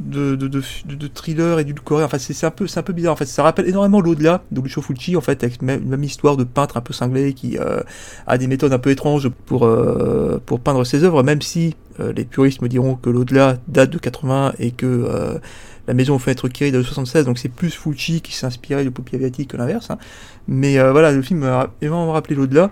de, 0.00 1.08
thriller 1.14 1.58
et 1.58 1.64
du 1.64 1.74
coréen. 1.74 2.06
Enfin, 2.06 2.18
c'est 2.18 2.46
un 2.46 2.50
peu, 2.50 2.66
un 2.74 2.82
peu 2.82 2.92
bizarre. 2.92 3.12
En 3.12 3.16
fait, 3.16 3.26
ça 3.26 3.42
rappelle 3.42 3.68
énormément 3.68 4.00
l'au-delà 4.00 4.42
de 4.50 4.60
Lucio 4.60 4.82
Fulci, 4.82 5.16
en 5.16 5.20
fait, 5.20 5.42
avec 5.44 5.62
même, 5.62 5.84
même 5.84 6.02
histoire 6.02 6.36
de 6.36 6.44
peintre 6.44 6.76
un 6.76 6.80
peu 6.80 6.92
cinglé 6.92 7.32
qui 7.34 7.58
euh, 7.58 7.80
a 8.26 8.38
des 8.38 8.46
méthodes 8.46 8.72
un 8.72 8.78
peu 8.78 8.90
étranges 8.90 9.28
pour 9.46 9.64
euh, 9.66 10.40
pour 10.44 10.60
peindre 10.60 10.84
ses 10.84 11.04
œuvres, 11.04 11.22
même 11.22 11.42
si 11.42 11.76
euh, 12.00 12.12
les 12.12 12.24
puristes 12.24 12.62
me 12.62 12.68
diront 12.68 12.94
que 12.94 13.10
l'au-delà 13.10 13.58
date 13.68 13.90
de 13.90 13.98
80 13.98 14.54
et 14.58 14.70
que 14.70 15.38
la 15.86 15.94
maison 15.94 16.14
aux 16.14 16.18
fenêtres 16.18 16.48
date 16.48 16.70
de 16.72 16.82
76, 16.82 17.24
donc 17.24 17.38
c'est 17.38 17.48
plus 17.48 17.74
Fulci 17.74 18.20
qui 18.20 18.32
inspiré 18.46 18.84
de 18.84 18.90
Pupi 18.90 19.16
Avati 19.16 19.46
que 19.46 19.56
l'inverse. 19.56 19.90
hein. 19.90 19.98
Mais 20.46 20.78
voilà, 20.90 21.12
le 21.12 21.22
film 21.22 21.40
m'a 21.40 21.70
énormément 21.82 22.12
rappelé 22.12 22.36
l'au-delà. 22.36 22.70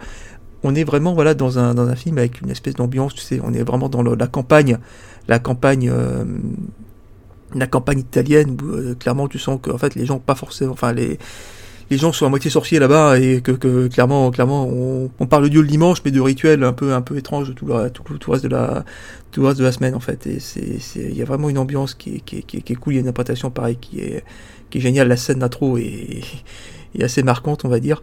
On 0.65 0.75
est 0.75 0.85
vraiment 0.85 1.15
voilà 1.15 1.35
dans 1.35 1.59
un 1.59 1.75
dans 1.75 1.87
un 1.87 1.95
film 1.95 2.19
avec 2.19 2.41
une 2.41 2.51
espèce 2.51 2.75
d'ambiance, 2.75 3.15
tu 3.15 3.21
sais, 3.21 3.41
on 3.45 3.53
est 3.53 3.63
vraiment 3.63 3.89
dans 3.89 4.03
la 4.03 4.27
campagne, 4.27 4.79
la 5.29 5.39
campagne 5.39 5.93
la 7.55 7.67
campagne 7.67 8.01
italienne 8.01 8.57
où 8.63 8.67
euh, 8.67 8.95
clairement 8.95 9.29
tu 9.29 9.39
sens 9.39 9.59
que 9.63 9.71
en 9.71 9.79
fait 9.79 9.95
les 9.95 10.07
gens 10.07 10.19
pas 10.19 10.35
forcément 10.35 10.73
enfin 10.73 10.93
les 10.93 11.19
les 11.91 11.97
gens 11.97 12.13
sont 12.13 12.27
à 12.27 12.29
moitié 12.29 12.51
sorciers 12.51 12.79
là-bas 12.79 13.19
et 13.19 13.41
que, 13.41 13.53
que 13.53 13.89
clairement 13.89 14.31
clairement 14.31 14.67
on, 14.67 15.11
on 15.19 15.27
parle 15.27 15.45
de 15.45 15.49
Dieu 15.49 15.63
le 15.63 15.69
dimanche 15.69 16.03
mais 16.05 16.11
de 16.11 16.21
rituels 16.21 16.63
un 16.63 16.75
peu 16.75 16.93
un 16.93 17.01
peu 17.01 17.17
étranges 17.17 17.55
tout 17.55 17.67
le 17.67 17.91
tout, 17.91 18.03
tout 18.19 18.31
reste 18.31 18.45
de 18.45 18.51
la 18.51 18.85
tout 19.31 19.43
le 19.43 19.49
reste 19.49 19.59
de 19.59 19.65
la 19.65 19.73
semaine 19.73 19.95
en 19.95 20.01
fait. 20.01 20.27
Et 20.27 20.41
c'est 20.41 20.79
c'est 20.81 21.01
il 21.01 21.17
y 21.17 21.23
a 21.23 21.25
vraiment 21.25 21.49
une 21.49 21.59
ambiance 21.59 21.95
qui 21.95 22.17
est, 22.17 22.21
qui 22.21 22.39
est, 22.39 22.43
qui 22.43 22.59
est, 22.59 22.61
qui 22.61 22.73
est 22.73 22.77
cool. 22.77 22.95
Il 22.95 22.97
y 22.97 22.99
a 22.99 23.01
une 23.01 23.07
interprétation 23.07 23.51
pareil 23.51 23.77
qui 23.81 24.01
est 24.01 24.25
qui 24.71 24.79
est 24.79 24.81
géniale. 24.81 25.09
La 25.09 25.17
scène 25.17 25.39
d'intro 25.39 25.79
est, 25.79 26.21
est 26.99 27.03
assez 27.03 27.23
marquante 27.23 27.65
on 27.65 27.69
va 27.69 27.81
dire 27.81 28.03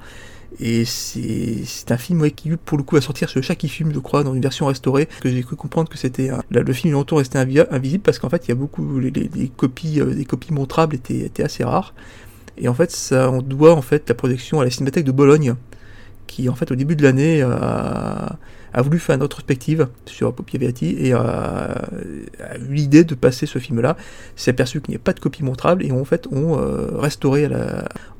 et 0.59 0.85
c'est 0.85 1.91
un 1.91 1.97
film 1.97 2.29
qui 2.31 2.49
pour 2.55 2.77
le 2.77 2.83
coup 2.83 2.95
à 2.95 3.01
sortir 3.01 3.29
sur 3.29 3.43
chaque 3.43 3.65
film 3.65 3.91
je 3.93 3.99
crois 3.99 4.23
dans 4.23 4.33
une 4.33 4.41
version 4.41 4.67
restaurée 4.67 5.07
que 5.21 5.29
j'ai 5.29 5.43
cru 5.43 5.55
comprendre 5.55 5.89
que 5.89 5.97
c'était 5.97 6.29
le, 6.49 6.73
film 6.73 6.93
longtemps 6.93 7.17
resté 7.17 7.37
invi- 7.37 7.67
invisible 7.71 8.03
parce 8.03 8.19
qu'en 8.19 8.29
fait 8.29 8.45
il 8.45 8.49
y 8.49 8.51
a 8.51 8.55
beaucoup 8.55 8.99
les, 8.99 9.11
copies 9.55 9.99
euh, 10.01 10.23
copies 10.23 10.53
montrables 10.53 10.95
étaient, 10.95 11.19
étaient 11.19 11.43
assez 11.43 11.63
rares. 11.63 11.93
Et 12.57 12.67
en 12.67 12.73
fait 12.73 12.91
ça 12.91 13.29
on 13.31 13.41
doit 13.41 13.73
en 13.73 13.81
fait 13.81 14.07
la 14.07 14.15
projection 14.15 14.61
à 14.61 14.63
la 14.63 14.69
Cinémathèque 14.69 15.05
de 15.05 15.11
Bologne 15.11 15.55
qui 16.27 16.47
en 16.49 16.55
fait 16.55 16.71
au 16.71 16.75
début 16.75 16.95
de 16.95 17.03
l'année 17.03 17.41
a, 17.41 18.37
a 18.75 18.81
voulu 18.81 18.99
faire 18.99 19.15
une 19.15 19.21
rétrospective 19.21 19.87
sur 20.05 20.33
Poppy 20.33 20.57
Avati 20.57 20.97
et 20.99 21.13
a, 21.13 21.21
a 21.21 22.57
eu 22.57 22.73
l'idée 22.73 23.05
de 23.05 23.15
passer 23.15 23.45
ce 23.45 23.57
film-là. 23.57 23.95
S'est 24.35 24.51
aperçu 24.51 24.81
qu'il 24.81 24.91
n'y 24.91 24.97
a 24.97 24.99
pas 24.99 25.13
de 25.13 25.19
copie 25.21 25.43
montrable 25.43 25.85
et 25.85 25.93
en 25.93 26.03
fait 26.03 26.27
ont 26.27 26.59
euh, 26.59 26.89
restauré 26.97 27.47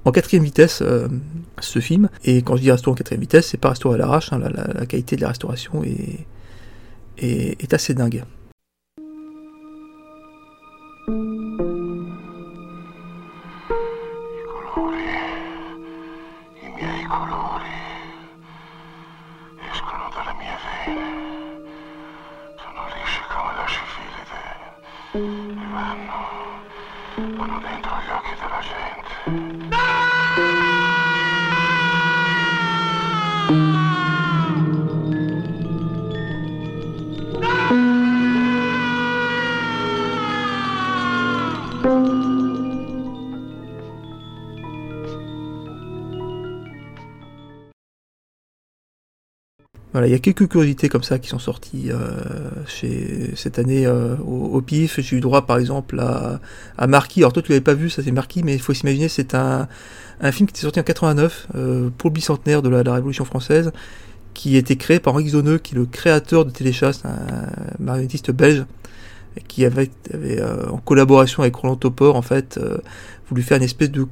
en 0.05 0.11
quatrième 0.13 0.45
vitesse 0.45 0.81
euh, 0.81 1.09
ce 1.59 1.79
film. 1.79 2.09
Et 2.23 2.41
quand 2.41 2.55
je 2.55 2.61
dis 2.61 2.71
restauré 2.71 2.93
en 2.93 2.95
quatrième 2.95 3.19
vitesse, 3.19 3.47
c'est 3.47 3.59
pas 3.59 3.69
restauré 3.69 3.95
à 3.95 3.97
l'arrache. 3.97 4.31
hein, 4.31 4.39
la, 4.39 4.85
qualité 4.85 5.17
de 5.17 5.21
la 5.21 5.27
restauration 5.27 5.83
est, 5.83 6.25
est, 7.17 7.61
est 7.61 7.73
assez 7.73 7.93
dingue. 7.93 8.23
Il 50.05 50.11
y 50.11 50.13
a 50.13 50.19
quelques 50.19 50.47
curiosités 50.47 50.89
comme 50.89 51.03
ça 51.03 51.19
qui 51.19 51.29
sont 51.29 51.39
sorties 51.39 51.89
euh, 51.89 53.33
cette 53.35 53.59
année 53.59 53.85
euh, 53.85 54.15
au, 54.17 54.61
pif. 54.61 54.99
J'ai 54.99 55.17
eu 55.17 55.19
droit 55.19 55.45
par 55.45 55.57
exemple 55.57 55.99
à, 55.99 56.87
Marquis. 56.87 57.21
Alors 57.21 57.33
toi 57.33 57.41
tu 57.41 57.51
l'avais 57.51 57.61
pas 57.61 57.73
vu, 57.73 57.89
ça 57.89 58.03
c'est 58.03 58.11
Marquis, 58.11 58.43
mais 58.43 58.53
il 58.53 58.61
faut 58.61 58.73
s'imaginer 58.73 59.07
c'est 59.07 59.33
un, 59.35 59.67
un 60.21 60.31
film 60.31 60.47
qui 60.47 60.53
était 60.53 60.61
sorti 60.61 60.79
en 60.79 60.83
89 60.83 61.47
euh, 61.55 61.89
pour 61.97 62.09
le 62.09 62.13
bicentenaire 62.13 62.61
de 62.61 62.69
la, 62.69 62.93
Révolution 62.93 63.25
française, 63.25 63.71
qui 64.33 64.57
été 64.57 64.75
créé 64.75 64.99
par 64.99 65.13
Henri 65.13 65.29
Zoneux, 65.29 65.57
qui 65.57 65.75
est 65.75 65.77
le 65.77 65.85
créateur 65.85 66.45
de 66.45 66.51
Téléchat, 66.51 66.93
c'est 66.93 67.07
un 67.07 67.47
marionnettiste 67.79 68.31
belge. 68.31 68.65
qui 69.47 69.65
avait, 69.65 69.89
en 70.69 70.77
collaboration 70.77 71.41
avec 71.43 71.55
Roland 71.55 71.75
Topor 71.75 72.15
en 72.15 72.21
fait 72.21 72.59
voulu 73.29 73.41
faire 73.41 73.57
une 73.57 73.63
espèce 73.63 73.91
de 73.91 74.07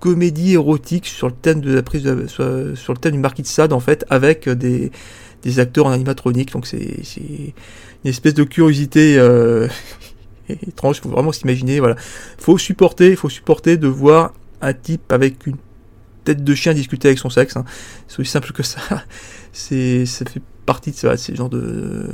comédie 0.00 0.54
érotique 0.54 1.06
sur 1.06 1.28
le 1.28 1.32
thème 1.34 1.60
de 1.60 1.72
la 1.72 1.82
prise 1.82 2.02
sur 2.26 2.92
le 2.92 2.98
thème 3.00 3.12
du 3.12 3.18
marquis 3.18 3.42
de 3.42 3.46
Sade 3.46 3.72
en 3.72 3.80
fait 3.80 4.04
avec 4.10 4.48
des, 4.48 4.90
des 5.42 5.58
acteurs 5.58 5.86
en 5.86 5.90
animatronique 5.90 6.52
donc 6.52 6.66
c'est 6.66 6.98
une 7.16 8.10
espèce 8.10 8.34
de 8.34 8.44
curiosité 8.44 9.18
euh, 9.18 9.68
étrange 10.48 11.00
faut 11.00 11.08
vraiment 11.08 11.32
s'imaginer 11.32 11.80
voilà 11.80 11.96
faut 12.38 12.58
supporter 12.58 13.16
faut 13.16 13.28
supporter 13.28 13.76
de 13.76 13.88
voir 13.88 14.32
un 14.60 14.72
type 14.72 15.12
avec 15.12 15.46
une 15.46 15.56
tête 16.24 16.42
de 16.42 16.54
chien 16.54 16.74
discuter 16.74 17.08
avec 17.08 17.18
son 17.18 17.30
sexe 17.30 17.56
hein. 17.56 17.64
c'est 18.08 18.20
aussi 18.20 18.30
simple 18.30 18.52
que 18.52 18.62
ça 18.62 18.80
c'est 19.52 20.06
ça 20.06 20.24
fait 20.24 20.42
partie 20.64 20.90
de 20.90 20.96
ça 20.96 21.16
c'est 21.16 21.34
genre 21.36 21.50
de 21.50 22.10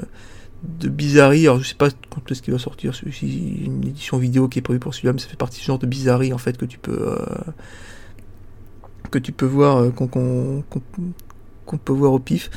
de 0.62 0.88
bizarrerie. 0.88 1.46
Alors 1.46 1.58
je 1.60 1.68
sais 1.68 1.74
pas 1.74 1.88
quand 2.10 2.30
est-ce 2.30 2.42
qu'il 2.42 2.52
va 2.52 2.58
sortir 2.58 2.94
celui-ci, 2.94 3.62
une 3.64 3.84
édition 3.84 4.18
vidéo 4.18 4.48
qui 4.48 4.58
est 4.58 4.62
prévue 4.62 4.80
pour 4.80 4.94
celui-là, 4.94 5.12
mais 5.12 5.18
ça 5.18 5.28
fait 5.28 5.36
partie 5.36 5.58
de 5.58 5.62
ce 5.62 5.66
genre 5.66 5.78
de 5.78 5.86
bizarrerie 5.86 6.32
en 6.32 6.38
fait 6.38 6.56
que 6.56 6.64
tu 6.64 6.78
peux 6.78 7.08
euh, 7.08 7.26
que 9.10 9.18
tu 9.18 9.32
peux 9.32 9.46
voir 9.46 9.78
euh, 9.78 9.90
qu'on 9.90 11.78
peut 11.78 11.92
voir 11.92 12.12
au 12.12 12.18
pif. 12.18 12.50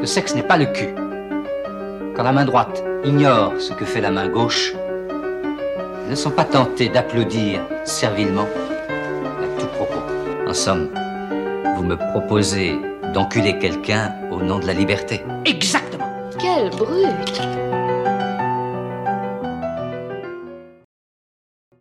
Le 0.00 0.06
sexe 0.06 0.34
n'est 0.34 0.42
pas 0.42 0.56
le 0.56 0.64
cul. 0.64 0.94
Quand 2.16 2.22
la 2.22 2.32
main 2.32 2.46
droite 2.46 2.82
ignore 3.04 3.52
ce 3.58 3.74
que 3.74 3.84
fait 3.84 4.00
la 4.00 4.10
main 4.10 4.28
gauche, 4.28 4.74
ne 6.08 6.14
sont 6.14 6.30
pas 6.30 6.44
tentés 6.44 6.88
d'applaudir 6.88 7.60
servilement 7.84 8.48
à 9.42 9.60
tout 9.60 9.66
propos. 9.66 10.00
En 10.48 10.54
somme, 10.54 10.88
vous 11.76 11.82
me 11.82 11.96
proposez 11.96 12.78
d'enculer 13.12 13.58
quelqu'un 13.58 14.14
au 14.30 14.40
nom 14.40 14.58
de 14.58 14.66
la 14.66 14.72
liberté. 14.72 15.22
Exactement. 15.44 16.10
Quelle 16.38 16.70
brute 16.70 17.42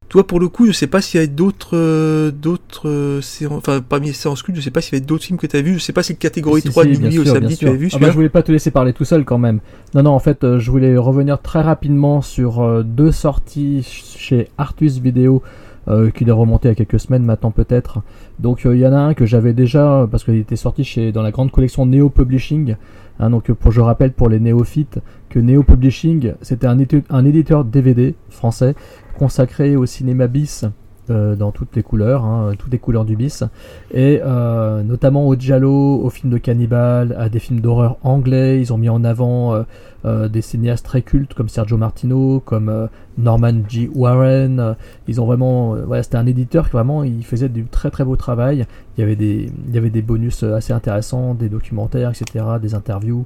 Toi, 0.10 0.26
pour 0.26 0.40
le 0.40 0.48
coup, 0.50 0.66
je 0.66 0.72
sais 0.72 0.88
pas 0.88 1.02
s'il 1.02 1.20
y 1.22 1.24
a 1.24 1.28
d'autres, 1.28 1.78
euh, 1.78 2.32
d'autres 2.32 2.90
euh, 2.90 3.22
séances, 3.22 3.60
enfin, 3.60 3.80
parmi 3.88 4.08
les 4.08 4.14
séances 4.14 4.42
cultes, 4.42 4.58
je 4.58 4.62
sais 4.64 4.72
pas 4.72 4.82
s'il 4.82 4.94
y 4.94 4.98
avait 4.98 5.06
d'autres 5.06 5.24
films 5.24 5.38
que 5.38 5.46
tu 5.46 5.56
as 5.56 5.62
vus, 5.62 5.76
je 5.76 5.84
sais 5.84 5.94
pas 5.94 6.02
si 6.02 6.14
le 6.14 6.18
catégorie 6.18 6.62
Si, 6.62 6.70
3 6.70 6.84
si, 6.84 6.90
bien 6.90 7.00
minuit 7.02 7.20
au 7.20 7.26
samedi 7.26 7.58
tu 7.58 7.68
as 7.68 7.74
vu 7.74 7.90
Ah 7.94 7.98
bah, 8.00 8.08
je 8.10 8.14
voulais 8.16 8.30
pas 8.30 8.42
te 8.42 8.52
laisser 8.52 8.72
parler 8.72 8.92
tout 8.94 9.06
seul 9.06 9.24
quand 9.24 9.38
même. 9.38 9.60
Non, 9.94 10.02
non, 10.02 10.12
en 10.12 10.20
fait, 10.20 10.44
euh, 10.44 10.58
je 10.60 10.72
voulais 10.72 10.98
revenir 10.98 11.40
très 11.40 11.62
rapidement 11.62 12.22
sur 12.24 12.60
euh, 12.62 12.82
deux 12.84 13.12
sorties 13.12 13.84
ch- 13.84 14.16
chez 14.18 14.48
Artus 14.58 14.98
Vidéo 14.98 15.44
euh, 15.88 16.10
qui 16.10 16.26
doit 16.26 16.36
remonter 16.36 16.70
à 16.70 16.76
quelques 16.76 17.00
semaines 17.00 17.24
maintenant 17.24 17.52
peut-être. 17.52 18.00
Donc 18.40 18.66
euh, 18.66 18.76
il 18.76 18.80
y 18.82 18.88
en 18.88 18.94
a 18.94 18.98
un 19.00 19.14
que 19.14 19.28
j'avais 19.28 19.54
déjà 19.54 20.08
parce 20.10 20.24
qu'il 20.24 20.36
était 20.36 20.56
sorti 20.56 20.84
chez 20.84 21.12
dans 21.12 21.22
la 21.22 21.30
grande 21.32 21.52
collection 21.52 21.86
Neo 21.86 22.10
Publishing. 22.10 22.76
Hein, 23.20 23.30
donc 23.32 23.52
pour 23.52 23.72
je 23.72 23.82
rappelle 23.82 24.14
pour 24.14 24.30
les 24.30 24.40
néophytes 24.40 25.00
que 25.30 25.40
Neo 25.40 25.62
Publishing 25.64 26.34
c'était 26.42 26.68
un 26.68 27.26
éditeur 27.26 27.66
DVD 27.66 28.16
français 28.30 28.76
consacré 29.20 29.76
au 29.76 29.86
cinéma 29.86 30.28
bis 30.28 30.66
euh, 31.10 31.36
dans 31.36 31.52
toutes 31.52 31.76
les 31.76 31.84
couleurs, 31.84 32.24
hein, 32.24 32.54
toutes 32.58 32.72
les 32.72 32.78
couleurs 32.78 33.04
du 33.04 33.18
bis, 33.18 33.44
et 33.92 34.22
euh, 34.24 34.82
notamment 34.82 35.28
au 35.28 35.36
giallo, 35.36 36.00
aux 36.02 36.10
films 36.10 36.32
de 36.32 36.38
cannibales, 36.38 37.14
à 37.20 37.28
des 37.28 37.40
films 37.40 37.60
d'horreur 37.60 37.98
anglais. 38.04 38.62
Ils 38.62 38.72
ont 38.72 38.78
mis 38.78 38.88
en 38.88 39.04
avant 39.04 39.66
euh, 40.06 40.28
des 40.30 40.42
cinéastes 40.42 40.86
très 40.86 41.02
cultes 41.02 41.34
comme 41.34 41.50
Sergio 41.50 41.76
Martino, 41.76 42.42
comme 42.46 42.88
Norman 43.18 43.56
G. 43.68 43.90
Warren. 43.94 44.78
Ils 45.10 45.20
ont 45.20 45.26
vraiment, 45.26 45.76
voilà, 45.76 46.02
c'était 46.04 46.18
un 46.18 46.28
éditeur 46.28 46.66
qui 46.66 46.72
vraiment, 46.72 47.04
faisait 47.24 47.50
du 47.50 47.66
très 47.66 47.92
très 47.92 48.06
beau 48.06 48.16
travail. 48.16 48.68
Il 48.96 49.02
y 49.02 49.04
avait 49.04 49.18
des, 49.18 49.52
il 49.68 49.76
y 49.76 49.78
avait 49.78 49.90
des 49.90 50.02
bonus 50.02 50.44
assez 50.44 50.72
intéressants, 50.72 51.34
des 51.34 51.50
documentaires, 51.50 52.12
etc., 52.12 52.46
des 52.62 52.74
interviews. 52.74 53.26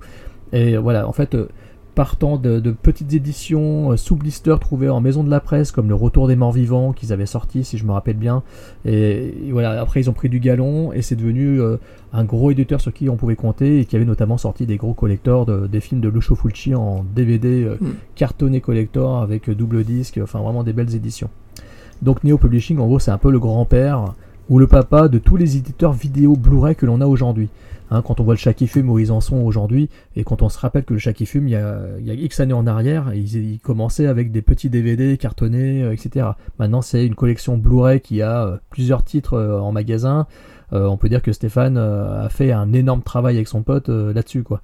Et 0.53 0.77
voilà, 0.77 1.07
en 1.07 1.11
fait, 1.11 1.35
partant 1.95 2.37
de, 2.37 2.59
de 2.59 2.71
petites 2.71 3.13
éditions 3.13 3.91
euh, 3.91 3.97
sous 3.97 4.15
blister 4.15 4.55
trouvées 4.59 4.89
en 4.89 4.99
maison 5.01 5.23
de 5.23 5.29
la 5.29 5.39
presse, 5.39 5.71
comme 5.71 5.87
Le 5.89 5.95
Retour 5.95 6.27
des 6.27 6.35
Morts 6.35 6.51
Vivants 6.51 6.91
qu'ils 6.93 7.13
avaient 7.13 7.25
sorti, 7.25 7.63
si 7.63 7.77
je 7.77 7.85
me 7.85 7.91
rappelle 7.91 8.17
bien. 8.17 8.41
Et, 8.85 9.47
et 9.47 9.51
voilà, 9.51 9.79
après 9.81 10.01
ils 10.01 10.09
ont 10.09 10.13
pris 10.13 10.29
du 10.29 10.39
galon 10.39 10.91
et 10.93 11.01
c'est 11.01 11.15
devenu 11.15 11.61
euh, 11.61 11.77
un 12.13 12.23
gros 12.23 12.51
éditeur 12.51 12.81
sur 12.81 12.93
qui 12.93 13.09
on 13.09 13.15
pouvait 13.15 13.35
compter 13.35 13.79
et 13.79 13.85
qui 13.85 13.95
avait 13.95 14.05
notamment 14.05 14.37
sorti 14.37 14.65
des 14.65 14.77
gros 14.77 14.93
collectors 14.93 15.45
de- 15.45 15.67
des 15.67 15.79
films 15.81 16.01
de 16.01 16.09
Lucio 16.09 16.35
Fulci 16.35 16.73
en 16.75 17.05
DVD 17.15 17.63
euh, 17.63 17.77
Mm. 17.79 17.87
cartonné 18.15 18.61
collector 18.61 19.21
avec 19.21 19.49
double 19.49 19.83
disque, 19.83 20.19
enfin 20.23 20.39
vraiment 20.39 20.63
des 20.63 20.73
belles 20.73 20.95
éditions. 20.95 21.29
Donc 22.01 22.23
Neo 22.23 22.37
Publishing, 22.37 22.79
en 22.79 22.85
gros, 22.87 22.99
c'est 22.99 23.11
un 23.11 23.17
peu 23.17 23.31
le 23.31 23.39
grand-père 23.39 24.13
ou 24.53 24.59
le 24.59 24.67
papa 24.67 25.07
de 25.07 25.17
tous 25.17 25.35
les 25.35 25.57
éditeurs 25.57 25.93
vidéo 25.93 26.35
Blu-ray 26.35 26.75
que 26.75 26.85
l'on 26.85 27.01
a 27.01 27.07
aujourd'hui. 27.07 27.49
Hein, 27.89 28.03
quand 28.03 28.19
on 28.19 28.23
voit 28.23 28.35
le 28.35 28.39
Shaki 28.39 28.67
Fume 28.67 28.87
où 28.87 28.99
ils 28.99 29.11
en 29.11 29.19
sont 29.19 29.37
aujourd'hui, 29.37 29.89
et 30.15 30.23
quand 30.23 30.43
on 30.43 30.49
se 30.49 30.59
rappelle 30.59 30.83
que 30.83 30.93
le 30.93 30.99
Shaki 30.99 31.25
Fume, 31.25 31.47
il 31.47 31.53
y 31.53 31.55
a, 31.55 32.13
X 32.13 32.39
années 32.39 32.53
en 32.53 32.67
arrière, 32.67 33.15
ils, 33.15 33.59
commençaient 33.63 34.05
avec 34.05 34.31
des 34.31 34.43
petits 34.43 34.69
DVD 34.69 35.17
cartonnés, 35.17 35.81
euh, 35.81 35.91
etc. 35.91 36.27
Maintenant, 36.59 36.83
c'est 36.83 37.03
une 37.03 37.15
collection 37.15 37.57
Blu-ray 37.57 37.99
qui 37.99 38.21
a 38.21 38.45
euh, 38.45 38.57
plusieurs 38.69 39.03
titres 39.03 39.33
euh, 39.33 39.59
en 39.59 39.71
magasin. 39.71 40.27
On 40.71 40.97
peut 40.97 41.09
dire 41.09 41.21
que 41.21 41.31
Stéphane 41.31 41.77
a 41.77 42.29
fait 42.29 42.51
un 42.51 42.73
énorme 42.73 43.03
travail 43.03 43.35
avec 43.35 43.47
son 43.47 43.61
pote 43.61 43.89
là-dessus, 43.89 44.41
quoi. 44.41 44.59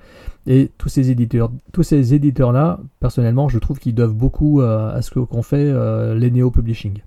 Et 0.47 0.71
tous 0.79 0.89
ces 0.89 1.11
éditeurs, 1.11 1.51
éditeurs-là, 1.91 2.79
personnellement, 2.99 3.47
je 3.47 3.59
trouve 3.59 3.77
qu'ils 3.77 3.93
doivent 3.93 4.15
beaucoup 4.15 4.61
à 4.61 5.03
ce 5.03 5.11
qu'ont 5.11 5.43
fait 5.43 5.71
les 6.15 6.31
Neo 6.31 6.49
Publishing. 6.49 7.01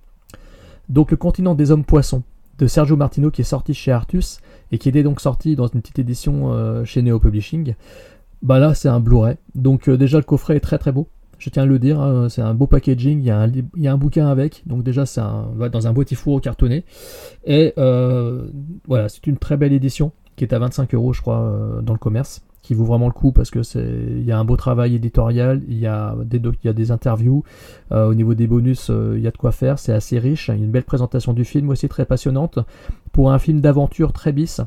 Donc 0.89 1.11
le 1.11 1.17
continent 1.17 1.57
des 1.57 1.73
hommes 1.73 1.85
poissons 1.85 2.23
de 2.59 2.67
Sergio 2.67 2.97
Martino 2.97 3.31
qui 3.31 3.41
est 3.41 3.45
sorti 3.45 3.75
chez 3.75 3.93
Artus 3.93 4.39
et 4.71 4.79
qui 4.79 4.89
était 4.89 5.03
donc 5.03 5.21
sorti 5.21 5.57
dans 5.57 5.67
une 5.67 5.81
petite 5.81 5.99
édition 5.99 6.53
euh, 6.53 6.85
chez 6.85 7.03
Neo 7.03 7.19
Publishing. 7.19 7.75
Bah 8.43 8.59
là 8.59 8.75
c'est 8.75 8.89
un 8.89 9.01
Blu-ray. 9.01 9.37
Donc 9.55 9.89
euh, 9.89 9.97
déjà 9.97 10.19
le 10.19 10.25
coffret 10.25 10.57
est 10.57 10.61
très 10.61 10.79
très 10.79 10.93
beau. 10.93 11.09
Je 11.39 11.51
tiens 11.51 11.65
à 11.65 11.67
le 11.67 11.81
dire, 11.81 12.01
hein, 12.01 12.29
c'est 12.29 12.43
un 12.43 12.55
beau 12.55 12.69
packaging, 12.69 13.19
il 13.19 13.25
y, 13.25 13.31
a 13.89 13.93
un, 13.93 13.97
bouquin 13.97 14.29
avec, 14.29 14.63
donc 14.65 14.85
déjà 14.85 15.07
c'est 15.07 15.21
dans 15.21 15.87
un 15.89 15.93
boîtier 15.93 16.17
fourreau 16.17 16.39
cartonné. 16.39 16.85
Et 17.45 17.73
euh, 17.79 18.47
voilà, 18.87 19.09
c'est 19.09 19.27
une 19.27 19.39
très 19.39 19.57
belle 19.57 19.73
édition 19.73 20.13
qui 20.37 20.45
est 20.45 20.53
à 20.53 20.61
25 20.61 20.95
euros 20.95 21.13
je 21.13 21.21
crois 21.21 21.81
dans 21.83 21.95
le 21.95 21.99
commerce, 21.99 22.43
qui 22.63 22.75
vaut 22.75 22.85
vraiment 22.85 23.07
le 23.07 23.13
coup 23.13 23.33
parce 23.33 23.51
que 23.51 23.63
c'est, 23.63 23.85
il 23.85 24.25
y 24.25 24.33
a 24.33 24.39
un 24.39 24.45
beau 24.45 24.57
travail 24.57 24.95
éditorial, 24.95 25.63
il 25.69 25.79
y 25.79 25.87
a 25.87 26.15
des, 26.25 26.39
il 26.39 26.67
y 26.67 26.69
a 26.69 26.73
des 26.73 26.93
interviews, 26.93 27.43
euh, 27.91 28.09
au 28.09 28.15
niveau 28.15 28.35
des 28.35 28.47
bonus, 28.47 28.89
euh, 28.89 29.15
il 29.17 29.23
y 29.23 29.27
a 29.27 29.33
de 29.33 29.37
quoi 29.37 29.53
faire, 29.53 29.79
c'est 29.79 29.93
assez 29.93 30.19
riche. 30.19 30.49
Une 30.49 30.71
belle 30.71 30.85
présentation 30.85 31.33
du 31.33 31.45
film 31.45 31.71
aussi 31.71 31.89
très 31.89 32.05
passionnante. 32.05 32.61
Pour 33.11 33.33
un 33.33 33.39
film 33.39 33.61
d'aventure 33.61 34.13
très 34.13 34.33
bis, 34.33 34.61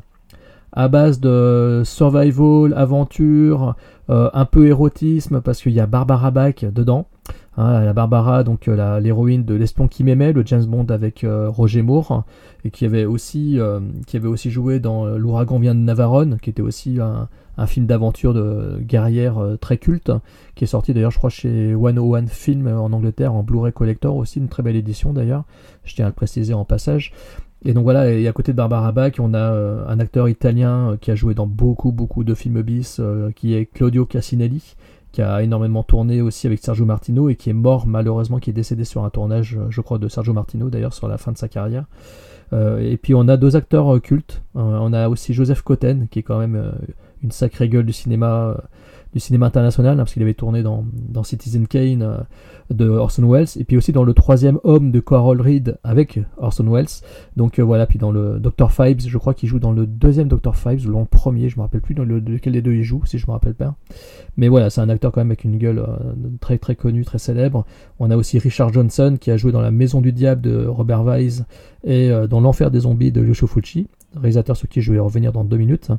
à 0.72 0.88
base 0.88 1.20
de 1.20 1.82
survival, 1.84 2.74
aventure, 2.76 3.76
euh, 4.10 4.28
un 4.34 4.44
peu 4.44 4.66
érotisme, 4.66 5.40
parce 5.40 5.62
qu'il 5.62 5.72
y 5.72 5.80
a 5.80 5.86
Barbara 5.86 6.30
Bach 6.30 6.64
dedans. 6.64 7.06
Hein, 7.56 7.80
la 7.82 7.94
Barbara, 7.94 8.44
donc 8.44 8.68
euh, 8.68 9.00
l'héroïne 9.00 9.44
de 9.46 9.54
L'espion 9.54 9.88
qui 9.88 10.04
m'aimait, 10.04 10.34
le 10.34 10.44
James 10.44 10.66
Bond 10.66 10.86
avec 10.90 11.24
Roger 11.26 11.80
Moore, 11.80 12.24
et 12.66 12.70
qui 12.70 12.84
avait 12.84 13.06
aussi, 13.06 13.58
qui 14.06 14.18
avait 14.18 14.28
aussi 14.28 14.50
joué 14.50 14.80
dans 14.80 15.06
L'ouragan 15.06 15.58
vient 15.58 15.74
de 15.74 15.80
Navarone, 15.80 16.38
qui 16.42 16.50
était 16.50 16.60
aussi 16.60 17.00
un, 17.00 17.28
un 17.58 17.66
film 17.66 17.86
d'aventure 17.86 18.34
de 18.34 18.78
guerrière 18.80 19.38
euh, 19.38 19.56
très 19.56 19.78
culte, 19.78 20.12
qui 20.54 20.64
est 20.64 20.68
sorti 20.68 20.92
d'ailleurs, 20.92 21.10
je 21.10 21.18
crois, 21.18 21.30
chez 21.30 21.74
101 21.74 22.26
Film 22.26 22.66
euh, 22.66 22.78
en 22.78 22.92
Angleterre, 22.92 23.34
en 23.34 23.42
Blu-ray 23.42 23.72
Collector 23.72 24.16
aussi, 24.16 24.38
une 24.38 24.48
très 24.48 24.62
belle 24.62 24.76
édition 24.76 25.12
d'ailleurs, 25.12 25.44
je 25.84 25.94
tiens 25.94 26.06
à 26.06 26.08
le 26.08 26.14
préciser 26.14 26.54
en 26.54 26.64
passage. 26.64 27.12
Et 27.64 27.72
donc 27.72 27.84
voilà, 27.84 28.10
et 28.10 28.28
à 28.28 28.32
côté 28.32 28.52
de 28.52 28.56
Barbara 28.56 28.92
Bach, 28.92 29.12
on 29.18 29.34
a 29.34 29.38
euh, 29.38 29.86
un 29.88 29.98
acteur 29.98 30.28
italien 30.28 30.96
qui 31.00 31.10
a 31.10 31.14
joué 31.14 31.34
dans 31.34 31.46
beaucoup, 31.46 31.90
beaucoup 31.90 32.22
de 32.22 32.34
films 32.34 32.62
bis, 32.62 33.00
qui 33.34 33.54
est 33.54 33.66
Claudio 33.66 34.04
Cassinelli, 34.04 34.76
qui 35.10 35.22
a 35.22 35.42
énormément 35.42 35.82
tourné 35.82 36.20
aussi 36.20 36.46
avec 36.46 36.60
Sergio 36.62 36.84
Martino 36.84 37.28
et 37.30 37.34
qui 37.34 37.50
est 37.50 37.54
mort 37.54 37.86
malheureusement, 37.86 38.38
qui 38.38 38.50
est 38.50 38.52
décédé 38.52 38.84
sur 38.84 39.04
un 39.04 39.10
tournage, 39.10 39.58
je 39.70 39.80
crois, 39.80 39.98
de 39.98 40.06
Sergio 40.06 40.34
Martino 40.34 40.68
d'ailleurs, 40.68 40.92
sur 40.92 41.08
la 41.08 41.16
fin 41.16 41.32
de 41.32 41.38
sa 41.38 41.48
carrière. 41.48 41.86
Et 42.52 42.98
puis 43.02 43.14
on 43.14 43.26
a 43.26 43.36
deux 43.36 43.56
acteurs 43.56 44.00
cultes. 44.02 44.42
On 44.54 44.92
a 44.92 45.08
aussi 45.08 45.32
Joseph 45.32 45.62
Cotten, 45.62 46.06
qui 46.08 46.20
est 46.20 46.22
quand 46.22 46.38
même 46.38 46.72
une 47.22 47.30
sacrée 47.30 47.68
gueule 47.68 47.86
du 47.86 47.92
cinéma, 47.92 48.48
euh, 48.48 48.54
du 49.12 49.20
cinéma 49.20 49.46
international, 49.46 49.94
hein, 49.94 49.96
parce 49.98 50.12
qu'il 50.12 50.22
avait 50.22 50.34
tourné 50.34 50.62
dans, 50.62 50.84
Citizen 51.22 51.66
Kane 51.66 52.02
euh, 52.02 52.18
de 52.70 52.88
Orson 52.88 53.26
Welles, 53.28 53.48
et 53.56 53.64
puis 53.64 53.76
aussi 53.76 53.92
dans 53.92 54.04
le 54.04 54.12
troisième 54.12 54.58
homme 54.64 54.90
de 54.90 55.00
Carol 55.00 55.40
Reed 55.40 55.78
avec 55.82 56.20
Orson 56.36 56.70
Welles. 56.70 56.86
Donc 57.36 57.58
euh, 57.58 57.62
voilà, 57.62 57.86
puis 57.86 57.98
dans 57.98 58.10
le 58.10 58.38
Dr. 58.38 58.70
Fibes, 58.70 59.00
je 59.00 59.18
crois 59.18 59.34
qu'il 59.34 59.48
joue 59.48 59.58
dans 59.58 59.72
le 59.72 59.86
deuxième 59.86 60.28
Dr. 60.28 60.54
Fibes 60.54 60.86
ou 60.86 60.92
dans 60.92 61.00
le 61.00 61.06
premier, 61.06 61.48
je 61.48 61.56
me 61.56 61.62
rappelle 61.62 61.80
plus 61.80 61.94
dans 61.94 62.04
le, 62.04 62.18
lequel 62.18 62.52
des 62.52 62.62
deux 62.62 62.74
il 62.74 62.82
joue, 62.82 63.02
si 63.06 63.18
je 63.18 63.26
me 63.26 63.32
rappelle 63.32 63.54
pas. 63.54 63.74
Mais 64.36 64.48
voilà, 64.48 64.70
c'est 64.70 64.80
un 64.80 64.88
acteur 64.88 65.12
quand 65.12 65.20
même 65.20 65.30
avec 65.30 65.44
une 65.44 65.56
gueule 65.56 65.84
très 66.40 66.58
très 66.58 66.76
connue, 66.76 67.04
très 67.04 67.18
célèbre. 67.18 67.64
On 67.98 68.10
a 68.10 68.16
aussi 68.16 68.38
Richard 68.38 68.72
Johnson 68.72 69.16
qui 69.18 69.30
a 69.30 69.36
joué 69.36 69.52
dans 69.52 69.62
La 69.62 69.70
Maison 69.70 70.00
du 70.00 70.12
Diable 70.12 70.42
de 70.42 70.66
Robert 70.66 71.04
Wise 71.04 71.46
et 71.84 72.10
dans 72.28 72.40
L'Enfer 72.40 72.70
des 72.70 72.80
Zombies 72.80 73.12
de 73.12 73.22
Lucio 73.22 73.46
Fulci, 73.46 73.86
réalisateur 74.14 74.56
sur 74.56 74.68
qui 74.68 74.82
je 74.82 74.92
vais 74.92 74.98
revenir 74.98 75.32
dans 75.32 75.44
deux 75.44 75.56
minutes. 75.56 75.90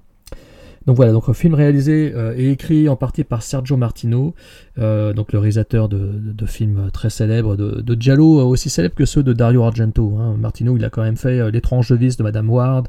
Donc 0.88 0.96
voilà, 0.96 1.12
donc 1.12 1.28
un 1.28 1.34
film 1.34 1.54
réalisé 1.54 2.14
euh, 2.16 2.34
et 2.38 2.50
écrit 2.50 2.88
en 2.88 2.96
partie 2.96 3.26
par 3.26 3.44
Sergio 3.44 3.76
Martino, 3.76 4.34
euh, 4.80 5.12
donc 5.12 5.34
le 5.34 5.40
réalisateur 5.40 5.90
de, 5.90 6.46
films 6.46 6.90
très 6.94 7.10
célèbres, 7.10 7.58
de, 7.58 7.82
de 7.82 8.02
Giallo 8.02 8.40
euh, 8.40 8.44
aussi 8.44 8.70
célèbres 8.70 8.96
que 8.96 9.04
ceux 9.04 9.22
de 9.22 9.34
Dario 9.34 9.64
Argento. 9.64 10.16
hein. 10.18 10.38
Martino, 10.40 10.78
il 10.78 10.86
a 10.86 10.90
quand 10.90 11.04
même 11.04 11.18
fait 11.18 11.52
L'étrange 11.52 11.92
vice 11.92 12.16
de 12.16 12.24
Madame 12.24 12.50
Ward, 12.50 12.88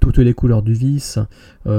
Toutes 0.00 0.18
les 0.18 0.32
couleurs 0.32 0.62
du 0.62 0.74
vice, 0.74 1.18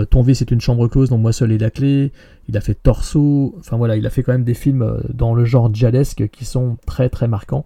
Ton 0.09 0.21
vice 0.23 0.41
est 0.41 0.51
une 0.51 0.59
chambre 0.59 0.89
close 0.89 1.09
dont 1.09 1.17
moi 1.17 1.31
seul 1.31 1.53
est 1.53 1.57
la 1.57 1.71
clé. 1.71 2.11
Il 2.49 2.57
a 2.57 2.61
fait 2.61 2.75
Torso, 2.75 3.55
enfin 3.57 3.77
voilà, 3.77 3.95
il 3.95 4.05
a 4.05 4.09
fait 4.09 4.23
quand 4.23 4.33
même 4.33 4.43
des 4.43 4.53
films 4.53 4.97
dans 5.13 5.33
le 5.33 5.45
genre 5.45 5.73
giallesque 5.73 6.27
qui 6.31 6.43
sont 6.43 6.77
très 6.85 7.07
très 7.07 7.29
marquants 7.29 7.65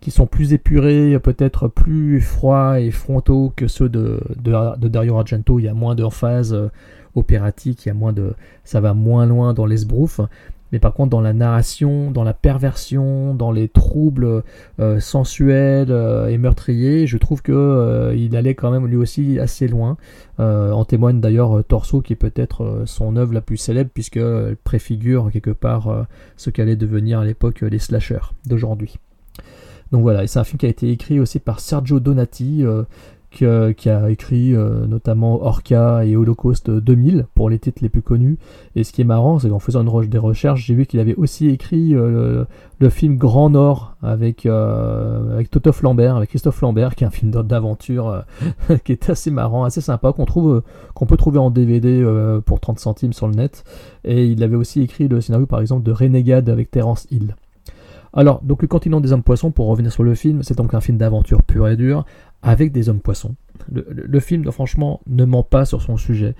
qui 0.00 0.10
sont 0.10 0.26
plus 0.26 0.54
épurés, 0.54 1.18
peut-être 1.22 1.68
plus 1.68 2.22
froids 2.22 2.80
et 2.80 2.90
frontaux 2.90 3.52
que 3.54 3.68
ceux 3.68 3.90
de 3.90 4.18
Dario 4.88 5.18
Argento. 5.18 5.58
Il 5.58 5.66
y 5.66 5.68
a 5.68 5.74
moins 5.74 5.94
d'emphase 5.94 6.56
opératique, 7.14 7.84
il 7.84 7.88
y 7.88 7.90
a 7.90 7.94
moins 7.94 8.12
de, 8.12 8.34
ça 8.64 8.80
va 8.80 8.94
moins 8.94 9.26
loin 9.26 9.54
dans 9.54 9.66
l'esbrouf. 9.66 10.20
Mais 10.72 10.78
par 10.78 10.94
contre, 10.94 11.10
dans 11.10 11.20
la 11.20 11.32
narration, 11.32 12.10
dans 12.10 12.22
la 12.22 12.34
perversion, 12.34 13.34
dans 13.34 13.50
les 13.50 13.68
troubles 13.68 14.44
euh, 14.78 15.00
sensuels 15.00 15.90
euh, 15.90 16.28
et 16.28 16.38
meurtriers, 16.38 17.06
je 17.06 17.18
trouve 17.18 17.42
que 17.42 17.52
euh, 17.52 18.14
il 18.14 18.36
allait 18.36 18.54
quand 18.54 18.70
même 18.70 18.86
lui 18.86 18.96
aussi 18.96 19.38
assez 19.38 19.68
loin. 19.68 19.96
En 20.38 20.86
témoigne 20.86 21.20
d'ailleurs 21.20 21.62
Torso, 21.64 22.00
qui 22.00 22.14
est 22.14 22.16
peut-être 22.16 22.84
son 22.86 23.16
œuvre 23.16 23.34
la 23.34 23.42
plus 23.42 23.58
célèbre, 23.58 23.90
puisque 23.92 24.16
elle 24.16 24.56
préfigure 24.56 25.30
quelque 25.30 25.50
part 25.50 26.06
ce 26.38 26.48
qu'allaient 26.48 26.76
devenir 26.76 27.18
à 27.18 27.26
l'époque 27.26 27.60
les 27.60 27.78
slashers 27.78 28.32
d'aujourd'hui. 28.46 28.96
Donc 29.92 30.00
voilà, 30.00 30.26
c'est 30.26 30.38
un 30.38 30.44
film 30.44 30.56
qui 30.56 30.64
a 30.64 30.70
été 30.70 30.90
écrit 30.90 31.20
aussi 31.20 31.40
par 31.40 31.60
Sergio 31.60 32.00
Donati, 32.00 32.64
euh, 33.42 33.72
qui, 33.72 33.88
euh, 33.88 34.06
a 34.06 34.10
écrit 34.10 34.54
euh, 34.54 34.86
notamment 34.86 35.42
Orca 35.42 36.04
et 36.04 36.16
Holocaust 36.16 36.70
2000 36.70 37.26
pour 37.34 37.50
les 37.50 37.58
titres 37.58 37.82
les 37.82 37.88
plus 37.88 38.02
connus. 38.02 38.38
Et 38.76 38.84
ce 38.84 38.92
qui 38.92 39.00
est 39.00 39.04
marrant, 39.04 39.38
c'est 39.38 39.48
qu'en 39.48 39.58
faisant 39.58 39.82
une 39.82 39.88
re- 39.88 40.08
des 40.08 40.18
recherches, 40.18 40.64
j'ai 40.66 40.74
vu 40.74 40.86
qu'il 40.86 41.00
avait 41.00 41.14
aussi 41.14 41.48
écrit 41.48 41.94
euh, 41.94 42.44
le, 42.78 42.90
film 42.90 43.16
Grand 43.16 43.50
Nord 43.50 43.96
avec, 44.02 44.46
euh, 44.46 45.34
avec 45.34 45.50
Totof 45.50 45.82
Lambert, 45.82 46.16
avec 46.16 46.30
Christophe 46.30 46.60
Lambert, 46.60 46.94
qui 46.94 47.04
est 47.04 47.06
un 47.06 47.10
film 47.10 47.30
d'aventure 47.30 48.24
euh, 48.70 48.76
qui 48.84 48.92
est 48.92 49.10
assez 49.10 49.30
marrant, 49.30 49.64
assez 49.64 49.80
sympa, 49.80 50.12
qu'on 50.12 50.26
euh, 50.54 50.62
peut 51.06 51.16
trouver 51.16 51.38
en 51.38 51.50
DVD 51.50 52.00
euh, 52.02 52.40
pour 52.40 52.60
30 52.60 52.78
centimes 52.78 53.12
sur 53.12 53.28
le 53.28 53.34
net. 53.34 53.64
Et 54.04 54.26
il 54.26 54.42
avait 54.42 54.56
aussi 54.56 54.82
écrit 54.82 55.08
le 55.08 55.20
scénario 55.20 55.46
par 55.46 55.60
exemple 55.60 55.82
de 55.82 55.92
Renegade 55.92 56.48
avec 56.48 56.70
Terence 56.70 57.06
Hill. 57.10 57.34
Alors, 58.12 58.40
donc 58.42 58.62
le 58.62 58.68
continent 58.68 59.00
des 59.00 59.12
hommes 59.12 59.22
poissons, 59.22 59.52
pour 59.52 59.68
revenir 59.68 59.92
sur 59.92 60.02
le 60.02 60.14
film, 60.14 60.42
c'est 60.42 60.56
donc 60.56 60.74
un 60.74 60.80
film 60.80 60.98
d'aventure 60.98 61.44
pur 61.44 61.68
et 61.68 61.76
dur, 61.76 62.04
avec 62.42 62.72
des 62.72 62.88
hommes 62.88 63.00
poissons. 63.00 63.34
Le, 63.70 64.20
film, 64.20 64.50
franchement, 64.50 65.00
ne 65.06 65.24
ment 65.24 65.42
pas 65.42 65.64
sur 65.64 65.82
son 65.82 65.96
sujet. 65.96 66.34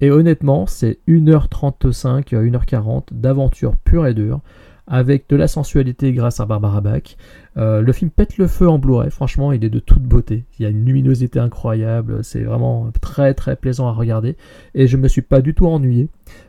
Et 0.00 0.10
honnêtement, 0.10 0.66
c'est 0.66 0.98
1h35, 1.08 2.34
1h40 2.34 3.04
d'aventure 3.12 3.76
pure 3.76 4.06
et 4.06 4.12
dure, 4.12 4.40
avec 4.86 5.28
de 5.28 5.36
la 5.36 5.48
sensualité 5.48 6.12
grâce 6.12 6.38
à 6.38 6.46
Barbara 6.46 6.80
Bach. 6.80 7.16
Euh, 7.56 7.80
le 7.80 7.92
film 7.92 8.10
pète 8.10 8.36
le 8.36 8.46
feu 8.46 8.68
en 8.68 8.78
Blu-ray, 8.78 9.10
franchement, 9.10 9.52
il 9.52 9.64
est 9.64 9.70
de 9.70 9.78
toute 9.78 10.02
beauté. 10.02 10.44
Il 10.58 10.62
y 10.62 10.66
a 10.66 10.68
une 10.68 10.84
luminosité 10.84 11.38
incroyable, 11.40 12.22
c'est 12.22 12.42
vraiment 12.42 12.90
très 13.00 13.32
très 13.32 13.56
plaisant 13.56 13.88
à 13.88 13.92
regarder. 13.92 14.36
Et 14.74 14.86
je 14.86 14.98
me 14.98 15.08
suis 15.08 15.22
pas 15.22 15.40
du 15.40 15.54
tout 15.54 15.66
ennuyé, 15.66 16.08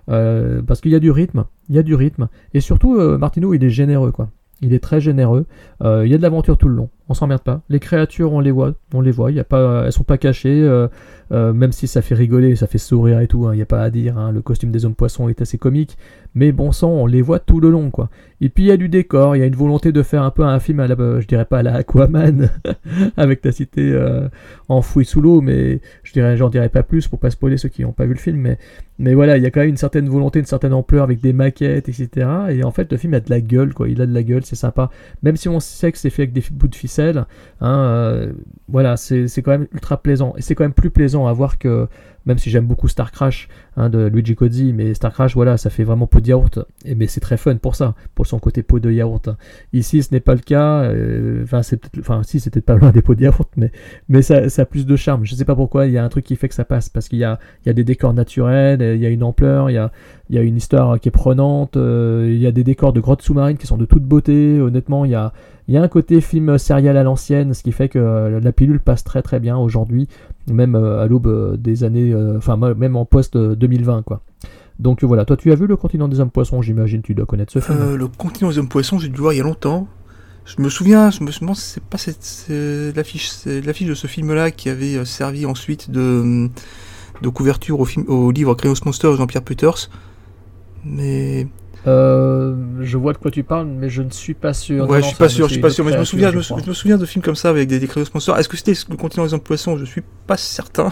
euh, 0.10 0.62
parce 0.62 0.82
qu'il 0.82 0.92
y 0.92 0.96
a 0.96 1.00
du 1.00 1.10
rythme, 1.10 1.46
il 1.70 1.76
y 1.76 1.80
a 1.80 1.84
du 1.84 1.96
rythme. 1.96 2.28
Et 2.54 2.60
surtout, 2.60 2.98
euh, 2.98 3.18
Martino, 3.18 3.54
il 3.54 3.64
est 3.64 3.70
généreux, 3.70 4.12
quoi. 4.12 4.30
Il 4.62 4.74
est 4.74 4.80
très 4.80 5.00
généreux. 5.00 5.46
Euh, 5.84 6.06
il 6.06 6.12
y 6.12 6.16
a 6.16 6.18
de 6.18 6.24
l'aventure 6.24 6.58
tout 6.58 6.68
le 6.68 6.76
long. 6.76 6.90
On 7.10 7.14
s'emmerde 7.14 7.42
pas. 7.42 7.62
Les 7.70 7.80
créatures, 7.80 8.34
on 8.34 8.40
les 8.42 8.52
voit. 8.52 8.74
On 8.94 9.02
les 9.02 9.12
voit. 9.12 9.32
Y 9.32 9.40
a 9.40 9.44
pas, 9.46 9.84
elles 9.86 9.92
sont 9.94 10.04
pas 10.04 10.18
cachées. 10.18 10.62
euh, 10.64 10.88
euh, 11.34 11.52
même 11.52 11.74
si 11.74 11.88
ça 11.88 12.02
fait 12.02 12.16
rigoler, 12.16 12.56
ça 12.56 12.68
fait 12.68 12.78
sourire 12.78 13.20
et 13.20 13.28
tout. 13.28 13.48
hein, 13.48 13.54
Il 13.54 13.58
n'y 13.58 13.62
a 13.62 13.66
pas 13.66 13.82
à 13.82 13.90
dire. 13.90 14.18
hein, 14.18 14.32
Le 14.32 14.42
costume 14.42 14.72
des 14.72 14.86
hommes 14.86 14.96
poissons 14.96 15.30
est 15.30 15.42
assez 15.42 15.58
comique. 15.58 15.98
Mais 16.36 16.52
bon 16.52 16.72
sang, 16.72 16.90
on 16.92 17.06
les 17.06 17.22
voit 17.22 17.40
tout 17.40 17.60
le 17.60 17.70
long, 17.70 17.90
quoi. 17.92 18.10
Et 18.42 18.50
puis 18.50 18.66
il 18.66 18.68
y 18.68 18.72
a 18.72 18.78
du 18.78 18.90
décor. 18.90 19.36
Il 19.36 19.40
y 19.40 19.42
a 19.42 19.46
une 19.46 19.56
volonté 19.56 19.92
de 19.92 20.04
faire 20.04 20.24
un 20.24 20.32
peu 20.32 20.44
un 20.44 20.60
film 20.60 20.80
à 20.82 20.88
la, 20.88 20.96
euh, 21.00 21.22
je 21.22 21.28
dirais 21.28 21.46
pas 21.46 21.60
à 21.60 21.64
la 21.64 21.76
Aquaman, 21.76 22.50
avec 23.18 23.44
la 23.44 23.52
cité 23.52 23.98
enfouie 24.70 25.06
sous 25.06 25.22
l'eau, 25.22 25.42
mais 25.42 25.80
je 26.04 26.12
dirais, 26.14 26.36
j'en 26.38 26.50
dirais 26.50 26.70
pas 26.70 26.84
plus 26.84 27.08
pour 27.08 27.20
pas 27.20 27.30
spoiler 27.30 27.58
ceux 27.58 27.70
qui 27.70 27.84
n'ont 27.84 27.92
pas 27.94 28.06
vu 28.06 28.14
le 28.14 28.20
film. 28.20 28.38
Mais 28.38 28.58
mais 29.00 29.14
voilà, 29.14 29.38
il 29.38 29.44
y 29.44 29.46
a 29.46 29.52
quand 29.52 29.60
même 29.60 29.70
une 29.70 29.78
certaine 29.78 30.10
volonté, 30.10 30.40
une 30.40 30.46
certaine 30.46 30.74
ampleur 30.74 31.04
avec 31.04 31.22
des 31.22 31.32
maquettes, 31.34 31.88
etc. 31.88 32.28
Et 32.50 32.64
en 32.64 32.72
fait, 32.72 32.92
le 32.92 32.98
film 32.98 33.14
a 33.14 33.20
de 33.20 33.30
la 33.30 33.40
gueule, 33.42 33.74
quoi. 33.74 33.88
Il 33.90 34.02
a 34.02 34.06
de 34.08 34.14
la 34.14 34.24
gueule, 34.24 34.44
c'est 34.44 34.56
sympa. 34.56 34.90
Même 35.22 35.36
si 35.38 35.48
on 35.50 35.60
sait 35.60 35.92
que 35.92 35.98
c'est 36.00 36.10
fait 36.10 36.24
avec 36.24 36.34
des 36.34 36.44
bouts 36.52 36.68
de 36.68 36.76
ficelle, 36.76 36.97
hein, 37.00 37.26
euh, 37.62 38.32
voilà, 38.68 38.98
c'est 38.98 39.28
c'est 39.28 39.42
quand 39.42 39.52
même 39.52 39.68
ultra 39.74 39.98
plaisant. 39.98 40.34
Et 40.38 40.42
c'est 40.42 40.56
quand 40.56 40.64
même 40.64 40.74
plus 40.74 40.90
plaisant 40.90 41.28
à 41.28 41.34
voir 41.34 41.58
que, 41.58 41.88
même 42.28 42.38
si 42.38 42.50
j'aime 42.50 42.66
beaucoup 42.68 42.90
Star 42.90 43.12
Crash 43.12 43.48
hein, 43.78 43.90
de 43.90 44.06
Luigi 44.06 44.36
Cozzi, 44.36 44.74
mais 44.74 44.94
Star 44.94 45.14
Crash, 45.14 45.34
voilà, 45.34 45.58
ça 45.58 45.70
fait 45.70 45.86
vraiment 45.86 46.08
pot 46.08 46.20
de 46.20 46.28
yaourt. 46.28 46.60
Et 46.86 46.94
mais 46.94 47.08
c'est 47.08 47.22
très 47.22 47.38
fun 47.38 47.56
pour 47.56 47.76
ça, 47.76 47.96
pour 48.16 48.28
son 48.28 48.38
côté 48.38 48.64
pot 48.64 48.80
de 48.80 48.92
yaourt. 48.92 49.30
Ici, 49.72 50.04
ce 50.04 50.14
n'est 50.14 50.20
pas 50.20 50.36
le 50.36 50.42
cas. 50.42 50.82
euh, 50.84 51.42
Enfin, 51.44 51.64
c'est 51.64 51.78
peut-être, 51.78 52.26
si, 52.26 52.40
c'était 52.42 52.62
pas 52.62 52.76
loin 52.78 52.92
des 52.92 53.02
pots 53.02 53.16
de 53.16 53.22
yaourt, 53.24 53.50
mais 53.56 53.72
mais 54.10 54.22
ça, 54.22 54.42
a 54.58 54.66
plus 54.66 54.86
de 54.86 54.96
charme. 54.98 55.26
Je 55.26 55.36
sais 55.36 55.46
pas 55.46 55.56
pourquoi. 55.56 55.88
Il 55.88 55.94
y 55.94 55.98
a 55.98 56.04
un 56.04 56.10
truc 56.10 56.26
qui 56.26 56.36
fait 56.36 56.50
que 56.50 56.56
ça 56.56 56.66
passe 56.66 56.90
parce 56.90 57.08
qu'il 57.08 57.20
y 57.20 57.24
a 57.24 57.40
il 57.66 57.70
y 57.70 57.72
a 57.72 57.74
des 57.74 57.86
décors 57.86 58.14
naturels, 58.14 58.82
il 58.82 59.02
y 59.02 59.06
a 59.06 59.10
une 59.10 59.24
ampleur, 59.24 59.70
il 59.70 59.74
y 59.74 59.78
a 59.78 59.92
il 60.30 60.36
y 60.36 60.40
a 60.40 60.42
une 60.42 60.58
histoire 60.58 61.00
qui 61.00 61.08
est 61.08 61.12
prenante, 61.12 61.78
euh, 61.78 62.28
il 62.30 62.40
y 62.42 62.48
a 62.48 62.52
des 62.52 62.66
décors 62.66 62.92
de 62.92 63.00
grottes 63.00 63.22
sous-marines 63.22 63.58
qui 63.58 63.68
sont 63.68 63.78
de 63.78 63.86
toute 63.86 64.04
beauté. 64.04 64.60
Honnêtement, 64.60 65.06
il 65.06 65.12
y 65.12 65.16
a 65.16 65.32
il 65.68 65.74
y 65.74 65.78
a 65.78 65.82
un 65.82 65.88
côté 65.88 66.22
film 66.22 66.58
serial 66.58 66.96
à 66.96 67.04
l'ancienne, 67.04 67.54
ce 67.54 67.62
qui 67.62 67.72
fait 67.74 67.90
que 67.90 68.00
euh, 68.00 68.40
la 68.40 68.52
pilule 68.54 68.80
passe 68.80 69.04
très 69.04 69.22
très 69.22 69.40
bien 69.40 69.58
aujourd'hui, 69.58 70.08
même 70.52 70.76
euh, 70.76 71.02
à 71.02 71.08
l'aube 71.08 71.28
euh, 71.28 71.58
des 71.58 71.84
années, 71.84 72.12
euh, 72.14 72.38
enfin 72.38 72.58
même 72.58 72.96
en 72.96 73.06
post 73.06 73.36
euh, 73.36 73.56
2020 73.56 74.04
quoi. 74.04 74.22
Donc 74.80 75.04
voilà, 75.04 75.26
toi 75.26 75.38
tu 75.38 75.52
as 75.52 75.56
vu 75.56 75.68
le 75.68 75.76
continent 75.76 76.08
des 76.08 76.20
hommes 76.20 76.30
poissons, 76.30 76.62
j'imagine, 76.62 77.02
tu 77.02 77.16
dois 77.16 77.26
connaître 77.26 77.52
ce 77.52 77.60
film. 77.60 77.96
Le 77.96 78.08
continent 78.08 78.50
des 78.52 78.60
hommes 78.60 78.70
poissons, 78.70 79.00
j'ai 79.00 79.10
dû 79.10 79.20
voir 79.20 79.34
il 79.34 79.38
y 79.38 79.42
a 79.42 79.44
longtemps. 79.44 79.88
Je 80.46 80.62
me 80.62 80.70
souviens, 80.70 81.10
je 81.10 81.24
me 81.24 81.32
si 81.32 81.42
c'est 81.56 81.84
pas 81.84 81.98
l'affiche, 82.96 83.32
l'affiche 83.46 83.88
de 83.88 83.96
ce 83.96 84.08
film-là 84.08 84.52
qui 84.52 84.70
avait 84.70 85.04
servi 85.04 85.46
ensuite 85.46 85.90
de, 85.90 86.50
de 87.22 87.30
couverture 87.30 87.80
au, 87.80 87.86
film, 87.86 88.06
au 88.08 88.32
livre 88.32 88.54
Créos 88.54 88.76
Monster 88.86 89.10
de 89.12 89.16
Jean-Pierre 89.16 89.44
Peters. 89.44 89.90
Mais 90.86 91.48
Euh, 91.88 92.54
je 92.82 92.98
vois 92.98 93.14
de 93.14 93.18
quoi 93.18 93.32
tu 93.32 93.44
parles, 93.44 93.68
mais 93.68 93.90
je 93.90 94.02
ne 94.02 94.10
suis 94.10 94.34
pas 94.34 94.54
sûr. 94.54 94.90
ouais, 94.90 94.98
Non, 95.00 95.04
je 95.04 95.08
suis 95.08 95.16
pas 95.16 95.30
c'est 95.30 95.36
sûr, 95.36 95.48
je 95.48 95.54
suis 95.54 95.62
pas 95.62 95.70
sûr, 95.70 95.86
mais 95.86 95.92
je 95.92 95.96
me 95.98 96.02
de 96.02 96.06
souviens, 96.06 96.32
je 96.32 96.38
me, 96.38 96.42
je 96.66 96.72
souviens 96.74 96.98
de 96.98 97.06
films 97.06 97.24
comme 97.24 97.36
ça 97.36 97.50
avec 97.50 97.68
des, 97.68 97.80
des 97.80 97.88
Créos 97.88 98.04
Monster. 98.14 98.34
Est-ce 98.38 98.50
que 98.50 98.58
c'était 98.58 98.74
le 98.90 98.98
continent 98.98 99.26
des 99.26 99.34
hommes 99.34 99.40
poissons 99.40 99.78
Je 99.78 99.86
suis 99.86 100.04
pas 100.28 100.38
certain. 100.38 100.92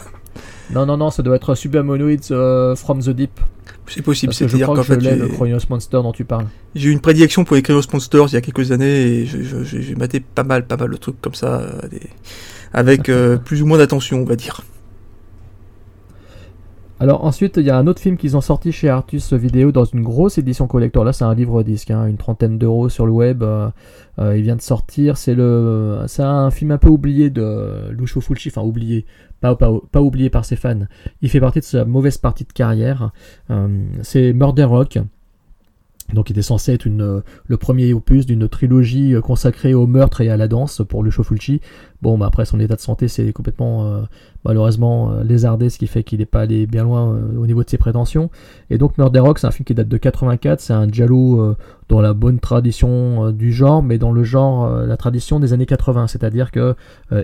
Non, 0.74 0.86
non, 0.86 0.98
non, 0.98 1.12
ça 1.12 1.22
doit 1.22 1.36
être 1.36 1.54
Supermonoids 1.56 2.32
euh, 2.32 2.76
from 2.76 3.02
the 3.02 3.10
Deep. 3.10 3.39
C'est 3.88 4.02
possible, 4.02 4.34
c'est-à-dire 4.34 4.66
crois 4.66 4.78
qu'en 4.78 4.82
que 4.82 4.88
je 4.88 4.93
fait, 4.93 5.00
l'ai, 5.00 5.16
le 5.16 5.28
Chronos 5.28 5.60
Monster 5.70 5.98
dont 6.02 6.12
tu 6.12 6.26
parles. 6.26 6.48
J'ai 6.74 6.89
eu 6.89 6.91
une 6.91 7.02
prédilection 7.02 7.43
pour 7.43 7.56
les 7.56 7.62
Créos 7.62 7.82
Monsters 7.93 8.28
il 8.30 8.34
y 8.34 8.38
a 8.38 8.41
quelques 8.41 8.72
années 8.72 9.20
et 9.22 9.26
j'ai 9.26 9.96
maté 9.96 10.20
pas 10.22 10.43
mal, 10.43 10.66
pas 10.66 10.76
mal 10.78 10.89
de 10.89 10.98
trucs 10.98 11.22
comme 11.22 11.36
ça, 11.36 11.60
euh, 11.62 11.88
des- 11.89 12.10
avec 12.74 13.10
euh, 13.10 13.38
plus 13.38 13.62
ou 13.62 13.68
moins 13.68 13.78
d'attention, 13.78 14.22
on 14.22 14.26
va 14.26 14.36
dire. 14.36 14.62
Alors 16.98 17.26
ensuite, 17.26 17.58
il 17.58 17.66
y 17.66 17.70
a 17.70 17.78
un 17.78 17.88
autre 17.88 18.00
film 18.00 18.16
qu'ils 18.16 18.38
ont 18.38 18.41
sorti 18.41 18.72
chez 18.72 18.88
Artus 18.88 19.34
Vidéo 19.34 19.74
dans 19.74 19.84
une 19.84 20.02
grosse 20.02 20.38
édition 20.38 20.66
collector. 20.66 21.04
Là, 21.04 21.12
c'est 21.12 21.26
un 21.26 21.36
livre 21.36 21.62
disque, 21.62 21.91
hein, 21.91 22.06
une 22.06 22.16
trentaine 22.16 22.58
d'euros 22.58 22.88
sur 22.88 23.06
le 23.06 23.12
web. 23.12 23.43
euh, 23.43 23.70
euh, 24.18 24.38
il 24.38 24.43
vient 24.43 24.56
de 24.56 24.62
sortir. 24.62 25.18
C'est 25.18 25.36
le, 25.36 26.04
c'est 26.08 26.24
un 26.24 26.50
film 26.52 26.72
un 26.72 26.78
peu 26.78 26.88
oublié 26.88 27.30
de 27.30 27.89
Lucio 27.91 28.22
Fulci, 28.22 28.48
enfin 28.48 28.62
oublié, 28.62 29.06
pas, 29.41 29.58
oublié 29.96 30.30
par 30.30 30.46
ses 30.46 30.56
fans. 30.56 30.88
Il 31.22 31.30
fait 31.30 31.41
partie 31.41 31.60
de 31.60 31.66
sa 31.66 31.84
mauvaise 31.84 32.18
partie 32.18 32.46
de 32.46 32.54
carrière. 32.54 33.12
Euh, 33.50 33.68
c'est 34.02 34.32
Murder 34.32 34.64
Rock. 34.64 34.98
Donc, 36.14 36.30
il 36.30 36.34
était 36.34 36.43
censé 36.43 36.74
être 36.74 36.88
euh, 36.88 37.22
le 37.47 37.58
premier 37.58 37.93
opus 37.93 38.26
d'une 38.26 38.47
trilogie 38.47 39.16
euh, 39.16 39.22
consacrée 39.22 39.74
au 39.74 39.88
meurtre 39.88 40.22
et 40.22 40.30
à 40.30 40.38
la 40.38 40.47
danse 40.47 40.82
pour 40.88 41.03
Lucio 41.03 41.24
Fulci. 41.24 41.62
Bon, 42.01 42.18
bah 42.18 42.28
après, 42.28 42.45
son 42.45 42.60
état 42.60 42.76
de 42.76 42.82
santé, 42.82 43.08
c'est 43.08 43.34
complètement, 43.34 43.88
euh, 43.88 44.01
malheureusement, 44.43 45.20
lézardé, 45.24 45.70
ce 45.70 45.80
qui 45.80 45.88
fait 45.88 46.03
qu'il 46.03 46.20
n'est 46.20 46.26
pas 46.26 46.41
allé 46.41 46.68
bien 46.68 46.84
loin 46.84 47.20
au 47.38 47.47
niveau 47.47 47.64
de 47.64 47.70
ses 47.70 47.80
prétentions. 47.80 48.30
Et 48.70 48.78
donc, 48.78 48.97
Murder 48.99 49.22
Rock, 49.22 49.39
c'est 49.39 49.47
un 49.47 49.51
film 49.51 49.66
qui 49.66 49.74
date 49.74 49.88
de 49.88 49.97
84. 49.97 50.60
C'est 50.60 50.74
un 50.74 50.88
giallo 50.88 51.41
euh, 51.41 51.56
dans 51.89 52.01
la 52.01 52.14
bonne 52.14 52.39
tradition 52.39 53.32
du 53.32 53.51
genre, 53.51 53.82
mais 53.82 53.97
dans 53.97 54.12
le 54.12 54.24
genre, 54.24 54.70
la 54.70 54.97
tradition 54.97 55.39
des 55.39 55.53
années 55.53 55.66
80. 55.66 56.08
C'est-à-dire 56.08 56.51
que 56.51 56.76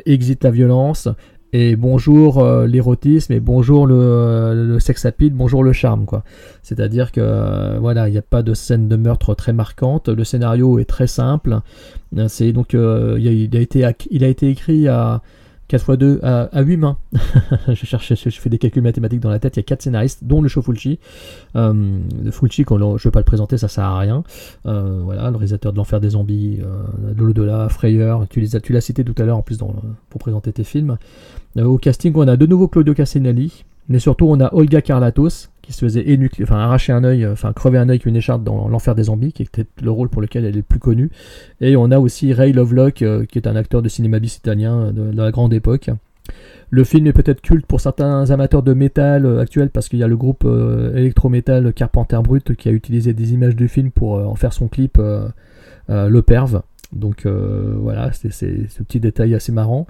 exit 0.06 0.44
la 0.44 0.52
violence, 0.52 1.08
et 1.54 1.76
bonjour 1.76 2.40
euh, 2.40 2.66
l'érotisme 2.66 3.34
et 3.34 3.40
bonjour 3.40 3.86
le, 3.86 3.96
euh, 3.98 4.80
bonjour 5.32 5.64
le 5.64 5.74
charme 5.74 6.06
quoi. 6.06 6.24
C'est-à-dire 6.64 7.12
que 7.12 7.22
euh, 7.22 7.78
voilà, 7.80 8.08
il 8.08 8.12
n'y 8.12 8.18
a 8.18 8.24
pas 8.24 8.42
de 8.44 8.54
scène 8.54 8.88
de 8.88 8.96
meurtre 8.96 9.36
très 9.36 9.54
marquante, 9.54 10.10
le 10.10 10.24
scénario 10.24 10.80
est 10.80 10.86
très 10.86 11.08
simple. 11.08 11.60
Euh, 12.18 12.28
C'est 12.30 12.54
donc 12.54 12.74
il, 12.74 13.50
a, 13.54 13.60
été 13.60 13.86
il 14.10 14.24
a 14.24 14.28
été 14.28 14.50
écrit 14.50 14.88
à 14.88 15.22
4 15.68 15.94
x 15.94 16.00
2 16.00 16.20
à, 16.24 16.44
à 16.52 16.62
8 16.62 16.78
mains. 16.78 16.98
je 17.68 17.86
cherche 17.86 18.14
je 18.14 18.30
fais 18.30 18.50
des 18.50 18.58
calculs 18.58 18.84
mathématiques 18.84 19.22
dans 19.22 19.30
la 19.30 19.40
tête, 19.40 19.58
il 19.58 19.60
y 19.60 19.62
a 19.62 19.64
4 19.64 19.82
scénaristes 19.82 20.24
dont 20.24 20.42
le 20.42 20.48
show 20.48 20.62
Fulci. 20.62 21.00
Euh, 21.58 22.00
Fulci 22.32 22.66
je 22.70 23.04
vais 23.04 23.12
pas 23.12 23.20
le 23.20 23.26
présenter, 23.26 23.58
ça 23.58 23.68
sert 23.68 23.84
à 23.84 24.00
rien. 24.00 24.24
Voilà, 24.64 25.30
le 25.30 25.36
réalisateur 25.36 25.74
de 25.74 25.78
l'enfer 25.78 26.00
des 26.00 26.12
zombies, 26.12 26.60
de 26.60 27.24
l'au-delà, 27.24 27.68
Frayeur, 27.70 28.26
tu 28.30 28.42
l'as 28.42 28.82
cité 28.82 29.04
tout 29.04 29.16
à 29.22 29.26
l'heure 29.26 29.38
en 29.38 29.44
plus 29.44 29.58
pour 29.58 30.20
présenter 30.20 30.54
tes 30.54 30.64
films. 30.64 30.98
Euh, 31.58 31.66
au 31.66 31.78
casting, 31.78 32.14
on 32.16 32.28
a 32.28 32.38
de 32.38 32.46
nouveau 32.46 32.68
Claudio 32.68 32.94
Cassinelli, 32.94 33.66
mais 33.90 34.00
surtout 34.00 34.26
on 34.26 34.40
a 34.40 34.54
Olga 34.54 34.82
Carlatos, 34.82 35.50
qui 35.62 35.74
se 35.74 35.80
faisait 35.80 36.10
énucléer, 36.10 36.46
enfin 36.46 36.58
arracher 36.58 36.94
un 36.94 37.04
œil, 37.04 37.28
enfin 37.28 37.54
crever 37.54 37.78
un 37.78 37.84
œil 37.90 37.96
avec 37.96 38.06
une 38.06 38.16
écharpe 38.16 38.44
dans 38.44 38.68
l'enfer 38.68 38.96
des 38.96 39.04
zombies, 39.04 39.34
qui 39.34 39.44
était 39.44 39.66
le 39.82 39.92
rôle 39.92 40.10
pour 40.10 40.22
lequel 40.22 40.46
elle 40.46 40.54
est 40.54 40.58
le 40.58 40.64
plus 40.64 40.80
connue. 40.80 41.12
Et 41.60 41.76
on 41.76 41.92
a 41.92 42.00
aussi 42.00 42.34
Ray 42.34 42.54
Lovelock, 42.54 43.02
euh, 43.02 43.26
qui 43.26 43.38
est 43.38 43.48
un 43.48 43.56
acteur 43.56 43.82
de 43.82 43.90
cinéma 43.90 44.20
bis 44.20 44.38
italien 44.38 44.76
euh, 44.76 44.92
de, 44.92 45.18
la 45.18 45.32
grande 45.32 45.54
époque. 45.54 45.90
Le 46.70 46.84
film 46.86 47.08
est 47.08 47.14
peut-être 47.14 47.42
culte 47.42 47.66
pour 47.66 47.82
certains 47.82 48.30
amateurs 48.32 48.64
de 48.64 48.74
métal 48.74 49.26
euh, 49.26 49.40
actuels 49.40 49.70
parce 49.70 49.90
qu'il 49.90 50.00
y 50.00 50.04
a 50.04 50.08
le 50.08 50.16
groupe 50.16 50.44
euh, 50.46 50.96
électro-métal 50.96 51.74
Carpenter 51.74 52.20
Brut 52.24 52.56
qui 52.56 52.70
a 52.70 52.72
utilisé 52.72 53.14
des 53.14 53.34
images 53.34 53.56
du 53.56 53.68
film 53.68 53.92
pour 53.92 54.18
euh, 54.18 54.24
en 54.24 54.36
faire 54.36 54.54
son 54.54 54.70
clip 54.70 54.98
euh, 54.98 55.28
euh, 55.90 56.08
Le 56.08 56.22
Perve. 56.22 56.62
Donc 56.94 57.26
euh, 57.26 57.76
voilà, 57.78 58.12
c'est 58.12 58.32
ce 58.32 58.84
petit 58.84 59.00
détail 59.00 59.34
assez 59.36 59.52
marrant. 59.52 59.88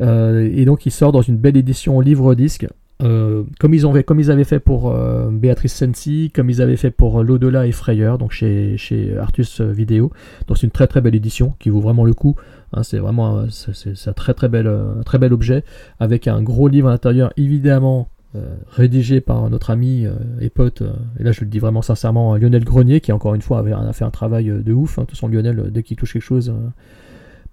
Euh, 0.00 0.48
et 0.52 0.64
donc 0.64 0.86
il 0.86 0.90
sort 0.90 1.12
dans 1.12 1.22
une 1.22 1.36
belle 1.36 1.56
édition 1.56 2.00
livre-disque. 2.00 2.66
Euh, 3.02 3.42
comme, 3.58 3.74
ils 3.74 4.30
avaient 4.30 4.44
fait 4.44 4.60
pour 4.60 4.94
Béatrice 5.32 5.74
Sensi, 5.74 6.30
comme 6.32 6.50
ils 6.50 6.62
avaient 6.62 6.76
fait 6.76 6.92
pour 6.92 7.24
L'Au-delà 7.24 7.66
et 7.66 7.72
Frayeur, 7.72 8.16
donc 8.16 8.30
chez, 8.30 8.76
chez 8.76 9.16
Artus 9.18 9.60
Vidéo. 9.60 10.12
Donc 10.46 10.58
c'est 10.58 10.66
une 10.66 10.70
très 10.72 10.86
très 10.86 11.00
belle 11.00 11.16
édition 11.16 11.54
qui 11.58 11.68
vaut 11.68 11.80
vraiment 11.80 12.04
le 12.04 12.14
coup. 12.14 12.36
Hein, 12.72 12.84
c'est 12.84 12.98
vraiment 12.98 13.44
c'est- 13.48 14.08
un 14.08 14.12
très 14.12 14.34
très 14.34 14.48
bel, 14.48 14.70
très 15.04 15.18
bel 15.18 15.32
objet 15.32 15.64
avec 15.98 16.28
un 16.28 16.42
gros 16.42 16.68
livre 16.68 16.88
à 16.88 16.92
l'intérieur, 16.92 17.32
évidemment 17.36 18.08
euh, 18.34 18.54
rédigé 18.70 19.20
par 19.20 19.50
notre 19.50 19.70
ami 19.70 20.06
euh, 20.06 20.12
et 20.40 20.48
pote, 20.48 20.82
euh, 20.82 20.92
et 21.18 21.22
là 21.22 21.32
je 21.32 21.40
le 21.40 21.46
dis 21.46 21.58
vraiment 21.58 21.82
sincèrement, 21.82 22.36
Lionel 22.36 22.64
Grenier, 22.64 23.00
qui 23.00 23.12
encore 23.12 23.34
une 23.34 23.42
fois 23.42 23.58
avait, 23.58 23.72
a 23.72 23.92
fait 23.92 24.04
un 24.04 24.10
travail 24.10 24.50
euh, 24.50 24.62
de 24.62 24.72
ouf. 24.72 24.98
hein. 24.98 25.02
De 25.02 25.06
toute 25.06 25.16
façon, 25.16 25.28
Lionel, 25.28 25.70
dès 25.70 25.82
qu'il 25.82 25.96
touche 25.96 26.14
quelque 26.14 26.22
chose, 26.22 26.52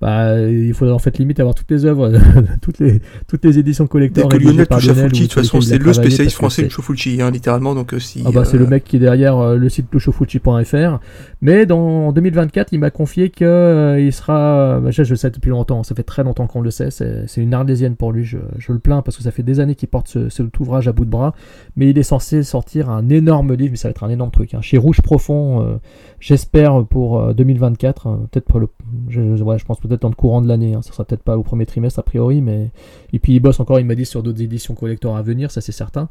bah, 0.01 0.39
il 0.49 0.73
faudrait 0.73 0.93
en 0.93 0.99
fait 0.99 1.17
limite 1.17 1.39
avoir 1.39 1.55
toutes 1.55 1.69
les 1.71 1.85
œuvres, 1.85 2.11
toutes 2.61 2.79
les, 2.79 3.01
toutes 3.27 3.43
les 3.43 3.59
éditions 3.59 3.83
Dès 3.85 3.89
collector 3.89 4.29
que 4.29 4.33
rédigées 4.37 4.53
Lionel 4.53 4.67
touche 4.67 4.89
à. 4.89 4.93
Fulci, 4.93 5.21
de 5.23 5.27
toute 5.27 5.33
façon, 5.41 5.61
c'est 5.61 5.77
le 5.77 5.93
spécialiste 5.93 6.35
que 6.35 6.39
français 6.39 6.63
de 6.63 6.69
Shofulci, 6.69 7.21
hein, 7.21 7.31
littéralement. 7.31 7.75
Donc, 7.75 7.93
euh, 7.93 7.99
si, 7.99 8.23
ah 8.25 8.31
bah, 8.33 8.45
c'est 8.45 8.57
euh, 8.57 8.61
le 8.61 8.67
mec 8.67 8.83
qui 8.85 8.95
est 8.95 8.99
derrière 8.99 9.37
euh, 9.37 9.55
le 9.57 9.67
site 9.69 9.87
luchofulci.fr. 9.91 10.99
Mais 11.41 11.65
dans 11.65 11.79
en 12.07 12.11
2024, 12.11 12.69
il 12.73 12.79
m'a 12.79 12.91
confié 12.91 13.29
que 13.29 13.45
euh, 13.45 13.99
il 13.99 14.11
sera. 14.13 14.79
bah, 14.79 14.91
je, 14.91 15.03
je 15.03 15.09
le 15.11 15.15
sais 15.15 15.29
depuis 15.31 15.49
longtemps, 15.49 15.83
ça 15.83 15.95
fait 15.95 16.03
très 16.03 16.23
longtemps 16.23 16.47
qu'on 16.47 16.61
le 16.61 16.71
sait. 16.71 16.89
C'est 16.91 17.25
une 17.41 17.53
arlésienne 17.53 17.95
pour 17.95 18.11
lui. 18.11 18.23
Je, 18.23 18.37
je 18.57 18.71
le 18.71 18.79
plains 18.79 19.01
parce 19.01 19.17
que 19.17 19.23
ça 19.23 19.31
fait 19.31 19.43
des 19.43 19.59
années 19.59 19.75
qu'il 19.75 19.89
porte 19.89 20.07
ce, 20.07 20.29
cet 20.29 20.59
ouvrage 20.59 20.87
à 20.87 20.91
bout 20.91 21.05
de 21.05 21.09
bras. 21.09 21.33
Mais 21.75 21.89
il 21.89 21.97
est 21.97 22.03
censé 22.03 22.43
sortir 22.43 22.89
un 22.89 23.09
énorme 23.09 23.53
livre, 23.53 23.71
mais 23.71 23.77
ça 23.77 23.87
va 23.87 23.91
être 23.91 24.03
un 24.03 24.09
énorme 24.09 24.31
truc. 24.31 24.53
hein. 24.53 24.61
Chez 24.61 24.77
Rouge 24.77 25.01
Profond, 25.01 25.61
euh, 25.63 25.75
j'espère 26.19 26.85
pour 26.85 27.19
euh, 27.19 27.33
2024. 27.33 28.07
hein, 28.07 28.27
peut-être 28.31 28.45
pour 28.45 28.59
le. 28.59 28.67
Je, 29.09 29.35
je- 29.35 29.43
ouais, 29.43 29.57
je 29.57 29.65
pense 29.65 29.79
peut-être 29.89 30.03
dans 30.03 30.09
le 30.09 30.15
courant 30.15 30.41
de 30.41 30.47
l'année. 30.47 30.73
hein. 30.75 30.81
Ça 30.81 30.93
sera 30.93 31.03
peut-être 31.03 31.23
pas 31.23 31.37
au 31.37 31.43
premier 31.43 31.65
trimestre 31.65 31.99
a 31.99 32.03
priori, 32.03 32.41
mais. 32.41 32.69
Et 33.11 33.19
puis 33.19 33.33
il 33.33 33.39
bosse 33.41 33.59
encore, 33.59 33.79
il 33.79 33.85
m'a 33.85 33.95
dit, 33.95 34.05
sur 34.05 34.23
d'autres 34.23 34.41
éditions 34.41 34.75
collector 34.75 35.17
à 35.17 35.21
venir, 35.21 35.51
ça 35.51 35.59
c'est 35.61 35.73
certain. 35.73 36.07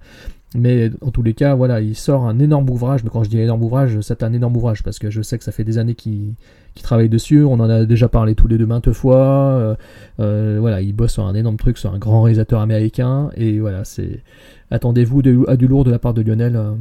Mais 0.55 0.91
en 1.03 1.11
tous 1.11 1.23
les 1.23 1.35
cas, 1.35 1.55
voilà, 1.55 1.81
il 1.81 1.95
sort 1.95 2.27
un 2.27 2.39
énorme 2.39 2.69
ouvrage. 2.71 3.05
Mais 3.05 3.11
quand 3.11 3.23
je 3.23 3.31
dis 3.31 3.39
énorme 3.39 3.63
ouvrage, 3.63 4.01
c'est 4.01 4.23
un 4.23 4.33
énorme 4.33 4.57
ouvrage 4.57 4.83
parce 4.83 4.99
que 4.99 5.11
je 5.11 5.23
sais 5.23 5.39
que 5.39 5.45
ça 5.45 5.53
fait 5.53 5.65
des 5.65 5.79
années 5.79 5.95
qu'il 5.95 6.35
qu'il 6.75 6.83
travaille 6.83 7.09
dessus. 7.09 7.45
On 7.45 7.55
en 7.55 7.69
a 7.71 7.85
déjà 7.85 8.09
parlé 8.09 8.35
tous 8.35 8.49
les 8.49 8.59
deux 8.59 8.67
maintes 8.67 8.93
fois. 8.93 9.17
Euh, 9.17 9.75
euh, 10.21 10.59
voilà, 10.61 10.81
il 10.81 10.95
bosse 10.95 11.13
sur 11.13 11.25
un 11.25 11.35
énorme 11.35 11.57
truc, 11.57 11.79
sur 11.79 11.93
un 11.93 11.99
grand 11.99 12.23
réalisateur 12.23 12.61
américain. 12.61 13.31
Et 13.37 13.59
voilà, 13.61 13.85
c'est. 13.85 14.23
Attendez-vous 14.71 15.23
de- 15.23 15.45
à 15.49 15.57
du 15.57 15.67
lourd 15.67 15.85
de 15.85 15.91
la 15.91 15.99
part 15.99 16.15
de 16.15 16.23
Lionel, 16.23 16.57
euh, 16.57 16.73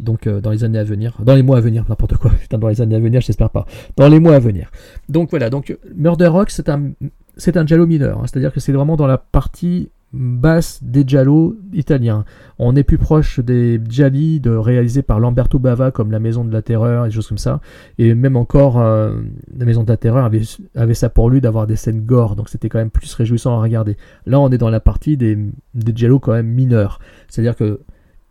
donc 0.00 0.26
euh, 0.26 0.40
dans 0.40 0.50
les 0.50 0.64
années 0.64 0.78
à 0.78 0.84
venir, 0.84 1.16
dans 1.24 1.34
les 1.34 1.42
mois 1.42 1.58
à 1.58 1.60
venir, 1.60 1.84
n'importe 1.88 2.16
quoi. 2.16 2.30
Putain, 2.40 2.58
dans 2.58 2.68
les 2.68 2.80
années 2.80 2.96
à 2.96 3.00
venir, 3.00 3.20
j'espère 3.20 3.50
pas. 3.50 3.66
Dans 3.96 4.08
les 4.08 4.18
mois 4.20 4.34
à 4.34 4.38
venir. 4.38 4.70
Donc 5.08 5.30
voilà, 5.30 5.48
donc 5.50 5.76
Murder 5.94 6.26
Rock, 6.26 6.50
c'est 6.50 6.68
un, 6.68 6.90
c'est 7.36 7.56
un 7.56 7.64
mineur, 7.86 8.18
hein. 8.18 8.24
c'est-à-dire 8.26 8.52
que 8.52 8.60
c'est 8.60 8.72
vraiment 8.72 8.96
dans 8.96 9.06
la 9.06 9.18
partie 9.18 9.90
basse 10.16 10.82
des 10.82 11.04
giallo 11.06 11.56
italiens. 11.72 12.24
On 12.58 12.74
est 12.74 12.82
plus 12.82 12.98
proche 12.98 13.40
des 13.40 13.80
gialli 13.88 14.40
de, 14.40 14.50
réalisés 14.50 15.02
par 15.02 15.20
Lamberto 15.20 15.58
Bava 15.58 15.90
comme 15.90 16.10
La 16.10 16.18
Maison 16.18 16.44
de 16.44 16.52
la 16.52 16.62
Terreur 16.62 17.04
et 17.04 17.08
des 17.08 17.14
choses 17.14 17.28
comme 17.28 17.38
ça. 17.38 17.60
Et 17.98 18.14
même 18.14 18.36
encore, 18.36 18.80
euh, 18.80 19.20
La 19.56 19.66
Maison 19.66 19.82
de 19.82 19.88
la 19.88 19.96
Terreur 19.96 20.24
avait, 20.24 20.94
ça 20.94 21.10
pour 21.10 21.30
lui 21.30 21.40
d'avoir 21.40 21.66
des 21.66 21.76
scènes 21.76 22.04
gore, 22.04 22.36
donc 22.36 22.48
c'était 22.48 22.68
quand 22.68 22.78
même 22.78 22.90
plus 22.90 23.12
réjouissant 23.14 23.58
à 23.58 23.62
regarder. 23.62 23.96
Là, 24.26 24.40
on 24.40 24.50
est 24.50 24.58
dans 24.58 24.70
la 24.70 24.80
partie 24.80 25.16
des, 25.16 25.38
des 25.74 25.92
giallo 25.94 26.18
quand 26.18 26.32
même 26.32 26.48
mineurs. 26.48 26.98
C'est-à-dire 27.28 27.56
que 27.56 27.80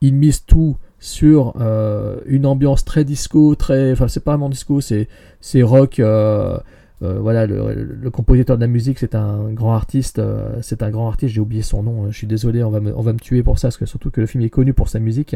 il 0.01 0.13
mise 0.13 0.45
tout 0.45 0.77
sur 0.99 1.53
euh, 1.59 2.17
une 2.25 2.45
ambiance 2.45 2.83
très 2.83 3.03
disco, 3.03 3.55
très, 3.55 3.91
enfin 3.91 4.07
c'est 4.07 4.23
pas 4.23 4.31
vraiment 4.31 4.49
disco, 4.49 4.81
c'est 4.81 5.07
c'est 5.39 5.61
rock. 5.61 5.99
euh, 5.99 6.57
euh, 7.03 7.19
voilà, 7.19 7.45
le, 7.45 8.09
compositeur 8.09 8.55
de 8.57 8.61
la 8.61 8.67
musique, 8.67 8.99
c'est 8.99 9.15
un 9.15 9.49
grand 9.51 9.73
artiste. 9.73 10.19
euh, 10.19 10.57
c'est 10.61 10.81
un 10.83 10.89
grand 10.89 11.07
artiste. 11.07 11.33
J'ai 11.33 11.41
oublié 11.41 11.61
son 11.61 11.83
nom. 11.83 12.05
euh, 12.05 12.11
Je 12.11 12.17
suis 12.17 12.27
désolé. 12.27 12.63
On 12.63 12.69
va 12.71 12.79
me, 12.79 12.97
on 12.97 13.01
va 13.01 13.13
me 13.13 13.19
tuer 13.19 13.43
pour 13.43 13.59
ça, 13.59 13.67
parce 13.67 13.77
que 13.77 13.85
surtout 13.85 14.11
que 14.11 14.21
le 14.21 14.27
film 14.27 14.43
est 14.43 14.49
connu 14.49 14.73
pour 14.73 14.87
sa 14.89 14.99
musique. 14.99 15.35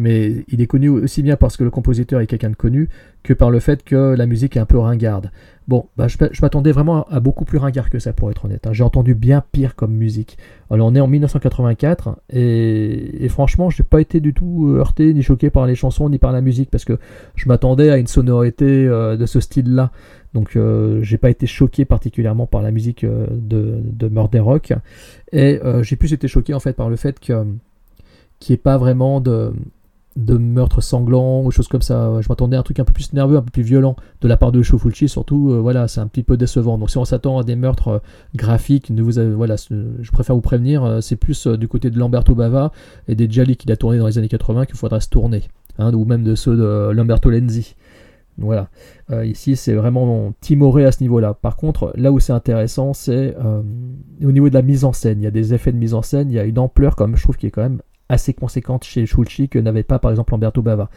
Mais 0.00 0.44
il 0.46 0.60
est 0.60 0.68
connu 0.68 0.88
aussi 0.88 1.24
bien 1.24 1.34
parce 1.36 1.56
que 1.56 1.64
le 1.64 1.70
compositeur 1.70 2.20
est 2.20 2.28
quelqu'un 2.28 2.50
de 2.50 2.54
connu 2.54 2.88
que 3.24 3.32
par 3.32 3.50
le 3.50 3.58
fait 3.58 3.82
que 3.82 4.14
la 4.16 4.26
musique 4.26 4.56
est 4.56 4.60
un 4.60 4.64
peu 4.64 4.78
ringarde. 4.78 5.32
Bon, 5.66 5.86
bah, 5.96 6.06
je, 6.06 6.16
je 6.30 6.40
m'attendais 6.40 6.70
vraiment 6.70 7.02
à 7.08 7.18
beaucoup 7.18 7.44
plus 7.44 7.58
ringard 7.58 7.90
que 7.90 7.98
ça, 7.98 8.12
pour 8.12 8.30
être 8.30 8.44
honnête. 8.44 8.64
hein. 8.68 8.72
J'ai 8.72 8.84
entendu 8.84 9.16
bien 9.16 9.42
pire 9.50 9.74
comme 9.74 9.92
musique. 9.92 10.38
Alors, 10.70 10.86
on 10.86 10.94
est 10.94 11.00
en 11.00 11.08
1984 11.08 12.16
et, 12.32 13.28
franchement, 13.28 13.70
j'ai 13.70 13.82
pas 13.82 14.00
été 14.00 14.20
du 14.20 14.32
tout 14.34 14.68
euh, 14.68 14.78
heurté 14.78 15.12
ni 15.12 15.22
choqué 15.22 15.50
par 15.50 15.66
les 15.66 15.74
chansons 15.74 16.08
ni 16.08 16.18
par 16.18 16.30
la 16.30 16.42
musique 16.42 16.70
parce 16.70 16.84
que 16.84 16.96
je 17.34 17.48
m'attendais 17.48 17.90
à 17.90 17.96
une 17.98 18.06
sonorité 18.06 18.86
de 18.86 19.26
ce 19.26 19.40
style-là. 19.40 19.90
Donc, 20.34 20.56
euh, 20.56 21.02
j'ai 21.02 21.18
pas 21.18 21.30
été 21.30 21.46
choqué 21.46 21.84
particulièrement 21.84 22.46
par 22.46 22.62
la 22.62 22.70
musique 22.70 23.04
euh, 23.04 23.26
de, 23.30 23.80
de 23.82 24.08
Murder 24.08 24.40
Rock 24.40 24.72
et 25.32 25.60
euh, 25.64 25.82
j'ai 25.82 25.96
plus 25.96 26.12
été 26.12 26.28
choqué 26.28 26.54
en 26.54 26.60
fait 26.60 26.74
par 26.74 26.90
le 26.90 26.96
fait 26.96 27.18
que 27.18 27.46
qu'il 28.38 28.52
n'y 28.52 28.54
ait 28.54 28.62
pas 28.62 28.78
vraiment 28.78 29.20
de 29.20 29.52
de 30.16 30.36
meurtre 30.36 30.80
sanglant 30.80 31.44
ou 31.44 31.52
choses 31.52 31.68
comme 31.68 31.82
ça. 31.82 32.20
Je 32.20 32.28
m'attendais 32.28 32.56
à 32.56 32.60
un 32.60 32.62
truc 32.64 32.80
un 32.80 32.84
peu 32.84 32.92
plus 32.92 33.12
nerveux, 33.12 33.36
un 33.36 33.42
peu 33.42 33.52
plus 33.52 33.62
violent 33.62 33.94
de 34.20 34.26
la 34.26 34.36
part 34.36 34.50
de 34.50 34.62
Shofulci, 34.62 35.08
surtout, 35.08 35.60
voilà, 35.62 35.86
c'est 35.86 36.00
un 36.00 36.08
petit 36.08 36.24
peu 36.24 36.36
décevant. 36.36 36.76
Donc 36.76 36.90
si 36.90 36.98
on 36.98 37.04
s'attend 37.04 37.38
à 37.38 37.44
des 37.44 37.54
meurtres 37.54 38.02
graphiques, 38.34 38.90
je 38.90 40.10
préfère 40.10 40.34
vous 40.34 40.40
prévenir, 40.40 40.98
c'est 41.02 41.14
plus 41.14 41.46
du 41.46 41.68
côté 41.68 41.90
de 41.90 41.98
Lamberto 42.00 42.34
Bava 42.34 42.72
et 43.06 43.14
des 43.14 43.30
Gialli 43.30 43.56
qu'il 43.56 43.70
a 43.70 43.76
tourné 43.76 43.98
dans 43.98 44.08
les 44.08 44.18
années 44.18 44.28
80 44.28 44.66
qu'il 44.66 44.74
faudra 44.74 45.00
se 45.00 45.08
tourner, 45.08 45.44
hein, 45.78 45.94
ou 45.94 46.04
même 46.04 46.24
de 46.24 46.34
ceux 46.34 46.56
de 46.56 46.90
Lamberto 46.90 47.30
Lenzi. 47.30 47.76
Voilà. 48.38 48.68
Euh, 49.10 49.26
ici, 49.26 49.56
c'est 49.56 49.74
vraiment 49.74 50.32
timoré 50.40 50.84
à 50.84 50.92
ce 50.92 51.02
niveau-là. 51.02 51.34
Par 51.34 51.56
contre, 51.56 51.92
là 51.96 52.12
où 52.12 52.20
c'est 52.20 52.32
intéressant, 52.32 52.94
c'est 52.94 53.36
euh, 53.44 53.62
au 54.22 54.32
niveau 54.32 54.48
de 54.48 54.54
la 54.54 54.62
mise 54.62 54.84
en 54.84 54.92
scène. 54.92 55.20
Il 55.20 55.24
y 55.24 55.26
a 55.26 55.32
des 55.32 55.54
effets 55.54 55.72
de 55.72 55.76
mise 55.76 55.94
en 55.94 56.02
scène, 56.02 56.30
il 56.30 56.34
y 56.34 56.38
a 56.38 56.44
une 56.44 56.58
ampleur, 56.58 56.94
comme 56.94 57.16
je 57.16 57.22
trouve, 57.22 57.36
qui 57.36 57.46
est 57.46 57.50
quand 57.50 57.62
même 57.62 57.80
assez 58.08 58.32
conséquente 58.32 58.84
chez 58.84 59.04
Fulci 59.06 59.48
que 59.48 59.58
n'avait 59.58 59.82
pas, 59.82 59.98
par 59.98 60.10
exemple, 60.10 60.32
Lamberto 60.32 60.62
Bava. 60.62 60.88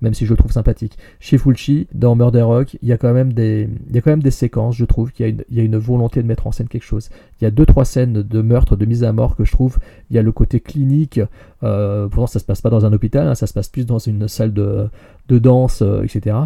Même 0.00 0.14
si 0.14 0.26
je 0.26 0.30
le 0.30 0.36
trouve 0.36 0.52
sympathique. 0.52 0.98
Chez 1.18 1.38
Fulci, 1.38 1.86
dans 1.94 2.14
Murder 2.14 2.42
Rock, 2.42 2.76
il 2.82 2.88
y 2.88 2.92
a 2.92 2.98
quand 2.98 3.14
même 3.14 3.32
des, 3.32 3.68
il 3.88 3.94
y 3.94 3.98
a 3.98 4.02
quand 4.02 4.10
même 4.10 4.22
des 4.22 4.32
séquences, 4.32 4.76
je 4.76 4.84
trouve, 4.84 5.12
qu'il 5.12 5.24
y 5.24 5.28
a 5.28 5.30
une, 5.30 5.44
il 5.48 5.56
y 5.56 5.60
a 5.60 5.62
une 5.62 5.78
volonté 5.78 6.20
de 6.20 6.26
mettre 6.26 6.46
en 6.46 6.52
scène 6.52 6.68
quelque 6.68 6.84
chose. 6.84 7.10
Il 7.40 7.44
y 7.44 7.46
a 7.46 7.50
deux, 7.50 7.64
trois 7.64 7.84
scènes 7.84 8.12
de 8.12 8.42
meurtre, 8.42 8.76
de 8.76 8.84
mise 8.84 9.02
à 9.02 9.12
mort 9.12 9.34
que 9.34 9.44
je 9.44 9.52
trouve. 9.52 9.78
Il 10.10 10.16
y 10.16 10.18
a 10.18 10.22
le 10.22 10.32
côté 10.32 10.60
clinique. 10.60 11.20
Euh, 11.62 12.08
pourtant, 12.08 12.26
ça 12.26 12.38
se 12.38 12.44
passe 12.44 12.60
pas 12.60 12.70
dans 12.70 12.84
un 12.84 12.92
hôpital, 12.92 13.26
hein, 13.28 13.34
ça 13.34 13.46
se 13.46 13.54
passe 13.54 13.68
plus 13.68 13.86
dans 13.86 13.98
une 13.98 14.28
salle 14.28 14.52
de, 14.52 14.90
de 15.28 15.38
danse, 15.38 15.82
euh, 15.82 16.02
etc. 16.02 16.36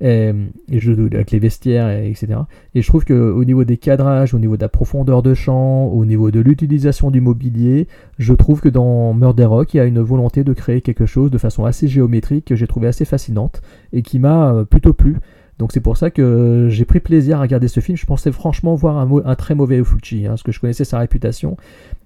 Et, 0.00 0.32
et 0.70 0.80
je, 0.80 0.92
avec 0.92 1.30
les 1.30 1.38
vestiaires, 1.38 1.88
et, 1.90 2.10
etc. 2.10 2.40
Et 2.74 2.82
je 2.82 2.86
trouve 2.86 3.04
qu'au 3.04 3.44
niveau 3.44 3.64
des 3.64 3.76
cadrages, 3.76 4.34
au 4.34 4.38
niveau 4.38 4.56
de 4.56 4.62
la 4.62 4.68
profondeur 4.68 5.22
de 5.22 5.34
champ, 5.34 5.86
au 5.86 6.04
niveau 6.04 6.30
de 6.30 6.40
l'utilisation 6.40 7.10
du 7.10 7.20
mobilier, 7.20 7.88
je 8.18 8.32
trouve 8.32 8.60
que 8.60 8.68
dans 8.68 9.12
Murder 9.14 9.44
Rock, 9.44 9.74
il 9.74 9.76
y 9.78 9.80
a 9.80 9.84
une 9.84 10.00
volonté 10.00 10.44
de 10.44 10.52
créer 10.52 10.80
quelque 10.80 11.06
chose 11.06 11.30
de 11.30 11.38
façon 11.38 11.64
assez 11.64 11.88
géométrique 11.88 12.46
que 12.46 12.56
j'ai 12.56 12.66
trouvé 12.66 12.88
assez 12.88 13.04
fascinante 13.04 13.60
et 13.92 14.02
qui 14.02 14.18
m'a 14.18 14.52
euh, 14.52 14.64
plutôt 14.64 14.94
plu. 14.94 15.16
Donc 15.58 15.70
c'est 15.72 15.80
pour 15.80 15.96
ça 15.96 16.10
que 16.10 16.68
j'ai 16.70 16.84
pris 16.84 16.98
plaisir 16.98 17.38
à 17.38 17.42
regarder 17.42 17.68
ce 17.68 17.80
film. 17.80 17.96
Je 17.96 18.06
pensais 18.06 18.32
franchement 18.32 18.74
voir 18.74 18.98
un, 18.98 19.34
très 19.36 19.54
mauvais 19.54 19.84
Fulci, 19.84 20.26
hein, 20.26 20.30
parce 20.30 20.42
que 20.42 20.50
je 20.50 20.58
connaissais 20.58 20.84
sa 20.84 20.98
réputation, 20.98 21.56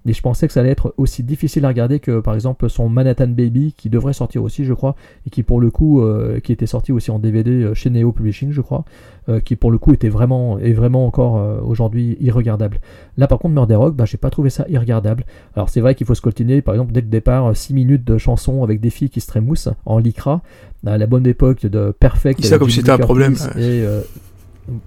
et 0.07 0.13
je 0.13 0.21
pensais 0.21 0.47
que 0.47 0.53
ça 0.53 0.61
allait 0.61 0.69
être 0.69 0.93
aussi 0.97 1.21
difficile 1.21 1.65
à 1.65 1.67
regarder 1.67 1.99
que 1.99 2.19
par 2.21 2.33
exemple 2.33 2.69
son 2.69 2.87
Manhattan 2.87 3.27
Baby, 3.27 3.73
qui 3.75 3.89
devrait 3.89 4.13
sortir 4.13 4.43
aussi, 4.43 4.63
je 4.63 4.73
crois, 4.73 4.95
et 5.25 5.29
qui 5.29 5.43
pour 5.43 5.59
le 5.59 5.69
coup, 5.69 6.01
euh, 6.01 6.39
qui 6.39 6.53
était 6.53 6.65
sorti 6.65 6.91
aussi 6.91 7.11
en 7.11 7.19
DVD 7.19 7.51
euh, 7.51 7.73
chez 7.73 7.89
Neo 7.89 8.11
Publishing, 8.11 8.51
je 8.51 8.61
crois, 8.61 8.85
euh, 9.27 9.41
qui 9.41 9.57
pour 9.57 9.69
le 9.69 9.77
coup 9.77 9.93
était 9.93 10.09
vraiment, 10.09 10.59
est 10.59 10.71
vraiment 10.71 11.05
encore 11.05 11.37
euh, 11.37 11.59
aujourd'hui 11.61 12.17
irregardable. 12.21 12.79
Là 13.17 13.27
par 13.27 13.39
contre, 13.39 13.55
Murder 13.55 13.75
Rock, 13.75 13.95
bah, 13.95 14.05
j'ai 14.05 14.17
pas 14.17 14.29
trouvé 14.29 14.49
ça 14.49 14.65
irregardable. 14.69 15.25
Alors 15.55 15.69
c'est 15.69 15.81
vrai 15.81 15.93
qu'il 15.93 16.07
faut 16.07 16.15
se 16.15 16.21
coltiner, 16.21 16.61
par 16.61 16.73
exemple, 16.73 16.93
dès 16.93 17.01
le 17.01 17.07
départ, 17.07 17.55
6 17.55 17.73
minutes 17.73 18.05
de 18.05 18.17
chansons 18.17 18.63
avec 18.63 18.79
des 18.79 18.89
filles 18.89 19.09
qui 19.09 19.19
se 19.19 19.27
trémoussent 19.27 19.69
en 19.85 19.99
lycra, 19.99 20.41
à 20.85 20.97
la 20.97 21.05
bonne 21.05 21.27
époque 21.27 21.65
de 21.65 21.91
Perfect. 21.99 22.45
Ça 22.45 22.57
comme 22.57 22.69
c'était 22.69 22.91
un 22.91 22.97
problème. 22.97 23.35
Et 23.57 23.83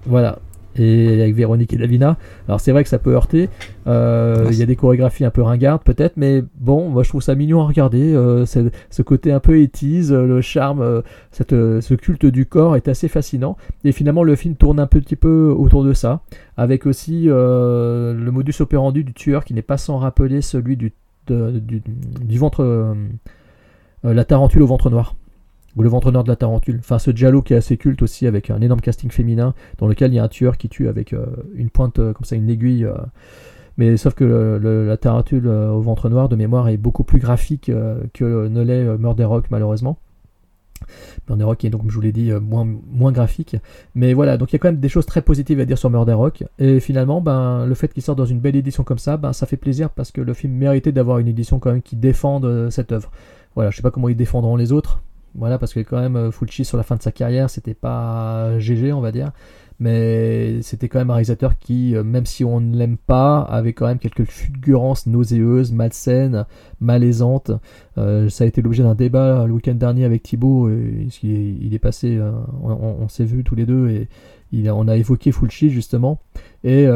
voilà. 0.07 0.39
Et 0.77 1.21
avec 1.21 1.35
Véronique 1.35 1.73
et 1.73 1.77
Davina. 1.77 2.17
Alors 2.47 2.61
c'est 2.61 2.71
vrai 2.71 2.85
que 2.85 2.89
ça 2.89 2.99
peut 2.99 3.13
heurter. 3.13 3.49
Euh, 3.89 4.47
Il 4.51 4.57
y 4.57 4.63
a 4.63 4.67
des 4.67 4.77
chorégraphies 4.77 5.25
un 5.25 5.31
peu 5.31 5.43
ringardes 5.43 5.83
peut-être, 5.83 6.17
mais 6.17 6.45
bon, 6.61 6.89
moi 6.89 7.03
je 7.03 7.09
trouve 7.09 7.23
ça 7.23 7.35
mignon 7.35 7.61
à 7.61 7.67
regarder. 7.67 8.15
Euh, 8.15 8.47
ce 8.47 9.03
côté 9.03 9.33
un 9.33 9.41
peu 9.41 9.59
étise, 9.61 10.13
le 10.13 10.41
charme, 10.41 10.81
euh, 10.81 11.03
cette, 11.33 11.51
ce 11.51 11.95
culte 11.95 12.25
du 12.27 12.47
corps 12.47 12.77
est 12.77 12.87
assez 12.87 13.09
fascinant. 13.09 13.57
Et 13.85 13.91
finalement 13.93 14.23
le 14.23 14.37
film 14.37 14.55
tourne 14.55 14.79
un 14.79 14.87
petit 14.87 15.17
peu 15.17 15.53
autour 15.57 15.83
de 15.83 15.93
ça, 15.93 16.21
avec 16.57 16.87
aussi 16.87 17.25
le 17.27 18.31
modus 18.31 18.55
operandi 18.61 19.03
du 19.03 19.13
tueur 19.13 19.45
qui 19.45 19.55
n'est 19.55 19.63
pas 19.63 19.77
sans 19.77 19.99
rappeler 19.99 20.41
celui 20.41 20.77
du, 20.77 20.93
de- 21.27 21.59
du, 21.59 21.83
du 22.25 22.39
ventre. 22.39 22.95
La 24.03 24.25
Tarentule 24.25 24.63
au 24.63 24.67
ventre 24.67 24.89
noir. 24.89 25.15
Ou 25.77 25.83
le 25.83 25.89
ventre 25.89 26.11
noir 26.11 26.25
de 26.25 26.29
la 26.29 26.37
Tarentule. 26.37 26.79
Enfin, 26.81 26.99
ce 26.99 27.11
Giallo 27.13 27.43
qui 27.43 27.55
est 27.55 27.57
assez 27.57 27.77
culte 27.77 28.03
aussi, 28.03 28.27
avec 28.27 28.51
un 28.51 28.61
énorme 28.61 28.81
casting 28.81 29.11
féminin, 29.11 29.55
dans 29.79 29.87
lequel 29.87 30.13
il 30.13 30.17
y 30.17 30.19
a 30.19 30.25
un 30.25 30.29
tueur 30.29 30.59
qui 30.59 30.69
tue 30.69 30.89
avec 30.89 31.13
euh, 31.13 31.27
une 31.55 31.71
pointe, 31.71 31.99
euh, 31.99 32.13
comme 32.13 32.25
ça, 32.25 32.37
une 32.37 32.51
aiguille. 32.51 32.85
euh, 32.85 32.95
mais 33.77 33.97
sauf 33.97 34.15
que 34.15 34.25
la 34.63 34.97
Tarentule 34.99 35.49
au 35.49 35.81
ventre 35.81 36.11
noir, 36.11 36.29
de 36.29 36.37
mémoire, 36.37 36.69
est 36.69 36.77
beaucoup 36.77 37.05
plus 37.05 37.19
graphique 37.19 37.71
que 38.13 38.49
ne 38.49 38.61
l'est 38.61 38.99
Murder 38.99 39.25
Rock, 39.25 39.47
malheureusement. 39.51 39.97
Murder 41.29 41.45
Rock 41.45 41.65
est 41.65 41.71
donc, 41.71 41.85
je 41.89 41.95
vous 41.95 42.01
l'ai 42.03 42.13
dit, 42.13 42.31
moins, 42.43 42.67
moins 42.91 43.11
graphique. 43.11 43.57
Mais 43.95 44.13
voilà, 44.13 44.37
donc 44.37 44.51
il 44.51 44.55
y 44.55 44.57
a 44.57 44.59
quand 44.59 44.69
même 44.69 44.81
des 44.81 44.91
choses 44.91 45.07
très 45.07 45.23
positives 45.23 45.61
à 45.61 45.65
dire 45.65 45.79
sur 45.79 45.89
Murder 45.89 46.13
Rock. 46.13 46.45
Et 46.59 46.79
finalement, 46.79 47.23
ben, 47.23 47.65
le 47.65 47.75
fait 47.75 47.91
qu'il 47.91 48.03
sorte 48.03 48.19
dans 48.19 48.27
une 48.27 48.41
belle 48.41 48.57
édition 48.57 48.85
comme 48.85 48.99
ça, 48.99 49.17
ben, 49.17 49.33
ça 49.33 49.47
fait 49.47 49.57
plaisir 49.57 49.89
parce 49.89 50.11
que 50.11 50.21
le 50.21 50.35
film 50.35 50.53
méritait 50.53 50.93
d'avoir 50.93 51.19
une 51.19 51.29
édition 51.29 51.59
quand 51.59 51.71
même 51.71 51.81
qui 51.81 51.97
défende 51.97 52.69
cette 52.69 52.93
œuvre. 52.93 53.11
Voilà, 53.55 53.71
je 53.71 53.77
sais 53.77 53.83
pas 53.83 53.91
comment 53.91 54.11
ils 54.11 54.17
défendront 54.17 54.57
les 54.57 54.73
autres. 54.73 55.01
Voilà, 55.35 55.59
parce 55.59 55.73
que 55.73 55.81
quand 55.81 56.01
même, 56.01 56.17
euh, 56.17 56.31
Fulci 56.31 56.65
sur 56.65 56.77
la 56.77 56.83
fin 56.83 56.97
de 56.97 57.03
sa 57.03 57.13
carrière, 57.13 57.51
c'était 57.51 57.75
pas 57.75 58.59
GG, 58.59 58.93
on 58.93 59.01
va 59.01 59.13
dire. 59.13 59.31
Mais 59.79 60.61
c'était 60.61 60.89
quand 60.89 60.99
même 60.99 61.09
un 61.11 61.15
réalisateur 61.15 61.59
qui, 61.59 61.97
euh, 61.97 62.03
même 62.05 62.27
si 62.27 62.45
on 62.45 62.61
ne 62.61 62.77
l'aime 62.77 62.99
pas, 62.99 63.41
avait 63.41 63.73
quand 63.73 63.87
même 63.87 63.99
quelques 63.99 64.25
fulgurances 64.25 65.07
nauséeuses, 65.07 65.73
malsaines, 65.73 66.45
malaisantes. 66.81 67.53
Euh, 67.97 68.29
ça 68.29 68.45
a 68.45 68.47
été 68.47 68.61
l'objet 68.61 68.83
d'un 68.83 68.95
débat 68.95 69.47
le 69.47 69.55
week-end 69.55 69.75
dernier 69.75 70.05
avec 70.05 70.23
Thibaut. 70.23 70.69
et 70.69 71.09
il, 71.23 71.75
est, 71.75 71.79
passé, 71.79 72.21
on, 72.63 73.09
s'est 73.09 73.25
vu 73.25 73.43
tous 73.43 73.55
les 73.55 73.65
deux 73.65 73.89
et 73.89 74.09
il 74.53 74.71
on 74.71 74.87
a 74.89 74.97
évoqué 74.97 75.33
Fulci 75.33 75.71
justement. 75.71 76.21
Et 76.63 76.87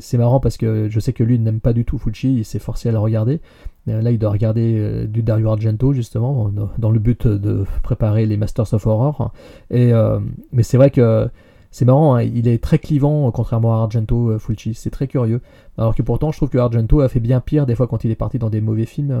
c'est 0.00 0.18
marrant 0.18 0.40
parce 0.40 0.58
que 0.58 0.88
je 0.90 1.00
sais 1.00 1.14
que 1.14 1.22
lui 1.24 1.38
n'aime 1.38 1.60
pas 1.60 1.72
du 1.72 1.86
tout 1.86 1.96
Fulci, 1.96 2.36
il 2.36 2.44
s'est 2.44 2.58
forcé 2.58 2.90
à 2.90 2.92
le 2.92 2.98
regarder. 2.98 3.40
Euh, 3.88 4.02
Là, 4.02 4.10
il 4.10 4.18
doit 4.18 4.30
regarder 4.30 4.76
euh, 4.78 5.06
du 5.06 5.22
Dario 5.22 5.48
Argento 5.48 5.92
justement, 5.92 6.50
dans, 6.78 6.90
le 6.90 6.98
but 6.98 7.26
de 7.26 7.64
préparer 7.82 8.26
les 8.26 8.36
Masters 8.36 8.72
of 8.74 8.86
Horror. 8.86 9.32
Euh, 9.72 10.20
mais 10.52 10.62
c'est 10.62 10.76
vrai 10.76 10.90
que 10.90 11.28
c'est 11.70 11.84
marrant, 11.84 12.16
hein, 12.16 12.22
il 12.22 12.48
est 12.48 12.60
très 12.60 12.80
clivant 12.80 13.30
contrairement 13.30 13.76
à 13.76 13.82
Argento, 13.82 14.38
Fulci, 14.38 14.74
c'est 14.74 14.90
très 14.90 15.06
curieux. 15.06 15.40
Alors 15.78 15.94
que 15.94 16.02
pourtant, 16.02 16.32
je 16.32 16.36
trouve 16.36 16.48
que 16.48 16.58
Argento 16.58 17.00
a 17.00 17.08
fait 17.08 17.20
bien 17.20 17.40
pire 17.40 17.64
des 17.64 17.76
fois 17.76 17.86
quand 17.86 18.04
il 18.04 18.10
est 18.10 18.16
parti 18.16 18.38
dans 18.38 18.50
des 18.50 18.60
mauvais 18.60 18.86
films, 18.86 19.14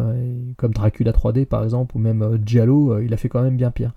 comme 0.56 0.72
Dracula 0.72 1.12
3D 1.12 1.46
par 1.46 1.62
exemple, 1.62 1.96
ou 1.96 2.00
même 2.00 2.40
Giallo, 2.44 2.98
il 2.98 3.14
a 3.14 3.16
fait 3.16 3.28
quand 3.28 3.42
même 3.42 3.56
bien 3.56 3.70
pire. 3.70 3.92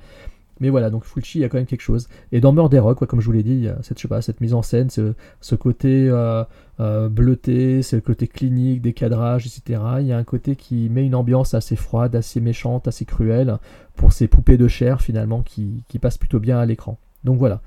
Mais 0.60 0.70
voilà, 0.70 0.90
donc 0.90 1.04
Fulci, 1.04 1.40
il 1.40 1.42
y 1.42 1.44
a 1.46 1.50
quand 1.50 1.58
même 1.58 1.66
quelque 1.66 1.82
chose. 1.82 2.08
Et 2.32 2.40
dans 2.40 2.54
Murder 2.54 2.80
Rock, 2.80 3.02
ouais, 3.02 3.08
comme 3.08 3.20
je 3.22 3.26
vous 3.26 3.32
l'ai 3.32 3.44
dit, 3.44 3.54
il 3.54 3.64
y 3.64 3.68
a 3.68 3.78
cette, 3.82 3.98
je 3.98 4.04
sais 4.04 4.08
pas, 4.08 4.22
cette 4.22 4.40
mise 4.40 4.54
en 4.54 4.62
scène, 4.62 4.90
ce, 4.90 5.14
ce 5.42 5.56
côté 5.56 6.08
euh, 6.10 6.44
euh, 6.80 7.10
bleuté, 7.10 7.82
ce 7.82 7.96
côté 7.96 8.28
clinique, 8.28 8.82
des 8.82 8.94
cadrages, 8.94 9.48
etc. 9.48 9.82
Il 10.00 10.06
y 10.08 10.14
a 10.14 10.18
un 10.18 10.24
côté 10.24 10.56
qui 10.56 10.90
met 10.90 11.06
une 11.06 11.16
ambiance 11.16 11.54
assez 11.54 11.76
froide, 11.76 12.16
assez 12.16 12.40
méchante, 12.40 12.88
assez 12.88 13.04
cruelle 13.06 13.58
pour 13.96 14.14
ces 14.14 14.28
poupées 14.28 14.58
de 14.58 14.68
chair 14.68 15.02
finalement 15.02 15.42
qui, 15.42 15.84
qui 15.88 16.00
passent 16.00 16.18
plutôt 16.20 16.40
bien 16.40 16.60
à 16.60 16.66
l'écran. 16.66 17.00
Donc 17.24 17.40
voilà. 17.40 17.62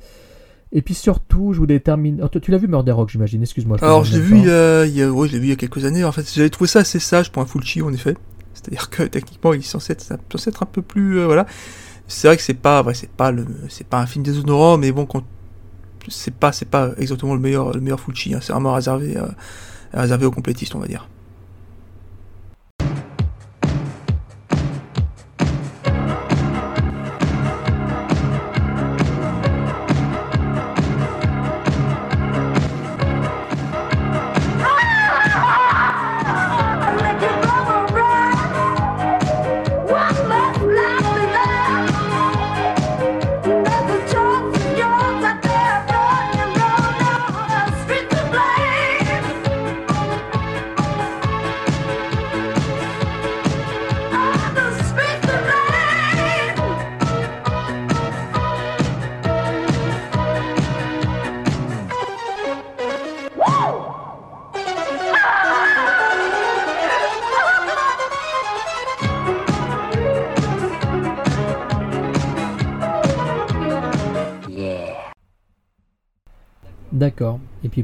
Et 0.72 0.82
puis 0.82 0.94
surtout, 0.94 1.52
je 1.52 1.58
voulais 1.58 1.80
terminer. 1.80 2.22
Oh, 2.22 2.28
tu 2.40 2.50
l'as 2.50 2.58
vu 2.58 2.66
Murder 2.68 2.92
Rock, 2.92 3.08
j'imagine. 3.10 3.40
Excuse-moi. 3.42 3.78
Alors, 3.82 4.04
je 4.04 4.12
l'ai 4.14 4.20
vu, 4.20 4.36
il 4.38 4.44
y 4.46 4.50
a, 4.50 4.84
il 4.84 4.94
y 4.96 5.02
a- 5.02 5.10
ouais, 5.10 5.28
je 5.28 5.32
l'ai 5.34 5.38
vu 5.38 5.46
il 5.46 5.50
y 5.50 5.52
a 5.52 5.56
quelques 5.56 5.84
années. 5.84 6.04
En 6.04 6.12
fait, 6.12 6.30
j'avais 6.34 6.50
trouvé 6.50 6.68
ça 6.68 6.80
assez 6.80 6.98
sage 6.98 7.30
pour 7.30 7.40
un 7.42 7.46
Fulci, 7.46 7.82
en 7.82 7.92
effet. 7.92 8.16
C'est-à-dire 8.52 8.90
que 8.90 9.02
techniquement, 9.04 9.52
il 9.54 9.60
est 9.60 9.62
censé 9.62 9.92
être, 9.92 10.14
censé 10.32 10.50
être 10.50 10.62
un 10.62 10.66
peu 10.66 10.82
plus, 10.82 11.20
euh, 11.20 11.26
voilà. 11.26 11.46
C'est 12.08 12.28
vrai 12.28 12.36
que 12.36 12.42
c'est 12.42 12.54
pas, 12.54 12.82
ouais, 12.82 12.94
c'est 12.94 13.10
pas 13.10 13.30
le, 13.32 13.46
c'est 13.68 13.86
pas 13.86 13.98
un 13.98 14.06
film 14.06 14.24
déshonorant, 14.24 14.78
mais 14.78 14.92
bon, 14.92 15.06
c'est 16.08 16.34
pas, 16.34 16.52
c'est 16.52 16.68
pas 16.70 16.90
exactement 16.98 17.34
le 17.34 17.40
meilleur, 17.40 17.72
le 17.72 17.80
meilleur 17.80 18.00
Fulci. 18.00 18.34
hein. 18.34 18.38
C'est 18.40 18.52
vraiment 18.52 18.74
réservé, 18.74 19.16
euh, 19.16 19.26
réservé 19.92 20.26
aux 20.26 20.30
complétistes, 20.30 20.74
on 20.74 20.78
va 20.80 20.86
dire. 20.86 21.08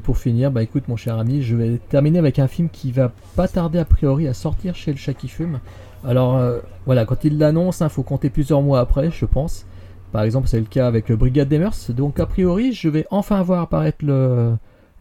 Pour 0.02 0.18
finir, 0.18 0.50
bah 0.50 0.62
écoute 0.62 0.88
mon 0.88 0.96
cher 0.96 1.18
ami, 1.18 1.42
je 1.42 1.56
vais 1.56 1.78
terminer 1.88 2.18
avec 2.18 2.38
un 2.38 2.48
film 2.48 2.68
qui 2.68 2.92
va 2.92 3.12
pas 3.36 3.48
tarder 3.48 3.78
a 3.78 3.84
priori 3.84 4.28
à 4.28 4.34
sortir 4.34 4.74
chez 4.74 4.92
le 4.92 4.98
chat 4.98 5.14
qui 5.14 5.28
fume. 5.28 5.60
Alors 6.04 6.36
euh, 6.36 6.58
voilà, 6.86 7.04
quand 7.04 7.24
il 7.24 7.38
l'annonce, 7.38 7.80
il 7.80 7.88
faut 7.88 8.02
compter 8.02 8.30
plusieurs 8.30 8.62
mois 8.62 8.80
après, 8.80 9.10
je 9.10 9.24
pense. 9.24 9.66
Par 10.10 10.22
exemple, 10.22 10.48
c'est 10.48 10.58
le 10.58 10.66
cas 10.66 10.86
avec 10.86 11.08
le 11.08 11.16
Brigade 11.16 11.48
des 11.48 11.58
Mœurs. 11.58 11.90
Donc 11.90 12.20
a 12.20 12.26
priori, 12.26 12.72
je 12.72 12.88
vais 12.88 13.06
enfin 13.10 13.40
voir 13.42 13.62
apparaître 13.62 14.04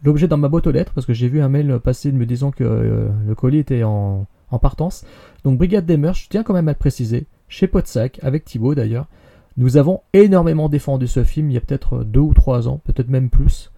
l'objet 0.04 0.28
dans 0.28 0.38
ma 0.38 0.48
boîte 0.48 0.66
aux 0.66 0.70
lettres 0.70 0.92
parce 0.94 1.06
que 1.06 1.12
j'ai 1.12 1.28
vu 1.28 1.40
un 1.40 1.48
mail 1.48 1.78
passer 1.82 2.12
me 2.12 2.24
disant 2.24 2.50
que 2.50 2.64
euh, 2.64 3.08
le 3.26 3.34
colis 3.34 3.58
était 3.58 3.82
en, 3.82 4.26
en 4.50 4.58
partance. 4.58 5.04
Donc 5.44 5.58
Brigade 5.58 5.86
des 5.86 5.96
Mœurs, 5.96 6.16
je 6.16 6.28
tiens 6.28 6.42
quand 6.44 6.54
même 6.54 6.68
à 6.68 6.72
le 6.72 6.78
préciser, 6.78 7.26
chez 7.48 7.66
Podsac, 7.66 8.20
avec 8.22 8.44
Thibaut 8.44 8.74
d'ailleurs. 8.74 9.06
Nous 9.56 9.76
avons 9.76 10.00
énormément 10.12 10.68
défendu 10.68 11.06
ce 11.06 11.24
film 11.24 11.50
il 11.50 11.54
y 11.54 11.56
a 11.58 11.60
peut-être 11.60 12.04
deux 12.04 12.20
ou 12.20 12.32
trois 12.32 12.68
ans, 12.68 12.80
peut-être 12.84 13.10
même 13.10 13.28
plus 13.28 13.71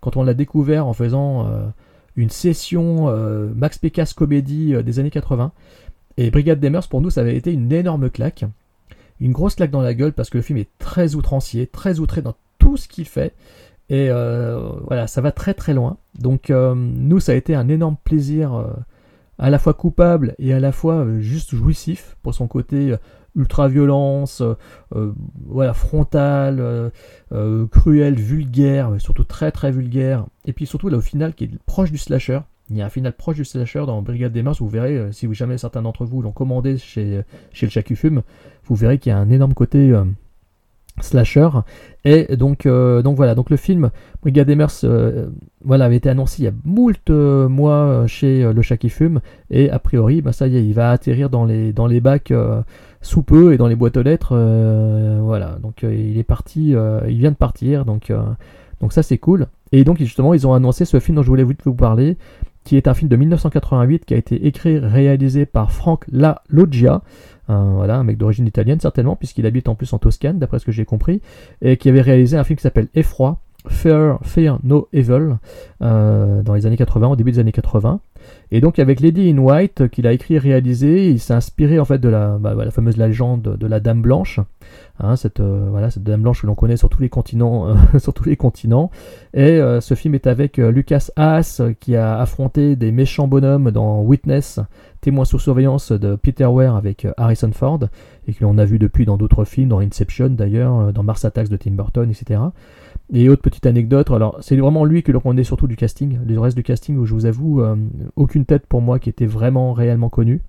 quand 0.00 0.16
on 0.16 0.22
l'a 0.22 0.34
découvert 0.34 0.86
en 0.86 0.92
faisant 0.92 1.46
euh, 1.46 1.66
une 2.16 2.30
session 2.30 3.08
euh, 3.08 3.48
Max 3.54 3.78
Pécasse 3.78 4.12
comédie 4.12 4.74
euh, 4.74 4.82
des 4.82 4.98
années 4.98 5.10
80. 5.10 5.52
Et 6.16 6.30
Brigade 6.30 6.60
des 6.60 6.70
Mœurs, 6.70 6.88
pour 6.88 7.00
nous, 7.00 7.10
ça 7.10 7.20
avait 7.20 7.36
été 7.36 7.52
une 7.52 7.72
énorme 7.72 8.10
claque. 8.10 8.44
Une 9.20 9.32
grosse 9.32 9.54
claque 9.54 9.70
dans 9.70 9.82
la 9.82 9.94
gueule 9.94 10.12
parce 10.12 10.30
que 10.30 10.38
le 10.38 10.42
film 10.42 10.58
est 10.58 10.70
très 10.78 11.14
outrancier, 11.14 11.66
très 11.66 12.00
outré 12.00 12.22
dans 12.22 12.34
tout 12.58 12.76
ce 12.76 12.88
qu'il 12.88 13.06
fait. 13.06 13.34
Et 13.88 14.10
voilà, 14.10 15.06
ça 15.06 15.20
va 15.20 15.32
très 15.32 15.54
très 15.54 15.74
loin. 15.74 15.96
Donc 16.18 16.50
nous, 16.50 17.20
ça 17.20 17.32
a 17.32 17.34
été 17.36 17.54
un 17.54 17.68
énorme 17.68 17.96
plaisir, 18.02 18.66
à 19.38 19.50
la 19.50 19.58
fois 19.58 19.74
coupable 19.74 20.34
et 20.38 20.52
à 20.52 20.60
la 20.60 20.72
fois 20.72 21.06
juste 21.20 21.54
jouissif 21.54 22.16
pour 22.22 22.34
son 22.34 22.48
côté 22.48 22.94
ultra-violence, 23.38 24.40
euh, 24.42 24.54
euh, 24.94 25.12
voilà, 25.46 25.72
frontale, 25.72 26.58
euh, 27.32 27.66
cruelle, 27.68 28.16
vulgaire, 28.16 28.90
mais 28.90 28.98
surtout 28.98 29.24
très 29.24 29.50
très 29.50 29.70
vulgaire. 29.70 30.26
Et 30.44 30.52
puis 30.52 30.66
surtout 30.66 30.88
là 30.88 30.98
au 30.98 31.02
final 31.02 31.34
qui 31.34 31.44
est 31.44 31.50
proche 31.66 31.90
du 31.90 31.98
slasher. 31.98 32.40
Il 32.70 32.76
y 32.76 32.82
a 32.82 32.86
un 32.86 32.90
final 32.90 33.14
proche 33.14 33.36
du 33.36 33.46
slasher 33.46 33.84
dans 33.86 34.02
Brigade 34.02 34.32
des 34.32 34.42
Mœurs. 34.42 34.60
Vous 34.60 34.68
verrez, 34.68 35.08
si 35.12 35.32
jamais 35.32 35.56
certains 35.56 35.80
d'entre 35.80 36.04
vous 36.04 36.20
l'ont 36.20 36.32
commandé 36.32 36.76
chez, 36.76 37.22
chez 37.50 37.64
le 37.64 37.70
Chacu 37.70 37.96
Fume, 37.96 38.20
vous 38.66 38.74
verrez 38.74 38.98
qu'il 38.98 39.08
y 39.08 39.14
a 39.14 39.18
un 39.18 39.30
énorme 39.30 39.54
côté 39.54 39.94
slasher. 41.00 41.48
Et 42.04 42.36
donc, 42.36 42.66
voilà, 42.66 43.34
donc 43.34 43.48
le 43.48 43.56
film 43.56 43.90
Brigade 44.22 44.48
des 44.48 44.66
euh, 44.84 45.28
voilà, 45.64 45.84
avait 45.84 45.96
été 45.96 46.08
annoncé 46.08 46.42
il 46.42 46.44
y 46.44 46.48
a 46.48 46.52
moult 46.64 47.10
mois 47.10 48.06
chez 48.06 48.52
le 48.52 48.62
chat 48.62 48.76
qui 48.76 48.90
fume. 48.90 49.20
Et 49.50 49.70
a 49.70 49.78
priori, 49.78 50.22
bah, 50.22 50.32
ça 50.32 50.48
y 50.48 50.56
est, 50.56 50.64
il 50.64 50.74
va 50.74 50.90
atterrir 50.90 51.30
dans 51.30 51.44
les, 51.44 51.72
dans 51.72 51.86
les 51.86 52.00
bacs 52.00 52.32
sous 53.00 53.22
peu 53.22 53.52
et 53.52 53.56
dans 53.56 53.68
les 53.68 53.76
boîtes 53.76 53.96
aux 53.96 54.02
lettres. 54.02 54.32
euh, 54.32 55.20
voilà, 55.22 55.58
donc 55.62 55.84
euh, 55.84 55.94
il 55.94 56.18
est 56.18 56.24
parti, 56.24 56.74
euh, 56.74 57.00
il 57.08 57.18
vient 57.18 57.30
de 57.30 57.36
partir. 57.36 57.84
Donc, 57.84 58.12
donc 58.80 58.92
ça 58.92 59.02
c'est 59.02 59.18
cool. 59.18 59.46
Et 59.72 59.84
donc 59.84 59.98
justement, 59.98 60.34
ils 60.34 60.46
ont 60.46 60.54
annoncé 60.54 60.84
ce 60.84 61.00
film 61.00 61.16
dont 61.16 61.22
je 61.22 61.28
voulais 61.28 61.44
vous, 61.44 61.74
parler, 61.74 62.16
qui 62.64 62.76
est 62.76 62.88
un 62.88 62.94
film 62.94 63.08
de 63.08 63.16
1988 63.16 64.04
qui 64.04 64.14
a 64.14 64.16
été 64.16 64.46
écrit, 64.46 64.78
réalisé 64.78 65.46
par 65.46 65.72
Frank 65.72 66.04
La 66.10 66.42
Loggia. 66.48 67.02
Un 67.50 68.04
mec 68.04 68.18
d'origine 68.18 68.46
italienne 68.46 68.78
certainement, 68.78 69.16
puisqu'il 69.16 69.46
habite 69.46 69.68
en 69.68 69.74
plus 69.74 69.90
en 69.94 69.98
Toscane, 69.98 70.38
d'après 70.38 70.58
ce 70.58 70.66
que 70.66 70.72
j'ai 70.72 70.84
compris, 70.84 71.22
et 71.62 71.78
qui 71.78 71.88
avait 71.88 72.02
réalisé 72.02 72.36
un 72.36 72.44
film 72.44 72.58
qui 72.58 72.62
s'appelle 72.62 72.88
Effroi, 72.94 73.40
Fear, 73.66 74.18
Fear 74.22 74.58
No 74.62 74.88
Evil 74.92 75.36
euh, 75.82 76.42
dans 76.42 76.54
les 76.54 76.66
années 76.66 76.76
80, 76.76 77.08
au 77.08 77.16
début 77.16 77.32
des 77.32 77.38
années 77.38 77.52
80. 77.52 78.00
Et 78.50 78.60
donc 78.60 78.78
avec 78.78 79.00
Lady 79.00 79.30
in 79.30 79.38
White 79.38 79.88
qu'il 79.88 80.06
a 80.06 80.12
écrit 80.12 80.34
et 80.34 80.38
réalisé, 80.38 81.10
il 81.10 81.20
s'est 81.20 81.34
inspiré 81.34 81.78
en 81.78 81.84
fait 81.84 81.98
de 81.98 82.08
la, 82.08 82.38
bah, 82.38 82.54
la 82.54 82.70
fameuse 82.70 82.96
légende 82.96 83.56
de 83.58 83.66
la 83.66 83.80
Dame 83.80 84.02
Blanche, 84.02 84.40
hein, 85.00 85.16
cette, 85.16 85.40
euh, 85.40 85.68
voilà, 85.70 85.90
cette 85.90 86.02
Dame 86.02 86.22
Blanche 86.22 86.42
que 86.42 86.46
l'on 86.46 86.54
connaît 86.54 86.76
sur 86.76 86.88
tous 86.88 87.02
les 87.02 87.08
continents. 87.08 87.68
euh, 87.68 87.74
sur 87.98 88.14
tous 88.14 88.24
les 88.24 88.36
continents. 88.36 88.90
Et 89.34 89.60
euh, 89.60 89.80
ce 89.80 89.94
film 89.94 90.14
est 90.14 90.26
avec 90.26 90.58
euh, 90.58 90.70
Lucas 90.70 91.08
Haas 91.16 91.62
qui 91.80 91.96
a 91.96 92.18
affronté 92.18 92.76
des 92.76 92.92
méchants 92.92 93.28
bonhommes 93.28 93.70
dans 93.70 94.02
Witness, 94.02 94.60
témoin 95.00 95.24
sous 95.24 95.38
surveillance 95.38 95.92
de 95.92 96.16
Peter 96.16 96.46
Weir 96.46 96.74
avec 96.74 97.06
Harrison 97.16 97.50
Ford, 97.52 97.80
et 98.26 98.34
que 98.34 98.44
l'on 98.44 98.58
a 98.58 98.64
vu 98.64 98.78
depuis 98.78 99.04
dans 99.04 99.16
d'autres 99.16 99.44
films, 99.44 99.68
dans 99.68 99.80
Inception 99.80 100.30
d'ailleurs, 100.30 100.92
dans 100.92 101.02
Mars 101.02 101.24
Attacks 101.24 101.48
de 101.48 101.56
Tim 101.56 101.72
Burton, 101.72 102.10
etc. 102.10 102.40
Et 103.12 103.28
autre 103.30 103.40
petite 103.40 103.64
anecdote, 103.64 104.10
alors 104.10 104.36
c'est 104.40 104.56
vraiment 104.56 104.84
lui 104.84 105.02
que 105.02 105.12
l'on 105.12 105.20
connaît 105.20 105.44
surtout 105.44 105.66
du 105.66 105.76
casting, 105.76 106.18
le 106.26 106.38
reste 106.38 106.56
du 106.56 106.62
casting 106.62 106.98
où 106.98 107.06
je 107.06 107.14
vous 107.14 107.24
avoue, 107.24 107.62
euh, 107.62 107.74
aucune 108.16 108.44
tête 108.44 108.66
pour 108.66 108.82
moi 108.82 108.98
qui 108.98 109.08
était 109.08 109.26
vraiment 109.26 109.72
réellement 109.72 110.10
connue. 110.10 110.42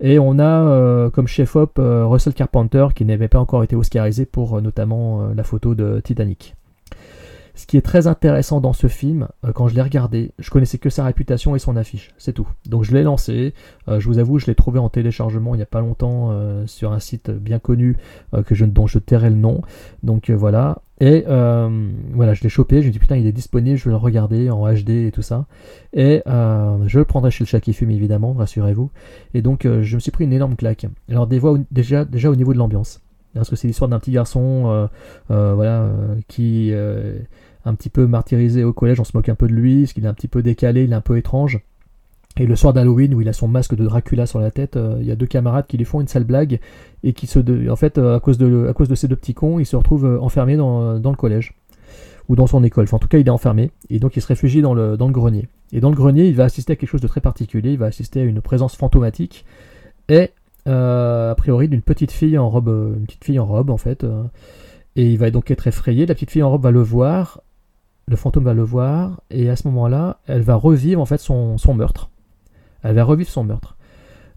Et 0.00 0.18
on 0.18 0.40
a 0.40 0.64
euh, 0.64 1.08
comme 1.10 1.28
chef-op 1.28 1.78
euh, 1.78 2.04
Russell 2.04 2.34
Carpenter 2.34 2.88
qui 2.96 3.04
n'avait 3.04 3.28
pas 3.28 3.38
encore 3.38 3.62
été 3.62 3.76
oscarisé 3.76 4.26
pour 4.26 4.60
notamment 4.60 5.28
la 5.28 5.44
photo 5.44 5.76
de 5.76 6.00
Titanic. 6.00 6.56
Ce 7.56 7.66
qui 7.66 7.76
est 7.76 7.82
très 7.82 8.08
intéressant 8.08 8.60
dans 8.60 8.72
ce 8.72 8.88
film, 8.88 9.28
euh, 9.44 9.52
quand 9.52 9.68
je 9.68 9.76
l'ai 9.76 9.82
regardé, 9.82 10.32
je 10.40 10.50
connaissais 10.50 10.78
que 10.78 10.90
sa 10.90 11.04
réputation 11.04 11.54
et 11.54 11.60
son 11.60 11.76
affiche, 11.76 12.10
c'est 12.18 12.32
tout. 12.32 12.48
Donc 12.66 12.82
je 12.82 12.92
l'ai 12.92 13.04
lancé, 13.04 13.54
euh, 13.88 14.00
je 14.00 14.08
vous 14.08 14.18
avoue, 14.18 14.40
je 14.40 14.46
l'ai 14.46 14.56
trouvé 14.56 14.80
en 14.80 14.88
téléchargement 14.88 15.54
il 15.54 15.58
n'y 15.58 15.62
a 15.62 15.66
pas 15.66 15.80
longtemps 15.80 16.30
euh, 16.30 16.66
sur 16.66 16.92
un 16.92 16.98
site 16.98 17.30
bien 17.30 17.60
connu 17.60 17.96
que 18.46 18.54
je, 18.56 18.64
dont 18.64 18.88
je 18.88 18.98
tairai 18.98 19.30
le 19.30 19.36
nom. 19.36 19.62
Donc 20.02 20.30
voilà. 20.30 20.82
Et 21.00 21.24
voilà, 21.26 22.34
je 22.34 22.42
l'ai 22.42 22.48
chopé, 22.48 22.76
je 22.76 22.78
me 22.78 22.82
suis 22.84 22.92
dit 22.92 22.98
putain, 22.98 23.16
il 23.16 23.26
est 23.26 23.32
disponible, 23.32 23.76
je 23.76 23.84
vais 23.84 23.90
le 23.90 23.96
regarder 23.96 24.50
en 24.50 24.66
HD 24.72 24.90
et 24.90 25.10
tout 25.12 25.22
ça. 25.22 25.46
Et 25.92 26.22
je 26.26 26.98
le 26.98 27.04
prendrai 27.04 27.30
chez 27.30 27.44
le 27.44 27.48
chat 27.48 27.60
qui 27.60 27.72
fume 27.72 27.90
évidemment, 27.90 28.32
rassurez-vous. 28.32 28.90
Et 29.34 29.42
donc 29.42 29.62
je 29.64 29.94
me 29.94 30.00
suis 30.00 30.10
pris 30.10 30.24
une 30.24 30.32
énorme 30.32 30.56
claque. 30.56 30.86
Alors 31.08 31.26
des 31.26 31.38
voix, 31.38 31.58
déjà, 31.70 32.04
déjà 32.04 32.30
au 32.30 32.36
niveau 32.36 32.52
de 32.52 32.58
l'ambiance. 32.58 33.00
Parce 33.34 33.50
que 33.50 33.56
c'est 33.56 33.66
l'histoire 33.66 33.88
d'un 33.88 33.98
petit 33.98 34.12
garçon 34.12 34.88
voilà, 35.28 35.90
qui 36.28 36.72
un 37.64 37.74
petit 37.74 37.90
peu 37.90 38.06
martyrisé 38.06 38.64
au 38.64 38.72
collège, 38.72 39.00
on 39.00 39.04
se 39.04 39.12
moque 39.14 39.28
un 39.28 39.34
peu 39.34 39.48
de 39.48 39.54
lui, 39.54 39.82
parce 39.82 39.92
qu'il 39.92 40.04
est 40.04 40.08
un 40.08 40.14
petit 40.14 40.28
peu 40.28 40.42
décalé, 40.42 40.84
il 40.84 40.92
est 40.92 40.96
un 40.96 41.00
peu 41.00 41.16
étrange. 41.16 41.60
Et 42.36 42.46
le 42.46 42.56
soir 42.56 42.72
d'Halloween, 42.72 43.14
où 43.14 43.20
il 43.20 43.28
a 43.28 43.32
son 43.32 43.46
masque 43.46 43.76
de 43.76 43.84
Dracula 43.84 44.26
sur 44.26 44.40
la 44.40 44.50
tête, 44.50 44.76
euh, 44.76 44.96
il 45.00 45.06
y 45.06 45.12
a 45.12 45.16
deux 45.16 45.26
camarades 45.26 45.66
qui 45.68 45.76
lui 45.76 45.84
font 45.84 46.00
une 46.00 46.08
sale 46.08 46.24
blague, 46.24 46.58
et 47.04 47.12
qui 47.12 47.28
se... 47.28 47.38
en 47.70 47.76
fait, 47.76 47.96
euh, 47.98 48.16
à, 48.16 48.20
cause 48.20 48.38
de, 48.38 48.66
à 48.68 48.72
cause 48.72 48.92
ces 48.94 49.06
deux 49.06 49.16
petits 49.16 49.34
cons, 49.34 49.60
il 49.60 49.66
se 49.66 49.76
retrouve 49.76 50.04
euh, 50.04 50.20
enfermé 50.20 50.56
dans, 50.56 50.94
le 50.94 51.16
collège. 51.16 51.54
Ou 52.28 52.36
dans 52.36 52.46
son 52.46 52.64
école. 52.64 52.84
Enfin, 52.84 52.96
en 52.96 53.00
tout 53.00 53.08
cas, 53.08 53.18
il 53.18 53.26
est 53.26 53.30
enfermé. 53.30 53.70
Et 53.90 53.98
donc, 53.98 54.16
il 54.16 54.22
se 54.22 54.26
réfugie 54.26 54.62
dans 54.62 54.74
le, 54.74 54.96
grenier. 54.96 55.46
Et 55.72 55.80
dans 55.80 55.90
le 55.90 55.94
grenier, 55.94 56.26
il 56.26 56.34
va 56.34 56.44
assister 56.44 56.72
à 56.72 56.76
quelque 56.76 56.88
chose 56.88 57.02
de 57.02 57.06
très 57.06 57.20
particulier. 57.20 57.72
Il 57.72 57.78
va 57.78 57.86
assister 57.86 58.22
à 58.22 58.24
une 58.24 58.40
présence 58.40 58.74
fantomatique. 58.76 59.44
Et, 60.08 60.30
a 60.64 61.34
priori, 61.36 61.68
d'une 61.68 61.82
petite 61.82 62.12
fille 62.12 62.38
en 62.38 62.48
robe. 62.48 62.94
Une 62.96 63.04
petite 63.04 63.24
fille 63.24 63.38
en 63.38 63.44
robe, 63.44 63.68
en 63.68 63.76
fait. 63.76 64.06
et 64.96 65.06
il 65.06 65.18
va 65.18 65.30
donc 65.30 65.50
être 65.50 65.66
effrayé. 65.66 66.06
La 66.06 66.14
petite 66.14 66.30
fille 66.30 66.42
en 66.42 66.48
robe 66.48 66.62
va 66.62 66.70
le 66.70 66.80
voir. 66.80 67.42
Le 68.06 68.16
fantôme 68.16 68.44
va 68.44 68.54
le 68.54 68.62
voir. 68.62 69.20
Et 69.30 69.48
à 69.48 69.56
ce 69.56 69.66
moment-là, 69.68 70.18
elle 70.26 70.42
va 70.42 70.54
revivre, 70.54 71.00
en 71.00 71.06
fait, 71.06 71.18
son, 71.18 71.56
meurtre. 71.74 72.10
Elle 72.82 72.94
va 72.94 73.04
revivre 73.04 73.30
son 73.30 73.44
meurtre. 73.44 73.76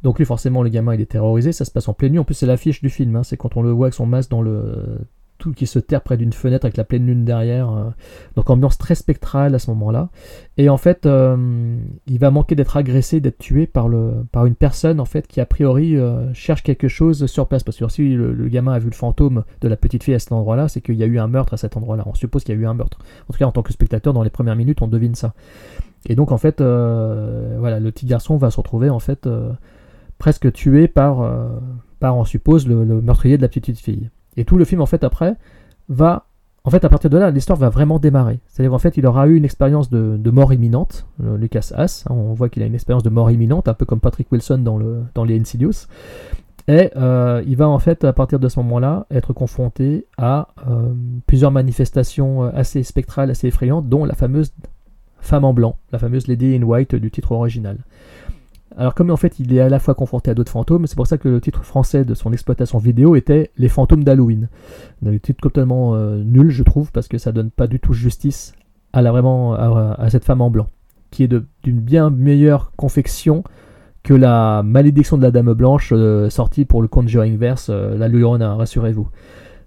Donc 0.04 0.20
lui, 0.20 0.26
forcément, 0.26 0.64
le 0.64 0.70
gamin, 0.70 0.94
il 0.94 1.02
est 1.02 1.12
terrorisé. 1.12 1.52
Ça 1.52 1.66
se 1.66 1.72
passe 1.72 1.88
en 1.88 1.94
pleine 1.94 2.14
nuit. 2.14 2.20
En 2.20 2.24
plus, 2.24 2.36
c'est 2.36 2.46
l'affiche 2.46 2.82
du 2.82 2.90
film. 2.90 3.16
hein. 3.16 3.24
C'est 3.24 3.38
quand 3.38 3.58
on 3.58 3.62
le 3.62 3.72
voit 3.72 3.88
avec 3.88 3.94
son 3.94 4.06
masque 4.06 4.30
dans 4.30 4.42
le 4.42 5.00
tout 5.38 5.54
qui 5.54 5.68
se 5.68 5.80
terre 5.80 6.02
près 6.02 6.18
d'une 6.18 6.34
fenêtre 6.34 6.66
avec 6.66 6.78
la 6.78 6.84
pleine 6.84 7.06
lune 7.06 7.26
derrière. 7.26 7.72
euh. 7.72 7.90
Donc 8.36 8.50
ambiance 8.50 8.78
très 8.78 8.96
spectrale 8.96 9.56
à 9.56 9.60
ce 9.60 9.70
moment-là. 9.72 10.10
Et 10.58 10.70
en 10.70 10.78
fait, 10.78 11.06
euh, 11.06 11.78
il 12.08 12.20
va 12.20 12.32
manquer 12.32 12.56
d'être 12.56 12.78
agressé, 12.78 13.20
d'être 13.20 13.38
tué 13.38 13.68
par 13.68 13.88
une 13.88 14.56
personne 14.56 15.00
en 15.00 15.06
fait 15.06 15.28
qui 15.28 15.40
a 15.42 15.46
priori 15.46 15.96
euh, 15.96 16.34
cherche 16.34 16.64
quelque 16.64 16.88
chose 16.88 17.26
sur 17.28 17.48
place. 17.48 17.64
Parce 17.64 17.78
que 17.78 17.88
si 17.90 18.10
le, 18.10 18.48
gamin 18.48 18.74
a 18.74 18.80
vu 18.80 18.90
le 18.90 18.96
fantôme 18.96 19.44
de 19.62 19.68
la 19.68 19.78
petite 19.78 20.04
fille 20.04 20.16
à 20.16 20.20
cet 20.20 20.32
endroit-là, 20.32 20.68
c'est 20.68 20.82
qu'il 20.82 20.96
y 20.96 21.04
a 21.04 21.08
eu 21.08 21.20
un 21.20 21.28
meurtre 21.28 21.54
à 21.54 21.58
cet 21.58 21.78
endroit-là. 21.78 22.04
On 22.06 22.14
suppose 22.14 22.44
qu'il 22.44 22.56
y 22.56 22.58
a 22.58 22.62
eu 22.62 22.66
un 22.66 22.74
meurtre. 22.74 23.00
En 23.30 23.34
tout 23.34 23.40
cas, 23.40 23.46
en 23.46 23.52
tant 23.52 23.64
que 23.64 23.74
spectateur, 23.74 24.14
dans 24.14 24.24
les 24.24 24.30
premières 24.30 24.56
minutes, 24.56 24.82
on 24.82 24.88
devine 24.88 25.16
ça. 25.16 25.34
Et 26.06 26.16
donc 26.16 26.32
en 26.32 26.38
fait, 26.38 26.62
voilà, 26.62 27.80
le 27.80 27.92
petit 27.92 28.06
garçon 28.06 28.38
va 28.38 28.50
se 28.52 28.58
retrouver 28.58 28.90
en 28.90 29.00
fait 29.00 29.28
presque 30.18 30.52
tué 30.54 30.88
par, 30.88 31.20
on 32.02 32.26
suppose, 32.26 32.68
le 32.68 33.02
meurtrier 33.02 33.38
de 33.38 33.42
la 33.42 33.50
petite 33.50 33.80
fille. 33.80 34.10
Et 34.38 34.46
tout 34.46 34.58
le 34.58 34.66
film 34.66 34.82
en 34.82 34.86
fait 34.86 35.04
après 35.04 35.36
va, 35.90 36.28
en 36.64 36.70
fait 36.70 36.86
à 36.86 36.90
partir 36.90 37.10
de 37.10 37.18
là, 37.18 37.32
l'histoire 37.32 37.58
va 37.58 37.70
vraiment 37.70 38.00
démarrer. 38.00 38.40
C'est-à-dire 38.48 38.74
en 38.74 38.80
fait 38.80 38.96
il 38.96 39.06
aura 39.06 39.28
eu 39.28 39.36
une 39.36 39.46
expérience 39.46 39.90
de, 39.90 40.32
mort 40.32 40.54
imminente, 40.54 41.08
euh, 41.24 41.38
Lucas 41.38 41.72
Haas, 41.76 42.06
hein, 42.08 42.14
on 42.14 42.34
voit 42.34 42.50
qu'il 42.50 42.64
a 42.64 42.66
une 42.66 42.76
expérience 42.76 43.04
de 43.04 43.10
mort 43.10 43.32
imminente, 43.32 43.68
un 43.68 43.74
peu 43.74 43.86
comme 43.86 44.00
Patrick 44.00 44.32
Wilson 44.32 44.60
dans, 44.60 44.78
le, 44.78 45.04
les 45.26 45.40
Insidious. 45.40 45.88
Et 46.70 46.92
euh, 46.98 47.42
il 47.48 47.56
va 47.56 47.68
en 47.68 47.80
fait 47.80 48.04
à 48.04 48.14
partir 48.14 48.40
de 48.40 48.50
ce 48.50 48.60
moment-là 48.60 49.08
être 49.10 49.32
confronté 49.34 50.06
à 50.18 50.50
euh, 50.70 50.94
plusieurs 51.26 51.52
manifestations 51.52 52.44
assez 52.44 52.84
spectrales, 52.84 53.32
assez 53.32 53.48
effrayantes, 53.48 53.88
dont 53.88 54.06
la 54.06 54.16
fameuse 54.16 54.54
femme 55.20 55.46
en 55.46 55.54
blanc, 55.54 55.78
la 55.92 56.00
fameuse 56.00 56.28
Lady 56.28 56.56
in 56.56 56.64
White 56.64 56.96
du 56.96 57.10
titre 57.10 57.32
original. 57.32 57.78
Alors 58.78 58.94
comme 58.94 59.10
en 59.10 59.18
fait 59.18 59.40
il 59.40 59.54
est 59.54 59.60
à 59.60 59.70
la 59.70 59.80
fois 59.80 59.96
confronté 59.96 60.30
à 60.32 60.36
d'autres 60.36 60.52
fantômes, 60.52 60.86
c'est 60.86 60.96
pour 60.96 61.08
ça 61.08 61.18
que 61.18 61.28
le 61.28 61.42
titre 61.42 61.64
français 61.64 62.06
de 62.06 62.14
son 62.14 62.32
exploitation 62.32 62.78
vidéo 62.78 63.16
était 63.16 63.52
Les 63.58 63.70
fantômes 63.70 64.04
d'Halloween. 64.04 64.50
Le 65.04 65.20
titre 65.20 65.42
totalement 65.42 65.96
euh, 65.96 66.24
nul 66.24 66.52
je 66.52 66.64
trouve 66.64 66.92
parce 66.92 67.08
que 67.08 67.18
ça 67.18 67.32
donne 67.32 67.50
pas 67.50 67.66
du 67.66 67.80
tout 67.80 67.94
justice 67.94 68.54
à 68.94 69.02
la 69.02 69.12
vraiment 69.12 69.54
à, 69.54 70.10
cette 70.10 70.24
femme 70.24 70.42
en 70.42 70.52
blanc 70.52 70.68
qui 71.12 71.24
est 71.24 71.34
d'une 71.64 71.80
bien 71.80 72.10
meilleure 72.10 72.72
confection 72.76 73.44
que 74.04 74.14
la 74.14 74.64
malédiction 74.64 75.18
de 75.18 75.24
la 75.24 75.32
Dame 75.32 75.54
Blanche 75.54 75.92
euh, 75.92 76.30
sortie 76.30 76.64
pour 76.64 76.82
le 76.82 76.88
Conjuring 76.88 77.38
Verse, 77.38 77.68
euh, 77.70 77.98
la 77.98 78.08
Llorona, 78.08 78.56
rassurez-vous. 78.56 79.10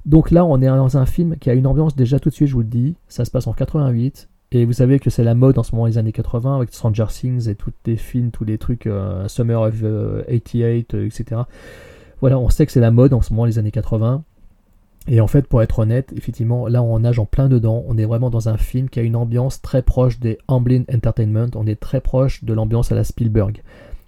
Donc 0.06 0.30
là, 0.30 0.46
on 0.46 0.62
est 0.62 0.66
dans 0.66 0.96
un 0.96 1.04
film 1.04 1.36
qui 1.36 1.50
a 1.50 1.52
une 1.52 1.66
ambiance 1.66 1.94
déjà 1.94 2.18
tout 2.18 2.30
de 2.30 2.34
suite, 2.34 2.48
je 2.48 2.54
vous 2.54 2.60
le 2.60 2.66
dis. 2.66 2.96
Ça 3.06 3.26
se 3.26 3.30
passe 3.30 3.46
en 3.46 3.52
88. 3.52 4.29
Et 4.52 4.64
vous 4.64 4.72
savez 4.72 4.98
que 4.98 5.10
c'est 5.10 5.22
la 5.22 5.36
mode 5.36 5.58
en 5.58 5.62
ce 5.62 5.72
moment 5.72 5.86
les 5.86 5.96
années 5.96 6.10
80 6.10 6.56
avec 6.56 6.74
Stranger 6.74 7.06
Things 7.08 7.48
et 7.48 7.54
tous 7.54 7.72
les 7.86 7.96
films, 7.96 8.32
tous 8.32 8.44
les 8.44 8.58
trucs 8.58 8.88
euh, 8.88 9.28
Summer 9.28 9.60
of 9.60 9.76
euh, 9.84 10.24
88, 10.24 10.94
euh, 10.94 11.06
etc. 11.06 11.42
Voilà, 12.20 12.36
on 12.36 12.48
sait 12.48 12.66
que 12.66 12.72
c'est 12.72 12.80
la 12.80 12.90
mode 12.90 13.12
en 13.12 13.22
ce 13.22 13.32
moment 13.32 13.44
les 13.44 13.60
années 13.60 13.70
80. 13.70 14.24
Et 15.06 15.20
en 15.20 15.28
fait, 15.28 15.46
pour 15.46 15.62
être 15.62 15.78
honnête, 15.78 16.12
effectivement, 16.16 16.66
là 16.66 16.82
on 16.82 16.98
nage 16.98 17.20
en 17.20 17.26
plein 17.26 17.48
dedans. 17.48 17.84
On 17.86 17.96
est 17.96 18.04
vraiment 18.04 18.28
dans 18.28 18.48
un 18.48 18.56
film 18.56 18.88
qui 18.88 18.98
a 18.98 19.02
une 19.02 19.14
ambiance 19.14 19.62
très 19.62 19.82
proche 19.82 20.18
des 20.18 20.38
Amblin 20.48 20.82
Entertainment. 20.92 21.50
On 21.54 21.66
est 21.68 21.78
très 21.78 22.00
proche 22.00 22.42
de 22.42 22.52
l'ambiance 22.52 22.90
à 22.90 22.96
la 22.96 23.04
Spielberg. 23.04 23.62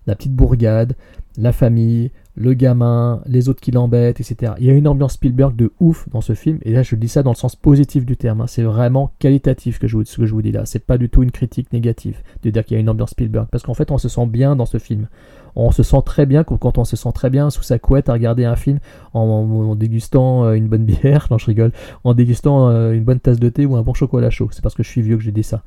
La 0.09 0.17
petite 0.17 0.35
bourgade, 0.35 0.97
la 1.39 1.53
famille, 1.53 2.11
le 2.35 2.55
gamin, 2.55 3.21
les 3.27 3.49
autres 3.49 3.61
qui 3.61 3.71
l'embêtent, 3.71 4.21
etc. 4.21 4.53
Il 4.59 4.67
y 4.67 4.71
a 4.71 4.73
une 4.73 4.89
ambiance 4.89 5.15
Spielberg 5.15 5.55
de 5.55 5.73
ouf 5.81 6.09
dans 6.11 6.21
ce 6.23 6.35
film, 6.35 6.59
et 6.63 6.73
là 6.73 6.83
je 6.83 6.97
dis 6.97 7.09
ça 7.09 7.23
dans 7.23 7.33
le 7.33 7.37
sens 7.37 7.57
positif 7.57 8.07
du 8.07 8.17
terme, 8.17 8.41
hein. 8.41 8.47
c'est 8.47 8.63
vraiment 8.63 9.13
qualitatif 9.19 9.79
que 9.79 9.87
je 9.87 10.03
ce 10.05 10.17
que 10.17 10.27
je 10.27 10.33
vous 10.33 10.43
dis 10.43 10.53
là, 10.53 10.65
c'est 10.65 10.85
pas 10.85 10.99
du 10.99 11.09
tout 11.11 11.23
une 11.23 11.31
critique 11.31 11.73
négative 11.73 12.19
de 12.43 12.51
dire 12.51 12.65
qu'il 12.65 12.77
y 12.77 12.79
a 12.79 12.81
une 12.81 12.89
ambiance 12.89 13.11
Spielberg, 13.11 13.49
parce 13.51 13.65
qu'en 13.65 13.75
fait 13.75 13.91
on 13.91 13.99
se 13.99 14.09
sent 14.09 14.27
bien 14.27 14.57
dans 14.57 14.67
ce 14.67 14.79
film. 14.79 15.09
On 15.55 15.71
se 15.71 15.83
sent 15.83 16.01
très 16.07 16.25
bien 16.25 16.45
quand 16.45 16.79
on 16.79 16.85
se 16.85 16.97
sent 16.97 17.11
très 17.15 17.29
bien 17.29 17.51
sous 17.51 17.63
sa 17.63 17.79
couette 17.79 18.09
à 18.09 18.15
regarder 18.15 18.47
un 18.47 18.57
film 18.57 18.79
en 19.13 19.75
dégustant 19.75 20.47
euh, 20.47 20.55
une 20.55 20.67
bonne 20.67 20.87
bière, 20.87 21.27
non 21.31 21.37
je 21.37 21.45
rigole, 21.45 21.73
en 22.05 22.15
dégustant 22.15 22.71
euh, 22.71 22.93
une 22.93 23.05
bonne 23.05 23.21
tasse 23.21 23.39
de 23.39 23.51
thé 23.51 23.67
ou 23.67 23.77
un 23.77 23.83
bon 23.83 23.93
chocolat 23.93 24.31
chaud, 24.31 24.49
c'est 24.53 24.63
parce 24.63 24.75
que 24.75 24.83
je 24.83 24.89
suis 24.89 25.03
vieux 25.03 25.19
que 25.19 25.23
j'ai 25.23 25.33
dit 25.33 25.43
ça. 25.43 25.63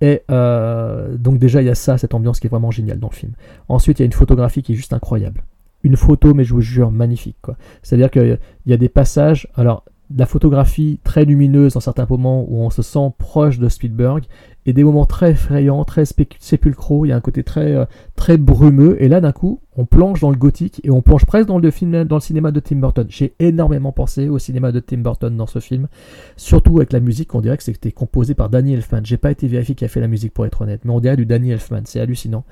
Et 0.00 0.22
euh, 0.30 1.16
donc 1.16 1.38
déjà 1.38 1.62
il 1.62 1.66
y 1.66 1.70
a 1.70 1.76
ça, 1.76 1.96
cette 1.98 2.14
ambiance 2.14 2.40
qui 2.40 2.48
est 2.48 2.50
vraiment 2.50 2.72
géniale 2.72 2.98
dans 2.98 3.10
le 3.10 3.14
film. 3.14 3.32
Ensuite 3.68 4.00
il 4.00 4.02
y 4.02 4.04
a 4.04 4.06
une 4.06 4.12
photographie 4.12 4.62
qui 4.62 4.72
est 4.72 4.76
juste 4.76 4.92
incroyable. 4.92 5.44
Une 5.84 5.96
photo, 5.96 6.34
mais 6.34 6.44
je 6.44 6.52
vous 6.52 6.60
jure, 6.60 6.90
magnifique. 6.90 7.36
C'est-à-dire 7.82 8.10
qu'il 8.10 8.38
y 8.66 8.72
a 8.72 8.76
des 8.76 8.88
passages, 8.88 9.46
alors 9.54 9.84
la 10.14 10.26
photographie 10.26 11.00
très 11.02 11.24
lumineuse 11.24 11.74
dans 11.74 11.80
certains 11.80 12.06
moments 12.08 12.44
où 12.48 12.62
on 12.62 12.70
se 12.70 12.82
sent 12.82 13.12
proche 13.18 13.58
de 13.58 13.68
Spielberg, 13.68 14.24
et 14.66 14.72
des 14.72 14.84
moments 14.84 15.04
très 15.04 15.32
effrayants, 15.32 15.84
très 15.84 16.04
sépulcraux, 16.38 17.04
il 17.04 17.08
y 17.08 17.12
a 17.12 17.16
un 17.16 17.20
côté 17.20 17.42
très, 17.42 17.74
euh, 17.74 17.84
très 18.16 18.38
brumeux, 18.38 19.02
et 19.02 19.08
là 19.08 19.20
d'un 19.20 19.32
coup 19.32 19.60
on 19.76 19.86
plonge 19.86 20.20
dans 20.20 20.30
le 20.30 20.36
gothique 20.36 20.80
et 20.84 20.90
on 20.90 21.02
plonge 21.02 21.26
presque 21.26 21.48
dans 21.48 21.58
le, 21.58 21.70
film, 21.70 22.04
dans 22.04 22.16
le 22.16 22.20
cinéma 22.20 22.52
de 22.52 22.60
Tim 22.60 22.76
Burton. 22.76 23.06
J'ai 23.08 23.34
énormément 23.40 23.92
pensé 23.92 24.28
au 24.28 24.38
cinéma 24.38 24.72
de 24.72 24.80
Tim 24.80 24.98
Burton 24.98 25.36
dans 25.36 25.46
ce 25.46 25.58
film, 25.58 25.88
surtout 26.36 26.76
avec 26.76 26.92
la 26.92 27.00
musique, 27.00 27.34
on 27.34 27.40
dirait 27.40 27.56
que 27.56 27.64
c'était 27.64 27.92
composé 27.92 28.34
par 28.34 28.50
Danny 28.50 28.74
Elfman. 28.74 29.00
J'ai 29.02 29.16
pas 29.16 29.30
été 29.30 29.48
vérifié 29.48 29.74
qui 29.74 29.84
a 29.84 29.88
fait 29.88 30.00
la 30.00 30.08
musique 30.08 30.32
pour 30.32 30.46
être 30.46 30.62
honnête, 30.62 30.82
mais 30.84 30.92
on 30.92 31.00
dirait 31.00 31.16
du 31.16 31.26
Danny 31.26 31.50
Elfman, 31.50 31.82
c'est 31.84 32.00
hallucinant. 32.00 32.44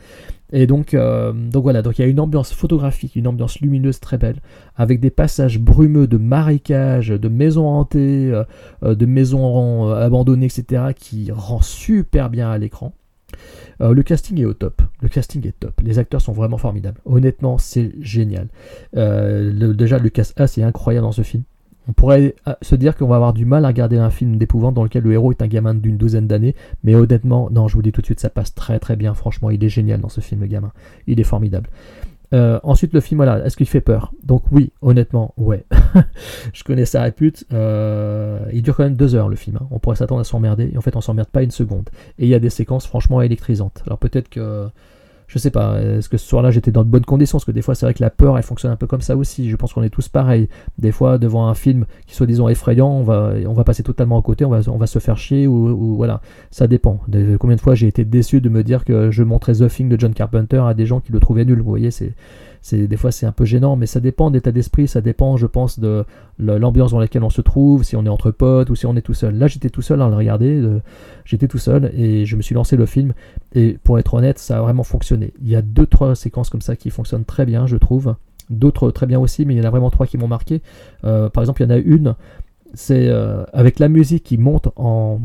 Et 0.52 0.66
donc, 0.66 0.92
euh, 0.92 1.32
donc 1.32 1.62
voilà, 1.62 1.80
donc 1.80 1.98
il 1.98 2.02
y 2.02 2.04
a 2.04 2.08
une 2.08 2.20
ambiance 2.20 2.52
photographique, 2.52 3.16
une 3.16 3.26
ambiance 3.26 3.60
lumineuse 3.60 4.00
très 4.00 4.18
belle, 4.18 4.36
avec 4.76 5.00
des 5.00 5.10
passages 5.10 5.58
brumeux 5.58 6.06
de 6.06 6.18
marécages, 6.18 7.08
de 7.08 7.28
maisons 7.28 7.66
hantées, 7.66 8.30
euh, 8.30 8.44
euh, 8.82 8.94
de 8.94 9.06
maisons 9.06 9.88
abandonnées, 9.90 10.46
etc., 10.46 10.92
qui 10.94 11.30
rend 11.32 11.62
super 11.62 12.28
bien 12.28 12.50
à 12.50 12.58
l'écran. 12.58 12.92
Le 13.80 14.02
casting 14.02 14.38
est 14.38 14.44
au 14.44 14.52
top. 14.52 14.82
Le 15.00 15.08
casting 15.08 15.44
est 15.44 15.58
top. 15.58 15.80
Les 15.82 15.98
acteurs 15.98 16.20
sont 16.20 16.32
vraiment 16.32 16.58
formidables. 16.58 17.00
Honnêtement, 17.04 17.58
c'est 17.58 17.90
génial. 18.00 18.46
Le- 18.92 19.72
déjà, 19.72 19.98
Lucas 19.98 20.30
Haas 20.36 20.54
est 20.58 20.62
incroyable 20.62 21.06
dans 21.06 21.12
ce 21.12 21.22
film. 21.22 21.42
On 21.88 21.92
pourrait 21.92 22.34
euh, 22.46 22.54
se 22.62 22.74
dire 22.74 22.96
qu'on 22.96 23.08
va 23.08 23.16
avoir 23.16 23.32
du 23.32 23.44
mal 23.44 23.64
à 23.64 23.68
regarder 23.68 23.98
un 23.98 24.10
film 24.10 24.36
d'épouvante 24.36 24.74
dans 24.74 24.84
lequel 24.84 25.02
le 25.02 25.12
héros 25.12 25.32
est 25.32 25.42
un 25.42 25.48
gamin 25.48 25.74
d'une 25.74 25.96
douzaine 25.96 26.26
d'années, 26.26 26.54
mais 26.84 26.94
honnêtement, 26.94 27.50
non, 27.50 27.68
je 27.68 27.74
vous 27.74 27.82
dis 27.82 27.92
tout 27.92 28.00
de 28.00 28.06
suite, 28.06 28.20
ça 28.20 28.30
passe 28.30 28.54
très 28.54 28.78
très 28.78 28.96
bien. 28.96 29.14
Franchement, 29.14 29.50
il 29.50 29.62
est 29.64 29.68
génial 29.68 30.00
dans 30.00 30.08
ce 30.08 30.20
film, 30.20 30.42
le 30.42 30.46
gamin. 30.46 30.72
Il 31.06 31.18
est 31.20 31.24
formidable. 31.24 31.68
Euh, 32.34 32.58
ensuite, 32.62 32.94
le 32.94 33.00
film, 33.00 33.18
voilà, 33.18 33.44
est-ce 33.44 33.56
qu'il 33.56 33.66
fait 33.66 33.80
peur? 33.80 34.12
Donc 34.24 34.44
oui, 34.52 34.72
honnêtement, 34.80 35.34
ouais. 35.36 35.64
je 36.54 36.64
connais 36.64 36.86
sa 36.86 37.02
répute. 37.02 37.44
Euh, 37.52 38.38
il 38.52 38.62
dure 38.62 38.76
quand 38.76 38.84
même 38.84 38.96
deux 38.96 39.14
heures 39.14 39.28
le 39.28 39.36
film. 39.36 39.58
hein. 39.60 39.66
On 39.70 39.78
pourrait 39.78 39.96
s'attendre 39.96 40.22
à 40.22 40.24
s'emmerder, 40.24 40.70
et 40.72 40.78
en 40.78 40.80
fait, 40.80 40.96
on 40.96 41.00
s'emmerde 41.00 41.28
pas 41.28 41.42
une 41.42 41.50
seconde. 41.50 41.90
Et 42.18 42.24
il 42.24 42.28
y 42.28 42.34
a 42.34 42.38
des 42.38 42.50
séquences 42.50 42.86
franchement 42.86 43.20
électrisantes. 43.20 43.82
Alors 43.86 43.98
peut-être 43.98 44.30
que, 44.30 44.68
je 45.26 45.38
sais 45.38 45.50
pas, 45.50 45.80
est-ce 45.80 46.08
que 46.08 46.16
ce 46.18 46.26
soir-là 46.26 46.50
j'étais 46.50 46.70
dans 46.70 46.84
de 46.84 46.88
bonnes 46.88 47.04
conditions? 47.04 47.38
Parce 47.38 47.44
que 47.44 47.52
des 47.52 47.62
fois, 47.62 47.74
c'est 47.74 47.86
vrai 47.86 47.94
que 47.94 48.02
la 48.02 48.10
peur, 48.10 48.36
elle 48.36 48.42
fonctionne 48.42 48.70
un 48.70 48.76
peu 48.76 48.86
comme 48.86 49.00
ça 49.00 49.16
aussi. 49.16 49.48
Je 49.48 49.56
pense 49.56 49.72
qu'on 49.72 49.82
est 49.82 49.90
tous 49.90 50.08
pareils. 50.08 50.48
Des 50.78 50.92
fois, 50.92 51.18
devant 51.18 51.48
un 51.48 51.54
film 51.54 51.86
qui 52.06 52.14
soit 52.14 52.26
disons 52.26 52.48
effrayant, 52.48 52.88
on 52.88 53.02
va, 53.02 53.64
passer 53.64 53.82
totalement 53.82 54.18
à 54.18 54.22
côté, 54.22 54.44
on 54.44 54.50
va, 54.50 54.86
se 54.86 54.98
faire 54.98 55.16
chier 55.16 55.46
ou, 55.46 55.96
voilà. 55.96 56.20
Ça 56.50 56.66
dépend. 56.66 57.00
Combien 57.38 57.56
de 57.56 57.60
fois 57.60 57.74
j'ai 57.74 57.86
été 57.86 58.04
déçu 58.04 58.40
de 58.40 58.48
me 58.48 58.62
dire 58.62 58.84
que 58.84 59.10
je 59.10 59.22
montrais 59.22 59.54
The 59.54 59.68
Thing 59.68 59.88
de 59.88 59.98
John 59.98 60.12
Carpenter 60.12 60.62
à 60.66 60.74
des 60.74 60.86
gens 60.86 61.00
qui 61.00 61.12
le 61.12 61.20
trouvaient 61.20 61.44
nul. 61.44 61.60
Vous 61.60 61.68
voyez, 61.68 61.90
c'est 61.90 62.14
des 62.70 62.96
fois 62.96 63.10
c'est 63.10 63.26
un 63.26 63.32
peu 63.32 63.44
gênant, 63.44 63.76
mais 63.76 63.86
ça 63.86 64.00
dépend 64.00 64.30
d'état 64.30 64.52
d'esprit, 64.52 64.86
ça 64.86 65.00
dépend, 65.00 65.36
je 65.36 65.46
pense, 65.46 65.80
de 65.80 66.04
l'ambiance 66.38 66.92
dans 66.92 67.00
laquelle 67.00 67.24
on 67.24 67.30
se 67.30 67.40
trouve, 67.40 67.82
si 67.82 67.96
on 67.96 68.04
est 68.04 68.08
entre 68.08 68.30
potes 68.30 68.70
ou 68.70 68.74
si 68.74 68.86
on 68.86 68.96
est 68.96 69.02
tout 69.02 69.14
seul. 69.14 69.36
Là, 69.36 69.46
j'étais 69.46 69.70
tout 69.70 69.82
seul 69.82 70.00
à 70.00 70.08
le 70.08 70.14
regarder, 70.14 70.60
euh, 70.60 70.80
j'étais 71.24 71.48
tout 71.48 71.58
seul 71.58 71.90
et 71.96 72.24
je 72.24 72.36
me 72.36 72.42
suis 72.42 72.54
lancé 72.54 72.76
le 72.76 72.86
film. 72.86 73.14
Et 73.54 73.78
pour 73.84 73.98
être 73.98 74.14
honnête, 74.14 74.38
ça 74.38 74.58
a 74.58 74.62
vraiment 74.62 74.82
fonctionné. 74.82 75.32
Il 75.42 75.48
y 75.48 75.56
a 75.56 75.62
deux 75.62 75.86
trois 75.86 76.14
séquences 76.14 76.50
comme 76.50 76.62
ça 76.62 76.76
qui 76.76 76.90
fonctionnent 76.90 77.24
très 77.24 77.44
bien, 77.44 77.66
je 77.66 77.76
trouve. 77.76 78.14
D'autres 78.50 78.90
très 78.90 79.06
bien 79.06 79.20
aussi, 79.20 79.44
mais 79.44 79.54
il 79.54 79.58
y 79.58 79.60
en 79.60 79.64
a 79.64 79.70
vraiment 79.70 79.90
trois 79.90 80.06
qui 80.06 80.18
m'ont 80.18 80.28
marqué. 80.28 80.62
Euh, 81.04 81.28
par 81.28 81.42
exemple, 81.42 81.62
il 81.62 81.66
y 81.66 81.68
en 81.68 81.74
a 81.74 81.78
une 81.78 82.14
c'est 82.74 83.08
euh, 83.08 83.44
avec 83.52 83.78
la 83.78 83.88
musique 83.88 84.24
qui 84.24 84.38
monte 84.38 84.68
en, 84.76 85.20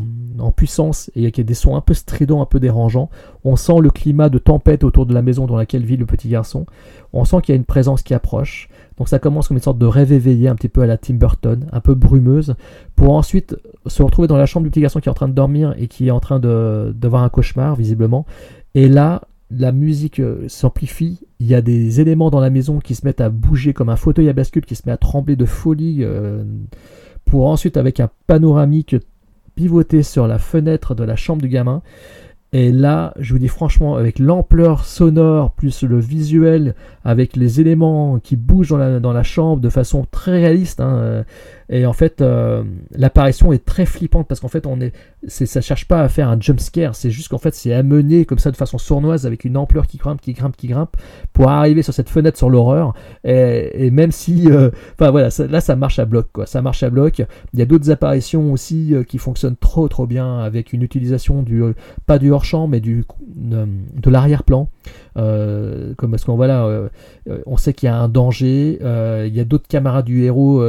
puissance 0.55 1.11
et 1.15 1.23
avec 1.23 1.39
des 1.39 1.53
sons 1.53 1.75
un 1.75 1.81
peu 1.81 1.93
stridents, 1.93 2.41
un 2.41 2.45
peu 2.45 2.59
dérangeants. 2.59 3.09
On 3.43 3.55
sent 3.55 3.79
le 3.81 3.89
climat 3.89 4.29
de 4.29 4.37
tempête 4.37 4.83
autour 4.83 5.05
de 5.05 5.13
la 5.13 5.21
maison 5.21 5.45
dans 5.45 5.55
laquelle 5.55 5.83
vit 5.83 5.97
le 5.97 6.05
petit 6.05 6.29
garçon. 6.29 6.65
On 7.13 7.25
sent 7.25 7.37
qu'il 7.41 7.53
y 7.53 7.55
a 7.55 7.57
une 7.57 7.65
présence 7.65 8.01
qui 8.01 8.13
approche. 8.13 8.69
Donc 8.97 9.07
ça 9.07 9.19
commence 9.19 9.47
comme 9.47 9.57
une 9.57 9.63
sorte 9.63 9.77
de 9.77 9.85
rêve 9.85 10.11
éveillé, 10.11 10.47
un 10.47 10.55
petit 10.55 10.69
peu 10.69 10.81
à 10.81 10.87
la 10.87 10.97
Tim 10.97 11.15
Burton, 11.15 11.67
un 11.71 11.79
peu 11.79 11.93
brumeuse, 11.93 12.55
pour 12.95 13.13
ensuite 13.13 13.55
se 13.87 14.03
retrouver 14.03 14.27
dans 14.27 14.37
la 14.37 14.45
chambre 14.45 14.63
du 14.65 14.69
petit 14.69 14.81
garçon 14.81 14.99
qui 14.99 15.09
est 15.09 15.11
en 15.11 15.15
train 15.15 15.27
de 15.27 15.33
dormir 15.33 15.73
et 15.77 15.87
qui 15.87 16.07
est 16.07 16.11
en 16.11 16.19
train 16.19 16.39
de 16.39 16.93
d'avoir 16.95 17.23
un 17.23 17.29
cauchemar 17.29 17.75
visiblement. 17.75 18.25
Et 18.75 18.87
là, 18.87 19.21
la 19.49 19.71
musique 19.71 20.19
euh, 20.19 20.45
s'amplifie, 20.47 21.19
il 21.39 21.47
y 21.47 21.55
a 21.55 21.61
des 21.61 22.01
éléments 22.01 22.29
dans 22.29 22.39
la 22.39 22.49
maison 22.49 22.79
qui 22.79 22.95
se 22.95 23.05
mettent 23.05 23.21
à 23.21 23.29
bouger 23.29 23.73
comme 23.73 23.89
un 23.89 23.95
fauteuil 23.95 24.29
à 24.29 24.33
bascule 24.33 24.65
qui 24.65 24.75
se 24.75 24.83
met 24.85 24.91
à 24.91 24.97
trembler 24.97 25.35
de 25.35 25.45
folie. 25.45 25.99
euh, 26.01 26.43
pour 27.27 27.47
ensuite 27.47 27.77
avec 27.77 27.99
un 27.99 28.09
panoramique 28.25 28.95
pivoter 29.55 30.01
sur 30.01 30.27
la 30.27 30.39
fenêtre 30.39 30.95
de 30.95 31.03
la 31.03 31.15
chambre 31.15 31.41
du 31.41 31.49
gamin. 31.49 31.81
Et 32.53 32.71
là, 32.71 33.13
je 33.19 33.33
vous 33.33 33.39
dis 33.39 33.49
franchement, 33.49 33.97
avec 33.97 34.19
l'ampleur 34.19 34.85
sonore, 34.85 35.51
plus 35.51 35.83
le 35.83 35.99
visuel, 35.99 36.75
avec 37.03 37.35
les 37.35 37.59
éléments 37.59 38.19
qui 38.19 38.37
bougent 38.37 38.69
dans 38.69 39.13
la, 39.13 39.23
chambre 39.23 39.61
de 39.61 39.69
façon 39.69 40.05
très 40.09 40.31
réaliste, 40.31 40.79
hein, 40.79 40.95
euh, 40.95 41.23
et 41.69 41.85
en 41.85 41.93
fait, 41.93 42.21
euh, 42.21 42.63
l'apparition 42.95 43.51
est 43.51 43.65
très 43.65 43.85
flippante 43.85 44.27
parce 44.27 44.39
qu'en 44.39 44.47
fait, 44.47 44.65
on 44.65 44.79
est, 44.79 44.93
ça 45.27 45.59
cherche 45.59 45.87
pas 45.87 46.01
à 46.01 46.07
faire 46.07 46.29
un 46.29 46.39
jump 46.39 46.59
scare, 46.59 46.95
c'est 46.95 47.11
juste 47.11 47.27
qu'en 47.29 47.37
fait, 47.37 47.53
c'est 47.53 47.73
amené 47.73 48.25
comme 48.25 48.39
ça 48.39 48.51
de 48.51 48.55
façon 48.55 48.77
sournoise 48.77 49.25
avec 49.25 49.43
une 49.43 49.57
ampleur 49.57 49.85
qui 49.85 49.97
grimpe, 49.97 50.21
qui 50.21 50.33
grimpe, 50.33 50.55
qui 50.55 50.67
grimpe, 50.67 50.95
pour 51.33 51.49
arriver 51.49 51.81
sur 51.81 51.93
cette 51.93 52.09
fenêtre 52.09 52.37
sur 52.37 52.49
l'horreur. 52.49 52.93
Et, 53.25 53.91
même 53.91 54.11
si, 54.11 54.49
euh, 54.49 54.69
enfin 54.93 55.11
voilà, 55.11 55.29
là, 55.49 55.61
ça 55.61 55.75
marche 55.75 55.99
à 55.99 56.05
bloc, 56.05 56.27
quoi. 56.31 56.45
Ça 56.45 56.61
marche 56.61 56.83
à 56.83 56.89
bloc. 56.89 57.21
Il 57.53 57.59
y 57.59 57.61
a 57.61 57.65
d'autres 57.65 57.91
apparitions 57.91 58.53
aussi 58.53 58.93
euh, 58.93 59.03
qui 59.03 59.17
fonctionnent 59.17 59.57
trop, 59.57 59.87
trop 59.89 60.07
bien 60.07 60.39
avec 60.39 60.71
une 60.71 60.83
utilisation 60.83 61.43
du, 61.43 61.61
pas 62.05 62.17
du 62.19 62.31
hors 62.31 62.45
champ, 62.45 62.67
mais 62.67 62.79
du, 62.79 63.03
de 63.35 64.09
l'arrière-plan. 64.09 64.69
Euh, 65.17 65.93
comme 65.95 66.11
parce 66.11 66.23
qu'on 66.23 66.35
voilà, 66.35 66.65
euh, 66.65 66.89
euh, 67.27 67.41
on 67.47 67.57
sait 67.57 67.73
qu'il 67.73 67.87
y 67.87 67.89
a 67.89 67.95
un 67.95 68.07
danger, 68.07 68.77
euh, 68.83 69.25
il 69.27 69.35
y 69.35 69.39
a 69.39 69.45
d'autres 69.45 69.67
camarades 69.67 70.05
du 70.05 70.23
héros 70.23 70.63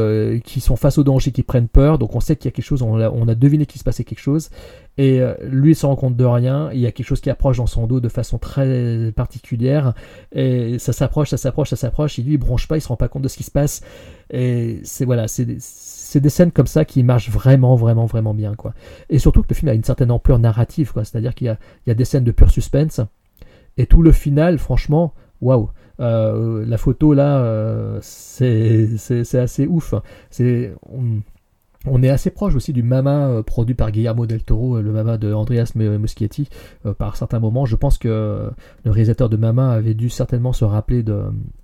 qui 0.44 0.60
sont 0.60 0.76
face 0.76 0.98
au 0.98 1.04
danger, 1.04 1.32
qui 1.32 1.42
prennent 1.42 1.68
peur, 1.68 1.98
donc 1.98 2.14
on 2.14 2.20
sait 2.20 2.36
qu'il 2.36 2.46
y 2.46 2.52
a 2.52 2.52
quelque 2.52 2.64
chose, 2.64 2.82
on 2.82 2.96
a, 2.96 3.34
deviné 3.34 3.66
qu'il 3.66 3.78
se 3.78 3.84
passait 3.84 4.04
quelque 4.04 4.20
chose, 4.20 4.50
et 4.96 5.20
lui 5.42 5.72
il 5.72 5.74
se 5.74 5.86
rend 5.86 5.96
compte 5.96 6.16
de 6.16 6.24
rien, 6.24 6.70
il 6.72 6.80
y 6.80 6.86
a 6.86 6.92
quelque 6.92 7.06
chose 7.06 7.20
qui 7.20 7.30
approche 7.30 7.58
dans 7.58 7.66
son 7.66 7.86
dos 7.86 8.00
de 8.00 8.08
façon 8.08 8.38
très 8.38 9.12
particulière, 9.14 9.92
et 10.32 10.78
ça 10.78 10.92
s'approche, 10.92 11.30
ça 11.30 11.36
s'approche, 11.36 11.70
ça 11.70 11.76
s'approche, 11.76 12.18
et 12.18 12.22
lui 12.22 12.34
il 12.34 12.38
bronche 12.38 12.66
pas, 12.68 12.76
il 12.76 12.80
se 12.80 12.88
rend 12.88 12.96
pas 12.96 13.08
compte 13.08 13.22
de 13.22 13.28
ce 13.28 13.36
qui 13.36 13.44
se 13.44 13.50
passe, 13.50 13.82
et 14.30 14.80
c'est 14.82 15.04
voilà, 15.04 15.28
c'est 15.28 15.44
des- 15.44 15.58
scènes 16.28 16.52
comme 16.52 16.66
ça 16.66 16.84
qui 16.84 17.02
marchent 17.02 17.30
vraiment, 17.30 17.76
vraiment, 17.76 18.06
vraiment 18.06 18.34
bien, 18.34 18.54
quoi. 18.54 18.72
Et 19.10 19.18
surtout 19.18 19.42
que 19.42 19.48
le 19.50 19.54
film 19.54 19.68
a 19.68 19.74
une 19.74 19.84
certaine 19.84 20.10
ampleur 20.10 20.38
narrative, 20.38 20.92
quoi. 20.92 21.04
C'est-à-dire 21.04 21.34
qu'il 21.34 21.46
y 21.46 21.88
y 21.88 21.90
a 21.90 21.94
des 21.94 22.04
scènes 22.04 22.24
de 22.24 22.32
pur 22.32 22.50
suspense, 22.50 23.00
et 23.78 23.86
tout 23.86 24.02
le 24.02 24.12
final, 24.12 24.58
franchement, 24.58 25.14
waouh. 25.40 25.70
Euh, 26.00 26.64
la 26.64 26.78
photo 26.78 27.12
là, 27.12 27.38
euh, 27.38 27.98
c'est 28.02 29.34
assez 29.34 29.66
ouf. 29.66 29.94
C'est 30.30 30.74
on, 31.86 32.02
est 32.02 32.08
assez 32.08 32.30
proche 32.30 32.54
aussi 32.54 32.72
du 32.72 32.82
Mama 32.82 33.28
euh, 33.28 33.42
produit 33.42 33.74
par 33.74 33.92
Guillermo 33.92 34.26
del 34.26 34.42
Toro, 34.42 34.76
euh, 34.76 34.82
le 34.82 34.92
Mama 34.92 35.16
de 35.16 35.32
Andreas 35.32 35.72
Muschietti, 35.74 36.48
euh, 36.86 36.92
par 36.92 37.16
certains 37.16 37.38
moments. 37.38 37.66
Je 37.66 37.76
pense 37.76 37.98
que 37.98 38.50
le 38.84 38.90
réalisateur 38.90 39.28
de 39.28 39.36
Mama 39.36 39.70
avait 39.70 39.94
dû 39.94 40.08
certainement 40.08 40.52
se 40.52 40.64
rappeler 40.64 41.02
de, 41.02 41.22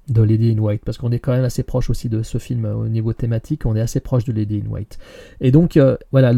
Lady 0.09 0.53
in 0.53 0.59
White, 0.59 0.83
parce 0.85 0.99
qu'on 0.99 1.11
est 1.13 1.19
quand 1.19 1.33
même 1.33 1.45
assez 1.45 1.63
proche 1.63 1.91
aussi 1.91 2.09
de 2.09 2.23
ce 2.23 2.39
film 2.39 2.67
au 2.67 2.89
niveau 2.89 3.13
thématique, 3.13 3.67
on 3.67 3.75
est 3.75 3.81
assez 3.81 4.01
proche 4.01 4.25
de 4.25 4.33
Lady 4.33 4.63
in 4.65 4.71
White. 4.71 4.99
Et 5.41 5.51
donc 5.51 5.79
voilà, 6.13 6.35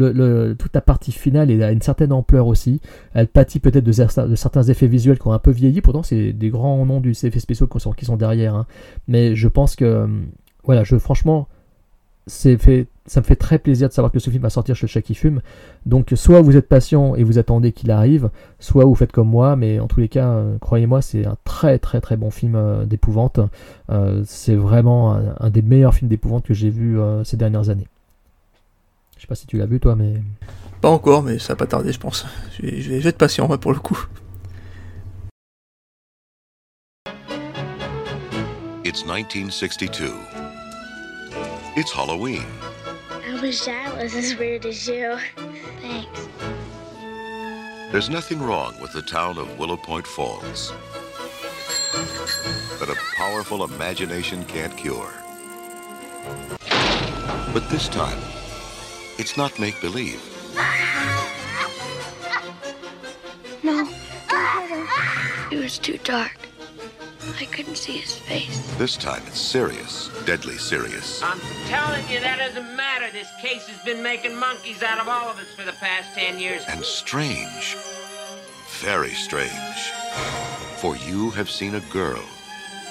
toute 0.55 0.73
la 0.73 0.81
partie 0.81 1.11
finale 1.11 1.51
elle 1.51 1.63
a 1.63 1.71
une 1.71 1.81
certaine 1.81 2.13
ampleur 2.13 2.47
aussi. 2.47 2.79
Elle 3.13 3.27
pâtit 3.27 3.59
peut-être 3.59 3.83
de, 3.83 3.91
cer- 3.91 4.27
de 4.27 4.35
certains 4.35 4.63
effets 4.63 4.87
visuels 4.87 5.19
qui 5.19 5.27
ont 5.27 5.33
un 5.33 5.39
peu 5.39 5.51
vieilli, 5.51 5.81
pourtant 5.81 6.03
c'est 6.03 6.33
des 6.33 6.49
grands 6.49 6.85
noms 6.85 7.01
du 7.01 7.11
effets 7.11 7.39
spéciaux 7.39 7.67
qui 7.67 8.05
sont, 8.05 8.17
derrière. 8.17 8.55
hein. 8.55 8.65
Mais 9.07 9.35
je 9.35 9.47
pense 9.47 9.75
que, 9.75 10.07
voilà, 10.63 10.83
je 10.83 10.97
franchement, 10.97 11.47
c'est 12.27 12.57
fait, 12.57 12.87
ça 13.07 13.21
me 13.21 13.25
fait 13.25 13.35
très 13.35 13.57
plaisir 13.57 13.87
de 13.89 13.93
savoir 13.93 14.11
que 14.11 14.19
ce 14.19 14.29
film 14.29 14.43
va 14.43 14.49
sortir 14.49 14.75
chez 14.75 14.85
le 14.85 14.91
chat 14.91 15.01
qui 15.01 15.15
fume. 15.15 15.41
Donc 15.85 16.11
soit 16.15 16.41
vous 16.41 16.55
êtes 16.57 16.67
patient 16.67 17.15
et 17.15 17.23
vous 17.23 17.37
attendez 17.39 17.71
qu'il 17.71 17.89
arrive, 17.91 18.29
soit 18.59 18.85
vous 18.85 18.95
faites 18.95 19.11
comme 19.11 19.29
moi, 19.29 19.55
mais 19.55 19.79
en 19.79 19.87
tous 19.87 19.99
les 19.99 20.09
cas, 20.09 20.27
euh, 20.29 20.57
croyez-moi, 20.59 21.01
c'est 21.01 21.25
un 21.25 21.37
très 21.45 21.79
très 21.79 22.01
très 22.01 22.17
bon 22.17 22.29
film 22.31 22.55
euh, 22.55 22.85
d'épouvante. 22.85 23.39
Euh, 23.89 24.23
c'est 24.25 24.55
vraiment 24.55 25.13
un, 25.13 25.35
un 25.39 25.49
des 25.49 25.61
meilleurs 25.61 25.93
films 25.95 26.09
d'épouvante 26.09 26.45
que 26.45 26.53
j'ai 26.53 26.69
vu 26.69 26.99
euh, 26.99 27.23
ces 27.23 27.37
dernières 27.37 27.69
années. 27.69 27.87
Je 29.15 29.21
sais 29.21 29.27
pas 29.27 29.35
si 29.35 29.47
tu 29.47 29.57
l'as 29.57 29.65
vu 29.65 29.79
toi, 29.79 29.95
mais 29.95 30.13
Pas 30.81 30.89
encore, 30.89 31.23
mais 31.23 31.39
ça 31.39 31.53
va 31.53 31.57
pas 31.57 31.65
tarder, 31.67 31.91
je 31.91 31.99
pense. 31.99 32.25
Je 32.57 32.61
vais, 32.61 32.81
je 32.81 32.89
vais- 32.91 32.97
je 32.99 33.03
vais 33.03 33.09
être 33.09 33.17
patient, 33.17 33.47
moi, 33.47 33.57
pour 33.57 33.71
le 33.73 33.79
coup. 33.79 33.97
It's 38.85 39.03
1962. 39.05 40.13
It's 41.75 41.91
Halloween. 41.91 42.43
I 43.37 43.39
wish 43.39 43.67
I 43.67 43.93
was 43.93 44.15
as 44.15 44.35
weird 44.35 44.65
as 44.65 44.87
you. 44.87 45.15
Thanks. 45.79 46.27
There's 47.91 48.09
nothing 48.09 48.41
wrong 48.41 48.73
with 48.81 48.93
the 48.93 49.03
town 49.03 49.37
of 49.37 49.59
Willow 49.59 49.77
Point 49.77 50.07
Falls 50.07 50.73
that 52.79 52.89
a 52.89 52.95
powerful 53.15 53.63
imagination 53.63 54.43
can't 54.45 54.75
cure. 54.75 55.13
But 57.53 57.69
this 57.69 57.87
time, 57.89 58.17
it's 59.19 59.37
not 59.37 59.59
make 59.59 59.79
believe. 59.81 60.19
No, 63.61 63.87
don't 64.29 64.45
hurt 64.45 64.89
her. 64.89 65.55
It 65.55 65.61
was 65.61 65.77
too 65.77 65.99
dark. 65.99 66.46
I 67.39 67.45
couldn't 67.45 67.75
see 67.75 67.97
his 67.97 68.15
face. 68.15 68.59
This 68.77 68.95
time, 68.97 69.21
it's 69.27 69.39
serious, 69.39 70.09
deadly 70.25 70.57
serious. 70.57 71.21
I'm 71.21 71.39
telling 71.67 72.07
you, 72.09 72.19
that 72.21 72.37
doesn't 72.39 72.75
matter. 72.75 73.07
This 73.11 73.29
case 73.41 73.67
has 73.67 73.83
been 73.83 74.01
making 74.01 74.35
monkeys 74.35 74.81
out 74.81 74.99
of 74.99 75.07
all 75.07 75.29
of 75.29 75.37
us 75.37 75.47
for 75.55 75.63
the 75.63 75.73
past 75.73 76.15
ten 76.15 76.39
years. 76.39 76.63
And 76.67 76.83
strange. 76.83 77.75
Very 78.79 79.11
strange. 79.11 79.91
For 80.77 80.95
you 80.95 81.31
have 81.31 81.49
seen 81.49 81.75
a 81.75 81.79
girl, 81.91 82.23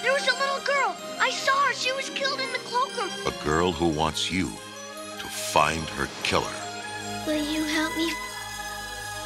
There 0.03 0.13
was 0.13 0.27
a 0.29 0.33
little 0.39 0.61
girl. 0.65 0.95
I 1.19 1.31
saw 1.31 1.57
her. 1.67 1.75
She 1.75 1.93
was 1.93 2.11
killed 2.11 2.39
in 2.41 2.53
the 2.53 2.59
cloakroom. 2.59 3.11
a 3.27 3.45
girl 3.45 3.73
who 3.73 3.89
wants 3.89 4.31
you 4.31 4.47
to 5.19 5.27
find 5.27 5.83
her 5.91 6.09
killer. 6.23 6.55
Will 7.27 7.43
you 7.53 7.65
help 7.65 7.97
me? 7.97 8.13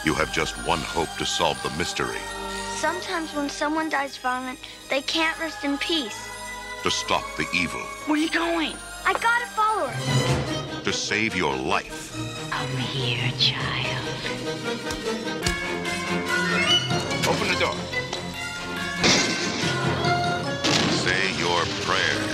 You 0.04 0.14
have 0.14 0.32
just 0.32 0.56
one 0.66 0.80
hope 0.80 1.14
to 1.18 1.26
solve 1.26 1.62
the 1.62 1.70
mystery. 1.76 2.20
Sometimes 2.81 3.35
when 3.35 3.51
someone 3.51 3.90
dies 3.90 4.16
violent, 4.16 4.59
they 4.89 5.02
can't 5.02 5.39
rest 5.39 5.65
in 5.65 5.77
peace. 5.77 6.31
to 6.82 6.90
stop 6.90 7.24
the 7.36 7.47
evil, 7.55 7.81
Where 8.07 8.15
are 8.15 8.23
you 8.23 8.31
going? 8.31 8.73
I 9.05 9.12
gotta 9.12 9.47
follow 9.59 9.86
her. 9.89 10.82
to 10.85 10.90
save 10.93 11.36
your 11.36 11.55
life. 11.55 12.16
I'm 12.51 12.74
here, 12.78 13.31
child. 13.39 14.07
Open 17.28 17.48
the 17.52 17.59
door. 17.61 17.77
Say 21.05 21.23
your 21.39 21.61
prayers. 21.85 22.30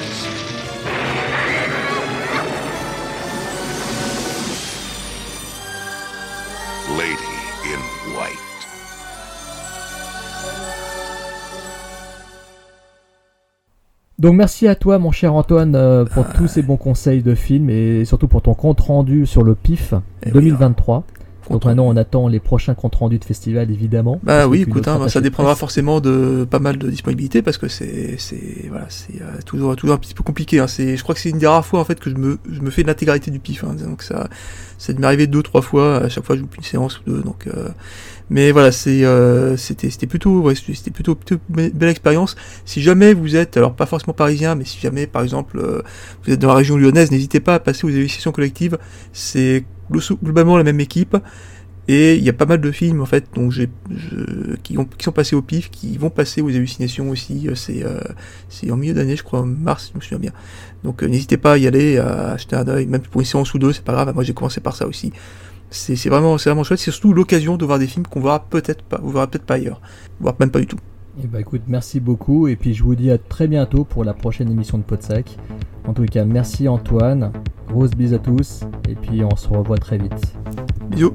Donc 14.19 14.35
merci 14.35 14.67
à 14.67 14.75
toi 14.75 14.99
mon 14.99 15.11
cher 15.13 15.35
Antoine 15.35 15.75
euh, 15.75 16.07
pour 16.07 16.27
tous 16.33 16.49
ces 16.49 16.63
bons 16.63 16.79
conseils 16.79 17.23
de 17.23 17.35
films 17.35 17.69
et 17.69 18.07
surtout 18.07 18.29
pour 18.29 18.41
ton 18.41 18.55
compte 18.55 18.81
rendu 18.81 19.27
sur 19.27 19.43
le 19.43 19.55
PIF 19.55 19.93
Eh 20.23 20.29
oui, 20.29 20.33
2023. 20.33 21.05
Donc 21.51 21.65
maintenant 21.65 21.87
on 21.87 21.97
attend 21.97 22.29
les 22.29 22.41
prochains 22.41 22.75
comptes 22.75 22.97
rendus 22.97 23.19
de 23.19 23.25
festival 23.25 23.71
évidemment. 23.71 24.21
Bah 24.23 24.49
oui, 24.49 24.63
écoute, 24.63 24.89
hein, 24.89 24.97
attaché 24.97 25.11
ça 25.11 25.21
dépendra 25.21 25.53
presse. 25.53 25.61
forcément 25.61 26.01
de 26.01 26.47
pas 26.51 26.59
mal 26.59 26.77
de 26.79 26.91
disponibilité 26.91 27.43
parce 27.43 27.59
que 27.59 27.69
c'est 27.69 28.17
c'est 28.19 28.67
voilà, 28.69 28.87
c'est 28.89 29.23
euh, 29.23 29.41
toujours 29.45 29.77
toujours 29.77 29.95
un 29.95 29.99
petit 29.99 30.15
peu 30.15 30.23
compliqué. 30.23 30.59
Hein. 30.59 30.67
C'est, 30.67 30.97
je 30.97 31.03
crois 31.03 31.15
que 31.15 31.21
c'est 31.21 31.31
une 31.31 31.39
des 31.39 31.47
rares 31.47 31.65
fois 31.65 31.81
en 31.81 31.85
fait 31.85 32.01
que 32.01 32.11
je 32.11 32.17
me 32.17 32.39
je 32.51 32.61
me 32.61 32.71
fais 32.71 32.83
l'intégralité 32.83 33.31
du 33.31 33.39
pif. 33.39 33.65
Hein. 33.65 33.75
Donc 33.75 34.03
ça, 34.03 34.29
ça 34.79 34.93
m'est 34.93 35.07
arrivé 35.07 35.27
deux 35.27 35.43
trois 35.43 35.63
fois. 35.63 35.99
À 35.99 36.09
chaque 36.09 36.25
fois, 36.25 36.37
je 36.37 36.41
joue 36.41 36.49
une 36.57 36.65
séance 36.65 37.01
ou 37.01 37.11
deux. 37.11 37.23
Donc, 37.23 37.47
euh, 37.47 37.69
mais 38.29 38.51
voilà, 38.51 38.73
c'est 38.73 39.05
euh, 39.05 39.57
c'était 39.57 39.91
c'était 39.91 40.09
plutôt 40.09 40.41
ouais, 40.41 40.55
c'était 40.57 40.91
plutôt, 40.91 41.15
plutôt 41.15 41.37
be- 41.51 41.73
belle 41.73 41.91
expérience. 41.91 42.35
Si 42.65 42.83
jamais 42.83 43.15
vous 43.15 43.37
êtes 43.37 43.57
alors 43.57 43.75
pas 43.75 43.87
forcément 43.87 44.15
parisien, 44.15 44.57
mais 44.57 44.65
si 44.65 44.81
jamais 44.81 45.07
par 45.07 45.23
exemple 45.23 45.83
vous 46.25 46.33
êtes 46.33 46.41
dans 46.41 46.49
la 46.49 46.55
région 46.55 46.77
lyonnaise, 46.77 47.13
n'hésitez 47.13 47.39
pas 47.39 47.55
à 47.55 47.61
passer 47.61 47.87
aux 47.87 47.91
évaluations 47.91 48.33
collectives. 48.33 48.79
C'est 49.13 49.65
globalement 49.91 50.57
la 50.57 50.65
même 50.65 50.81
équipe. 50.81 51.17
Et 51.89 52.17
il 52.17 52.25
y 52.25 52.29
a 52.29 52.33
pas 52.33 52.47
mal 52.47 52.61
de 52.61 52.71
films 52.73 53.01
en 53.01 53.07
fait 53.07 53.27
je- 53.49 54.57
qui, 54.65 54.77
ont, 54.77 54.85
qui 54.85 55.05
sont 55.05 55.13
passés 55.13 55.37
au 55.37 55.43
pif, 55.43 55.71
qui 55.71 55.97
vont 55.99 56.11
passer 56.11 56.43
aux 56.43 56.49
hallucinations 56.49 57.09
aussi. 57.11 57.49
euh, 57.49 57.55
C'est 57.55 57.85
euh, 57.85 58.01
c'est 58.49 58.71
en 58.73 58.77
milieu 58.77 58.93
d'année, 58.93 59.15
je 59.15 59.23
crois, 59.23 59.41
en 59.43 59.47
mars, 59.47 59.91
je 59.93 59.97
me 59.97 60.03
souviens 60.03 60.19
bien. 60.19 60.33
Donc 60.83 61.03
euh, 61.05 61.07
n'hésitez 61.07 61.37
pas 61.37 61.53
à 61.53 61.59
y 61.59 61.67
aller, 61.69 61.99
à 61.99 62.33
acheter 62.33 62.57
un 62.57 62.67
œil, 62.67 62.87
même 62.87 63.03
pour 63.03 63.21
une 63.21 63.25
séance 63.27 63.55
ou 63.55 63.61
deux, 63.61 63.73
c'est 63.73 63.85
pas 63.85 63.93
grave. 63.93 64.13
Moi 64.15 64.25
j'ai 64.25 64.35
commencé 64.35 64.61
par 64.61 64.75
ça 64.75 64.89
aussi. 64.89 65.13
C'est 65.71 66.09
vraiment, 66.09 66.35
vraiment 66.37 66.65
chouette. 66.65 66.81
C'est 66.81 66.91
surtout 66.91 67.13
l'occasion 67.13 67.57
de 67.57 67.65
voir 67.65 67.79
des 67.79 67.87
films 67.87 68.07
qu'on 68.07 68.21
verra 68.21 68.41
peut-être 68.45 68.83
pas, 68.83 69.01
verra 69.05 69.27
peut-être 69.29 69.45
pas 69.47 69.55
ailleurs, 69.55 69.81
voire 70.21 70.35
même 70.41 70.51
pas 70.51 70.61
du 70.61 70.67
tout. 70.67 70.79
Et 71.23 71.27
bah 71.29 71.41
écoute, 71.41 71.63
merci 71.69 72.01
beaucoup 72.01 72.47
et 72.49 72.57
puis 72.57 72.75
je 72.75 72.83
vous 72.83 72.95
dis 72.97 73.11
à 73.13 73.19
très 73.19 73.47
bientôt 73.49 73.85
pour 73.85 74.03
la 74.05 74.13
prochaine 74.13 74.51
émission 74.51 74.77
de 74.79 74.83
Podsac. 74.83 75.37
En 75.87 75.93
tout 75.93 76.05
cas, 76.05 76.25
merci 76.25 76.69
Antoine, 76.69 77.31
grosse 77.67 77.91
bise 77.91 78.15
à 78.15 78.19
tous 78.19 78.63
et 78.89 78.95
puis 78.95 79.23
on 79.25 79.37
se 79.37 79.49
revoit 79.49 79.79
très 79.79 79.99
vite. 79.99 80.37
Bisous. 80.91 81.13